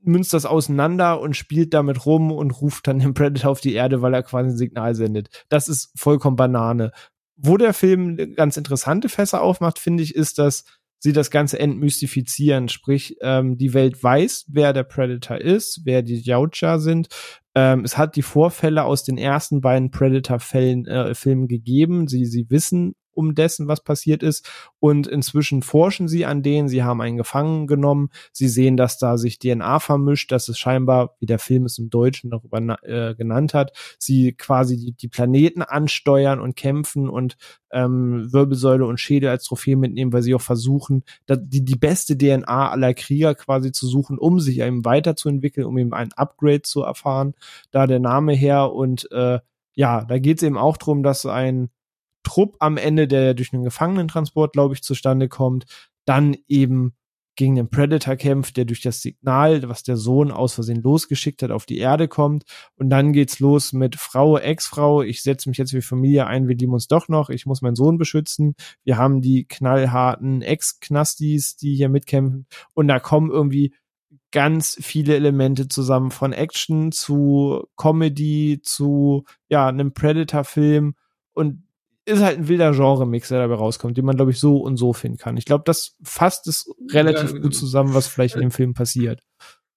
[0.02, 4.02] münzt das auseinander und spielt damit rum und ruft dann den Predator auf die Erde,
[4.02, 5.44] weil er quasi ein Signal sendet.
[5.48, 6.92] Das ist vollkommen Banane.
[7.36, 10.64] Wo der Film ganz interessante Fässer aufmacht, finde ich, ist, dass
[10.98, 12.68] sie das Ganze entmystifizieren.
[12.68, 17.08] Sprich, ähm, die Welt weiß, wer der Predator ist, wer die Yautja sind.
[17.54, 21.14] Ähm, es hat die Vorfälle aus den ersten beiden Predator-Fällen äh,
[21.46, 22.08] gegeben.
[22.08, 24.48] Sie, sie wissen um dessen, was passiert ist.
[24.78, 26.68] Und inzwischen forschen sie an denen.
[26.68, 28.10] Sie haben einen Gefangen genommen.
[28.32, 31.90] Sie sehen, dass da sich DNA vermischt, dass es scheinbar, wie der Film es im
[31.90, 37.36] Deutschen darüber äh, genannt hat, sie quasi die, die Planeten ansteuern und kämpfen und
[37.72, 42.70] ähm, Wirbelsäule und Schädel als Trophäe mitnehmen, weil sie auch versuchen, die, die beste DNA
[42.70, 47.34] aller Krieger quasi zu suchen, um sich eben weiterzuentwickeln, um eben ein Upgrade zu erfahren.
[47.72, 49.40] Da der Name her und äh,
[49.74, 51.70] ja, da geht es eben auch drum, dass ein
[52.28, 55.64] Trupp am Ende, der durch einen Gefangenentransport, glaube ich, zustande kommt,
[56.04, 56.92] dann eben
[57.36, 61.52] gegen den Predator kämpft, der durch das Signal, was der Sohn aus Versehen losgeschickt hat,
[61.52, 62.42] auf die Erde kommt.
[62.74, 66.56] Und dann geht's los mit Frau, Ex-Frau, ich setze mich jetzt für Familie ein, wir
[66.56, 68.56] lieben uns doch noch, ich muss meinen Sohn beschützen.
[68.82, 72.46] Wir haben die knallharten Ex-Knastis, die hier mitkämpfen.
[72.74, 73.72] Und da kommen irgendwie
[74.32, 80.94] ganz viele Elemente zusammen, von Action zu Comedy zu ja, einem Predator-Film
[81.34, 81.62] und
[82.08, 84.92] ist halt ein wilder Genre-Mix, der dabei rauskommt, den man, glaube ich, so und so
[84.92, 85.36] finden kann.
[85.36, 89.20] Ich glaube, das fasst es relativ Ja, gut zusammen, was vielleicht in dem Film passiert.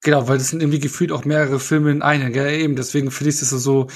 [0.04, 2.60] Genau, weil das sind irgendwie gefühlt auch mehrere Filme in einem, gell?
[2.60, 3.88] Eben, deswegen finde ich das so,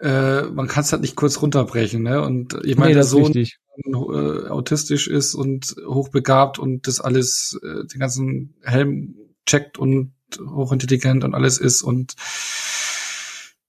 [0.00, 2.22] äh, man kann es halt nicht kurz runterbrechen, ne?
[2.22, 3.58] Und ich meine, nee, der Sohn richtig.
[3.84, 9.16] äh, autistisch ist und hochbegabt und das alles, äh, den ganzen Helm
[9.46, 12.14] checkt und hochintelligent und alles ist und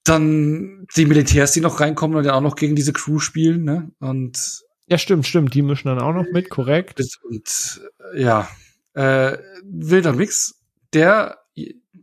[0.03, 3.91] dann die Militärs, die noch reinkommen und dann auch noch gegen diese Crew spielen, ne?
[3.99, 5.53] Und Ja, stimmt, stimmt.
[5.53, 7.01] Die mischen dann auch noch mit, korrekt.
[7.29, 7.81] und
[8.13, 8.49] äh, ja,
[8.93, 10.61] äh, wilder Mix,
[10.93, 11.39] der,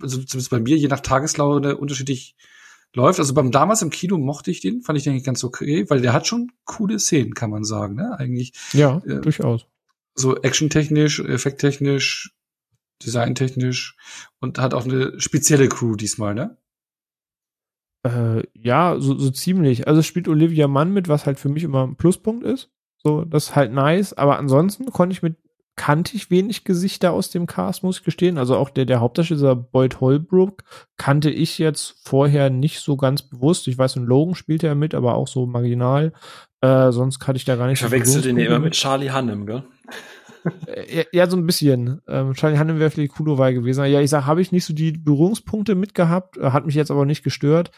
[0.01, 2.37] also zumindest bei mir, je nach Tageslaune unterschiedlich
[2.95, 3.19] läuft.
[3.21, 6.01] Also beim damals im Kino mochte ich den, fand ich den eigentlich ganz okay, weil
[6.01, 8.19] der hat schon coole Szenen, kann man sagen, ne?
[8.19, 9.21] Eigentlich Ja, Ja.
[9.21, 9.67] durchaus.
[10.15, 12.35] so actiontechnisch, effekttechnisch,
[13.05, 13.97] designtechnisch
[14.41, 16.57] und hat auch eine spezielle Crew diesmal, ne?
[18.03, 19.87] Äh, ja, so, so ziemlich.
[19.87, 22.71] Also es spielt Olivia Mann mit, was halt für mich immer ein Pluspunkt ist.
[23.03, 24.13] So, das ist halt nice.
[24.13, 25.37] Aber ansonsten konnte ich mit,
[25.77, 28.39] kannte ich wenig Gesichter aus dem Cast, muss ich gestehen.
[28.39, 30.65] Also auch der, der Hauptdarsteller, Boyd Holbrook,
[30.97, 33.69] kannte ich jetzt vorher nicht so ganz bewusst.
[33.69, 36.13] Ich weiß, in Logan spielte er mit, aber auch so marginal.
[36.61, 39.47] Äh, sonst kannte ich da gar nicht Ich verwechsel den ja immer mit Charlie Hannem,
[39.47, 39.65] gell?
[40.67, 42.01] Äh, Ja, ja, so ein bisschen.
[42.09, 43.85] Ähm, Charlie Hannem wäre vielleicht Wahl gewesen.
[43.87, 47.05] Ja, ich sag, habe ich nicht so die Berührungspunkte mitgehabt, äh, hat mich jetzt aber
[47.05, 47.71] nicht gestört.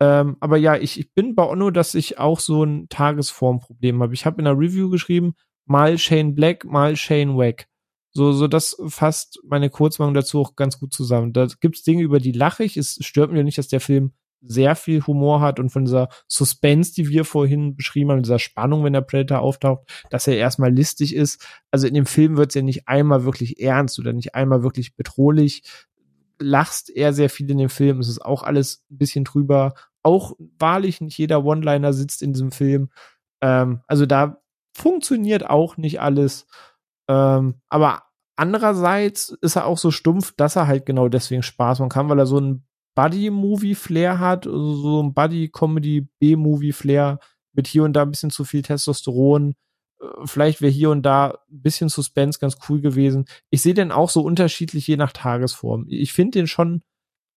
[0.00, 4.14] Ähm, aber ja, ich, ich bin bei Onno, dass ich auch so ein Tagesformproblem habe.
[4.14, 5.34] Ich habe in der Review geschrieben,
[5.66, 7.66] mal Shane Black, mal Shane Wack.
[8.12, 11.32] So, so das fasst meine Kurzmeinung dazu auch ganz gut zusammen.
[11.32, 12.76] Da gibt's Dinge, über die lache ich.
[12.76, 14.12] Es stört mir nicht, dass der Film
[14.42, 18.84] sehr viel Humor hat und von dieser Suspense, die wir vorhin beschrieben haben, dieser Spannung,
[18.84, 21.46] wenn der Predator auftaucht, dass er erstmal listig ist.
[21.70, 25.62] Also in dem Film wird's ja nicht einmal wirklich ernst oder nicht einmal wirklich bedrohlich.
[26.38, 28.00] Lachst eher sehr viel in dem Film.
[28.00, 29.74] Es ist auch alles ein bisschen drüber.
[30.02, 32.90] Auch wahrlich nicht jeder One-Liner sitzt in diesem Film.
[33.42, 34.40] Ähm, also da
[34.74, 36.46] funktioniert auch nicht alles.
[37.08, 38.04] Ähm, aber
[38.36, 42.18] andererseits ist er auch so stumpf, dass er halt genau deswegen Spaß machen kann, weil
[42.18, 42.64] er so ein
[42.94, 47.18] Buddy-Movie-Flair hat, also so ein Buddy-Comedy-B-Movie-Flair
[47.52, 49.54] mit hier und da ein bisschen zu viel Testosteron.
[50.00, 53.26] Äh, Vielleicht wäre hier und da ein bisschen Suspense ganz cool gewesen.
[53.50, 55.86] Ich sehe den auch so unterschiedlich je nach Tagesform.
[55.88, 56.82] Ich finde den schon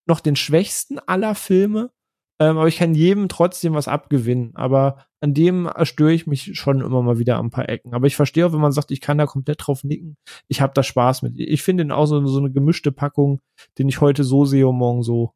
[0.06, 1.92] noch den schwächsten aller Filme,
[2.40, 4.52] ähm, aber ich kann jedem trotzdem was abgewinnen.
[4.56, 7.94] Aber an dem störe ich mich schon immer mal wieder an ein paar Ecken.
[7.94, 10.18] Aber ich verstehe auch, wenn man sagt, ich kann da komplett drauf nicken.
[10.48, 11.34] Ich habe da Spaß mit.
[11.38, 13.40] Ich finde den auch so, so eine gemischte Packung,
[13.78, 15.34] den ich heute so sehe und morgen so.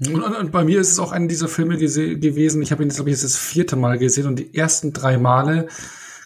[0.00, 2.62] Und, und, bei mir ist es auch einer dieser Filme gewesen.
[2.62, 5.18] Ich habe ihn jetzt, glaube ich, jetzt das vierte Mal gesehen und die ersten drei
[5.18, 5.68] Male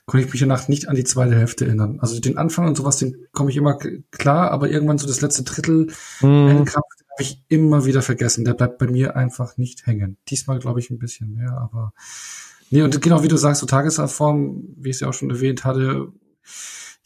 [0.07, 1.99] konnte ich mich danach nicht an die zweite Hälfte erinnern.
[2.01, 3.78] Also den Anfang und sowas, den komme ich immer
[4.11, 5.93] klar, aber irgendwann so das letzte Drittel
[6.23, 6.49] mhm.
[6.49, 8.47] Endkampf, den habe ich immer wieder vergessen.
[8.47, 10.16] Der bleibt bei mir einfach nicht hängen.
[10.28, 11.93] Diesmal glaube ich ein bisschen mehr, aber
[12.70, 15.66] nee, und genau wie du sagst, so Tagesform, wie ich es ja auch schon erwähnt
[15.66, 16.09] hatte,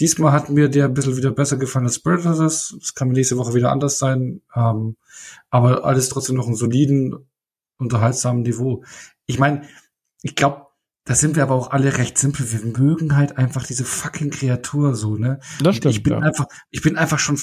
[0.01, 2.75] Diesmal hat mir der ein bisschen wieder besser gefallen als Predators.
[2.81, 4.41] Es kann mir nächste Woche wieder anders sein.
[4.55, 4.97] Ähm,
[5.51, 7.29] aber alles trotzdem noch einen soliden,
[7.79, 8.85] unterhaltsamen Niveau.
[9.27, 9.63] Ich meine,
[10.23, 10.67] ich glaube,
[11.05, 12.51] da sind wir aber auch alle recht simpel.
[12.53, 15.41] Wir mögen halt einfach diese fucking Kreatur so, ne?
[15.61, 16.21] Das stimmt, ich bin ja.
[16.21, 17.37] einfach, ich bin einfach schon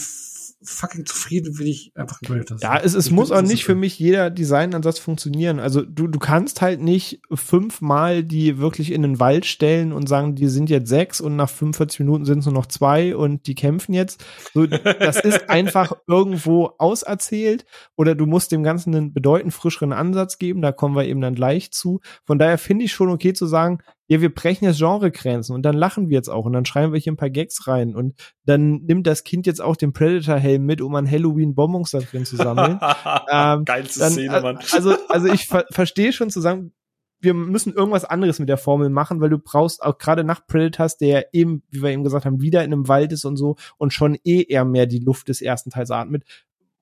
[0.61, 3.97] fucking zufrieden, will ich einfach ein Predator Ja, es, es muss auch nicht für mich
[3.97, 5.59] jeder Designansatz funktionieren.
[5.59, 10.35] Also du, du kannst halt nicht fünfmal die wirklich in den Wald stellen und sagen,
[10.35, 13.55] die sind jetzt sechs und nach 45 Minuten sind es nur noch zwei und die
[13.55, 14.23] kämpfen jetzt.
[14.53, 17.65] So, das ist einfach irgendwo auserzählt
[17.95, 20.61] oder du musst dem Ganzen einen bedeutend frischeren Ansatz geben.
[20.61, 22.01] Da kommen wir eben dann gleich zu.
[22.25, 23.79] Von daher finde ich schon okay zu sagen,
[24.09, 26.99] ja, wir brechen jetzt Genregrenzen und dann lachen wir jetzt auch und dann schreiben wir
[26.99, 30.81] hier ein paar Gags rein und dann nimmt das Kind jetzt auch den Predator-Helm mit,
[30.81, 32.79] um an Halloween Bonbons da drin zu sammeln.
[33.31, 34.59] ähm, Geilste dann, Szene, Mann.
[34.71, 36.73] Also, also ich ver verstehe schon zu sagen,
[37.21, 40.97] wir müssen irgendwas anderes mit der Formel machen, weil du brauchst auch gerade nach Predators,
[40.97, 43.93] der eben, wie wir eben gesagt haben, wieder in einem Wald ist und so und
[43.93, 46.23] schon eh eher mehr die Luft des ersten Teils atmet,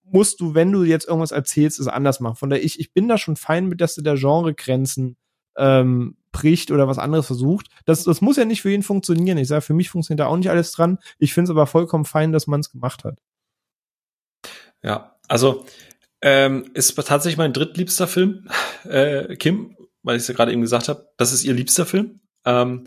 [0.03, 2.37] musst du, wenn du jetzt irgendwas erzählst, es anders machen.
[2.37, 5.17] Von daher, ich, ich bin da schon fein mit, dass du da Genregrenzen
[5.57, 7.68] ähm, bricht oder was anderes versucht.
[7.85, 9.38] Das, das muss ja nicht für ihn funktionieren.
[9.38, 10.99] Ich sage, für mich funktioniert da auch nicht alles dran.
[11.18, 13.19] Ich finde es aber vollkommen fein, dass man es gemacht hat.
[14.84, 15.65] Ja, also
[16.22, 18.47] ähm, ist tatsächlich mein drittliebster Film,
[18.84, 22.22] äh, Kim, weil ich es ja gerade eben gesagt habe, das ist ihr liebster Film.
[22.45, 22.85] Ähm,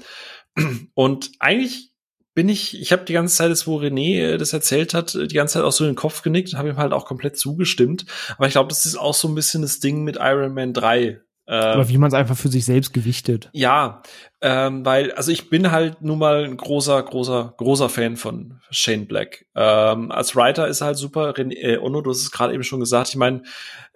[0.94, 1.90] und eigentlich
[2.34, 5.54] bin ich, ich habe die ganze Zeit, wo René äh, das erzählt hat, die ganze
[5.54, 8.06] Zeit auch so in den Kopf genickt und habe ihm halt auch komplett zugestimmt.
[8.36, 11.20] Aber ich glaube, das ist auch so ein bisschen das Ding mit Iron Man 3,
[11.50, 13.50] oder wie man es einfach für sich selbst gewichtet.
[13.52, 14.02] Ja,
[14.40, 19.06] ähm, weil, also ich bin halt nun mal ein großer, großer, großer Fan von Shane
[19.06, 19.46] Black.
[19.56, 21.34] Ähm, als Writer ist er halt super.
[21.34, 23.08] René, äh, Ono, du hast es gerade eben schon gesagt.
[23.08, 23.42] Ich meine,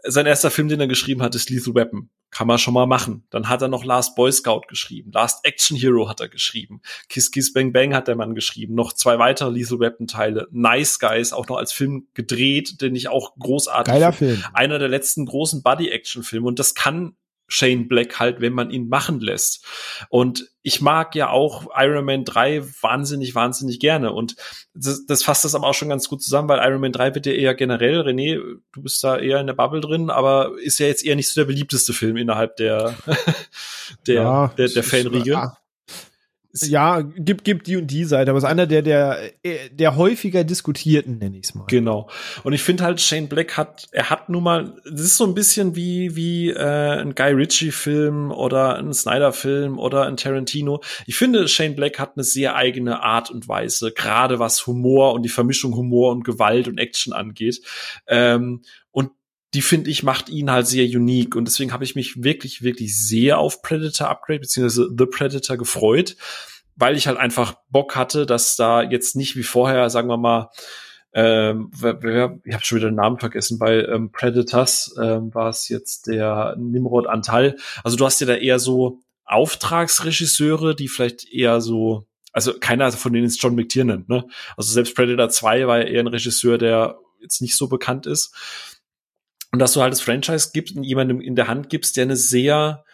[0.03, 2.11] sein erster Film, den er geschrieben hat, ist Lethal Weapon.
[2.31, 3.25] Kann man schon mal machen.
[3.31, 5.13] Dann hat er noch Last Boy Scout geschrieben.
[5.13, 6.83] Last Action Hero hat er geschrieben.
[7.09, 8.75] Kiss Kiss Bang Bang hat der Mann geschrieben.
[8.75, 10.49] Noch zwei weitere Lethal Weapon Teile.
[10.51, 14.43] Nice Guys auch noch als Film gedreht, den ich auch großartig Geiler Film.
[14.53, 16.49] Einer der letzten großen Buddy Action Filme.
[16.49, 17.15] Und das kann
[17.47, 19.67] Shane Black halt, wenn man ihn machen lässt.
[20.09, 24.13] Und ich mag ja auch Iron Man 3 wahnsinnig, wahnsinnig gerne.
[24.13, 24.37] Und
[24.73, 27.27] das, das fasst das aber auch schon ganz gut zusammen, weil Iron Man 3 wird
[27.27, 28.41] ja eher generell, René,
[28.73, 31.41] du bist da eher in der Bubble drin, aber ist ja jetzt eher nicht so
[31.41, 32.95] der beliebteste Film innerhalb der,
[34.07, 35.53] der, ja, der, der Fanriege.
[36.63, 39.19] Ja, gibt, gibt die und die Seite, aber es ist einer der, der,
[39.73, 41.65] der häufiger diskutierten, nenne ich es mal.
[41.67, 42.09] Genau.
[42.45, 45.35] Und ich finde halt, Shane Black hat, er hat nun mal, das ist so ein
[45.35, 50.81] bisschen wie, wie äh, ein Guy Ritchie-Film oder ein Snyder-Film oder ein Tarantino.
[51.07, 55.23] Ich finde, Shane Black hat eine sehr eigene Art und Weise, gerade was Humor und
[55.23, 57.63] die Vermischung Humor und Gewalt und Action angeht.
[58.07, 58.63] Ähm,
[59.55, 62.99] die finde ich macht ihn halt sehr unique und deswegen habe ich mich wirklich wirklich
[62.99, 66.17] sehr auf Predator Upgrade beziehungsweise The Predator gefreut,
[66.77, 70.51] weil ich halt einfach Bock hatte, dass da jetzt nicht wie vorher, sagen wir mal,
[71.13, 76.09] ähm, ich habe schon wieder den Namen vergessen, bei ähm, Predators ähm, war es jetzt
[76.09, 77.57] der Nimrod Antal.
[77.85, 83.13] Also du hast ja da eher so Auftragsregisseure, die vielleicht eher so, also keiner von
[83.13, 84.25] denen ist John McTiernan, ne?
[84.57, 88.35] Also selbst Predator 2 war ja eher ein Regisseur, der jetzt nicht so bekannt ist.
[89.55, 92.17] Und dass du halt das Franchise gibst und jemandem in der Hand gibst, der eine
[92.17, 92.85] sehr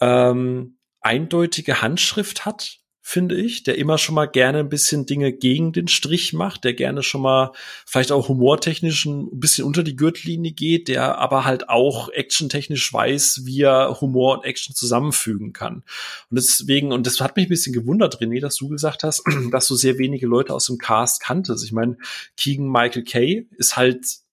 [0.00, 5.72] ähm, eindeutige Handschrift hat, finde ich, der immer schon mal gerne ein bisschen Dinge gegen
[5.72, 7.50] den Strich macht, der gerne schon mal
[7.84, 13.40] vielleicht auch humortechnisch ein bisschen unter die Gürtellinie geht, der aber halt auch actiontechnisch weiß,
[13.42, 15.82] wie er Humor und Action zusammenfügen kann.
[16.30, 19.66] Und deswegen, und das hat mich ein bisschen gewundert, René, dass du gesagt hast, dass
[19.66, 21.64] du sehr wenige Leute aus dem Cast kanntest.
[21.64, 21.96] Ich meine,
[22.36, 24.27] Keegan Michael Kay ist halt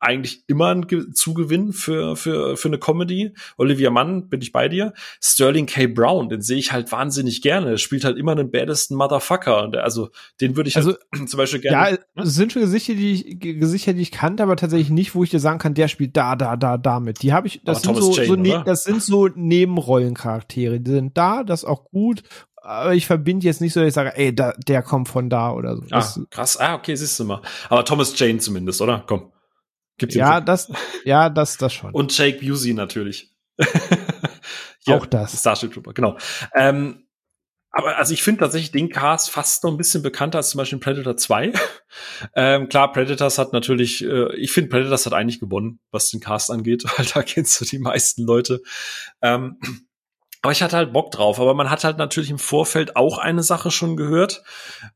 [0.00, 3.32] eigentlich immer ein Zugewinn für, für, für eine Comedy.
[3.58, 4.94] Olivia Mann, bin ich bei dir.
[5.22, 5.86] Sterling K.
[5.86, 7.72] Brown, den sehe ich halt wahnsinnig gerne.
[7.72, 9.62] Er spielt halt immer den baddesten Motherfucker.
[9.62, 10.08] Und der, also,
[10.40, 11.98] den würde ich also, halt zum Beispiel gerne.
[12.16, 15.22] Ja, es sind schon Gesichter, die ich, Gesichter, die ich kannte, aber tatsächlich nicht, wo
[15.22, 17.22] ich dir sagen kann, der spielt da, da, da, damit.
[17.22, 20.80] Die habe ich, das sind so, Jane, so ne, das sind so Nebenrollencharaktere.
[20.80, 22.22] Die sind da, das ist auch gut
[22.62, 25.52] aber ich verbinde jetzt nicht so, dass ich sage, ey, da, der kommt von da
[25.52, 25.82] oder so.
[25.90, 26.58] Ah, krass.
[26.58, 27.40] Ah, okay, siehst du mal.
[27.68, 29.02] Aber Thomas Jane zumindest, oder?
[29.06, 29.32] Komm.
[30.00, 30.72] Gibt's ja, das,
[31.04, 31.92] ja, das, das schon.
[31.92, 33.30] Und Jake Busey natürlich.
[34.86, 35.38] ja, Auch das.
[35.38, 36.16] Starship Trooper, genau.
[36.54, 37.06] Ähm,
[37.70, 40.78] aber also ich finde tatsächlich den Cast fast noch ein bisschen bekannter als zum Beispiel
[40.78, 41.52] Predator 2.
[42.34, 46.50] ähm, klar, Predators hat natürlich, äh, ich finde Predators hat eigentlich gewonnen, was den Cast
[46.50, 48.62] angeht, weil da kennst du die meisten Leute.
[49.20, 49.58] Ähm,
[50.42, 51.38] Aber ich hatte halt Bock drauf.
[51.38, 54.42] Aber man hat halt natürlich im Vorfeld auch eine Sache schon gehört,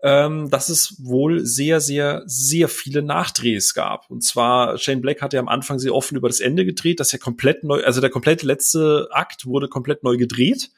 [0.03, 4.11] ähm, dass es wohl sehr, sehr, sehr viele Nachdrehs gab.
[4.11, 7.13] Und zwar Shane Black hat ja am Anfang sehr offen über das Ende gedreht, dass
[7.13, 10.71] er komplett neu, also der komplette letzte Akt wurde komplett neu gedreht,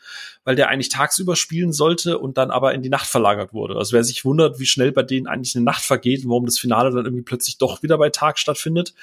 [0.42, 3.76] weil der eigentlich tagsüber spielen sollte und dann aber in die Nacht verlagert wurde.
[3.76, 6.58] Also wer sich wundert, wie schnell bei denen eigentlich eine Nacht vergeht und warum das
[6.58, 8.94] Finale dann irgendwie plötzlich doch wieder bei Tag stattfindet,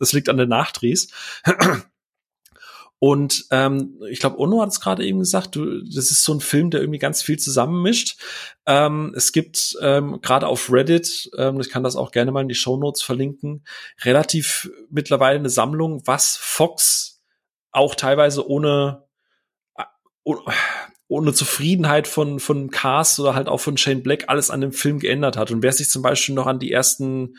[0.00, 1.08] das liegt an den Nachdrehs.
[3.04, 6.40] Und ähm, ich glaube, Ono hat es gerade eben gesagt, du, das ist so ein
[6.40, 8.22] Film, der irgendwie ganz viel zusammenmischt.
[8.64, 12.48] Ähm, es gibt ähm, gerade auf Reddit, ähm, ich kann das auch gerne mal in
[12.48, 13.64] die Show Notes verlinken,
[14.04, 17.20] relativ mittlerweile eine Sammlung, was Fox
[17.72, 19.02] auch teilweise ohne
[19.74, 19.82] äh,
[21.08, 25.00] ohne Zufriedenheit von, von Cast oder halt auch von Shane Black alles an dem Film
[25.00, 25.50] geändert hat.
[25.50, 27.34] Und wer sich zum Beispiel noch an die ersten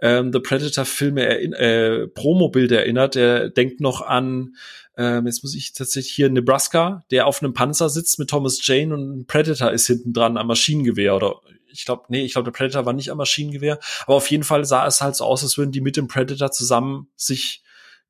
[0.00, 4.54] ähm, The Predator-Filme äh, Promo-Bilder erinnert, der denkt noch an,
[4.96, 8.94] ähm, jetzt muss ich tatsächlich hier Nebraska, der auf einem Panzer sitzt mit Thomas Jane
[8.94, 12.56] und ein Predator ist hinten dran am Maschinengewehr oder ich glaube, nee, ich glaube, der
[12.56, 15.58] Predator war nicht am Maschinengewehr, aber auf jeden Fall sah es halt so aus, als
[15.58, 17.62] würden die mit dem Predator zusammen sich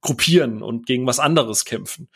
[0.02, 2.08] gruppieren und gegen was anderes kämpfen.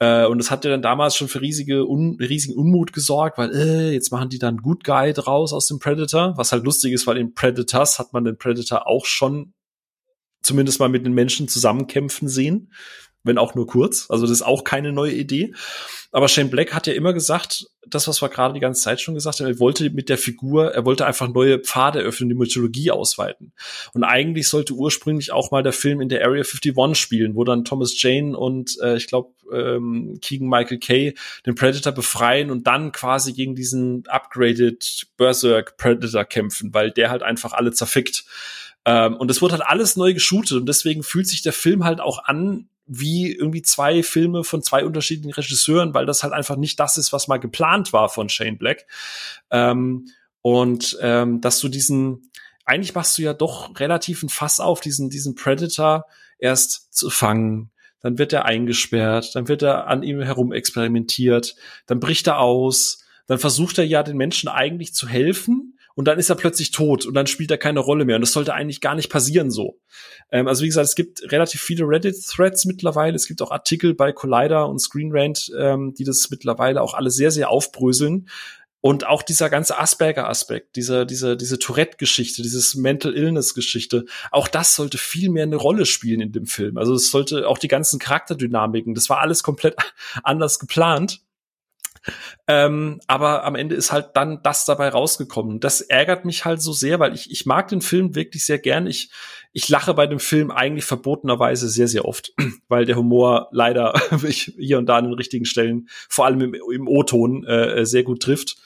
[0.00, 3.54] Äh, und das hat ja dann damals schon für riesige un riesigen Unmut gesorgt, weil
[3.54, 7.06] äh, jetzt machen die dann Good Guy draus aus dem Predator, was halt lustig ist,
[7.06, 9.52] weil in Predators hat man den Predator auch schon
[10.42, 12.72] zumindest mal mit den Menschen zusammenkämpfen sehen
[13.26, 14.06] wenn auch nur kurz.
[14.08, 15.52] Also das ist auch keine neue Idee.
[16.12, 19.14] Aber Shane Black hat ja immer gesagt, das, was wir gerade die ganze Zeit schon
[19.14, 22.90] gesagt haben, er wollte mit der Figur, er wollte einfach neue Pfade öffnen, die Mythologie
[22.90, 23.52] ausweiten.
[23.92, 27.64] Und eigentlich sollte ursprünglich auch mal der Film in der Area 51 spielen, wo dann
[27.64, 31.14] Thomas Jane und äh, ich glaube ähm, Keegan Michael Kay
[31.44, 37.22] den Predator befreien und dann quasi gegen diesen upgraded Berserk Predator kämpfen, weil der halt
[37.22, 38.24] einfach alle zerfickt.
[38.84, 42.00] Ähm, und es wurde halt alles neu geshootet und deswegen fühlt sich der Film halt
[42.00, 46.78] auch an wie irgendwie zwei Filme von zwei unterschiedlichen Regisseuren, weil das halt einfach nicht
[46.78, 48.86] das ist, was mal geplant war von Shane Black.
[49.50, 50.08] Ähm,
[50.42, 52.30] und ähm, dass du diesen,
[52.64, 56.06] eigentlich machst du ja doch relativ ein Fass auf, diesen, diesen Predator
[56.38, 57.70] erst zu fangen.
[58.00, 61.56] Dann wird er eingesperrt, dann wird er an ihm herum experimentiert,
[61.86, 66.18] dann bricht er aus, dann versucht er ja den Menschen eigentlich zu helfen, und dann
[66.18, 68.16] ist er plötzlich tot und dann spielt er keine Rolle mehr.
[68.16, 69.80] Und das sollte eigentlich gar nicht passieren so.
[70.30, 73.16] Ähm, also wie gesagt, es gibt relativ viele Reddit-Threads mittlerweile.
[73.16, 77.10] Es gibt auch Artikel bei Collider und Screen Rant, ähm, die das mittlerweile auch alle
[77.10, 78.28] sehr, sehr aufbröseln.
[78.82, 84.98] Und auch dieser ganze Asperger-Aspekt, diese, diese, diese Tourette-Geschichte, dieses Mental Illness-Geschichte, auch das sollte
[84.98, 86.76] viel mehr eine Rolle spielen in dem Film.
[86.76, 89.76] Also es sollte auch die ganzen Charakterdynamiken, das war alles komplett
[90.22, 91.22] anders geplant.
[92.48, 95.60] Ähm, aber am Ende ist halt dann das dabei rausgekommen.
[95.60, 98.86] Das ärgert mich halt so sehr, weil ich, ich mag den Film wirklich sehr gern.
[98.86, 99.10] Ich,
[99.52, 102.32] ich lache bei dem Film eigentlich verbotenerweise sehr, sehr oft,
[102.68, 103.94] weil der Humor leider
[104.58, 108.22] hier und da an den richtigen Stellen, vor allem im, im O-Ton, äh, sehr gut
[108.22, 108.56] trifft.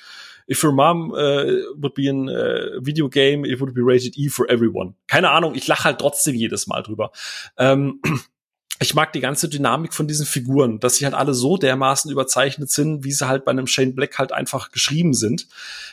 [0.50, 4.28] If your mom uh, would be in a video game, it would be rated E
[4.28, 4.94] for everyone.
[5.06, 7.12] Keine Ahnung, ich lache halt trotzdem jedes Mal drüber.
[7.56, 8.00] Ähm,
[8.82, 12.70] ich mag die ganze Dynamik von diesen Figuren, dass sie halt alle so dermaßen überzeichnet
[12.70, 15.48] sind, wie sie halt bei einem Shane Black halt einfach geschrieben sind.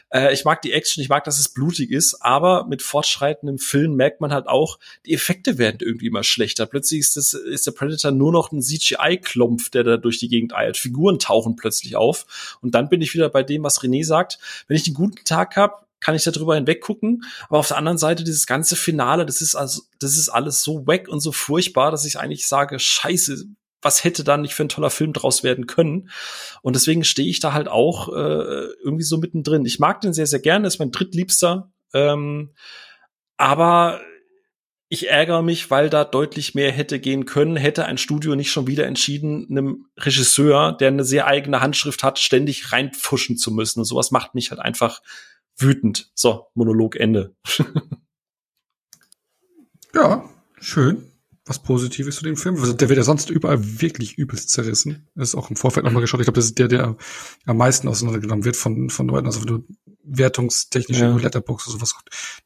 [0.09, 3.95] Äh, ich mag die Action, ich mag, dass es blutig ist, aber mit fortschreitendem Film
[3.97, 6.65] merkt man halt auch, die Effekte werden irgendwie immer schlechter.
[6.65, 10.55] Plötzlich ist, das, ist der Predator nur noch ein CGI-Klumpf, der da durch die Gegend
[10.55, 10.77] eilt.
[10.77, 12.57] Figuren tauchen plötzlich auf.
[12.61, 14.39] Und dann bin ich wieder bei dem, was René sagt.
[14.69, 17.23] Wenn ich einen guten Tag habe, kann ich darüber hinweg gucken.
[17.49, 20.85] Aber auf der anderen Seite, dieses ganze Finale, das ist also, das ist alles so
[20.87, 23.45] wack und so furchtbar, dass ich eigentlich sage, scheiße,
[23.81, 26.09] was hätte da nicht für ein toller Film draus werden können?
[26.61, 29.65] Und deswegen stehe ich da halt auch äh, irgendwie so mittendrin.
[29.65, 31.71] Ich mag den sehr, sehr gerne, ist mein drittliebster.
[31.93, 32.53] Ähm,
[33.37, 34.01] aber
[34.89, 38.67] ich ärgere mich, weil da deutlich mehr hätte gehen können, hätte ein Studio nicht schon
[38.67, 43.79] wieder entschieden, einem Regisseur, der eine sehr eigene Handschrift hat, ständig reinpfuschen zu müssen.
[43.79, 45.01] Und sowas macht mich halt einfach
[45.57, 46.11] wütend.
[46.15, 47.35] So, Monolog Ende.
[49.93, 50.29] ja,
[50.59, 51.11] schön.
[51.45, 52.57] Was Positives zu dem Film.
[52.57, 55.07] Also der wird ja sonst überall wirklich übelst zerrissen.
[55.15, 56.19] Das ist auch im Vorfeld nochmal geschaut.
[56.19, 56.97] Ich glaube, das ist der, der
[57.45, 59.27] am meisten auseinandergenommen wird von, von Leuten.
[59.27, 59.65] Also wenn du
[60.07, 61.15] wertungstechnische ja.
[61.15, 61.95] Letterbox oder sowas.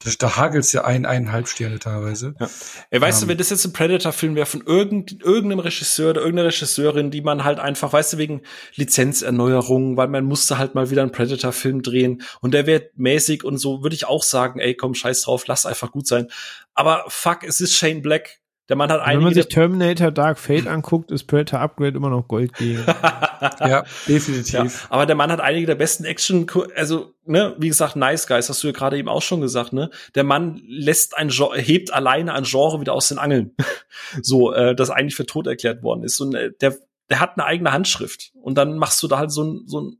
[0.03, 2.35] Da, da hagelt's ja ein, eineinhalb Sterne teilweise.
[2.39, 2.49] Ja.
[2.89, 6.21] Ey, weißt ähm, du, wenn das jetzt ein Predator-Film wäre von irgend, irgendeinem Regisseur oder
[6.21, 8.41] irgendeiner Regisseurin, die man halt einfach, weißt du, wegen
[8.75, 13.57] Lizenzerneuerungen, weil man musste halt mal wieder einen Predator-Film drehen und der wäre mäßig und
[13.57, 16.27] so, würde ich auch sagen, ey, komm, scheiß drauf, lass einfach gut sein.
[16.73, 19.17] Aber fuck, es ist Shane Black der Mann hat einige.
[19.17, 22.83] Wenn man sich Terminator Dark Fate anguckt, ist Predator Upgrade immer noch Gold gegen.
[23.59, 24.53] ja, definitiv.
[24.53, 28.49] Ja, aber der Mann hat einige der besten Action, also, ne, wie gesagt, Nice Guys,
[28.49, 29.89] hast du ja gerade eben auch schon gesagt, ne?
[30.15, 33.55] Der Mann lässt ein Genre, hebt alleine ein Genre wieder aus den Angeln.
[34.21, 36.19] so, äh, das eigentlich für tot erklärt worden ist.
[36.21, 36.77] Und äh, der,
[37.09, 38.31] der hat eine eigene Handschrift.
[38.41, 39.97] Und dann machst du da halt so ein, so ein,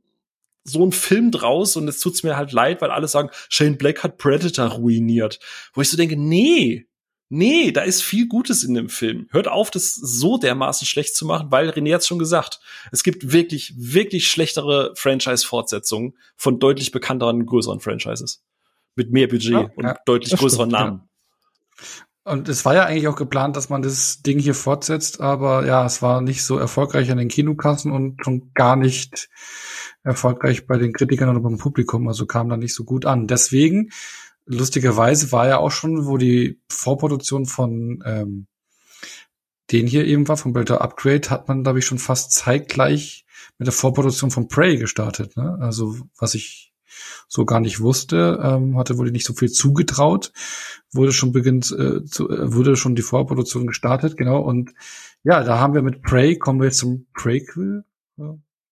[0.64, 4.04] so ein Film draus und es tut's mir halt leid, weil alle sagen, Shane Black
[4.04, 5.40] hat Predator ruiniert.
[5.74, 6.86] Wo ich so denke, nee,
[7.32, 9.26] nee, da ist viel Gutes in dem Film.
[9.30, 12.60] Hört auf, das so dermaßen schlecht zu machen, weil René hat's schon gesagt.
[12.92, 18.42] Es gibt wirklich, wirklich schlechtere Franchise-Fortsetzungen von deutlich bekannteren, größeren Franchises.
[18.96, 21.08] Mit mehr Budget Ja, und ja, deutlich größeren stimmt, Namen.
[22.24, 25.86] Und es war ja eigentlich auch geplant, dass man das Ding hier fortsetzt, aber ja,
[25.86, 29.30] es war nicht so erfolgreich an den Kinokassen und schon gar nicht
[30.04, 33.26] erfolgreich bei den Kritikern oder beim Publikum, also kam da nicht so gut an.
[33.26, 33.90] Deswegen,
[34.46, 38.46] lustigerweise war ja auch schon, wo die Vorproduktion von ähm,
[39.70, 43.24] den hier eben war, vom Predator Upgrade, hat man, glaube ich, schon fast zeitgleich
[43.58, 45.36] mit der Vorproduktion von Prey gestartet.
[45.36, 45.58] Ne?
[45.60, 46.72] Also was ich
[47.26, 50.32] so gar nicht wusste, ähm, hatte wohl nicht so viel zugetraut,
[50.92, 54.40] wurde schon beginnt, äh, zu, äh, wurde schon die Vorproduktion gestartet, genau.
[54.40, 54.74] Und
[55.22, 57.84] ja, da haben wir mit Prey, kommen wir jetzt zum Prequel.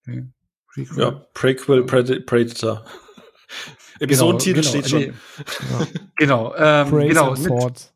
[0.05, 0.27] Nee,
[0.67, 0.99] Prequel.
[0.99, 2.85] Ja, Prequel, Pred Predator.
[4.01, 4.99] Episodentitel genau, steht schon.
[4.99, 5.13] nee.
[6.17, 7.93] Genau, ähm, Praise genau, Thoughts.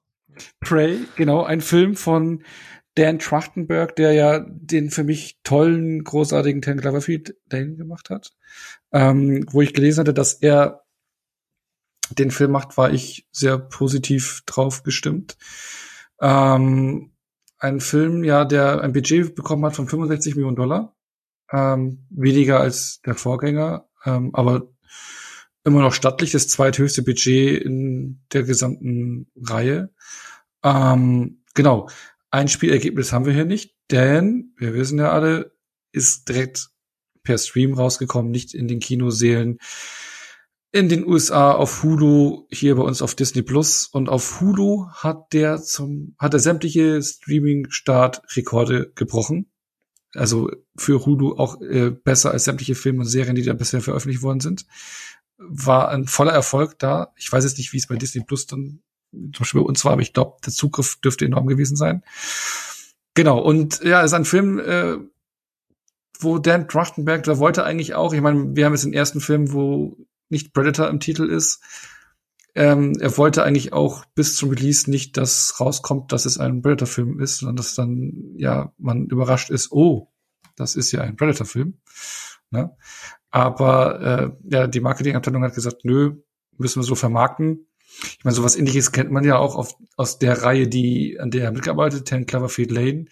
[0.60, 2.44] Prey, genau, ein Film von
[2.96, 8.32] Dan Trachtenberg, der ja den für mich tollen, großartigen Ten Cloverfield Lane gemacht hat.
[8.92, 10.84] Ähm, wo ich gelesen hatte, dass er
[12.12, 15.38] den Film macht, war ich sehr positiv drauf gestimmt.
[16.22, 17.12] Ähm,
[17.58, 20.96] ein Film, ja, der ein Budget bekommen hat von 65 Millionen Dollar.
[21.52, 24.68] Ähm, weniger als der Vorgänger, ähm, aber
[25.66, 29.90] immer noch stattlich, das zweithöchste Budget in der gesamten Reihe.
[30.64, 31.90] Ähm, genau.
[32.30, 35.54] Ein Spielergebnis haben wir hier nicht, denn wir wissen ja alle,
[35.92, 36.70] ist direkt
[37.24, 39.58] per Stream rausgekommen, nicht in den Kinosälen.
[40.72, 45.32] In den USA auf Hulu, hier bei uns auf Disney Plus und auf Hulu hat
[45.34, 49.50] der zum, hat er sämtliche Streaming-Start-Rekorde gebrochen.
[50.14, 54.22] Also für Hulu auch äh, besser als sämtliche Filme und Serien, die da bisher veröffentlicht
[54.22, 54.66] worden sind.
[55.38, 57.14] War ein voller Erfolg da.
[57.18, 58.82] Ich weiß jetzt nicht, wie es bei Disney Plus dann
[59.12, 62.04] zum Beispiel bei uns war, aber ich glaube, der Zugriff dürfte enorm gewesen sein.
[63.14, 64.98] Genau, und ja, ist ein Film, äh,
[66.20, 69.54] wo Dan Trachtenberg, da wollte eigentlich auch, ich meine, wir haben jetzt den ersten Film,
[69.54, 69.98] wo
[70.30, 71.62] nicht Predator im Titel ist.
[72.56, 77.20] Ähm, er wollte eigentlich auch bis zum Release nicht, dass rauskommt, dass es ein Predator-Film
[77.20, 80.12] ist, sondern dass dann, ja, man überrascht ist, oh,
[80.56, 81.78] das ist ja ein Predator-Film.
[82.52, 82.76] Ne?
[83.36, 86.14] Aber äh, ja, die Marketingabteilung hat gesagt, nö,
[86.58, 87.68] müssen wir so vermarkten.
[88.18, 91.44] Ich meine, sowas ähnliches kennt man ja auch auf, aus der Reihe, die, an der
[91.44, 93.08] er mitgearbeitet, Ten Cloverfield Lane,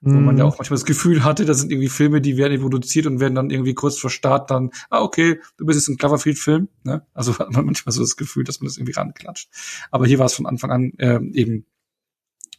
[0.00, 3.06] wo man ja auch manchmal das Gefühl hatte, das sind irgendwie Filme, die werden produziert
[3.06, 6.68] und werden dann irgendwie kurz vor Start dann, ah, okay, du bist jetzt ein Cloverfield-Film.
[6.84, 7.04] Ne?
[7.12, 9.48] Also hat man manchmal so das Gefühl, dass man das irgendwie ranklatscht.
[9.90, 11.66] Aber hier war es von Anfang an äh, eben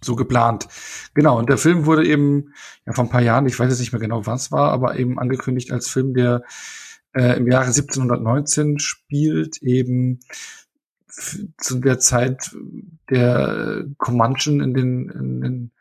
[0.01, 0.67] so geplant.
[1.13, 2.51] Genau, und der Film wurde eben
[2.85, 5.17] ja vor ein paar Jahren, ich weiß jetzt nicht mehr genau, was war, aber eben
[5.17, 6.43] angekündigt als Film, der
[7.15, 10.19] äh, im Jahre 1719 spielt, eben
[11.57, 12.55] zu der Zeit
[13.09, 15.71] der Comanchen in den, in den,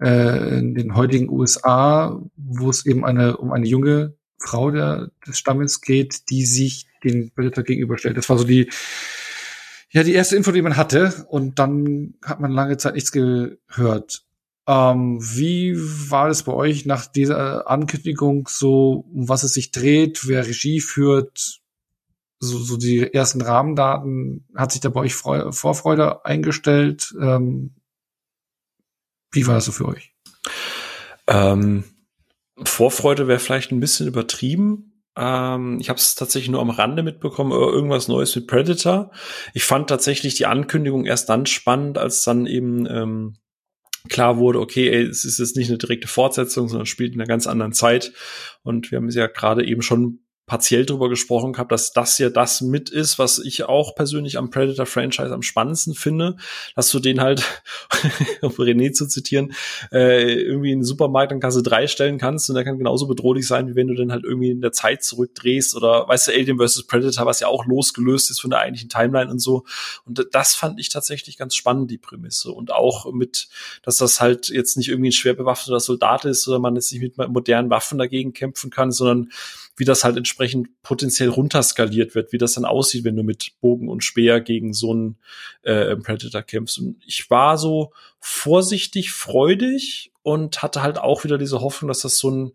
[0.00, 5.38] äh, in den heutigen USA, wo es eben eine, um eine junge Frau der, des
[5.38, 8.16] Stammes geht, die sich den Predator gegenüberstellt.
[8.16, 8.68] Das war so die,
[9.90, 11.24] ja, die erste Info, die man hatte.
[11.28, 14.24] Und dann hat man lange Zeit nichts gehört.
[14.66, 20.26] Ähm, wie war es bei euch nach dieser Ankündigung so, um was es sich dreht,
[20.26, 21.60] wer Regie führt,
[22.40, 27.14] so, so die ersten Rahmendaten, hat sich da bei euch Freu Vorfreude eingestellt?
[27.20, 27.74] Ähm,
[29.32, 30.14] wie war das so für euch?
[31.26, 31.84] Ähm,
[32.62, 35.02] Vorfreude wäre vielleicht ein bisschen übertrieben.
[35.16, 39.10] Ähm, ich habe es tatsächlich nur am Rande mitbekommen, irgendwas Neues mit Predator.
[39.52, 43.36] Ich fand tatsächlich die Ankündigung erst dann spannend, als dann eben ähm,
[44.08, 47.28] klar wurde, okay, ey, es ist jetzt nicht eine direkte Fortsetzung, sondern spielt in einer
[47.28, 48.12] ganz anderen Zeit.
[48.62, 52.28] Und wir haben es ja gerade eben schon partiell drüber gesprochen gehabt, dass das ja
[52.28, 56.36] das mit ist, was ich auch persönlich am Predator-Franchise am spannendsten finde,
[56.76, 57.42] dass du den halt,
[58.42, 59.54] um René zu zitieren,
[59.90, 63.46] äh, irgendwie in den Supermarkt an Kasse 3 stellen kannst und der kann genauso bedrohlich
[63.46, 66.58] sein, wie wenn du den halt irgendwie in der Zeit zurückdrehst oder, weißt du, Alien
[66.58, 66.86] vs.
[66.86, 69.64] Predator, was ja auch losgelöst ist von der eigentlichen Timeline und so.
[70.04, 72.52] Und das fand ich tatsächlich ganz spannend, die Prämisse.
[72.52, 73.48] Und auch mit,
[73.82, 77.16] dass das halt jetzt nicht irgendwie ein schwer bewaffneter Soldat ist oder man jetzt nicht
[77.16, 79.30] mit modernen Waffen dagegen kämpfen kann, sondern
[79.76, 83.88] wie das halt entsprechend potenziell runterskaliert wird, wie das dann aussieht, wenn du mit Bogen
[83.88, 85.16] und Speer gegen so einen
[85.62, 86.78] äh, Predator kämpfst.
[86.78, 92.18] Und ich war so vorsichtig freudig und hatte halt auch wieder diese Hoffnung, dass das
[92.18, 92.52] so ein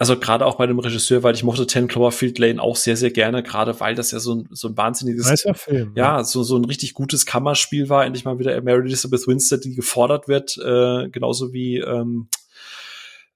[0.00, 3.10] also gerade auch bei dem Regisseur, weil ich mochte Ten Cloverfield Lane auch sehr, sehr
[3.10, 6.64] gerne, gerade weil das ja so ein, so ein wahnsinniges, Film, ja, so, so ein
[6.64, 11.52] richtig gutes Kammerspiel war, endlich mal wieder Mary Elizabeth Winstead, die gefordert wird, äh, genauso
[11.52, 12.28] wie ähm,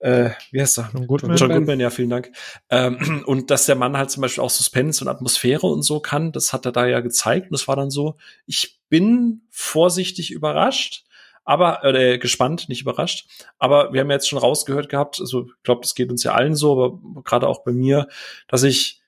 [0.03, 0.91] äh, wie heißt er?
[0.93, 1.37] John Goodman.
[1.37, 2.33] John Goodman, ja, vielen Dank.
[2.71, 6.33] Ähm, und dass der Mann halt zum Beispiel auch Suspense und Atmosphäre und so kann,
[6.33, 7.51] das hat er da ja gezeigt.
[7.51, 11.05] Und es war dann so, ich bin vorsichtig überrascht,
[11.45, 13.29] aber äh, gespannt, nicht überrascht.
[13.59, 16.57] Aber wir haben jetzt schon rausgehört gehabt, also ich glaube, das geht uns ja allen
[16.57, 18.09] so, aber gerade auch bei mir,
[18.49, 19.03] dass ich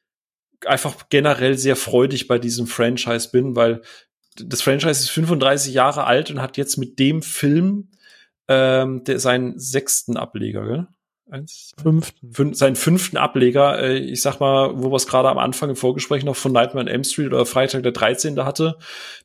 [0.64, 3.82] einfach generell sehr freudig bei diesem Franchise bin, weil
[4.36, 7.88] das Franchise ist 35 Jahre alt und hat jetzt mit dem Film
[8.48, 10.86] ähm, der, seinen sechsten Ableger, gell?
[11.30, 12.32] Eins, fünften.
[12.34, 13.82] Fün seinen fünften Ableger.
[13.82, 16.84] Äh, ich sag mal, wo wir es gerade am Anfang im Vorgespräch noch von Nightmare
[16.84, 18.38] on M Street oder Freitag der 13.
[18.44, 18.76] hatte,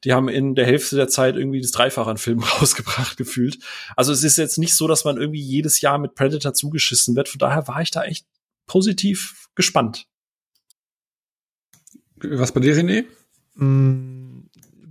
[0.06, 3.60] die haben in der Hälfte der Zeit irgendwie das Dreifache an Filmen rausgebracht gefühlt.
[3.98, 7.28] Also es ist jetzt nicht so, dass man irgendwie jedes Jahr mit Predator zugeschissen wird.
[7.28, 8.26] Von daher war ich da echt
[8.66, 10.06] positiv gespannt.
[12.16, 13.06] Was bei dir, René?
[13.56, 14.19] Mm,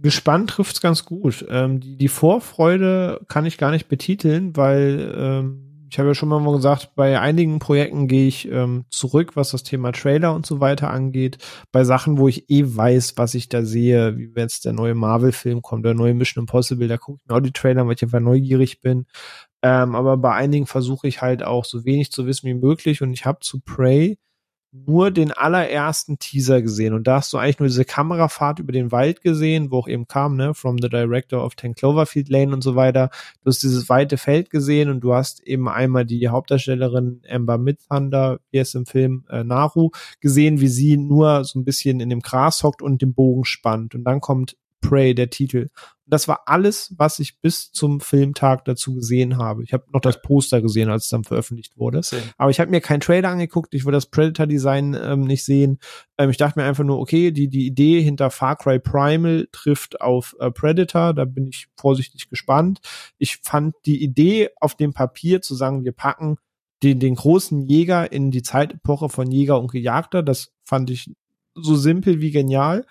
[0.01, 1.45] gespannt trifft's ganz gut.
[1.49, 6.29] Ähm, die, die Vorfreude kann ich gar nicht betiteln, weil ähm, ich habe ja schon
[6.29, 10.61] mal gesagt, bei einigen Projekten gehe ich ähm, zurück, was das Thema Trailer und so
[10.61, 11.39] weiter angeht.
[11.73, 14.95] Bei Sachen, wo ich eh weiß, was ich da sehe, wie wenn jetzt der neue
[14.95, 18.03] Marvel-Film kommt, der neue Mission Impossible, da gucke ich mir auch die Trailer, weil ich
[18.03, 19.07] einfach neugierig bin.
[19.63, 23.13] Ähm, aber bei einigen versuche ich halt auch so wenig zu wissen wie möglich und
[23.13, 24.19] ich habe zu Prey
[24.73, 28.93] nur den allerersten Teaser gesehen und da hast du eigentlich nur diese Kamerafahrt über den
[28.93, 32.63] Wald gesehen, wo auch eben kam, ne, from the director of Ten Cloverfield Lane und
[32.63, 33.11] so weiter.
[33.43, 38.41] Du hast dieses weite Feld gesehen und du hast eben einmal die Hauptdarstellerin Amber Midthunder,
[38.51, 39.91] wie es im Film äh, Naru,
[40.21, 43.95] gesehen, wie sie nur so ein bisschen in dem Gras hockt und den Bogen spannt
[43.95, 45.69] und dann kommt Prey, der Titel
[46.09, 49.63] das war alles, was ich bis zum Filmtag dazu gesehen habe.
[49.63, 52.03] Ich habe noch das Poster gesehen, als es dann veröffentlicht wurde.
[52.03, 52.23] Same.
[52.39, 55.79] Aber ich habe mir keinen Trailer angeguckt, ich wollte das Predator-Design ähm, nicht sehen.
[56.17, 60.01] Ähm, ich dachte mir einfach nur, okay, die, die Idee hinter Far Cry Primal trifft
[60.01, 62.81] auf äh, Predator, da bin ich vorsichtig gespannt.
[63.19, 66.37] Ich fand die Idee auf dem Papier zu sagen, wir packen
[66.83, 71.11] den, den großen Jäger in die Zeitepoche von Jäger und Gejagter, das fand ich
[71.61, 72.87] so simpel wie genial,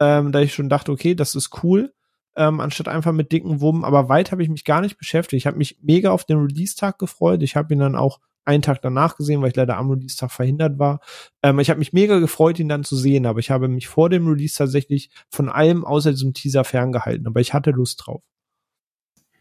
[0.00, 1.92] ähm, da ich schon dachte, okay, das ist cool
[2.36, 3.84] ähm, anstatt einfach mit dicken Wummen.
[3.84, 5.38] Aber weit habe ich mich gar nicht beschäftigt.
[5.38, 7.42] Ich habe mich mega auf den Release-Tag gefreut.
[7.42, 10.78] Ich habe ihn dann auch einen Tag danach gesehen, weil ich leider am Release-Tag verhindert
[10.78, 11.00] war.
[11.42, 14.08] Ähm, ich habe mich mega gefreut, ihn dann zu sehen, aber ich habe mich vor
[14.08, 17.26] dem Release tatsächlich von allem außer diesem Teaser ferngehalten.
[17.26, 18.22] Aber ich hatte Lust drauf.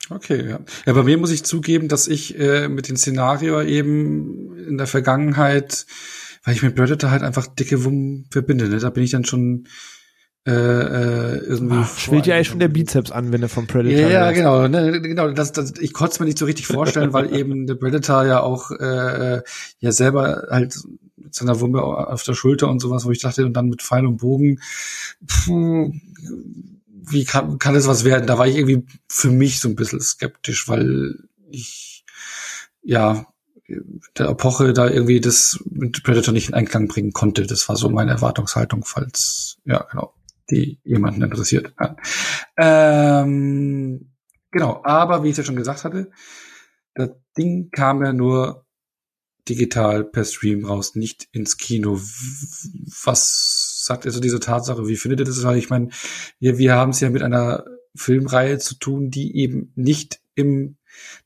[0.10, 0.60] Okay, ja.
[0.86, 4.88] Ja, bei mir muss ich zugeben, dass ich äh, mit dem Szenario eben in der
[4.88, 5.86] Vergangenheit,
[6.44, 8.80] weil ich mit Predator halt einfach dicke Wummen verbinde, ne?
[8.80, 9.68] da bin ich dann schon
[10.48, 11.76] äh, äh, irgendwie.
[11.78, 14.68] Ach, schwillt ja eigentlich schon der Bizeps an, wenn er vom Predator Ja, ja genau.
[14.70, 17.76] Ne, genau das, das, ich konnte es mir nicht so richtig vorstellen, weil eben der
[17.76, 19.42] Predator ja auch äh,
[19.80, 20.76] ja selber halt
[21.18, 24.06] mit seiner Wumpe auf der Schulter und sowas, wo ich dachte, und dann mit Pfeil
[24.06, 24.62] und Bogen,
[25.28, 25.50] pff,
[27.12, 28.26] wie kann, kann das was werden?
[28.26, 31.16] Da war ich irgendwie für mich so ein bisschen skeptisch, weil
[31.50, 32.06] ich
[32.82, 33.28] ja
[34.18, 37.46] der Epoche da irgendwie das mit Predator nicht in Einklang bringen konnte.
[37.46, 40.14] Das war so meine Erwartungshaltung, falls, ja, genau
[40.50, 41.74] die jemanden interessiert.
[41.80, 43.22] Ja.
[43.22, 44.12] Ähm,
[44.52, 46.12] genau, aber wie ich ja schon gesagt hatte,
[46.96, 48.66] das Ding kam ja nur
[49.48, 52.00] digital per Stream raus, nicht ins Kino.
[53.04, 54.88] Was sagt ihr so diese Tatsache?
[54.88, 55.44] Wie findet ihr das?
[55.44, 55.90] Weil ich meine,
[56.40, 60.78] wir, wir haben es ja mit einer Filmreihe zu tun, die eben nicht im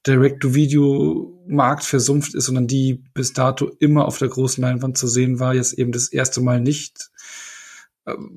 [0.07, 5.53] Direct-to-Video-Markt versumpft ist, sondern die bis dato immer auf der großen Leinwand zu sehen war,
[5.53, 7.11] jetzt eben das erste Mal nicht.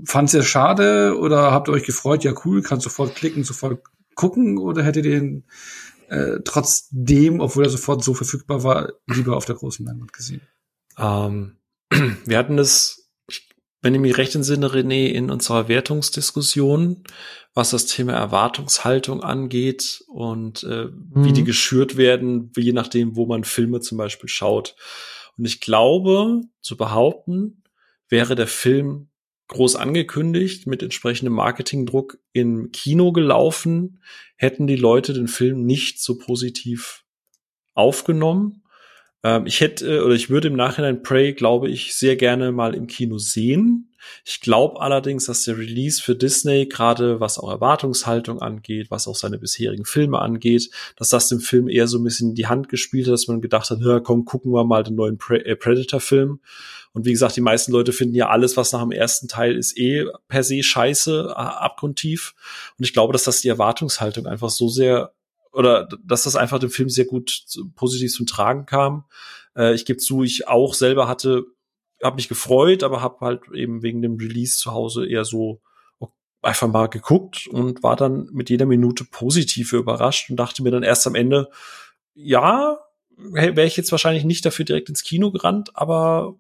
[0.05, 2.23] Fand ihr schade oder habt ihr euch gefreut?
[2.23, 3.83] Ja, cool, kann sofort klicken, sofort
[4.15, 5.45] gucken oder hättet ihr den
[6.09, 10.43] äh, trotzdem, obwohl er sofort so verfügbar war, lieber auf der großen Leinwand gesehen?
[10.99, 11.57] Ähm,
[12.25, 13.11] wir hatten es,
[13.83, 17.03] wenn ich mich recht entsinne, René, in unserer Wertungsdiskussion,
[17.55, 21.25] was das Thema Erwartungshaltung angeht und äh, mhm.
[21.25, 24.77] wie die geschürt werden, je nachdem, wo man Filme zum Beispiel schaut.
[25.37, 27.63] Und ich glaube, zu behaupten,
[28.09, 29.09] wäre der Film
[29.49, 34.03] groß angekündigt, mit entsprechendem Marketingdruck im Kino gelaufen,
[34.37, 37.05] hätten die Leute den Film nicht so positiv
[37.75, 38.63] aufgenommen.
[39.27, 42.87] Ähm, ich hätte oder ich würde im Nachhinein Prey, glaube ich, sehr gerne mal im
[42.87, 43.93] Kino sehen.
[44.25, 49.17] Ich glaube allerdings, dass der Release für Disney, gerade was auch Erwartungshaltung angeht, was auch
[49.17, 52.69] seine bisherigen Filme angeht, dass das dem Film eher so ein bisschen in die Hand
[52.69, 55.57] gespielt hat, dass man gedacht hat, ja, komm, gucken wir mal den neuen Pre äh,
[55.57, 56.39] Predator-Film.
[56.93, 59.77] Und wie gesagt, die meisten Leute finden ja alles, was nach dem ersten Teil ist,
[59.77, 62.35] eh per se scheiße, abgrundtief.
[62.79, 65.16] Und ich glaube, dass das die Erwartungshaltung einfach so sehr
[65.57, 67.45] oder dass das einfach dem Film sehr gut
[67.75, 69.05] positiv zum Tragen kam.
[69.57, 71.45] Äh, ich gebe zu, ich auch selber hatte,
[72.03, 75.63] habe mich gefreut, aber habe halt eben wegen dem Release zu Hause eher so
[76.43, 80.83] einfach mal geguckt und war dann mit jeder Minute positiv überrascht und dachte mir dann
[80.83, 81.51] erst am Ende,
[82.15, 82.79] ja,
[83.17, 86.37] wäre ich jetzt wahrscheinlich nicht dafür direkt ins Kino gerannt, aber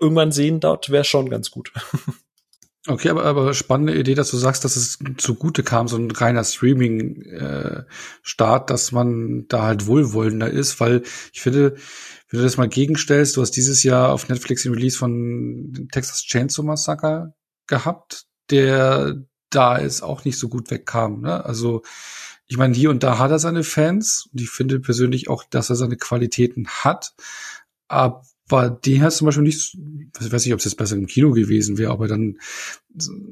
[0.00, 1.72] irgendwann sehen dort wäre schon ganz gut.
[2.88, 6.44] Okay, aber, aber spannende Idee, dass du sagst, dass es zugute kam, so ein reiner
[6.44, 11.02] Streaming-Start, äh, dass man da halt wohlwollender ist, weil
[11.32, 11.74] ich finde,
[12.30, 16.22] wenn du das mal gegenstellst, du hast dieses Jahr auf Netflix den Release von Texas
[16.22, 17.34] Chainsaw Massacre
[17.66, 21.20] gehabt, der da ist auch nicht so gut wegkam.
[21.20, 21.44] Ne?
[21.44, 21.82] Also
[22.46, 25.70] ich meine, hier und da hat er seine Fans und ich finde persönlich auch, dass
[25.70, 27.12] er seine Qualitäten hat.
[27.88, 29.76] Aber war den hast zum Beispiel nicht,
[30.20, 32.38] ich weiß nicht, ob es jetzt besser im Kino gewesen wäre, ob er dann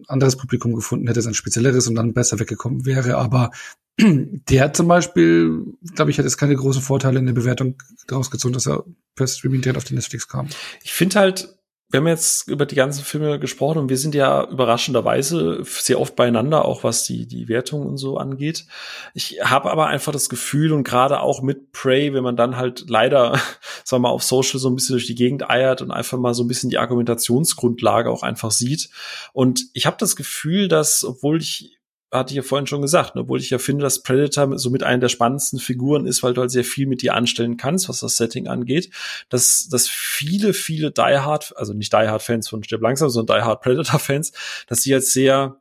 [0.06, 3.16] anderes Publikum gefunden hätte, sein spezielleres und dann besser weggekommen wäre.
[3.16, 3.50] Aber
[4.00, 5.64] der zum Beispiel,
[5.94, 9.26] glaube ich, hat jetzt keine großen Vorteile in der Bewertung daraus gezogen, dass er per
[9.26, 10.48] Streaming direkt auf die Netflix kam.
[10.82, 11.57] Ich finde halt,
[11.90, 16.16] wir haben jetzt über die ganzen Filme gesprochen und wir sind ja überraschenderweise sehr oft
[16.16, 18.66] beieinander, auch was die, die Wertung und so angeht.
[19.14, 22.84] Ich habe aber einfach das Gefühl und gerade auch mit Prey, wenn man dann halt
[22.88, 23.32] leider,
[23.84, 26.34] sagen wir mal, auf Social so ein bisschen durch die Gegend eiert und einfach mal
[26.34, 28.90] so ein bisschen die Argumentationsgrundlage auch einfach sieht.
[29.32, 31.77] Und ich habe das Gefühl, dass, obwohl ich
[32.10, 35.00] hatte ich ja vorhin schon gesagt, ne, obwohl ich ja finde, dass Predator somit eine
[35.00, 38.16] der spannendsten Figuren ist, weil du halt sehr viel mit dir anstellen kannst, was das
[38.16, 38.90] Setting angeht,
[39.28, 43.38] dass, dass viele, viele Die Hard, also nicht Die Hard Fans von Stirb langsam, sondern
[43.38, 44.32] Die Hard Predator Fans,
[44.68, 45.60] dass sie halt sehr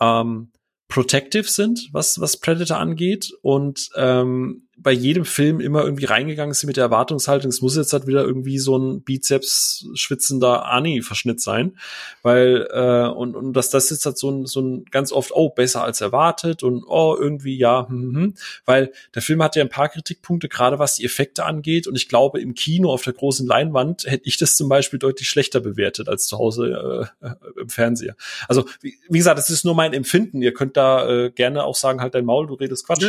[0.00, 0.50] ähm,
[0.88, 6.66] protective sind, was, was Predator angeht und ähm, bei jedem Film immer irgendwie reingegangen sind
[6.66, 11.78] mit der Erwartungshaltung, es muss jetzt halt wieder irgendwie so ein Bizeps schwitzender Ani-Verschnitt sein,
[12.22, 15.50] weil äh, und, und dass das jetzt halt so ein, so ein ganz oft, oh,
[15.50, 19.68] besser als erwartet und oh, irgendwie ja, hm, hm, weil der Film hat ja ein
[19.68, 23.46] paar Kritikpunkte, gerade was die Effekte angeht und ich glaube, im Kino auf der großen
[23.46, 28.16] Leinwand hätte ich das zum Beispiel deutlich schlechter bewertet als zu Hause äh, im Fernseher.
[28.48, 30.42] Also, wie, wie gesagt, das ist nur mein Empfinden.
[30.42, 33.02] Ihr könnt da äh, gerne auch sagen, halt dein Maul, du redest Quatsch.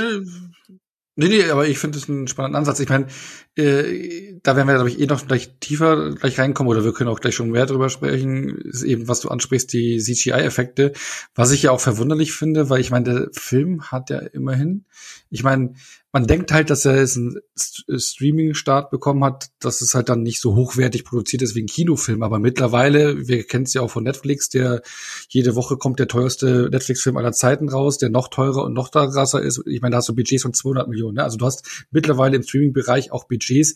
[1.17, 2.81] Nee, nee, aber ich finde es einen spannenden Ansatz.
[2.81, 3.07] Ich meine,
[3.55, 7.09] äh, da werden wir, glaube ich, eh noch gleich tiefer gleich reinkommen oder wir können
[7.09, 10.91] auch gleich schon mehr drüber sprechen, ist eben, was du ansprichst, die CGI-Effekte.
[11.33, 14.83] Was ich ja auch verwunderlich finde, weil ich meine, der Film hat ja immerhin,
[15.29, 15.75] ich meine,
[16.15, 20.39] man denkt halt, dass er jetzt einen Streaming-Start bekommen hat, dass es halt dann nicht
[20.39, 22.23] so hochwertig produziert ist wie ein Kinofilm.
[22.23, 24.81] Aber mittlerweile, wir kennen es ja auch von Netflix, der
[25.27, 29.41] jede Woche kommt der teuerste Netflix-Film aller Zeiten raus, der noch teurer und noch krasser
[29.41, 29.61] ist.
[29.65, 31.15] Ich meine, da hast du Budgets von 200 Millionen.
[31.15, 31.23] Ne?
[31.25, 33.75] Also du hast mittlerweile im Streaming-Bereich auch Budgets,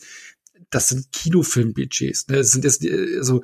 [0.70, 2.28] das sind Kinofilm-Budgets.
[2.28, 2.36] Ne?
[2.38, 2.82] Das sind jetzt,
[3.18, 3.42] also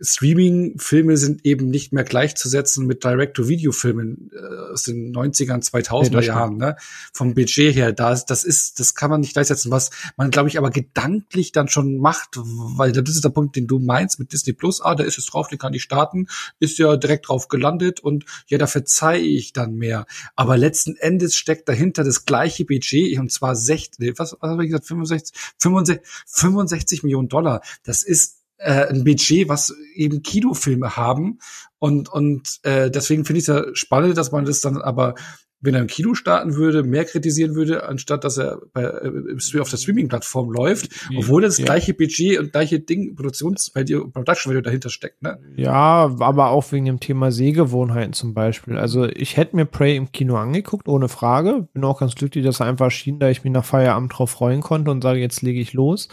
[0.00, 6.56] Streaming-Filme sind eben nicht mehr gleichzusetzen mit Direct-to-Video-Filmen äh, aus den 90ern, 2000er nee, Jahren,
[6.56, 6.76] ne?
[7.12, 7.92] Vom Budget her.
[7.92, 11.68] Das, das ist, das kann man nicht gleichsetzen, was man, glaube ich, aber gedanklich dann
[11.68, 14.80] schon macht, weil das ist der Punkt, den du meinst mit Disney Plus.
[14.80, 16.26] Ah, da ist es drauf, den kann ich starten,
[16.58, 20.06] ist ja direkt drauf gelandet und ja, da verzeihe ich dann mehr.
[20.34, 24.70] Aber letzten Endes steckt dahinter das gleiche Budget, und zwar 60, was, was habe ich
[24.70, 27.60] gesagt, 65, 65, 65 Millionen Dollar.
[27.84, 31.38] Das ist äh, ein Budget, was eben Kinofilme haben.
[31.78, 35.14] Und, und äh, deswegen finde ich es ja spannend, dass man das dann aber
[35.60, 39.70] wenn er im Kino starten würde, mehr kritisieren würde, anstatt dass er bei, äh, auf
[39.70, 41.66] der Streaming-Plattform läuft, obwohl das ja.
[41.66, 45.38] gleiche Budget und gleiche Ding, Produktions, Production Value dahinter steckt, ne?
[45.56, 48.78] Ja, aber auch wegen dem Thema Sehgewohnheiten zum Beispiel.
[48.78, 51.68] Also ich hätte mir Prey im Kino angeguckt, ohne Frage.
[51.74, 54.62] Bin auch ganz glücklich, dass er einfach erschien, da ich mich nach Feierabend drauf freuen
[54.62, 56.08] konnte und sage, jetzt lege ich los.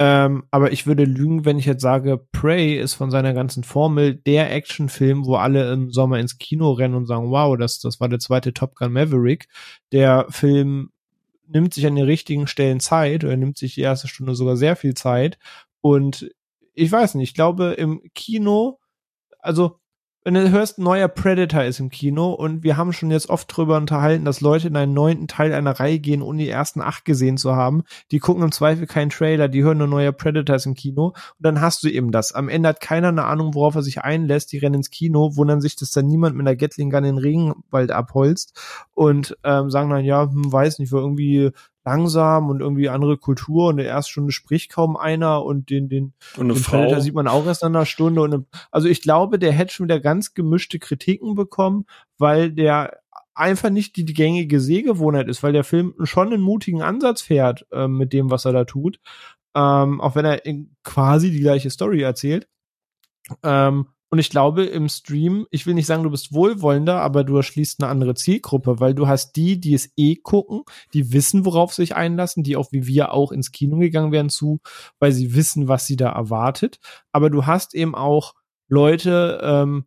[0.00, 4.16] Ähm, aber ich würde lügen, wenn ich jetzt sage, Prey ist von seiner ganzen Formel
[4.16, 8.08] der Actionfilm, wo alle im Sommer ins Kino rennen und sagen, wow, das, das war
[8.08, 9.46] der zweite Top Gun Maverick.
[9.92, 10.90] Der Film
[11.46, 14.74] nimmt sich an den richtigen Stellen Zeit oder nimmt sich die erste Stunde sogar sehr
[14.76, 15.38] viel Zeit.
[15.80, 16.30] Und
[16.74, 18.80] ich weiß nicht, ich glaube, im Kino,
[19.38, 19.78] also
[20.24, 23.76] wenn du hörst, neuer Predator ist im Kino und wir haben schon jetzt oft drüber
[23.76, 27.36] unterhalten, dass Leute in einen neunten Teil einer Reihe gehen, ohne die ersten acht gesehen
[27.36, 27.82] zu haben.
[28.10, 31.14] Die gucken im Zweifel keinen Trailer, die hören nur neuer Predator ist im Kino und
[31.40, 32.32] dann hast du eben das.
[32.32, 34.50] Am Ende hat keiner eine Ahnung, worauf er sich einlässt.
[34.52, 37.90] Die rennen ins Kino, wundern sich, dass dann niemand mit einer Gatling Gun den Regenwald
[37.90, 38.58] abholzt
[38.94, 41.52] und ähm, sagen dann, ja, hm, weiß nicht, war irgendwie
[41.84, 45.88] langsam und irgendwie andere Kultur und in der ersten Stunde spricht kaum einer und den,
[45.88, 46.62] den, und den.
[46.62, 49.74] Predator sieht man auch erst nach einer Stunde und eine, also ich glaube, der hätte
[49.74, 51.86] schon wieder ganz gemischte Kritiken bekommen,
[52.18, 52.98] weil der
[53.34, 57.66] einfach nicht die, die gängige Sehgewohnheit ist, weil der Film schon einen mutigen Ansatz fährt
[57.72, 59.00] äh, mit dem, was er da tut,
[59.54, 60.40] ähm, auch wenn er
[60.82, 62.48] quasi die gleiche Story erzählt.
[63.42, 67.34] Ähm, und ich glaube, im Stream, ich will nicht sagen, du bist wohlwollender, aber du
[67.34, 70.62] erschließt eine andere Zielgruppe, weil du hast die, die es eh gucken,
[70.92, 74.28] die wissen, worauf sie sich einlassen, die auch wie wir auch ins Kino gegangen wären
[74.28, 74.60] zu,
[75.00, 76.78] weil sie wissen, was sie da erwartet.
[77.10, 78.34] Aber du hast eben auch
[78.68, 79.86] Leute, ähm,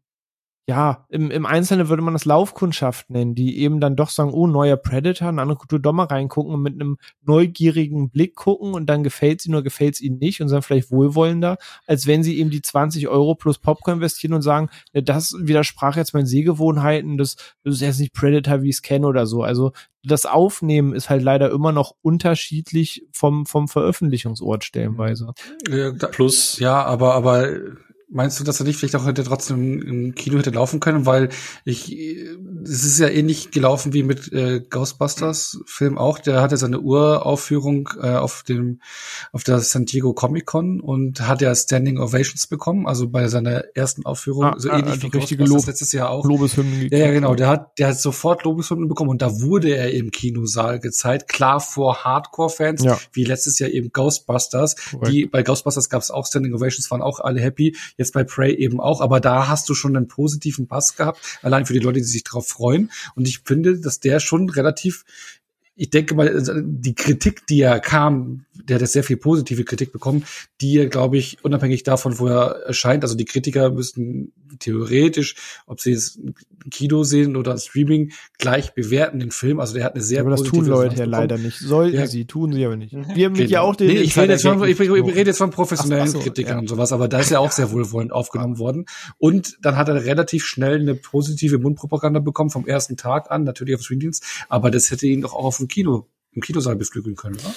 [0.69, 4.47] ja, im, im Einzelnen würde man das Laufkundschaft nennen, die eben dann doch sagen, oh,
[4.47, 8.85] neuer Predator, eine andere Kultur, doch mal reingucken und mit einem neugierigen Blick gucken und
[8.85, 12.37] dann gefällt sie nur, gefällt es ihnen nicht und sind vielleicht wohlwollender, als wenn sie
[12.37, 17.17] eben die 20 Euro plus Popcorn investieren und sagen, ja, das widersprach jetzt meinen Sehgewohnheiten,
[17.17, 19.43] das, das ist jetzt nicht Predator, wie ich es kenne oder so.
[19.43, 19.71] Also
[20.03, 25.33] das Aufnehmen ist halt leider immer noch unterschiedlich vom, vom Veröffentlichungsort stellenweise.
[25.69, 27.47] Ja, plus, ja, aber, aber
[28.09, 31.05] Meinst du, dass er nicht vielleicht auch hätte trotzdem im Kino hätte laufen können?
[31.05, 31.27] Weil
[31.65, 31.93] ich,
[32.63, 36.19] es ist ja ähnlich gelaufen wie mit äh, Ghostbusters Film auch.
[36.19, 38.79] Der hatte seine Uraufführung äh, auf dem,
[39.33, 42.87] auf der San Diego Comic Con und hat ja Standing Ovations bekommen.
[42.87, 45.91] Also bei seiner ersten Aufführung, ah, so ah, ähnlich also wie richtige Ghostbusters Lob, letztes
[45.91, 46.25] Jahr auch.
[46.25, 47.35] Lobeshymnen Ja, ja, genau.
[47.35, 51.27] Der hat, der hat sofort Lobeshymnen bekommen und da wurde er im Kinosaal gezeigt.
[51.27, 52.97] Klar vor Hardcore-Fans, Ja.
[53.11, 54.77] wie letztes Jahr eben Ghostbusters.
[54.77, 55.11] Korrekt.
[55.11, 57.75] Die, bei Ghostbusters gab es auch Standing Ovations, waren auch alle happy.
[57.97, 61.65] Jetzt bei Prey eben auch, aber da hast du schon einen positiven Pass gehabt, allein
[61.65, 62.91] für die Leute, die sich darauf freuen.
[63.15, 65.03] Und ich finde, dass der schon relativ,
[65.75, 69.63] ich denke mal, also die Kritik, die er kam, der hat jetzt sehr viel positive
[69.63, 70.25] Kritik bekommen,
[70.61, 75.81] die er, glaube ich, unabhängig davon, wo er erscheint, also die Kritiker müssten theoretisch, ob
[75.81, 76.33] sie es im
[76.71, 79.59] Kino sehen oder im Streaming, gleich bewerten den Film.
[79.59, 81.21] Also der hat eine sehr aber das positive tun Leute Resonanz ja bekommen.
[81.29, 81.59] leider nicht.
[81.59, 82.07] Sollten Ja.
[82.07, 82.93] sie, tun sie aber nicht.
[82.93, 83.69] Wir haben mit ja Genau.
[83.71, 86.17] auch den nee, ich rede jetzt von, ich, ich rede jetzt von professionellen Ach so,
[86.17, 86.59] ach so, Kritikern ja.
[86.59, 88.85] und sowas, aber da ist ja auch sehr wohlwollend aufgenommen worden.
[89.17, 93.75] Und dann hat er relativ schnell eine positive Mundpropaganda bekommen vom ersten Tag an, natürlich
[93.75, 97.35] auf Streamdienst, aber das hätte ihn doch auch auf dem Kino, im Kinosaal beflügeln können,
[97.35, 97.53] oder?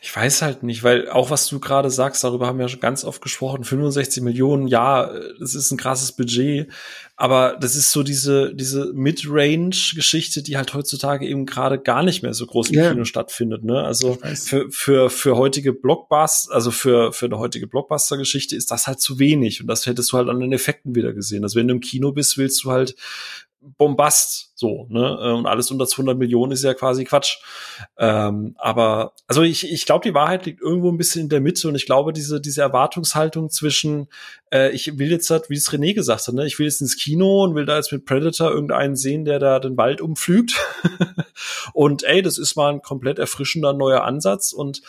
[0.00, 2.80] Ich weiß halt nicht, weil auch was du gerade sagst, darüber haben wir ja schon
[2.80, 6.72] ganz oft gesprochen, 65 Millionen, ja, das ist ein krasses Budget,
[7.18, 12.34] aber das ist so diese, diese Mid-Range-Geschichte, die halt heutzutage eben gerade gar nicht mehr
[12.34, 12.90] so groß im Ja.
[12.90, 13.82] Kino stattfindet, ne?
[13.82, 19.00] Also für, für, für heutige Blockbuster, also für, für eine heutige Blockbuster-Geschichte ist das halt
[19.00, 21.42] zu wenig und das hättest du halt an den Effekten wieder gesehen.
[21.42, 22.94] Also wenn du im Kino bist, willst du halt
[23.78, 25.34] Bombast, so, ne?
[25.34, 27.38] Und alles unter 200 Millionen ist ja quasi Quatsch.
[27.98, 31.66] Ähm, aber, also ich, ich glaube, die Wahrheit liegt irgendwo ein bisschen in der Mitte
[31.68, 34.06] und ich glaube, diese, diese Erwartungshaltung zwischen,
[34.52, 36.46] äh, ich will jetzt halt, wie es René gesagt hat, ne?
[36.46, 39.58] Ich will jetzt ins Kino und will da jetzt mit Predator irgendeinen sehen, der da
[39.58, 40.54] den Wald umflügt.
[41.72, 44.82] und ey, das ist mal ein komplett erfrischender neuer Ansatz und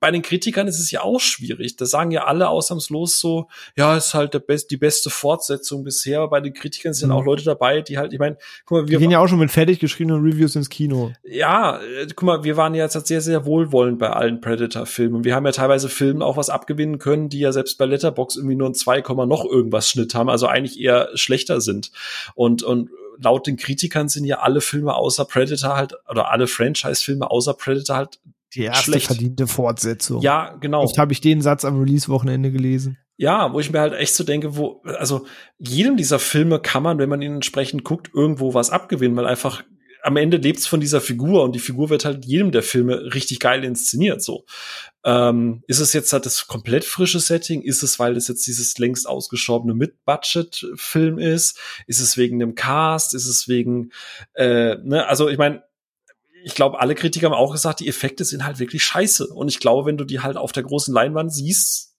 [0.00, 1.76] bei den Kritikern ist es ja auch schwierig.
[1.76, 6.18] Da sagen ja alle ausnahmslos so, ja, ist halt der best, die beste Fortsetzung bisher.
[6.20, 7.14] Aber bei den Kritikern sind Mhm.
[7.16, 9.38] auch Leute dabei, die halt, ich meine, guck mal, Wir wir gehen ja auch schon
[9.38, 11.12] mit fertig geschriebenen Reviews ins Kino.
[11.24, 15.24] ja, äh, guck mal, wir waren ja jetzt halt sehr, sehr wohlwollend bei allen Predator-Filmen.
[15.24, 18.56] Wir haben ja teilweise Filmen auch was abgewinnen können, die ja selbst bei Letterbox irgendwie
[18.56, 21.90] nur ein 2, noch irgendwas Schnitt haben, also eigentlich eher schlechter sind.
[22.34, 27.30] Und, und laut den Kritikern sind ja alle Filme außer Predator halt, oder alle Franchise-Filme
[27.30, 28.18] außer Predator halt,
[28.54, 29.06] Die erste Schlecht.
[29.06, 30.22] verdiente Fortsetzung.
[30.22, 30.82] ja, genau.
[30.82, 32.98] Oft habe ich den Satz am Release-Wochenende gelesen.
[33.18, 35.26] Ja, wo ich mir halt echt so denke, wo, also
[35.58, 39.64] jedem dieser Filme kann man, wenn man ihn entsprechend guckt, irgendwo was abgewinnen, weil einfach
[40.02, 43.40] am Ende lebt's von dieser Figur und die Figur wird halt jedem der Filme richtig
[43.40, 44.22] geil inszeniert.
[44.22, 44.44] So
[45.04, 47.62] ähm, ist es jetzt halt das komplett frische Setting?
[47.62, 51.58] Ist es, weil es jetzt dieses längst ausgeschobene Mid-Budget-Film ist?
[51.88, 53.14] Ist es wegen dem Cast?
[53.14, 53.90] Ist es wegen,
[54.34, 55.06] äh, ne?
[55.08, 55.64] Also ich meine,
[56.46, 59.26] ich glaube, alle Kritiker haben auch gesagt, die Effekte sind halt wirklich scheiße.
[59.26, 61.96] Und ich glaube, wenn du die halt auf der großen Leinwand siehst,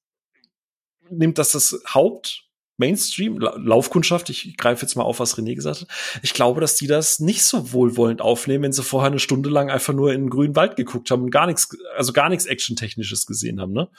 [1.10, 2.46] nimmt das das Haupt
[2.78, 5.88] Mainstream, La Laufkundschaft, ich greife jetzt mal auf, was René gesagt hat.
[6.22, 9.70] Ich glaube, dass die das nicht so wohlwollend aufnehmen, wenn sie vorher eine Stunde lang
[9.70, 13.26] einfach nur in den grünen Wald geguckt haben und gar nichts, also gar nichts Action-Technisches
[13.26, 13.90] gesehen haben, ne?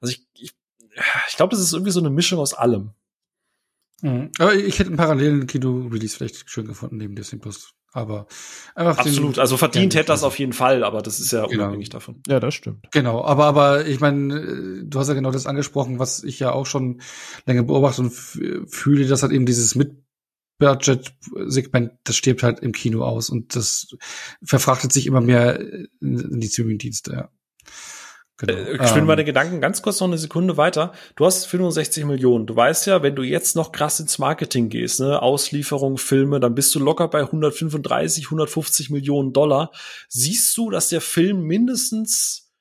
[0.00, 0.54] Also ich, ich,
[1.28, 2.90] ich glaube, das ist irgendwie so eine Mischung aus allem.
[4.02, 4.30] Mhm.
[4.38, 7.74] Aber ich hätte einen parallelen Kino-Release vielleicht schön gefunden neben Disney Plus.
[7.92, 8.26] Aber
[8.74, 9.38] einfach den- Absolut.
[9.38, 11.62] Also verdient hätte das auf jeden Fall, aber das ist ja Genau.
[11.64, 12.22] unabhängig davon.
[12.26, 12.86] Ja, das stimmt.
[12.92, 16.66] Genau, aber aber ich meine, du hast ja genau das angesprochen, was ich ja auch
[16.66, 17.00] schon
[17.46, 19.74] länger beobachte und fühle, dass halt eben dieses
[20.60, 23.88] Mid-Budget-Segment, das stirbt halt im Kino aus und das
[24.44, 27.28] verfrachtet sich immer mehr in in die Streaming-Dienste, ja.
[28.38, 28.52] Genau.
[28.52, 30.92] Äh, Ich spinne Ähm, meine Gedanken ganz kurz noch eine Sekunde weiter.
[31.16, 32.46] Du hast 65 Millionen.
[32.46, 36.54] Du weißt ja, wenn du jetzt noch krass ins Marketing gehst, ne, Auslieferung, Filme, dann
[36.54, 39.72] bist du locker bei 135, 150 Millionen Dollar.
[40.08, 42.52] Siehst du, dass der Film mindestens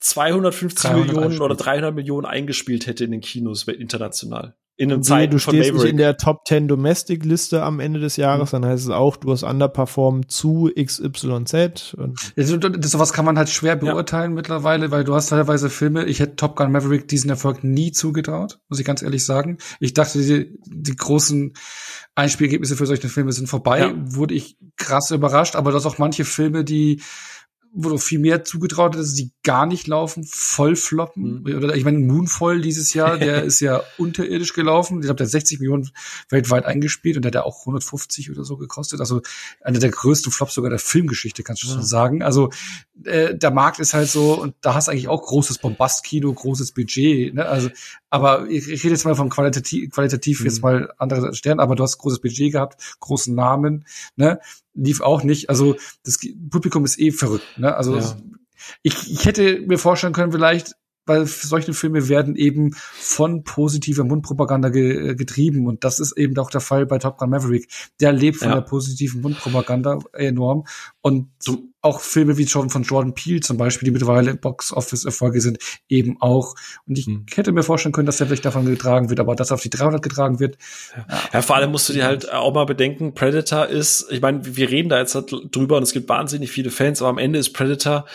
[0.00, 1.66] 250 300 Millionen oder einspielt.
[1.66, 4.56] 300 Millionen eingespielt hätte in den Kinos international?
[4.78, 7.98] In einem Zeiten du von stehst nicht in der Top 10 Domestic Liste am Ende
[7.98, 11.94] des Jahres, dann heißt es auch, du hast underperformed zu XYZ.
[11.94, 16.04] Und Das, das, sowas kann man halt schwer beurteilen mittlerweile, weil du hast teilweise Filme,
[16.04, 19.58] ich hätte Top Gun Maverick diesen Erfolg nie zugetraut, muss ich ganz ehrlich sagen.
[19.80, 21.54] Ich dachte, die, die großen
[22.14, 23.92] Einspielergebnisse für solche Filme sind vorbei, Ja.
[23.96, 27.02] wurde ich krass überrascht, aber du hast auch manche Filme, die
[27.72, 31.42] wo du viel mehr zugetraut dass die gar nicht laufen, voll floppen.
[31.42, 31.56] Mhm.
[31.56, 34.98] Oder ich meine, Moonfall dieses Jahr, der ist ja unterirdisch gelaufen.
[34.98, 35.90] Ich glaube, der hat 60 Millionen
[36.28, 39.00] weltweit eingespielt und der hat ja auch 150 oder so gekostet.
[39.00, 39.22] Also
[39.62, 42.22] einer der größten Flops sogar der Filmgeschichte, kannst du schon sagen.
[42.22, 42.50] Also
[43.04, 46.72] äh, der Markt ist halt so, und da hast du eigentlich auch großes Bombastkino, großes
[46.72, 47.34] Budget.
[47.34, 47.46] Ne?
[47.46, 47.70] Also,
[48.10, 50.46] aber ich, ich rede jetzt mal von qualitativ, qualitativ mhm.
[50.46, 53.84] jetzt mal andere Sterne, aber du hast großes Budget gehabt, großen Namen,
[54.16, 54.40] ne?
[54.74, 55.50] Lief auch nicht.
[55.50, 56.18] Also das
[56.50, 57.46] Publikum ist eh verrückt.
[57.56, 57.74] Ne?
[57.74, 58.16] Also ja.
[58.82, 60.74] ich, ich hätte mir vorstellen können, vielleicht
[61.08, 66.50] weil solche Filme werden eben von positiver Mundpropaganda ge getrieben und das ist eben auch
[66.50, 67.68] der Fall bei Top Gun Maverick.
[68.00, 68.54] Der lebt von ja.
[68.54, 70.64] der positiven Mundpropaganda enorm
[71.00, 76.20] und so, auch Filme wie von Jordan Peele zum Beispiel, die mittlerweile Box-Office-Erfolge sind, eben
[76.20, 76.54] auch.
[76.86, 77.26] Und ich hm.
[77.32, 80.02] hätte mir vorstellen können, dass der vielleicht davon getragen wird, aber dass auf die 300
[80.02, 80.58] getragen wird.
[80.96, 81.06] Ja.
[81.34, 84.70] ja, vor allem musst du dir halt auch mal bedenken, Predator ist, ich meine, wir
[84.70, 87.52] reden da jetzt halt drüber und es gibt wahnsinnig viele Fans, aber am Ende ist
[87.52, 88.06] Predator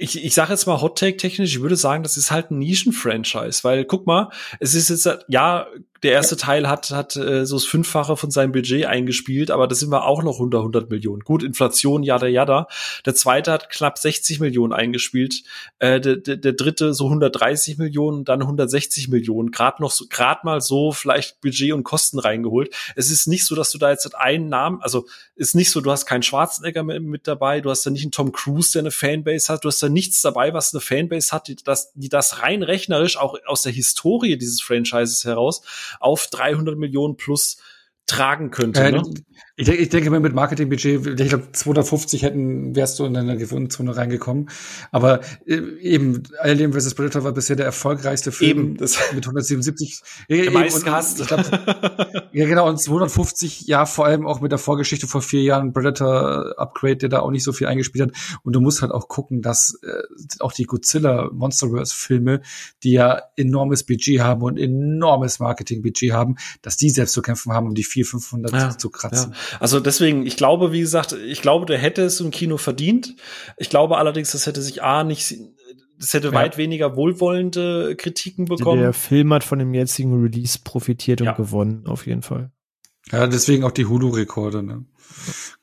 [0.00, 2.58] ich, ich sage jetzt mal Hot Take technisch, ich würde sagen, das ist halt ein
[2.58, 5.66] Nischen-Franchise, weil guck mal, es ist jetzt ja
[6.02, 9.74] der erste Teil hat, hat äh, so das Fünffache von seinem Budget eingespielt, aber da
[9.74, 11.20] sind wir auch noch unter 100 Millionen.
[11.20, 12.68] Gut, Inflation, jada, jada.
[13.04, 15.42] Der zweite hat knapp 60 Millionen eingespielt.
[15.78, 19.50] Äh, der, der, der dritte so 130 Millionen, dann 160 Millionen.
[19.50, 22.74] Gerade noch so, gerade mal so vielleicht Budget und Kosten reingeholt.
[22.96, 25.06] Es ist nicht so, dass du da jetzt einen Namen, also
[25.36, 28.12] ist nicht so, du hast keinen Schwarzenegger mit, mit dabei, du hast da nicht einen
[28.12, 31.48] Tom Cruise, der eine Fanbase hat, du hast da nichts dabei, was eine Fanbase hat,
[31.48, 35.62] die das, die das rein rechnerisch auch aus der Historie dieses Franchises heraus
[35.98, 37.58] auf 300 Millionen plus
[38.06, 38.82] tragen könnte.
[38.82, 39.02] Äh, ne?
[39.60, 43.36] Ich, denke, ich denke mal mit Marketingbudget, ich glaube 250 hätten, wärst du in eine
[43.36, 44.48] Gewinnzone reingekommen.
[44.90, 46.94] Aber äh, eben, Alien vs.
[46.94, 50.02] Predator war bisher der erfolgreichste Film eben, das mit 177.
[50.30, 51.20] Der ja, meisten gehasst.
[52.32, 56.58] ja, genau, und 250, ja, vor allem auch mit der Vorgeschichte vor vier Jahren, Predator
[56.58, 58.40] Upgrade, der da auch nicht so viel eingespielt hat.
[58.42, 60.02] Und du musst halt auch gucken, dass äh,
[60.38, 62.40] auch die Godzilla Monsterverse Filme,
[62.82, 67.66] die ja enormes Budget haben und enormes Marketingbudget haben, dass die selbst zu kämpfen haben,
[67.66, 69.32] um die 400, 500 ja, zu kratzen.
[69.32, 69.49] Ja.
[69.58, 73.16] Also deswegen, ich glaube, wie gesagt, ich glaube, der hätte es im Kino verdient.
[73.56, 75.34] Ich glaube allerdings, das hätte sich A nicht,
[75.98, 76.34] das hätte ja.
[76.34, 78.80] weit weniger wohlwollende Kritiken bekommen.
[78.80, 81.32] Der Film hat von dem jetzigen Release profitiert und ja.
[81.32, 82.52] gewonnen, auf jeden Fall.
[83.10, 84.62] Ja, deswegen auch die Hulu-Rekorde.
[84.62, 84.84] Ne?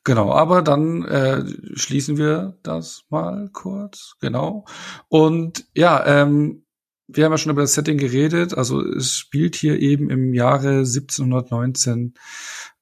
[0.03, 1.43] Genau, aber dann äh,
[1.75, 4.15] schließen wir das mal kurz.
[4.19, 4.65] Genau.
[5.07, 6.65] Und ja, ähm,
[7.07, 8.57] wir haben ja schon über das Setting geredet.
[8.57, 12.13] Also es spielt hier eben im Jahre 1719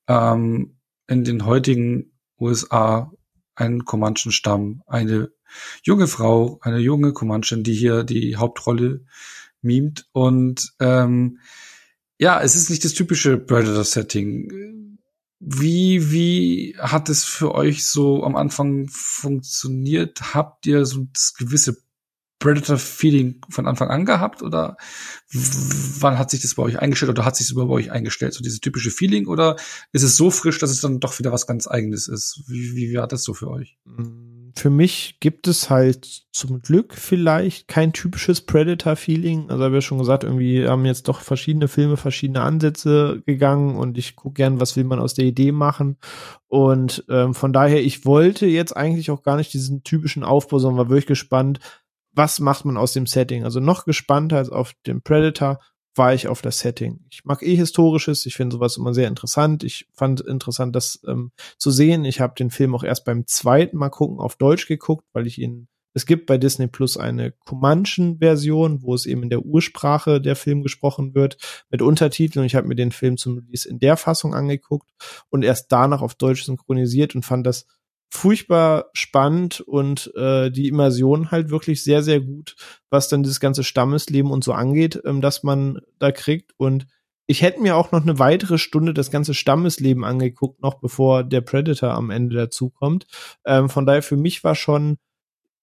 [0.08, 0.75] ähm,
[1.08, 3.12] in den heutigen USA
[3.56, 5.32] ein Comanchen-Stamm, eine
[5.84, 9.06] junge Frau, eine junge Comanchin, die hier die Hauptrolle
[9.62, 10.08] mimt.
[10.12, 11.40] Und ähm,
[12.18, 14.98] ja, es ist nicht das typische Predator-Setting.
[15.40, 20.34] Wie, wie hat es für euch so am Anfang funktioniert?
[20.34, 21.78] Habt ihr so das gewisse
[22.46, 24.78] Predator-Feeling von Anfang an gehabt oder
[26.00, 28.36] wann hat sich das bei euch eingestellt oder hat sich das bei euch eingestellt?
[28.36, 29.56] So dieses typische Feeling oder
[29.94, 32.44] ist es so frisch, dass es dann doch wieder was ganz Eigenes ist?
[32.46, 33.80] Wie, wie war das so für euch?
[34.56, 39.50] Für mich gibt es halt zum Glück vielleicht kein typisches Predator-Feeling.
[39.50, 43.98] Also habe ja schon gesagt, irgendwie haben jetzt doch verschiedene Filme, verschiedene Ansätze gegangen und
[43.98, 45.98] ich gucke gern, was will man aus der Idee machen.
[46.48, 50.78] Und ähm, von daher, ich wollte jetzt eigentlich auch gar nicht diesen typischen Aufbau, sondern
[50.78, 51.60] war wirklich gespannt,
[52.16, 53.44] was macht man aus dem Setting?
[53.44, 55.60] Also noch gespannter als auf den Predator
[55.96, 57.06] war ich auf das Setting.
[57.10, 59.64] Ich mag eh Historisches, ich finde sowas immer sehr interessant.
[59.64, 62.04] Ich fand interessant, das ähm, zu sehen.
[62.04, 65.40] Ich habe den Film auch erst beim zweiten Mal gucken auf Deutsch geguckt, weil ich
[65.40, 70.36] ihn es gibt bei Disney Plus eine Comanchen-Version, wo es eben in der Ursprache der
[70.36, 71.38] Film gesprochen wird,
[71.70, 72.42] mit Untertiteln.
[72.42, 74.92] Und ich habe mir den Film zum Release in der Fassung angeguckt
[75.30, 77.66] und erst danach auf Deutsch synchronisiert und fand das
[78.10, 82.56] furchtbar spannend und äh, die Immersion halt wirklich sehr, sehr gut,
[82.90, 86.54] was dann dieses ganze Stammesleben und so angeht, ähm, dass man da kriegt.
[86.58, 86.88] Und
[87.28, 91.42] ich hätte mir auch noch eine weitere Stunde das ganze Stammesleben angeguckt, noch bevor der
[91.42, 93.08] Predator am Ende dazukommt.
[93.46, 94.98] Ähm, von daher für mich war schon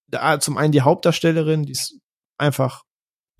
[0.07, 1.99] da zum einen die Hauptdarstellerin, die ist
[2.37, 2.83] einfach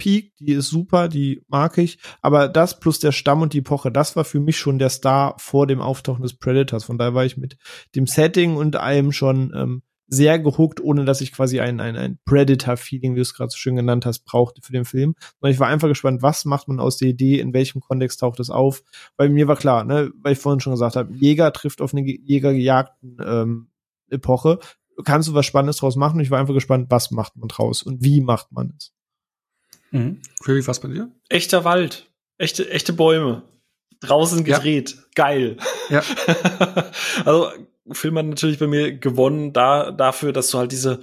[0.03, 1.97] Peak, die ist super, die mag ich.
[2.21, 5.35] Aber das plus der Stamm und die Epoche, das war für mich schon der Star
[5.37, 6.83] vor dem Auftauchen des Predators.
[6.83, 7.55] Von daher war ich mit
[7.95, 12.19] dem Setting und allem schon ähm, sehr gehuckt, ohne dass ich quasi ein, ein, ein
[12.25, 15.15] Predator-Feeling, wie du es gerade so schön genannt hast, brauchte für den Film.
[15.39, 18.41] Sondern ich war einfach gespannt, was macht man aus der Idee, in welchem Kontext taucht
[18.41, 18.83] es auf.
[19.15, 22.05] Weil mir war klar, ne, weil ich vorhin schon gesagt habe, Jäger trifft auf eine
[22.05, 23.67] Jägergejagten ähm,
[24.09, 24.59] Epoche.
[25.05, 26.19] Kannst du was Spannendes draus machen?
[26.19, 28.92] Ich war einfach gespannt, was macht man draus und wie macht man es.
[29.93, 30.21] Mhm.
[30.43, 31.09] Query, was bei dir?
[31.29, 32.07] Echter Wald.
[32.37, 33.43] Echte, echte Bäume.
[34.01, 34.95] Draußen gedreht.
[34.95, 35.01] Ja.
[35.15, 35.57] Geil.
[35.89, 36.03] Ja.
[37.25, 37.51] also
[37.91, 40.99] Film hat natürlich bei mir gewonnen da, dafür, dass du halt diese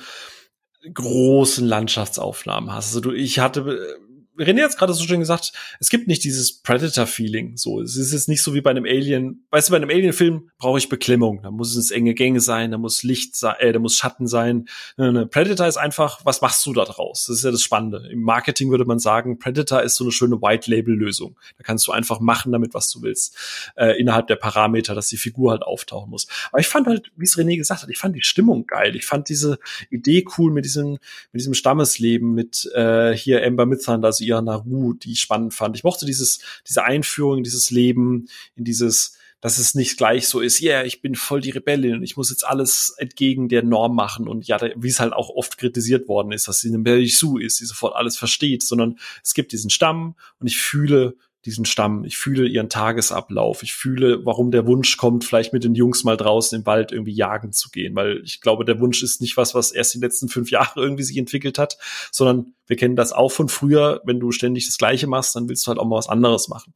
[0.92, 2.88] großen Landschaftsaufnahmen hast.
[2.88, 3.98] Also du, ich hatte
[4.40, 7.56] René hat es gerade so schön gesagt, es gibt nicht dieses Predator-Feeling.
[7.56, 9.46] So, es ist jetzt nicht so wie bei einem Alien.
[9.50, 11.42] Weißt du, bei einem Alien-Film brauche ich Beklemmung.
[11.42, 14.66] Da muss es enge Gänge sein, da muss Licht sein, äh, da muss Schatten sein.
[14.96, 17.26] Eine Predator ist einfach, was machst du da draus?
[17.26, 18.08] Das ist ja das Spannende.
[18.10, 21.38] Im Marketing würde man sagen, Predator ist so eine schöne White-Label-Lösung.
[21.58, 23.36] Da kannst du einfach machen damit, was du willst,
[23.76, 26.26] äh, innerhalb der Parameter, dass die Figur halt auftauchen muss.
[26.50, 28.96] Aber ich fand halt, wie es René gesagt hat, ich fand die Stimmung geil.
[28.96, 29.58] Ich fand diese
[29.90, 30.98] Idee cool mit diesem,
[31.32, 35.76] mit diesem Stammesleben, mit äh, hier Amber Midthunder, also Ira Naru, die ich spannend fand.
[35.76, 40.60] Ich mochte dieses, diese Einführung, dieses Leben in dieses, dass es nicht gleich so ist,
[40.60, 43.94] ja, yeah, ich bin voll die Rebellin und ich muss jetzt alles entgegen der Norm
[43.94, 47.38] machen und ja, wie es halt auch oft kritisiert worden ist, dass sie eine Belgisu
[47.38, 52.04] ist, die sofort alles versteht, sondern es gibt diesen Stamm und ich fühle diesen Stamm.
[52.04, 53.62] Ich fühle ihren Tagesablauf.
[53.62, 57.14] Ich fühle, warum der Wunsch kommt, vielleicht mit den Jungs mal draußen im Wald irgendwie
[57.14, 60.28] jagen zu gehen, weil ich glaube, der Wunsch ist nicht was, was erst die letzten
[60.28, 61.78] fünf Jahre irgendwie sich entwickelt hat,
[62.12, 64.02] sondern wir kennen das auch von früher.
[64.04, 66.74] Wenn du ständig das Gleiche machst, dann willst du halt auch mal was anderes machen.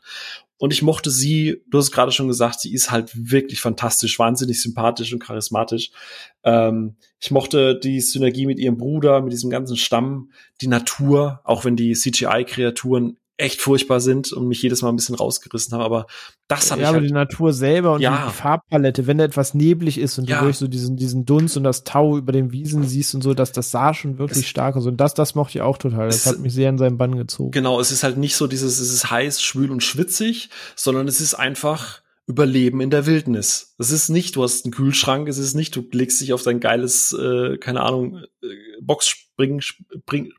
[0.56, 4.62] Und ich mochte sie, du hast gerade schon gesagt, sie ist halt wirklich fantastisch, wahnsinnig
[4.62, 5.90] sympathisch und charismatisch.
[6.42, 11.64] Ähm, ich mochte die Synergie mit ihrem Bruder, mit diesem ganzen Stamm, die Natur, auch
[11.64, 15.82] wenn die CGI-Kreaturen echt furchtbar sind und mich jedes Mal ein bisschen rausgerissen haben.
[15.82, 16.06] Aber
[16.46, 18.26] das habe ja, ich aber halt, die Natur selber und Ja.
[18.28, 20.38] die Farbpalette, wenn da etwas neblig ist und Ja.
[20.38, 23.34] du durch so diesen, diesen Dunst und das Tau über den Wiesen siehst und so,
[23.34, 24.86] dass das sah schon wirklich Es- stark aus.
[24.86, 26.06] Und das, das mochte ich auch total.
[26.06, 27.50] Das Es- hat mich sehr in seinen Bann gezogen.
[27.50, 31.20] Genau, es ist halt nicht so dieses, es ist heiß, schwül und schwitzig, sondern es
[31.20, 33.74] ist einfach Überleben in der Wildnis.
[33.78, 36.58] Es ist nicht, du hast einen Kühlschrank, es ist nicht, du legst dich auf dein
[36.58, 38.46] geiles, äh, keine Ahnung, äh,
[38.80, 40.32] Boxspring, Spring,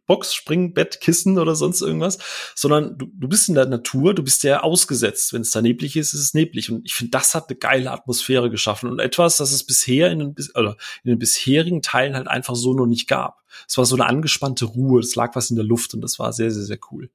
[1.37, 2.17] oder sonst irgendwas,
[2.55, 5.31] sondern du, du bist in der Natur, du bist ja ausgesetzt.
[5.31, 6.71] Wenn es da neblig ist, ist es neblig.
[6.71, 10.19] Und ich finde, das hat eine geile Atmosphäre geschaffen und etwas, das es bisher in
[10.19, 10.71] den, bis- also
[11.03, 13.43] in den bisherigen Teilen halt einfach so noch nicht gab.
[13.67, 16.33] Es war so eine angespannte Ruhe, es lag was in der Luft und das war
[16.33, 17.11] sehr, sehr, sehr cool.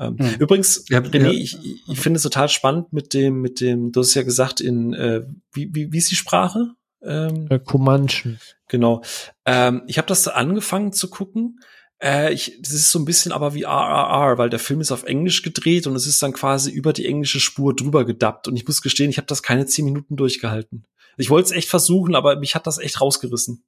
[0.00, 0.34] Ähm, Mhm.
[0.40, 1.30] Übrigens, Ja, René, ja.
[1.30, 4.94] ich, ich finde es total spannend mit dem, mit dem, du hast ja gesagt, in
[4.94, 5.22] äh,
[5.52, 6.70] wie, wie, wie ist die Sprache?
[7.02, 8.40] Ähm, Äh, Comanchen.
[8.68, 9.02] Genau.
[9.44, 11.60] Ähm, ich habe das angefangen zu gucken.
[12.02, 15.02] Äh, ich, das ist so ein bisschen aber wie RRR, weil der Film ist auf
[15.04, 18.48] Englisch gedreht und es ist dann quasi über die englische Spur drüber gedappt.
[18.48, 20.84] Und ich muss gestehen, ich habe das keine zehn Minuten durchgehalten.
[21.18, 23.64] Ich wollte es echt versuchen, aber mich hat das echt rausgerissen.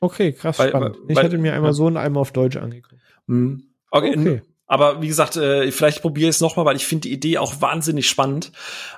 [0.00, 0.96] Okay, krass, Weil- spannend.
[0.96, 1.74] weil- ich weil- hatte mir einmal ja.
[1.74, 3.00] so und einmal auf Deutsch angeguckt.
[3.28, 3.68] Mhm.
[3.92, 4.16] Okay.
[4.18, 4.42] Okay.
[4.66, 7.60] Aber wie gesagt, äh, vielleicht probiere ich es nochmal, weil ich finde die Idee auch
[7.60, 8.50] wahnsinnig spannend.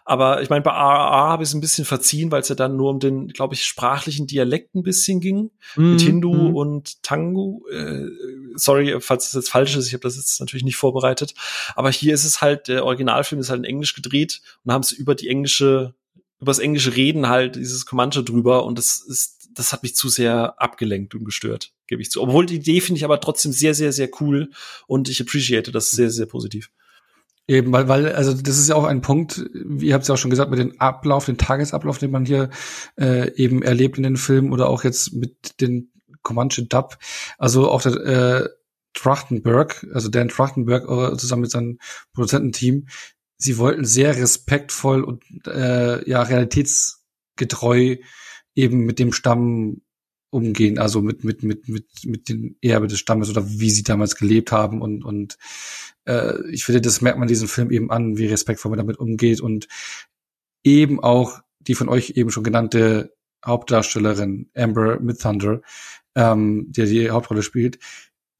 [0.04, 2.76] Aber ich meine, bei RRR habe ich es ein bisschen verziehen, weil es ja dann
[2.76, 5.50] nur um den, glaube ich, sprachlichen Dialekt ein bisschen ging.
[5.76, 6.56] mit Mhm, Hindu mhm.
[6.56, 7.66] und Tango.
[7.70, 8.06] Äh,
[8.54, 11.34] sorry, falls das jetzt falsch ist, ich habe das jetzt natürlich nicht vorbereitet.
[11.74, 14.92] Aber hier ist es halt, der Originalfilm ist halt in Englisch gedreht und haben es
[14.92, 15.94] über die englische,
[16.40, 20.08] über das englische Reden halt dieses Comanche drüber und das ist, das hat mich zu
[20.08, 22.22] sehr abgelenkt und gestört, gebe ich zu.
[22.22, 24.50] Obwohl die Idee finde ich aber trotzdem sehr, sehr, sehr cool
[24.86, 26.70] und ich appreciate das sehr, sehr positiv.
[27.50, 30.14] Eben, weil, weil, also das ist ja auch ein Punkt, wie ihr habt es ja
[30.14, 32.50] auch schon gesagt, mit dem Ablauf, den Tagesablauf, den man hier
[33.00, 35.90] äh, eben erlebt in den Filmen oder auch jetzt mit den
[36.22, 36.98] Comanche Dub.
[37.38, 38.48] Also auch der äh,
[38.92, 41.78] Trachtenberg, also Dan Trachtenberg äh, zusammen mit seinem
[42.12, 42.86] Produzententeam,
[43.38, 47.96] sie wollten sehr respektvoll und äh, ja realitätsgetreu
[48.58, 49.82] eben mit dem Stamm
[50.30, 54.16] umgehen, also mit mit mit mit mit den Erbe des Stammes oder wie sie damals
[54.16, 55.38] gelebt haben und und
[56.06, 59.40] äh, ich finde, das merkt man diesen Film eben an, wie respektvoll man damit umgeht
[59.40, 59.68] und
[60.64, 63.14] eben auch die von euch eben schon genannte
[63.46, 65.62] Hauptdarstellerin Amber Midthunder,
[66.16, 67.78] ähm, die die Hauptrolle spielt.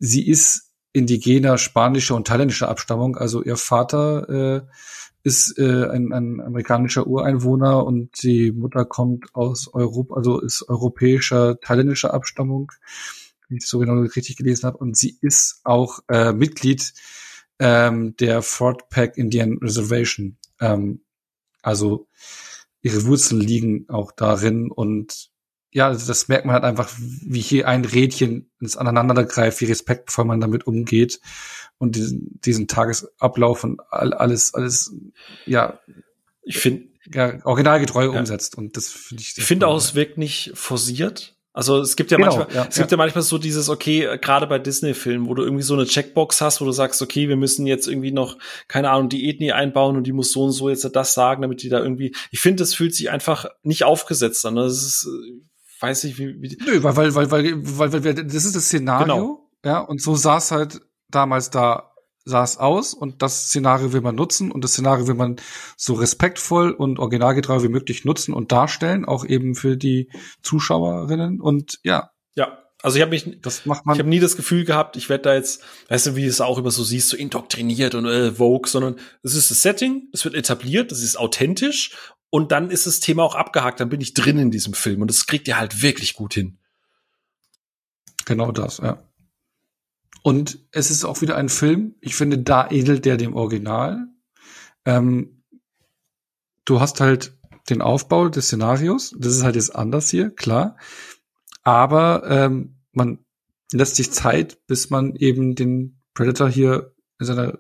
[0.01, 4.67] Sie ist indigener spanischer und thailändischer Abstammung, also ihr Vater äh,
[5.29, 11.61] ist äh, ein, ein amerikanischer Ureinwohner und die Mutter kommt aus Europa, also ist europäischer,
[11.61, 12.73] thailändischer Abstammung,
[13.51, 14.79] wie ich so genau richtig gelesen habe.
[14.79, 16.95] Und sie ist auch äh, Mitglied
[17.59, 20.39] ähm, der Fort Peck Indian Reservation.
[20.61, 21.03] Ähm,
[21.61, 22.09] also
[22.81, 25.29] ihre Wurzeln liegen auch darin und
[25.71, 29.67] ja, also das merkt man halt einfach, wie hier ein Rädchen ins Aneinander greift, wie
[29.67, 31.21] respektvoll man damit umgeht
[31.79, 34.93] und diesen, diesen Tagesablauf und all, alles, alles,
[35.47, 35.79] ja,
[36.43, 38.19] Ich finde, ja originalgetreu Ja.
[38.21, 39.35] umsetzt und das finde ich.
[39.39, 41.35] Ich finde auch, es wirkt nicht forciert.
[41.55, 42.97] Also es gibt ja Genau, manchmal, ja, es gibt ja.
[42.97, 46.65] manchmal so dieses, okay, gerade bei Disney-Filmen, wo du irgendwie so eine Checkbox hast, wo
[46.65, 50.13] du sagst, okay, wir müssen jetzt irgendwie noch, keine Ahnung, die Ethnie einbauen und die
[50.13, 52.15] muss so und so jetzt das sagen, damit die da irgendwie.
[52.31, 54.55] Ich finde, das fühlt sich einfach nicht aufgesetzt an.
[54.55, 55.09] Das ist,
[55.81, 58.67] weiß ich, wie, wie Nö, weil, weil, weil, weil, weil, weil, weil das ist das
[58.67, 59.51] Szenario, Genau.
[59.65, 61.95] ja, und so sah es halt damals da
[62.29, 65.37] sah es aus und das Szenario will man nutzen und das Szenario will man
[65.77, 70.11] so respektvoll und originalgetreu wie möglich nutzen und darstellen, auch eben für die
[70.43, 72.11] Zuschauerinnen und ja.
[72.35, 73.97] Ja, also ich habe mich, das macht man.
[73.97, 76.41] Ich habe nie das Gefühl gehabt, ich werde da jetzt, weißt du, wie du es
[76.41, 80.25] auch immer so siehst, so indoktriniert und äh, Vogue, sondern es ist das Setting, es
[80.25, 81.97] wird etabliert, es ist authentisch
[82.31, 85.11] und dann ist das Thema auch abgehakt, dann bin ich drin in diesem Film und
[85.11, 86.59] das kriegt ihr halt wirklich gut hin.
[88.27, 89.03] Genau das, ja.
[90.23, 94.07] Und es ist auch wieder ein Film, ich finde, da edelt der dem Original.
[94.85, 95.43] Ähm,
[96.65, 97.39] du hast halt
[97.71, 100.77] den Aufbau des Szenarios, das ist halt jetzt anders hier, klar.
[101.63, 103.19] Aber ähm, man
[103.73, 107.59] lässt sich Zeit, bis man eben den Predator hier in seiner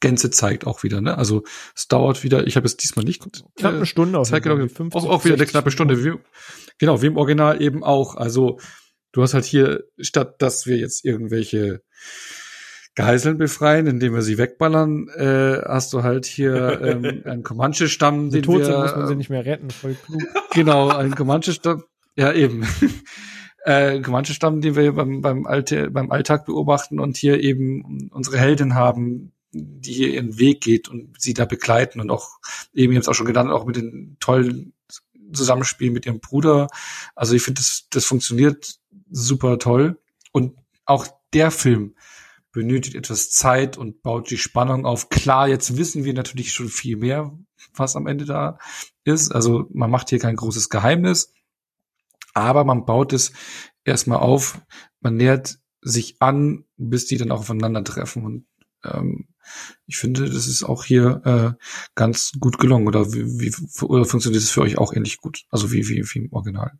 [0.00, 1.00] Gänze zeigt auch wieder.
[1.00, 1.16] Ne?
[1.16, 3.22] Also es dauert wieder, ich habe es diesmal nicht
[3.56, 4.62] knapp eine Stunde auf Zeit genau,
[4.92, 6.04] auch, auch wieder eine knappe Stunde.
[6.04, 6.12] Wie,
[6.78, 8.16] genau, wie im Original eben auch.
[8.16, 8.58] Also
[9.18, 11.82] du hast halt hier, statt dass wir jetzt irgendwelche
[12.94, 18.44] Geiseln befreien, indem wir sie wegballern, äh, hast du halt hier ähm, einen Comanche-Stamm, den
[18.44, 20.22] tot wir, sind, muss man sie nicht mehr retten, voll klug.
[20.54, 21.82] Genau, einen Comanche-Stamm,
[22.14, 22.64] ja eben.
[23.64, 28.76] äh, Comanche-Stamm, den wir beim, beim, Alte, beim Alltag beobachten und hier eben unsere Heldin
[28.76, 32.38] haben, die hier ihren Weg geht und sie da begleiten und auch
[32.72, 34.74] eben, habe auch schon genannt, auch mit den tollen
[35.32, 36.68] Zusammenspiel mit ihrem Bruder.
[37.16, 38.77] Also ich finde, das, das funktioniert
[39.10, 40.00] super toll.
[40.32, 41.94] Und auch der Film
[42.52, 45.10] benötigt etwas Zeit und baut die Spannung auf.
[45.10, 47.36] Klar, jetzt wissen wir natürlich schon viel mehr,
[47.74, 48.58] was am Ende da
[49.04, 49.32] ist.
[49.32, 51.32] Also man macht hier kein großes Geheimnis,
[52.34, 53.32] aber man baut es
[53.84, 54.60] erstmal auf.
[55.00, 58.24] Man nähert sich an, bis die dann auch aufeinandertreffen.
[58.24, 58.46] Und
[58.84, 59.28] ähm,
[59.86, 61.22] ich finde, das ist auch hier
[61.58, 61.64] äh,
[61.94, 62.88] ganz gut gelungen.
[62.88, 65.44] Oder wie, wie oder funktioniert es für euch auch ähnlich gut?
[65.50, 66.78] Also wie, wie, wie im Original?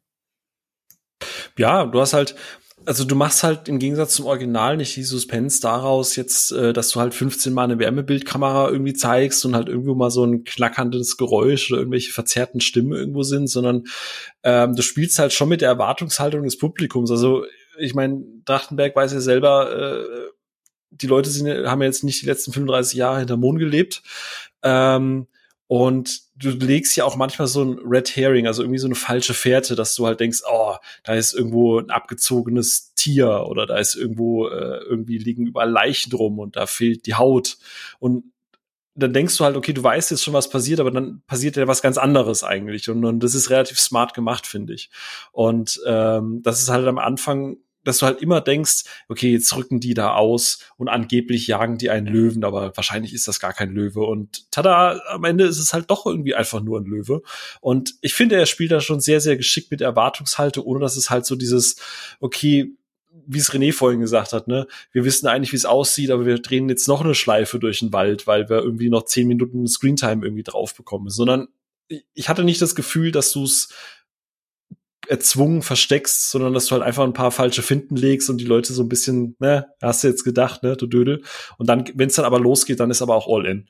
[1.58, 2.34] Ja, du hast halt,
[2.86, 6.90] also du machst halt im Gegensatz zum Original nicht die Suspense daraus jetzt, äh, dass
[6.90, 11.16] du halt 15 mal eine Wärmebildkamera irgendwie zeigst und halt irgendwo mal so ein knackerndes
[11.16, 13.84] Geräusch oder irgendwelche verzerrten Stimmen irgendwo sind, sondern
[14.42, 17.10] ähm, du spielst halt schon mit der Erwartungshaltung des Publikums.
[17.10, 17.44] Also
[17.78, 20.04] ich meine, Drachtenberg weiß ja selber, äh,
[20.90, 24.02] die Leute sind, haben ja jetzt nicht die letzten 35 Jahre hinter Mond gelebt.
[24.62, 25.26] Ähm,
[25.68, 29.34] und du legst ja auch manchmal so ein Red Herring, also irgendwie so eine falsche
[29.34, 30.74] Fährte, dass du halt denkst, oh,
[31.04, 36.10] da ist irgendwo ein abgezogenes Tier oder da ist irgendwo äh, irgendwie liegen überall Leichen
[36.10, 37.58] drum und da fehlt die Haut.
[37.98, 38.24] Und
[38.94, 41.68] dann denkst du halt, okay, du weißt jetzt schon, was passiert, aber dann passiert ja
[41.68, 42.88] was ganz anderes eigentlich.
[42.88, 44.90] Und, und das ist relativ smart gemacht, finde ich.
[45.32, 47.58] Und ähm, das ist halt am Anfang
[47.88, 51.90] dass du halt immer denkst, okay, jetzt rücken die da aus und angeblich jagen die
[51.90, 54.00] einen Löwen, aber wahrscheinlich ist das gar kein Löwe.
[54.02, 57.22] Und tada, am Ende ist es halt doch irgendwie einfach nur ein Löwe.
[57.60, 61.10] Und ich finde, er spielt da schon sehr, sehr geschickt mit Erwartungshalte, ohne dass es
[61.10, 61.76] halt so dieses,
[62.20, 62.72] okay,
[63.26, 66.38] wie es René vorhin gesagt hat, ne, wir wissen eigentlich, wie es aussieht, aber wir
[66.38, 70.24] drehen jetzt noch eine Schleife durch den Wald, weil wir irgendwie noch zehn Minuten Screentime
[70.24, 71.48] irgendwie drauf bekommen, sondern
[72.14, 73.70] ich hatte nicht das Gefühl, dass du es
[75.08, 78.72] erzwungen versteckst, sondern dass du halt einfach ein paar falsche Finden legst und die Leute
[78.72, 81.22] so ein bisschen, ne, hast du jetzt gedacht, ne, du Dödel.
[81.56, 83.68] Und dann, wenn es dann aber losgeht, dann ist aber auch all in.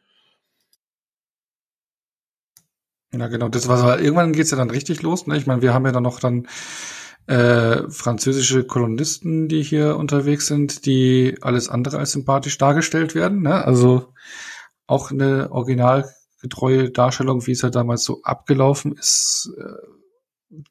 [3.12, 5.26] Ja, genau, das war irgendwann geht's ja dann richtig los.
[5.26, 5.36] Ne?
[5.38, 6.46] Ich meine, wir haben ja dann noch dann
[7.26, 13.42] äh, französische Kolonisten, die hier unterwegs sind, die alles andere als sympathisch dargestellt werden.
[13.42, 13.64] Ne?
[13.64, 14.12] Also
[14.86, 19.97] auch eine originalgetreue Darstellung, wie es ja damals so abgelaufen ist, äh,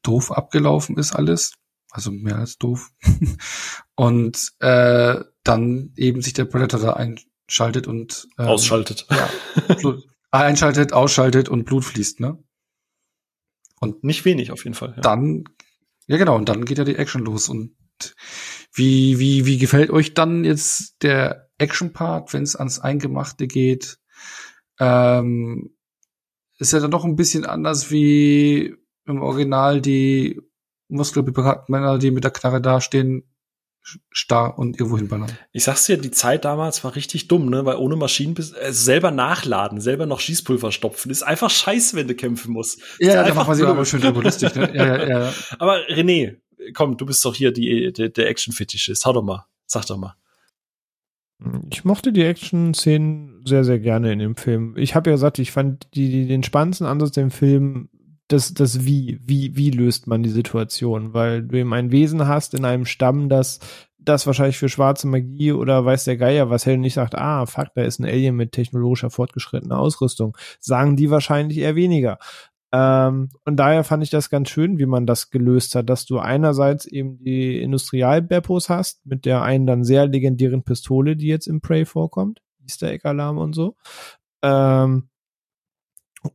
[0.04, 1.54] doof abgelaufen ist alles.
[1.92, 2.92] Also mehr als doof.
[3.96, 9.08] und äh, dann eben sich der Predator da einschaltet und ähm, ausschaltet.
[9.10, 9.30] Ja,
[9.76, 12.44] Blut, einschaltet, ausschaltet und Blut fließt, ne?
[13.80, 14.94] Und nicht wenig auf jeden Fall.
[14.96, 15.02] Ja.
[15.02, 15.46] Dann,
[16.08, 17.48] ja genau, und dann geht ja die Action los.
[17.48, 17.76] Und
[18.74, 24.00] wie, wie, wie gefällt euch dann jetzt der Action-Part, wenn es ans Eingemachte geht?
[24.80, 25.76] Ähm,
[26.60, 28.76] ist ja dann doch ein bisschen anders wie
[29.08, 30.40] im Original die
[30.90, 33.24] muskelbepackten Männer, die mit der Knarre dastehen,
[34.12, 35.32] starr und irgendwo hinballern.
[35.54, 37.66] Ich sag's dir, die Zeit damals war richtig dumm, ne?
[37.66, 42.16] Weil ohne Maschinen äh, selber nachladen, selber noch Schießpulver stopfen, ist einfach scheiße, wenn du
[42.16, 42.82] kämpfen musst.
[43.00, 44.76] Ja, ja da macht man sich aber schön drüber lustig, ne?
[44.76, 45.34] Ja, ja, ja.
[45.60, 46.38] Aber René,
[46.74, 49.06] komm, du bist doch hier die, der, der Action-Fetischist.
[49.06, 49.46] Hau doch mal.
[49.66, 50.16] Sag doch mal.
[51.70, 54.76] Ich mochte die Action-Szenen sehr, sehr gerne in dem Film.
[54.76, 57.90] Ich habe ja gesagt, ich fand die, die, den spannendsten Ansatz im Film
[58.28, 62.54] das, das Wie, wie, wie löst man die Situation, weil du eben ein Wesen hast
[62.54, 63.60] in einem Stamm, das
[64.08, 67.68] das wahrscheinlich für schwarze Magie oder weiß der Geier was und nicht sagt, ah, fuck,
[67.76, 72.18] da ist ein Alien mit technologischer fortgeschrittener Ausrüstung, sagen die wahrscheinlich eher weniger.
[72.72, 76.20] Ähm, und daher fand ich das ganz schön, wie man das gelöst hat, dass du
[76.20, 81.62] einerseits eben die Industrial-Beppos hast, mit der einen dann sehr legendären Pistole, die jetzt im
[81.62, 83.76] Prey vorkommt, Easter Egg Alarm und so.
[84.42, 85.10] Ähm,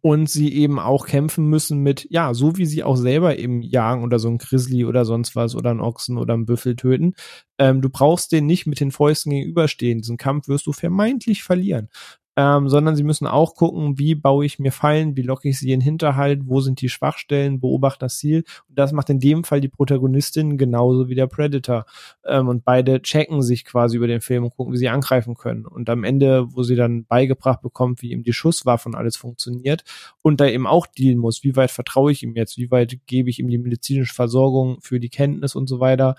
[0.01, 4.05] und sie eben auch kämpfen müssen mit, ja, so wie sie auch selber eben jagen
[4.05, 7.15] oder so ein Grizzly oder sonst was oder einen Ochsen oder einen Büffel töten.
[7.59, 9.99] Ähm, du brauchst den nicht mit den Fäusten gegenüberstehen.
[9.99, 11.89] Diesen Kampf wirst du vermeintlich verlieren
[12.37, 15.73] ähm, sondern sie müssen auch gucken, wie baue ich mir Fallen, wie locke ich sie
[15.73, 18.45] in Hinterhalt, wo sind die Schwachstellen, beobachte das Ziel.
[18.69, 21.85] Und das macht in dem Fall die Protagonistin genauso wie der Predator.
[22.25, 25.67] Ähm, und beide checken sich quasi über den Film und gucken, wie sie angreifen können.
[25.67, 29.85] Und am Ende, wo sie dann beigebracht bekommt, wie ihm die Schusswaffe und alles funktioniert
[30.23, 33.29] und da eben auch dealen muss, wie weit vertraue ich ihm jetzt, wie weit gebe
[33.29, 36.17] ich ihm die medizinische Versorgung für die Kenntnis und so weiter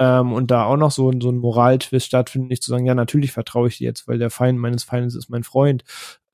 [0.00, 3.32] ähm, und da auch noch so, so ein Moraltwist stattfindet, nicht zu sagen, ja, natürlich
[3.32, 5.84] vertraue ich dir jetzt, weil der Feind meines Feindes ist mein Freund.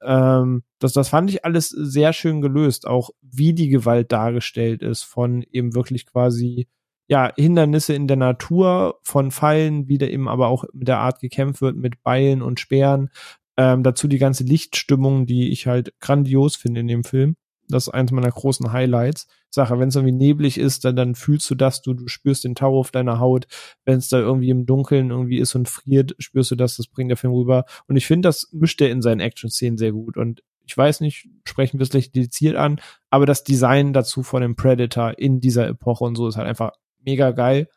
[0.02, 5.02] Ähm, das, das fand ich alles sehr schön gelöst, auch wie die Gewalt dargestellt ist,
[5.02, 6.68] von eben wirklich quasi
[7.08, 11.20] ja, Hindernisse in der Natur von Fallen, wie da eben aber auch mit der Art
[11.20, 13.10] gekämpft wird, mit Beilen und Speeren.
[13.56, 17.36] Ähm, dazu die ganze Lichtstimmung, die ich halt grandios finde in dem Film.
[17.68, 19.26] Das ist eins meiner großen Highlights.
[19.50, 22.54] Sache, wenn es irgendwie neblig ist, dann, dann fühlst du das, du, du spürst den
[22.54, 23.46] Tau auf deiner Haut.
[23.84, 27.10] Wenn es da irgendwie im Dunkeln irgendwie ist und friert, spürst du das, das bringt
[27.10, 27.64] der Film rüber.
[27.88, 30.16] Und ich finde, das mischt er in seinen Action-Szenen sehr gut.
[30.16, 34.42] Und ich weiß nicht, sprechen wir es gleich dediziert an, aber das Design dazu von
[34.42, 36.72] dem Predator in dieser Epoche und so ist halt einfach
[37.04, 37.68] mega geil.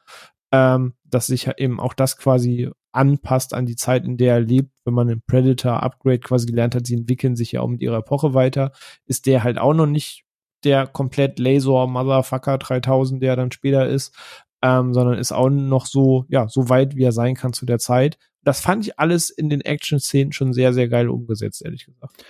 [0.51, 4.71] Ähm, dass sich eben auch das quasi anpasst an die Zeit, in der er lebt.
[4.85, 8.33] Wenn man einen Predator-Upgrade quasi gelernt hat, sie entwickeln sich ja auch mit ihrer Epoche
[8.33, 8.71] weiter,
[9.05, 10.23] ist der halt auch noch nicht
[10.63, 14.13] der komplett Laser Motherfucker 3000, der dann später ist,
[14.61, 17.79] ähm, sondern ist auch noch so, ja, so weit, wie er sein kann zu der
[17.79, 18.17] Zeit.
[18.43, 22.23] Das fand ich alles in den Action-Szenen schon sehr, sehr geil umgesetzt, ehrlich gesagt.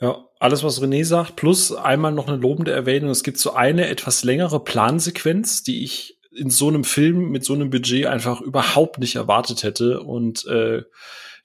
[0.00, 3.10] Ja, alles, was René sagt, plus einmal noch eine lobende Erwähnung.
[3.10, 7.54] Es gibt so eine etwas längere Plansequenz, die ich in so einem Film mit so
[7.54, 10.00] einem Budget einfach überhaupt nicht erwartet hätte.
[10.00, 10.82] Und äh,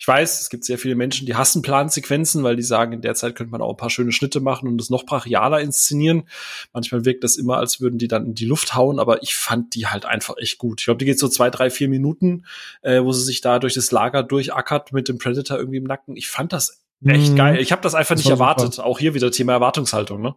[0.01, 3.15] ich weiß, es gibt sehr viele Menschen, die hassen Plansequenzen, weil die sagen, in der
[3.15, 6.23] Zeit könnte man auch ein paar schöne Schnitte machen und das noch brachialer inszenieren.
[6.71, 9.75] Manchmal wirkt das immer, als würden die dann in die Luft hauen, aber ich fand
[9.75, 10.79] die halt einfach echt gut.
[10.79, 12.45] Ich glaube, die geht so zwei, drei, vier Minuten,
[12.81, 16.15] äh, wo sie sich da durch das Lager durchackert mit dem Predator irgendwie im Nacken.
[16.15, 17.35] Ich fand das echt mhm.
[17.35, 17.59] geil.
[17.59, 18.75] Ich habe das einfach das nicht erwartet.
[18.75, 18.87] Super.
[18.87, 20.35] Auch hier wieder Thema Erwartungshaltung, ne?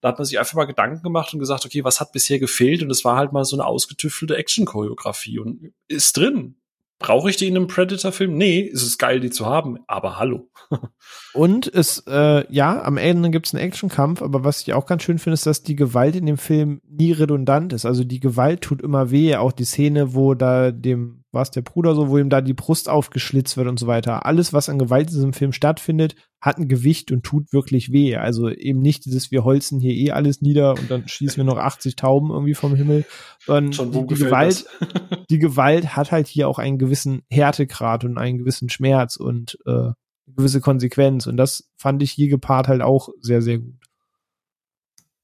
[0.00, 2.82] Da hat man sich einfach mal Gedanken gemacht und gesagt, okay, was hat bisher gefehlt?
[2.82, 6.56] Und es war halt mal so eine ausgetüftelte Action-Choreografie und ist drin.
[7.00, 8.36] Brauche ich die in einem Predator-Film?
[8.36, 10.50] Nee, ist es geil, die zu haben, aber hallo.
[11.32, 15.04] Und es, äh, ja, am Ende gibt es einen Actionkampf, aber was ich auch ganz
[15.04, 17.86] schön finde, ist, dass die Gewalt in dem Film nie redundant ist.
[17.86, 19.34] Also die Gewalt tut immer weh.
[19.36, 22.88] Auch die Szene, wo da dem, was der Bruder so, wo ihm da die Brust
[22.88, 24.26] aufgeschlitzt wird und so weiter.
[24.26, 28.16] Alles, was an Gewalt in diesem Film stattfindet, hat ein Gewicht und tut wirklich weh.
[28.16, 31.58] Also eben nicht dieses, wir holzen hier eh alles nieder und dann schießen wir noch
[31.58, 33.04] 80 Tauben irgendwie vom Himmel,
[33.44, 34.66] sondern Schon die, die Gewalt,
[35.30, 39.90] die Gewalt hat halt hier auch einen gewissen Härtegrad und einen gewissen Schmerz und äh,
[40.26, 41.26] gewisse Konsequenz.
[41.26, 43.74] Und das fand ich hier gepaart halt auch sehr, sehr gut.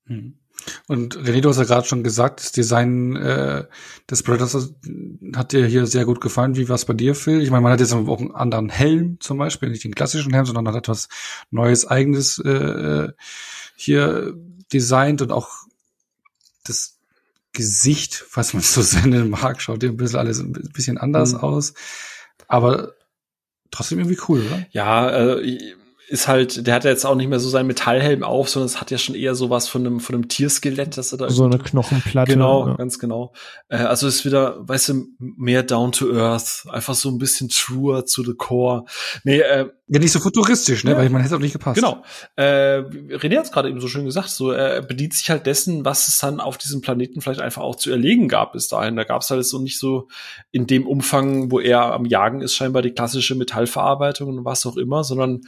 [0.07, 0.39] Hm.
[0.89, 3.65] Und René, du hast ja gerade schon gesagt, das Design äh,
[4.11, 4.75] des Predators
[5.35, 6.57] hat dir hier sehr gut gefallen.
[6.57, 7.41] Wie war es bei dir, Phil?
[7.41, 10.47] Ich meine, man hat jetzt auch einen anderen Helm zum Beispiel, nicht den klassischen Helm,
[10.47, 11.09] sondern hat etwas
[11.51, 13.09] Neues, Eigenes äh,
[13.77, 14.35] hier
[14.73, 15.51] designt und auch
[16.65, 16.99] das
[17.53, 21.41] Gesicht, was man so senden mag, schaut dir ein bisschen alles ein bisschen anders mhm.
[21.41, 21.75] aus.
[22.49, 22.93] Aber
[23.71, 24.67] trotzdem irgendwie cool, oder?
[24.71, 25.75] Ja, äh,
[26.09, 28.81] ist halt, der hat ja jetzt auch nicht mehr so seinen Metallhelm auf, sondern es
[28.81, 31.31] hat ja schon eher sowas von einem, von einem Tierskelett, dass er da.
[31.31, 32.33] So eine Knochenplatte.
[32.33, 32.75] Genau, ja.
[32.75, 33.33] ganz genau.
[33.69, 36.65] Äh, also ist wieder, weißt du, mehr down to earth.
[36.71, 38.85] Einfach so ein bisschen truer zu the core.
[39.25, 40.93] Nee, äh, ja, nicht so futuristisch, ne?
[40.93, 40.97] Ja.
[40.97, 41.77] Weil ich meine, hätte auch nicht gepasst.
[41.77, 42.03] Genau.
[42.35, 45.85] Äh, René hat es gerade eben so schön gesagt, so er bedient sich halt dessen,
[45.85, 48.97] was es dann auf diesem Planeten vielleicht einfach auch zu erlegen gab bis dahin.
[48.97, 50.09] Da gab es halt so nicht so
[50.51, 54.77] in dem Umfang, wo er am Jagen ist, scheinbar die klassische Metallverarbeitung und was auch
[54.77, 55.43] immer, sondern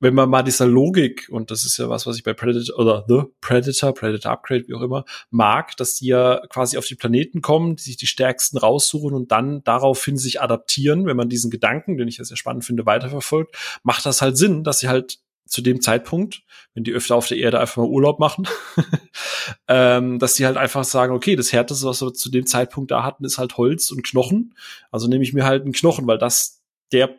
[0.00, 3.04] wenn man mal dieser Logik, und das ist ja was, was ich bei Predator oder
[3.06, 7.42] The Predator, Predator Upgrade, wie auch immer, mag, dass die ja quasi auf die Planeten
[7.42, 11.98] kommen, die sich die stärksten raussuchen und dann daraufhin sich adaptieren, wenn man diesen Gedanken,
[11.98, 15.62] den ich ja sehr spannend finde, weiterverfolgt, macht das halt Sinn, dass sie halt zu
[15.62, 16.42] dem Zeitpunkt,
[16.74, 18.46] wenn die öfter auf der Erde einfach mal Urlaub machen,
[19.68, 23.02] ähm, dass die halt einfach sagen, okay, das Härteste, was wir zu dem Zeitpunkt da
[23.02, 24.54] hatten, ist halt Holz und Knochen.
[24.92, 27.16] Also nehme ich mir halt einen Knochen, weil das der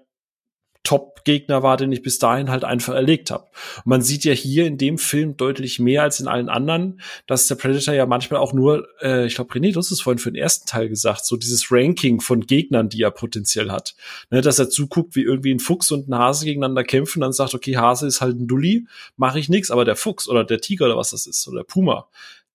[0.84, 3.48] Top-Gegner war, den ich bis dahin halt einfach erlegt habe.
[3.86, 7.56] man sieht ja hier in dem Film deutlich mehr als in allen anderen, dass der
[7.56, 10.42] Predator ja manchmal auch nur, äh, ich glaube, René, du hast es vorhin für den
[10.42, 13.96] ersten Teil gesagt, so dieses Ranking von Gegnern, die er potenziell hat.
[14.32, 17.54] Ne, dass er zuguckt, wie irgendwie ein Fuchs und ein Hase gegeneinander kämpfen, dann sagt,
[17.54, 18.88] okay, Hase ist halt ein Dulli,
[19.18, 21.66] mache ich nix, aber der Fuchs oder der Tiger oder was das ist, oder der
[21.66, 22.08] Puma,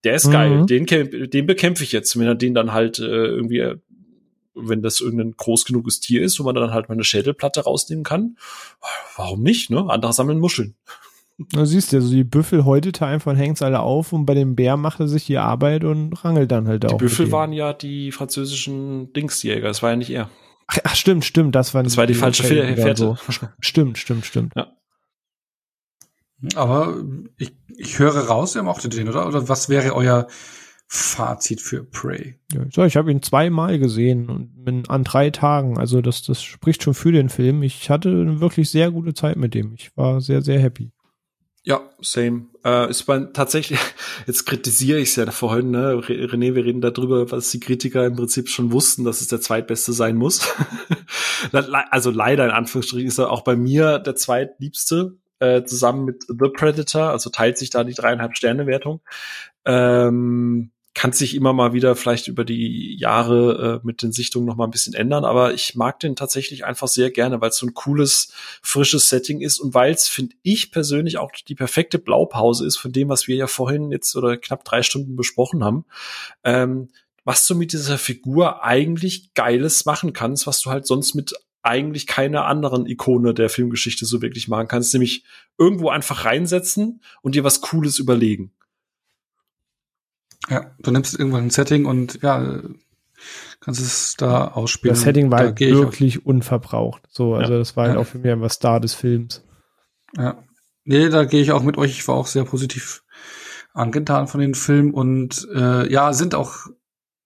[0.05, 0.33] der ist mhm.
[0.33, 0.87] geil, den,
[1.31, 3.77] den bekämpfe ich jetzt, wenn er den dann halt äh, irgendwie
[4.57, 8.05] wenn das irgendein groß genuges Tier ist, wo man dann halt mal eine Schädelplatte rausnehmen
[8.05, 8.37] kann,
[9.17, 9.85] warum nicht, ne?
[9.89, 10.75] Andere sammeln Muscheln.
[11.39, 14.57] Du siehst ja, so die Büffel häutete einfach und hängt's alle auf und bei dem
[14.57, 16.97] Bär macht er sich die Arbeit und rangelt dann halt Die auch.
[16.97, 20.31] Büffel mit waren ja die französischen Dingsjäger, das war ja nicht er.
[20.67, 22.97] Ach, ach, stimmt, stimmt, das war Das war die falsche Fährte.
[22.97, 23.17] So.
[23.61, 24.55] Stimmt, stimmt, stimmt.
[26.55, 27.03] Aber
[27.39, 29.27] ich, ich höre raus, ihr mochtet den, oder?
[29.27, 30.27] Oder was wäre euer
[30.89, 32.39] Fazit für Prey?
[32.53, 35.79] Ja, so, ich habe ihn zweimal gesehen und bin an drei Tagen.
[35.79, 37.63] Also das, das spricht schon für den Film.
[37.63, 39.75] Ich hatte eine wirklich sehr gute Zeit mit dem.
[39.75, 40.93] Ich war sehr, sehr happy.
[41.65, 42.47] Ja, same.
[42.65, 43.81] Äh, ist mein, tatsächlich,
[44.29, 45.95] jetzt kritisiere ich es ja vorhin, ne?
[46.09, 49.41] Re- René, wir reden darüber, was die Kritiker im Prinzip schon wussten, dass es der
[49.41, 50.49] zweitbeste sein muss.
[51.91, 56.49] Also leider in Anführungsstrichen ist er auch bei mir der zweitliebste, äh, zusammen mit The
[56.49, 59.03] Predator, also teilt sich da die dreieinhalb Sterne Wertung.
[59.67, 64.57] Ähm, kann sich immer mal wieder vielleicht über die Jahre äh, mit den Sichtungen noch
[64.57, 67.67] mal ein bisschen ändern, aber ich mag den tatsächlich einfach sehr gerne, weil es so
[67.67, 72.67] ein cooles, frisches Setting ist und weil es, finde ich persönlich, auch die perfekte Blaupause
[72.67, 75.85] ist von dem, was wir ja vorhin jetzt oder knapp drei Stunden besprochen haben.
[76.45, 76.89] Ähm,
[77.25, 82.07] was du mit dieser Figur eigentlich Geiles machen kannst, was du halt sonst mit eigentlich
[82.07, 85.25] keiner anderen Ikone der Filmgeschichte so wirklich machen kannst, nämlich
[85.59, 88.53] irgendwo einfach reinsetzen und dir was Cooles überlegen.
[90.49, 92.61] Ja, du nimmst irgendwann ein Setting und ja,
[93.61, 94.95] kannst es da ausspielen.
[94.95, 97.03] Das Setting war Da halt wirklich unverbraucht.
[97.11, 97.59] So, also Ja.
[97.59, 98.01] das war halt Ja.
[98.01, 99.43] auch für mich einfach Star des Films.
[100.17, 100.43] Ja.
[100.85, 101.91] Nee, da gehe ich auch mit euch.
[101.93, 103.03] Ich war auch sehr positiv
[103.75, 106.67] angetan von den Film und äh, ja, sind auch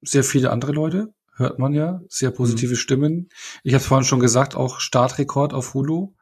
[0.00, 3.28] sehr viele andere Leute, hört man ja, sehr positive Stimmen.
[3.62, 6.14] Ich habe vorhin schon gesagt, auch Startrekord auf Hulu.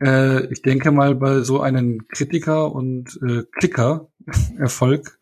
[0.00, 5.18] Äh, ich denke mal, bei so einem Kritiker und äh, Klicker-Erfolg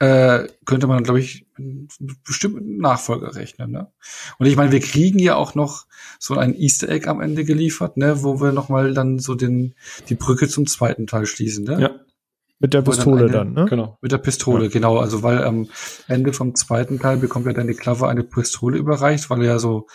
[0.00, 1.88] äh, könnte man, glaube ich, einen
[2.26, 3.70] bestimmten Nachfolger rechnen.
[3.70, 3.92] Ne?
[4.38, 5.86] Und ich meine, wir kriegen ja auch noch
[6.18, 9.74] so ein Easter Egg am Ende geliefert, ne, wo wir noch mal dann so den
[10.08, 11.80] die Brücke zum zweiten Teil schließen, ne?
[11.80, 11.90] Ja,
[12.58, 13.66] Mit der Wo dann Pistole eine- dann, ne?
[13.66, 13.98] genau.
[14.00, 14.98] Mit der Pistole, genau.
[14.98, 15.68] Also weil am
[16.08, 19.86] Ende vom zweiten Teil bekommt ja Danny Glover eine Pistole überreicht, weil er ja so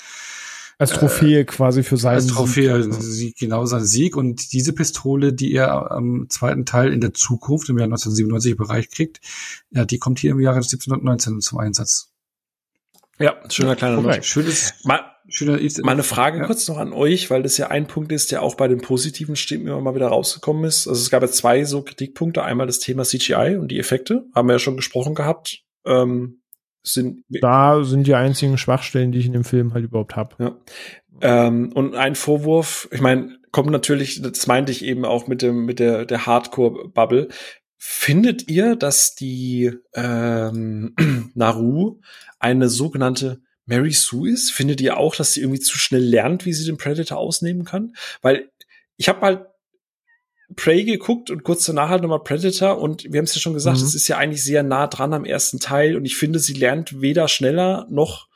[0.80, 2.94] Als Trophäe quasi für seinen als Trophäe Sieg.
[3.04, 7.68] Sieg, genau sein Sieg und diese Pistole, die er am zweiten Teil in der Zukunft
[7.68, 9.20] im Jahr 1997 überreicht kriegt,
[9.72, 12.14] ja, die kommt hier im Jahre 1719 zum Einsatz.
[13.20, 14.02] Ja, schöner kleiner.
[14.02, 14.24] Not.
[14.24, 15.86] Schönes, Mal, schöner Easter Egg.
[15.86, 16.46] mal eine Frage Ja.
[16.46, 19.36] kurz noch an euch, weil das ja ein Punkt ist, der auch bei den positiven
[19.36, 20.88] Stimmen immer mal wieder rausgekommen ist.
[20.88, 22.44] Also es gab ja zwei so Kritikpunkte.
[22.44, 24.24] Einmal das Thema CGI und die Effekte.
[24.34, 25.62] Haben wir ja schon gesprochen gehabt.
[25.86, 26.39] Ähm,
[26.84, 30.36] sind Da sind die einzigen Schwachstellen, die ich in dem Film halt überhaupt habe.
[30.40, 30.58] Ja.
[31.22, 35.66] Ähm, und ein Vorwurf, ich meine, kommt natürlich, das meinte ich eben auch mit dem,
[35.66, 37.30] mit der, der Hardcore-Bubble.
[37.78, 40.96] Findet ihr, dass die ähm,
[41.34, 42.00] Naru
[42.40, 44.52] eine sogenannte Mary Sue ist?
[44.52, 47.94] Findet ihr auch, dass sie irgendwie zu schnell lernt, wie sie den Predator ausnehmen kann?
[48.22, 48.50] Weil
[48.98, 49.46] ich habe halt
[50.56, 53.78] Prey geguckt und kurz danach halt nochmal Predator und wir haben es ja schon gesagt,
[53.78, 53.84] Mhm.
[53.86, 57.02] es ist ja eigentlich sehr nah dran am ersten Teil und ich finde, sie lernt
[57.02, 58.28] weder schneller noch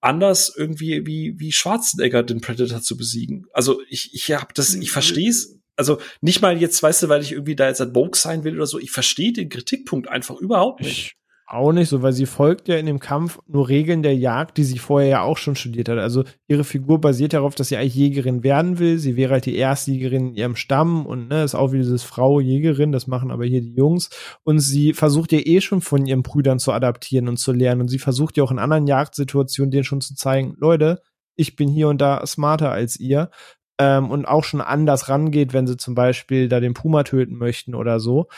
[0.00, 3.46] anders irgendwie wie wie Schwarzenegger den Predator zu besiegen.
[3.52, 7.22] Also ich ich habe das ich verstehe es also nicht mal jetzt weißt du, weil
[7.22, 10.36] ich irgendwie da jetzt ein Vogue sein will oder so, ich verstehe den Kritikpunkt einfach
[10.36, 11.16] überhaupt nicht.
[11.52, 14.62] Auch nicht so, weil sie folgt ja in dem Kampf nur Regeln der Jagd, die
[14.62, 15.98] sie vorher ja auch schon studiert hat.
[15.98, 18.98] Also ihre Figur basiert darauf, dass sie eigentlich Jägerin werden will.
[18.98, 22.38] Sie wäre halt die Erstjägerin in ihrem Stamm und ne, ist auch wie dieses Frau
[22.38, 24.10] Jägerin, das machen aber hier die Jungs.
[24.44, 27.80] Und sie versucht ja eh schon von ihren Brüdern zu adaptieren und zu lernen.
[27.80, 31.02] Und sie versucht ja auch in anderen Jagdsituationen denen schon zu zeigen, Leute,
[31.34, 33.28] ich bin hier und da smarter als ihr.
[33.76, 37.74] Ähm, und auch schon anders rangeht, wenn sie zum Beispiel da den Puma töten möchten
[37.74, 38.28] oder so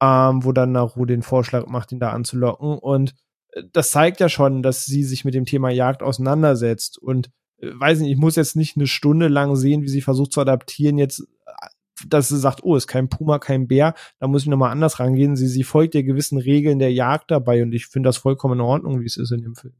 [0.00, 2.78] ähm, wo dann Naru den Vorschlag macht, ihn da anzulocken.
[2.78, 3.14] Und
[3.52, 6.98] äh, das zeigt ja schon, dass sie sich mit dem Thema Jagd auseinandersetzt.
[6.98, 10.32] Und äh, weiß nicht, ich muss jetzt nicht eine Stunde lang sehen, wie sie versucht
[10.32, 11.66] zu adaptieren, jetzt, äh,
[12.08, 15.36] dass sie sagt, oh, ist kein Puma, kein Bär, da muss ich nochmal anders rangehen.
[15.36, 18.64] Sie, sie folgt ja gewissen Regeln der Jagd dabei und ich finde das vollkommen in
[18.64, 19.74] Ordnung, wie es ist in dem Film.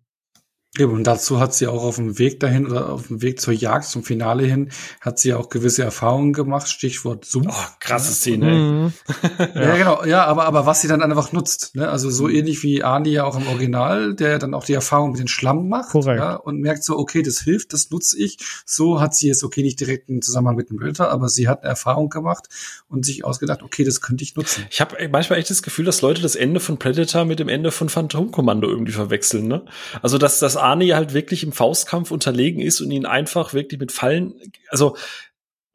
[0.76, 3.54] Eben, und dazu hat sie auch auf dem Weg dahin oder auf dem Weg zur
[3.54, 4.70] Jagd, zum Finale hin,
[5.00, 7.46] hat sie auch gewisse Erfahrungen gemacht, Stichwort Sumpf.
[7.48, 8.50] Oh, krasse Szene.
[8.50, 8.58] ey.
[8.58, 8.92] Mhm.
[9.54, 11.88] Ja, genau, ja, aber, aber was sie dann einfach nutzt, ne?
[11.88, 15.20] Also so ähnlich wie Arnie ja auch im Original, der dann auch die Erfahrung mit
[15.20, 16.18] den Schlamm macht, Korrekt.
[16.18, 18.38] ja, und merkt so, okay, das hilft, das nutze ich.
[18.66, 21.62] So hat sie jetzt, okay, nicht direkt einen Zusammenhang mit dem Predator, aber sie hat
[21.62, 22.48] eine Erfahrung gemacht
[22.88, 24.64] und sich ausgedacht, okay, das könnte ich nutzen.
[24.70, 27.70] Ich habe manchmal echt das Gefühl, dass Leute das Ende von Predator mit dem Ende
[27.70, 29.46] von Phantomkommando irgendwie verwechseln.
[29.46, 29.64] Ne?
[30.02, 33.93] Also dass das Arnie halt wirklich im Faustkampf unterlegen ist und ihn einfach wirklich mit
[33.93, 34.34] Fallen.
[34.68, 34.97] Also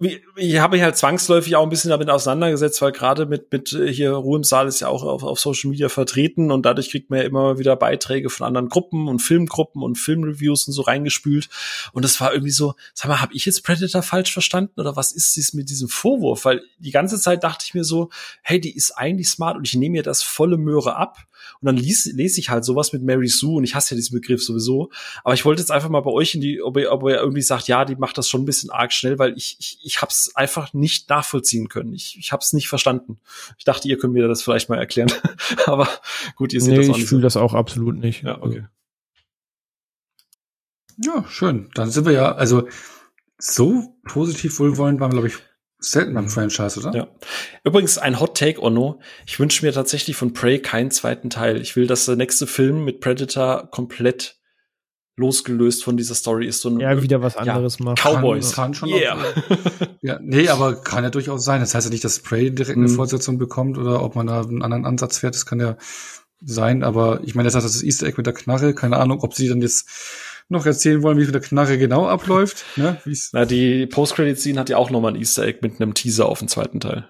[0.02, 3.92] ich habe mich halt zwangsläufig auch ein bisschen damit auseinandergesetzt, weil gerade mit, mit äh,
[3.92, 7.10] hier Ruhe im Saal ist ja auch auf, auf Social Media vertreten und dadurch kriegt
[7.10, 11.50] man ja immer wieder Beiträge von anderen Gruppen und Filmgruppen und Filmreviews und so reingespült.
[11.92, 15.12] Und das war irgendwie so, sag mal, habe ich jetzt Predator falsch verstanden oder was
[15.12, 16.46] ist dies mit diesem Vorwurf?
[16.46, 18.10] Weil die ganze Zeit dachte ich mir so,
[18.42, 21.18] hey, die ist eigentlich smart und ich nehme ihr das volle Möhre ab.
[21.62, 24.20] Und dann lies, lese ich halt sowas mit Mary Sue und ich hasse ja diesen
[24.20, 24.90] Begriff sowieso.
[25.24, 27.42] Aber ich wollte jetzt einfach mal bei euch in die, ob ihr, ob ihr irgendwie
[27.42, 30.12] sagt, ja, die macht das schon ein bisschen arg schnell, weil ich, ich, ich habe
[30.12, 31.94] es einfach nicht nachvollziehen können.
[31.94, 33.20] Ich, ich habe es nicht verstanden.
[33.58, 35.12] Ich dachte, ihr könnt mir das vielleicht mal erklären.
[35.66, 35.90] Aber
[36.36, 37.10] gut, ihr seht nee, das auch ich nicht.
[37.10, 38.22] fühle das auch absolut nicht.
[38.22, 38.68] Ja, okay.
[41.04, 41.72] Ja, schön.
[41.74, 42.68] Dann sind wir ja, also
[43.40, 45.38] so positiv wohlwollend waren wir, glaube ich,
[45.80, 46.96] selten beim Franchise, oder?
[46.96, 47.08] Ja.
[47.64, 49.00] Übrigens ein Hot Take, Onno.
[49.26, 51.60] Ich wünsche mir tatsächlich von Prey keinen zweiten Teil.
[51.62, 54.39] Ich will, dass der nächste Film mit Predator komplett
[55.20, 56.62] losgelöst von dieser Story ist.
[56.62, 58.00] So ein, Ja, wieder was anderes macht.
[58.02, 58.54] Cowboys.
[58.54, 59.16] Kann, kann schon Yeah.
[59.16, 61.60] noch, ja, nee, aber kann ja durchaus sein.
[61.62, 62.96] Das heißt ja nicht, dass Prey direkt eine Mhm.
[62.96, 65.36] Fortsetzung bekommt oder ob man da einen anderen Ansatz fährt.
[65.36, 65.78] Das kann ja
[66.42, 66.84] sein.
[66.84, 68.74] Aber ich meine, das heißt, das Easter Egg mit der Knarre.
[68.74, 69.88] Keine Ahnung, ob sie dann jetzt
[70.48, 72.66] noch erzählen wollen, wie es mit der Knarre genau abläuft.
[72.76, 72.98] Ne?
[73.06, 76.40] Wie's, Na, die Post-Credit-Scene hat ja auch nochmal ein Easter Egg mit einem Teaser auf
[76.40, 77.08] den zweiten Teil.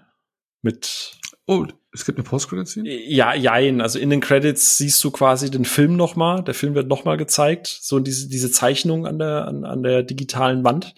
[0.62, 1.14] Mit
[1.48, 2.88] oh, es gibt eine Post-Credit-Scene?
[2.90, 3.82] Ja, jein.
[3.82, 6.44] Also in den Credits siehst du quasi den Film noch mal.
[6.44, 7.68] Der Film wird noch mal gezeigt.
[7.82, 10.94] So diese, diese Zeichnung an der, an, an der digitalen Wand.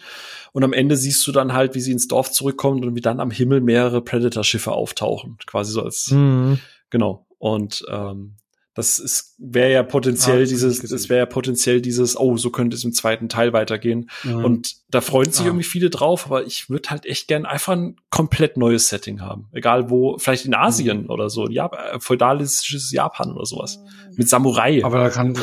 [0.52, 3.22] Und am Ende siehst du dann halt, wie sie ins Dorf zurückkommt und wie dann
[3.22, 5.38] am Himmel mehrere Predator-Schiffe auftauchen.
[5.46, 6.60] Quasi so als, Mhm.
[6.90, 7.26] genau.
[7.38, 8.36] Und, ähm,
[8.74, 12.84] das wäre ja potenziell Ah, dieses, das wäre ja potenziell dieses, oh, so könnte es
[12.86, 14.10] im zweiten Teil weitergehen.
[14.24, 14.46] Mhm.
[14.46, 15.48] Und da freuen sich Ah.
[15.48, 19.50] irgendwie viele drauf, aber ich würde halt echt gern einfach ein komplett neues Setting haben.
[19.52, 21.10] Egal wo, vielleicht in Asien Mhm.
[21.10, 23.80] oder so, Jap äh, feudalistisches Japan oder sowas.
[24.16, 24.82] Mit Samurai.
[24.86, 25.38] aber da kann,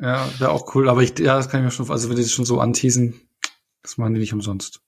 [0.00, 0.88] ja, wäre auch cool.
[0.88, 3.20] Aber ich, ja, das kann ich mir schon, also wenn die das schon so anteasen,
[3.82, 4.80] das machen die nicht umsonst.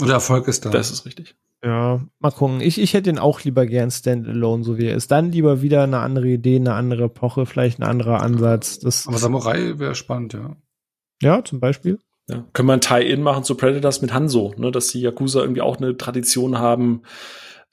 [0.00, 0.70] Und der Erfolg ist da.
[0.70, 1.36] das ist richtig.
[1.62, 2.60] Ja, mal gucken.
[2.60, 5.10] Ich, ich hätte ihn auch lieber gern Standalone, so wie er ist.
[5.10, 8.78] Dann lieber wieder eine andere Idee, eine andere Epoche, vielleicht ein anderer Ansatz.
[8.78, 10.56] Das, aber Samurai wäre spannend, ja.
[11.20, 11.98] ja, zum Beispiel.
[12.28, 12.46] Ja.
[12.54, 14.70] Können wir ein Tie-In machen zu Predators mit Hanzo, ne?
[14.70, 17.02] dass die Yakuza irgendwie auch eine Tradition haben,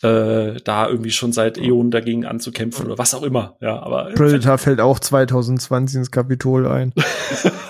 [0.01, 3.55] äh, da irgendwie schon seit Äonen dagegen anzukämpfen oder was auch immer.
[3.61, 6.93] Ja, aber Predator fällt auch 2020 ins Kapitol ein.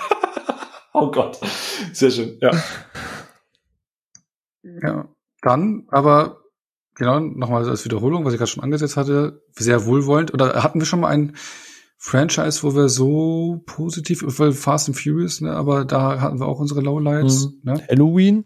[0.94, 1.38] oh Gott,
[1.92, 2.38] sehr schön.
[2.40, 2.50] Ja,
[4.62, 5.08] Ja.
[5.42, 6.38] Dann, aber
[6.94, 10.34] genau, nochmal als Wiederholung, was ich gerade schon angesetzt hatte, sehr wohlwollend.
[10.34, 11.36] Oder hatten wir schon mal ein
[11.96, 16.60] Franchise, wo wir so positiv, weil Fast and Furious, ne, aber da hatten wir auch
[16.60, 17.48] unsere Lowlights.
[17.62, 17.82] Ne?
[17.88, 18.44] Halloween?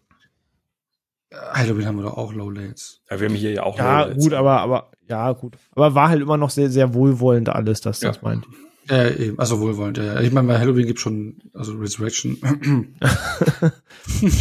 [1.53, 3.01] Halloween haben wir doch auch Lowlights.
[3.11, 4.25] ja wir haben hier ja auch Ja, Lowlights.
[4.25, 5.57] gut, aber, aber, ja, gut.
[5.75, 8.23] Aber war halt immer noch sehr, sehr wohlwollend alles, das, das Ja.
[8.23, 8.57] meinte ich.
[8.89, 10.21] Ja, eben, also wohlwollend, ja, ja.
[10.21, 12.37] Ich meine, bei Halloween gibt schon, also Resurrection.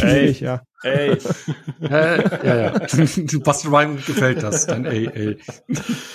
[0.00, 0.62] Ey, ja.
[0.82, 1.16] Ey,
[1.80, 2.78] ja, ja, ja.
[3.38, 4.66] Buster Rhyme gefällt das.
[4.66, 5.38] Dann ey, ey.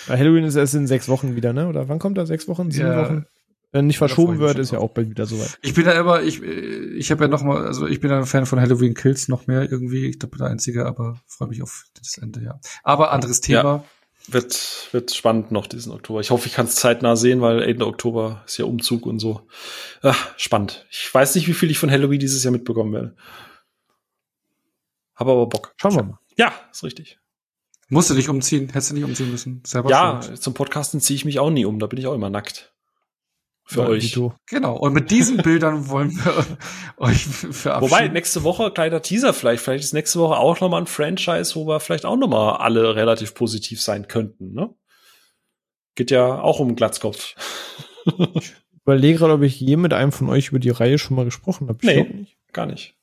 [0.07, 1.67] Bei Halloween ist es in sechs Wochen wieder, ne?
[1.69, 2.25] Oder wann kommt er?
[2.25, 2.69] Sechs Wochen?
[2.69, 3.03] Sieben Ja.
[3.03, 3.25] Wochen?
[3.71, 5.57] Wenn nicht verschoben wird, ist ja auch bald wieder soweit.
[5.61, 8.45] Ich bin da immer, ich, ich habe ja noch mal, also ich bin ein Fan
[8.45, 10.05] von Halloween Kills noch mehr irgendwie.
[10.05, 12.59] Ich glaube, der einzige, aber freue mich auf das Ende, ja.
[12.83, 13.83] Aber anderes Ja.
[14.29, 16.19] Wird, wird spannend noch diesen Oktober.
[16.19, 19.47] Ich hoffe, ich kann es zeitnah sehen, weil Ende Oktober ist ja Umzug und so.
[20.01, 20.85] Ach, spannend.
[20.91, 23.15] Ich weiß nicht, wie viel ich von Halloween dieses Jahr mitbekommen werde.
[25.15, 25.73] Habe aber Bock.
[25.77, 26.19] Schauen wir mal.
[26.37, 27.19] Ja, ist richtig.
[27.89, 28.67] Musst du dich umziehen?
[28.67, 29.63] Hättest du nicht umziehen müssen?
[29.65, 30.41] Selber Ja, schuld.
[30.43, 31.79] zum Podcasten ziehe ich mich auch nie um.
[31.79, 32.73] Da bin ich auch immer nackt.
[33.69, 34.17] Für Ja, euch.
[34.45, 34.77] Genau.
[34.77, 36.45] Und mit diesen Bildern wollen wir
[36.97, 37.81] euch verabschieden.
[37.91, 41.67] Wobei, nächste Woche, kleiner Teaser vielleicht, vielleicht ist nächste Woche auch nochmal ein Franchise, wo
[41.67, 44.73] wir vielleicht auch nochmal alle relativ positiv sein könnten, ne?
[45.95, 47.35] Geht ja auch um Glatzkopf.
[48.85, 51.67] Überlege gerade, ob ich je mit einem von euch über die Reihe schon mal gesprochen
[51.67, 51.79] habe.
[51.81, 51.95] Ich Nee.
[52.03, 52.37] glaub nicht.
[52.53, 52.96] Gar nicht.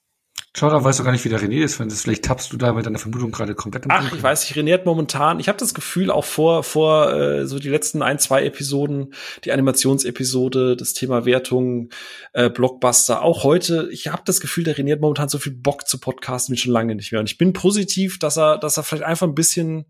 [0.57, 2.57] Schau, da weißt du gar nicht, wie der René ist, wenn das vielleicht tappst du
[2.57, 4.19] da mit deiner Vermutung gerade komplett im Ach, Dunkeln.
[4.19, 7.59] ich weiß nicht, René hat momentan, ich habe das Gefühl, auch vor, vor äh, so
[7.59, 11.89] die letzten ein, zwei Episoden, die Animationsepisode, das Thema Wertung,
[12.35, 15.89] äh, Blockbuster, auch heute, ich habe das Gefühl, der René hat momentan so viel Bock
[15.89, 17.21] zu podcasten wie schon lange nicht mehr.
[17.21, 19.87] Und ich bin positiv, dass er, dass er vielleicht einfach ein bisschen,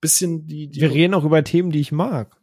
[0.00, 2.34] bisschen die, die Wir reden auch über Themen, die ich mag.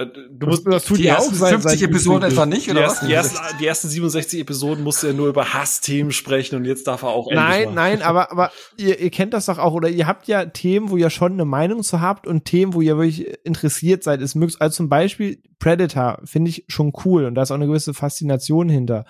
[0.00, 2.70] Äh, du musst, das tut Die ja ersten sein, 50 seit- Episoden etwa nicht, die,
[2.72, 3.08] oder ersten, was?
[3.08, 7.02] die, ersten, die ersten 67 Episoden musste er nur über Hassthemen sprechen und jetzt darf
[7.02, 10.26] er auch Nein, nein, aber, aber ihr, ihr kennt das doch auch, oder ihr habt
[10.28, 14.02] ja Themen, wo ihr schon eine Meinung zu habt und Themen, wo ihr wirklich interessiert
[14.02, 14.20] seid.
[14.22, 17.66] Ist möglich, also zum Beispiel Predator finde ich schon cool und da ist auch eine
[17.66, 19.04] gewisse Faszination hinter.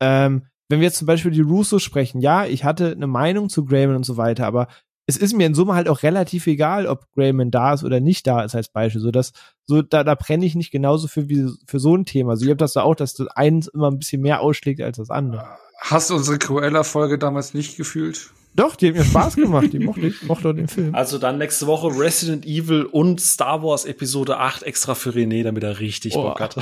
[0.00, 3.64] Ähm, wenn wir jetzt zum Beispiel die Russo sprechen, ja, ich hatte eine Meinung zu
[3.64, 4.66] Grayman und so weiter, aber
[5.06, 8.26] es ist mir in Summe halt auch relativ egal, ob Greyman da ist oder nicht
[8.26, 9.00] da ist als Beispiel.
[9.00, 9.32] So dass
[9.64, 12.32] so da, da brenne ich nicht genauso für wie für so ein Thema.
[12.32, 14.96] Also ihr habt das da auch, dass das eins immer ein bisschen mehr ausschlägt als
[14.96, 15.46] das andere.
[15.78, 18.30] Hast du unsere Cruella-Folge damals nicht gefühlt?
[18.54, 19.72] Doch, die hat mir Spaß gemacht.
[19.72, 20.94] Die mochte ich, mochte den Film.
[20.94, 25.62] Also dann nächste Woche Resident Evil und Star Wars Episode 8 extra für René, damit
[25.62, 26.22] er richtig Oh.
[26.22, 26.56] Bock hat.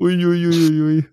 [0.00, 0.48] Uiuiuiui.
[0.48, 1.04] Ui, ui.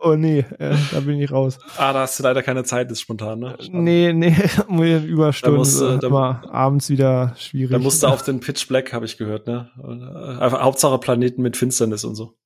[0.00, 1.58] Oh nee, äh, da bin ich raus.
[1.76, 3.56] Ah, da hast du leider keine Zeit, ist spontan, ne?
[3.70, 4.34] Nee, nee,
[4.68, 5.54] muss ich Überstunden.
[5.54, 7.70] Da musst so, da- immer abends wieder schwierig.
[7.72, 9.70] Da musst du auf den Pitch Black, habe ich gehört, ne?
[9.82, 12.36] Und, äh, Einfach Hauptsache Planeten mit Finsternis und so.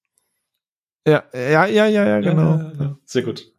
[1.07, 2.57] ja, ja, ja, ja, ja, genau.
[2.57, 2.97] Ja, ja, ja.
[3.05, 3.53] Sehr gut.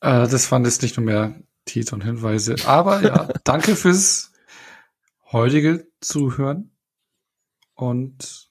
[0.00, 1.34] Äh, das waren jetzt nicht nur mehr
[1.66, 2.56] Titel und Hinweise.
[2.66, 4.32] Aber ja, danke fürs
[5.32, 6.70] heutige Zuhören.
[7.74, 8.50] Und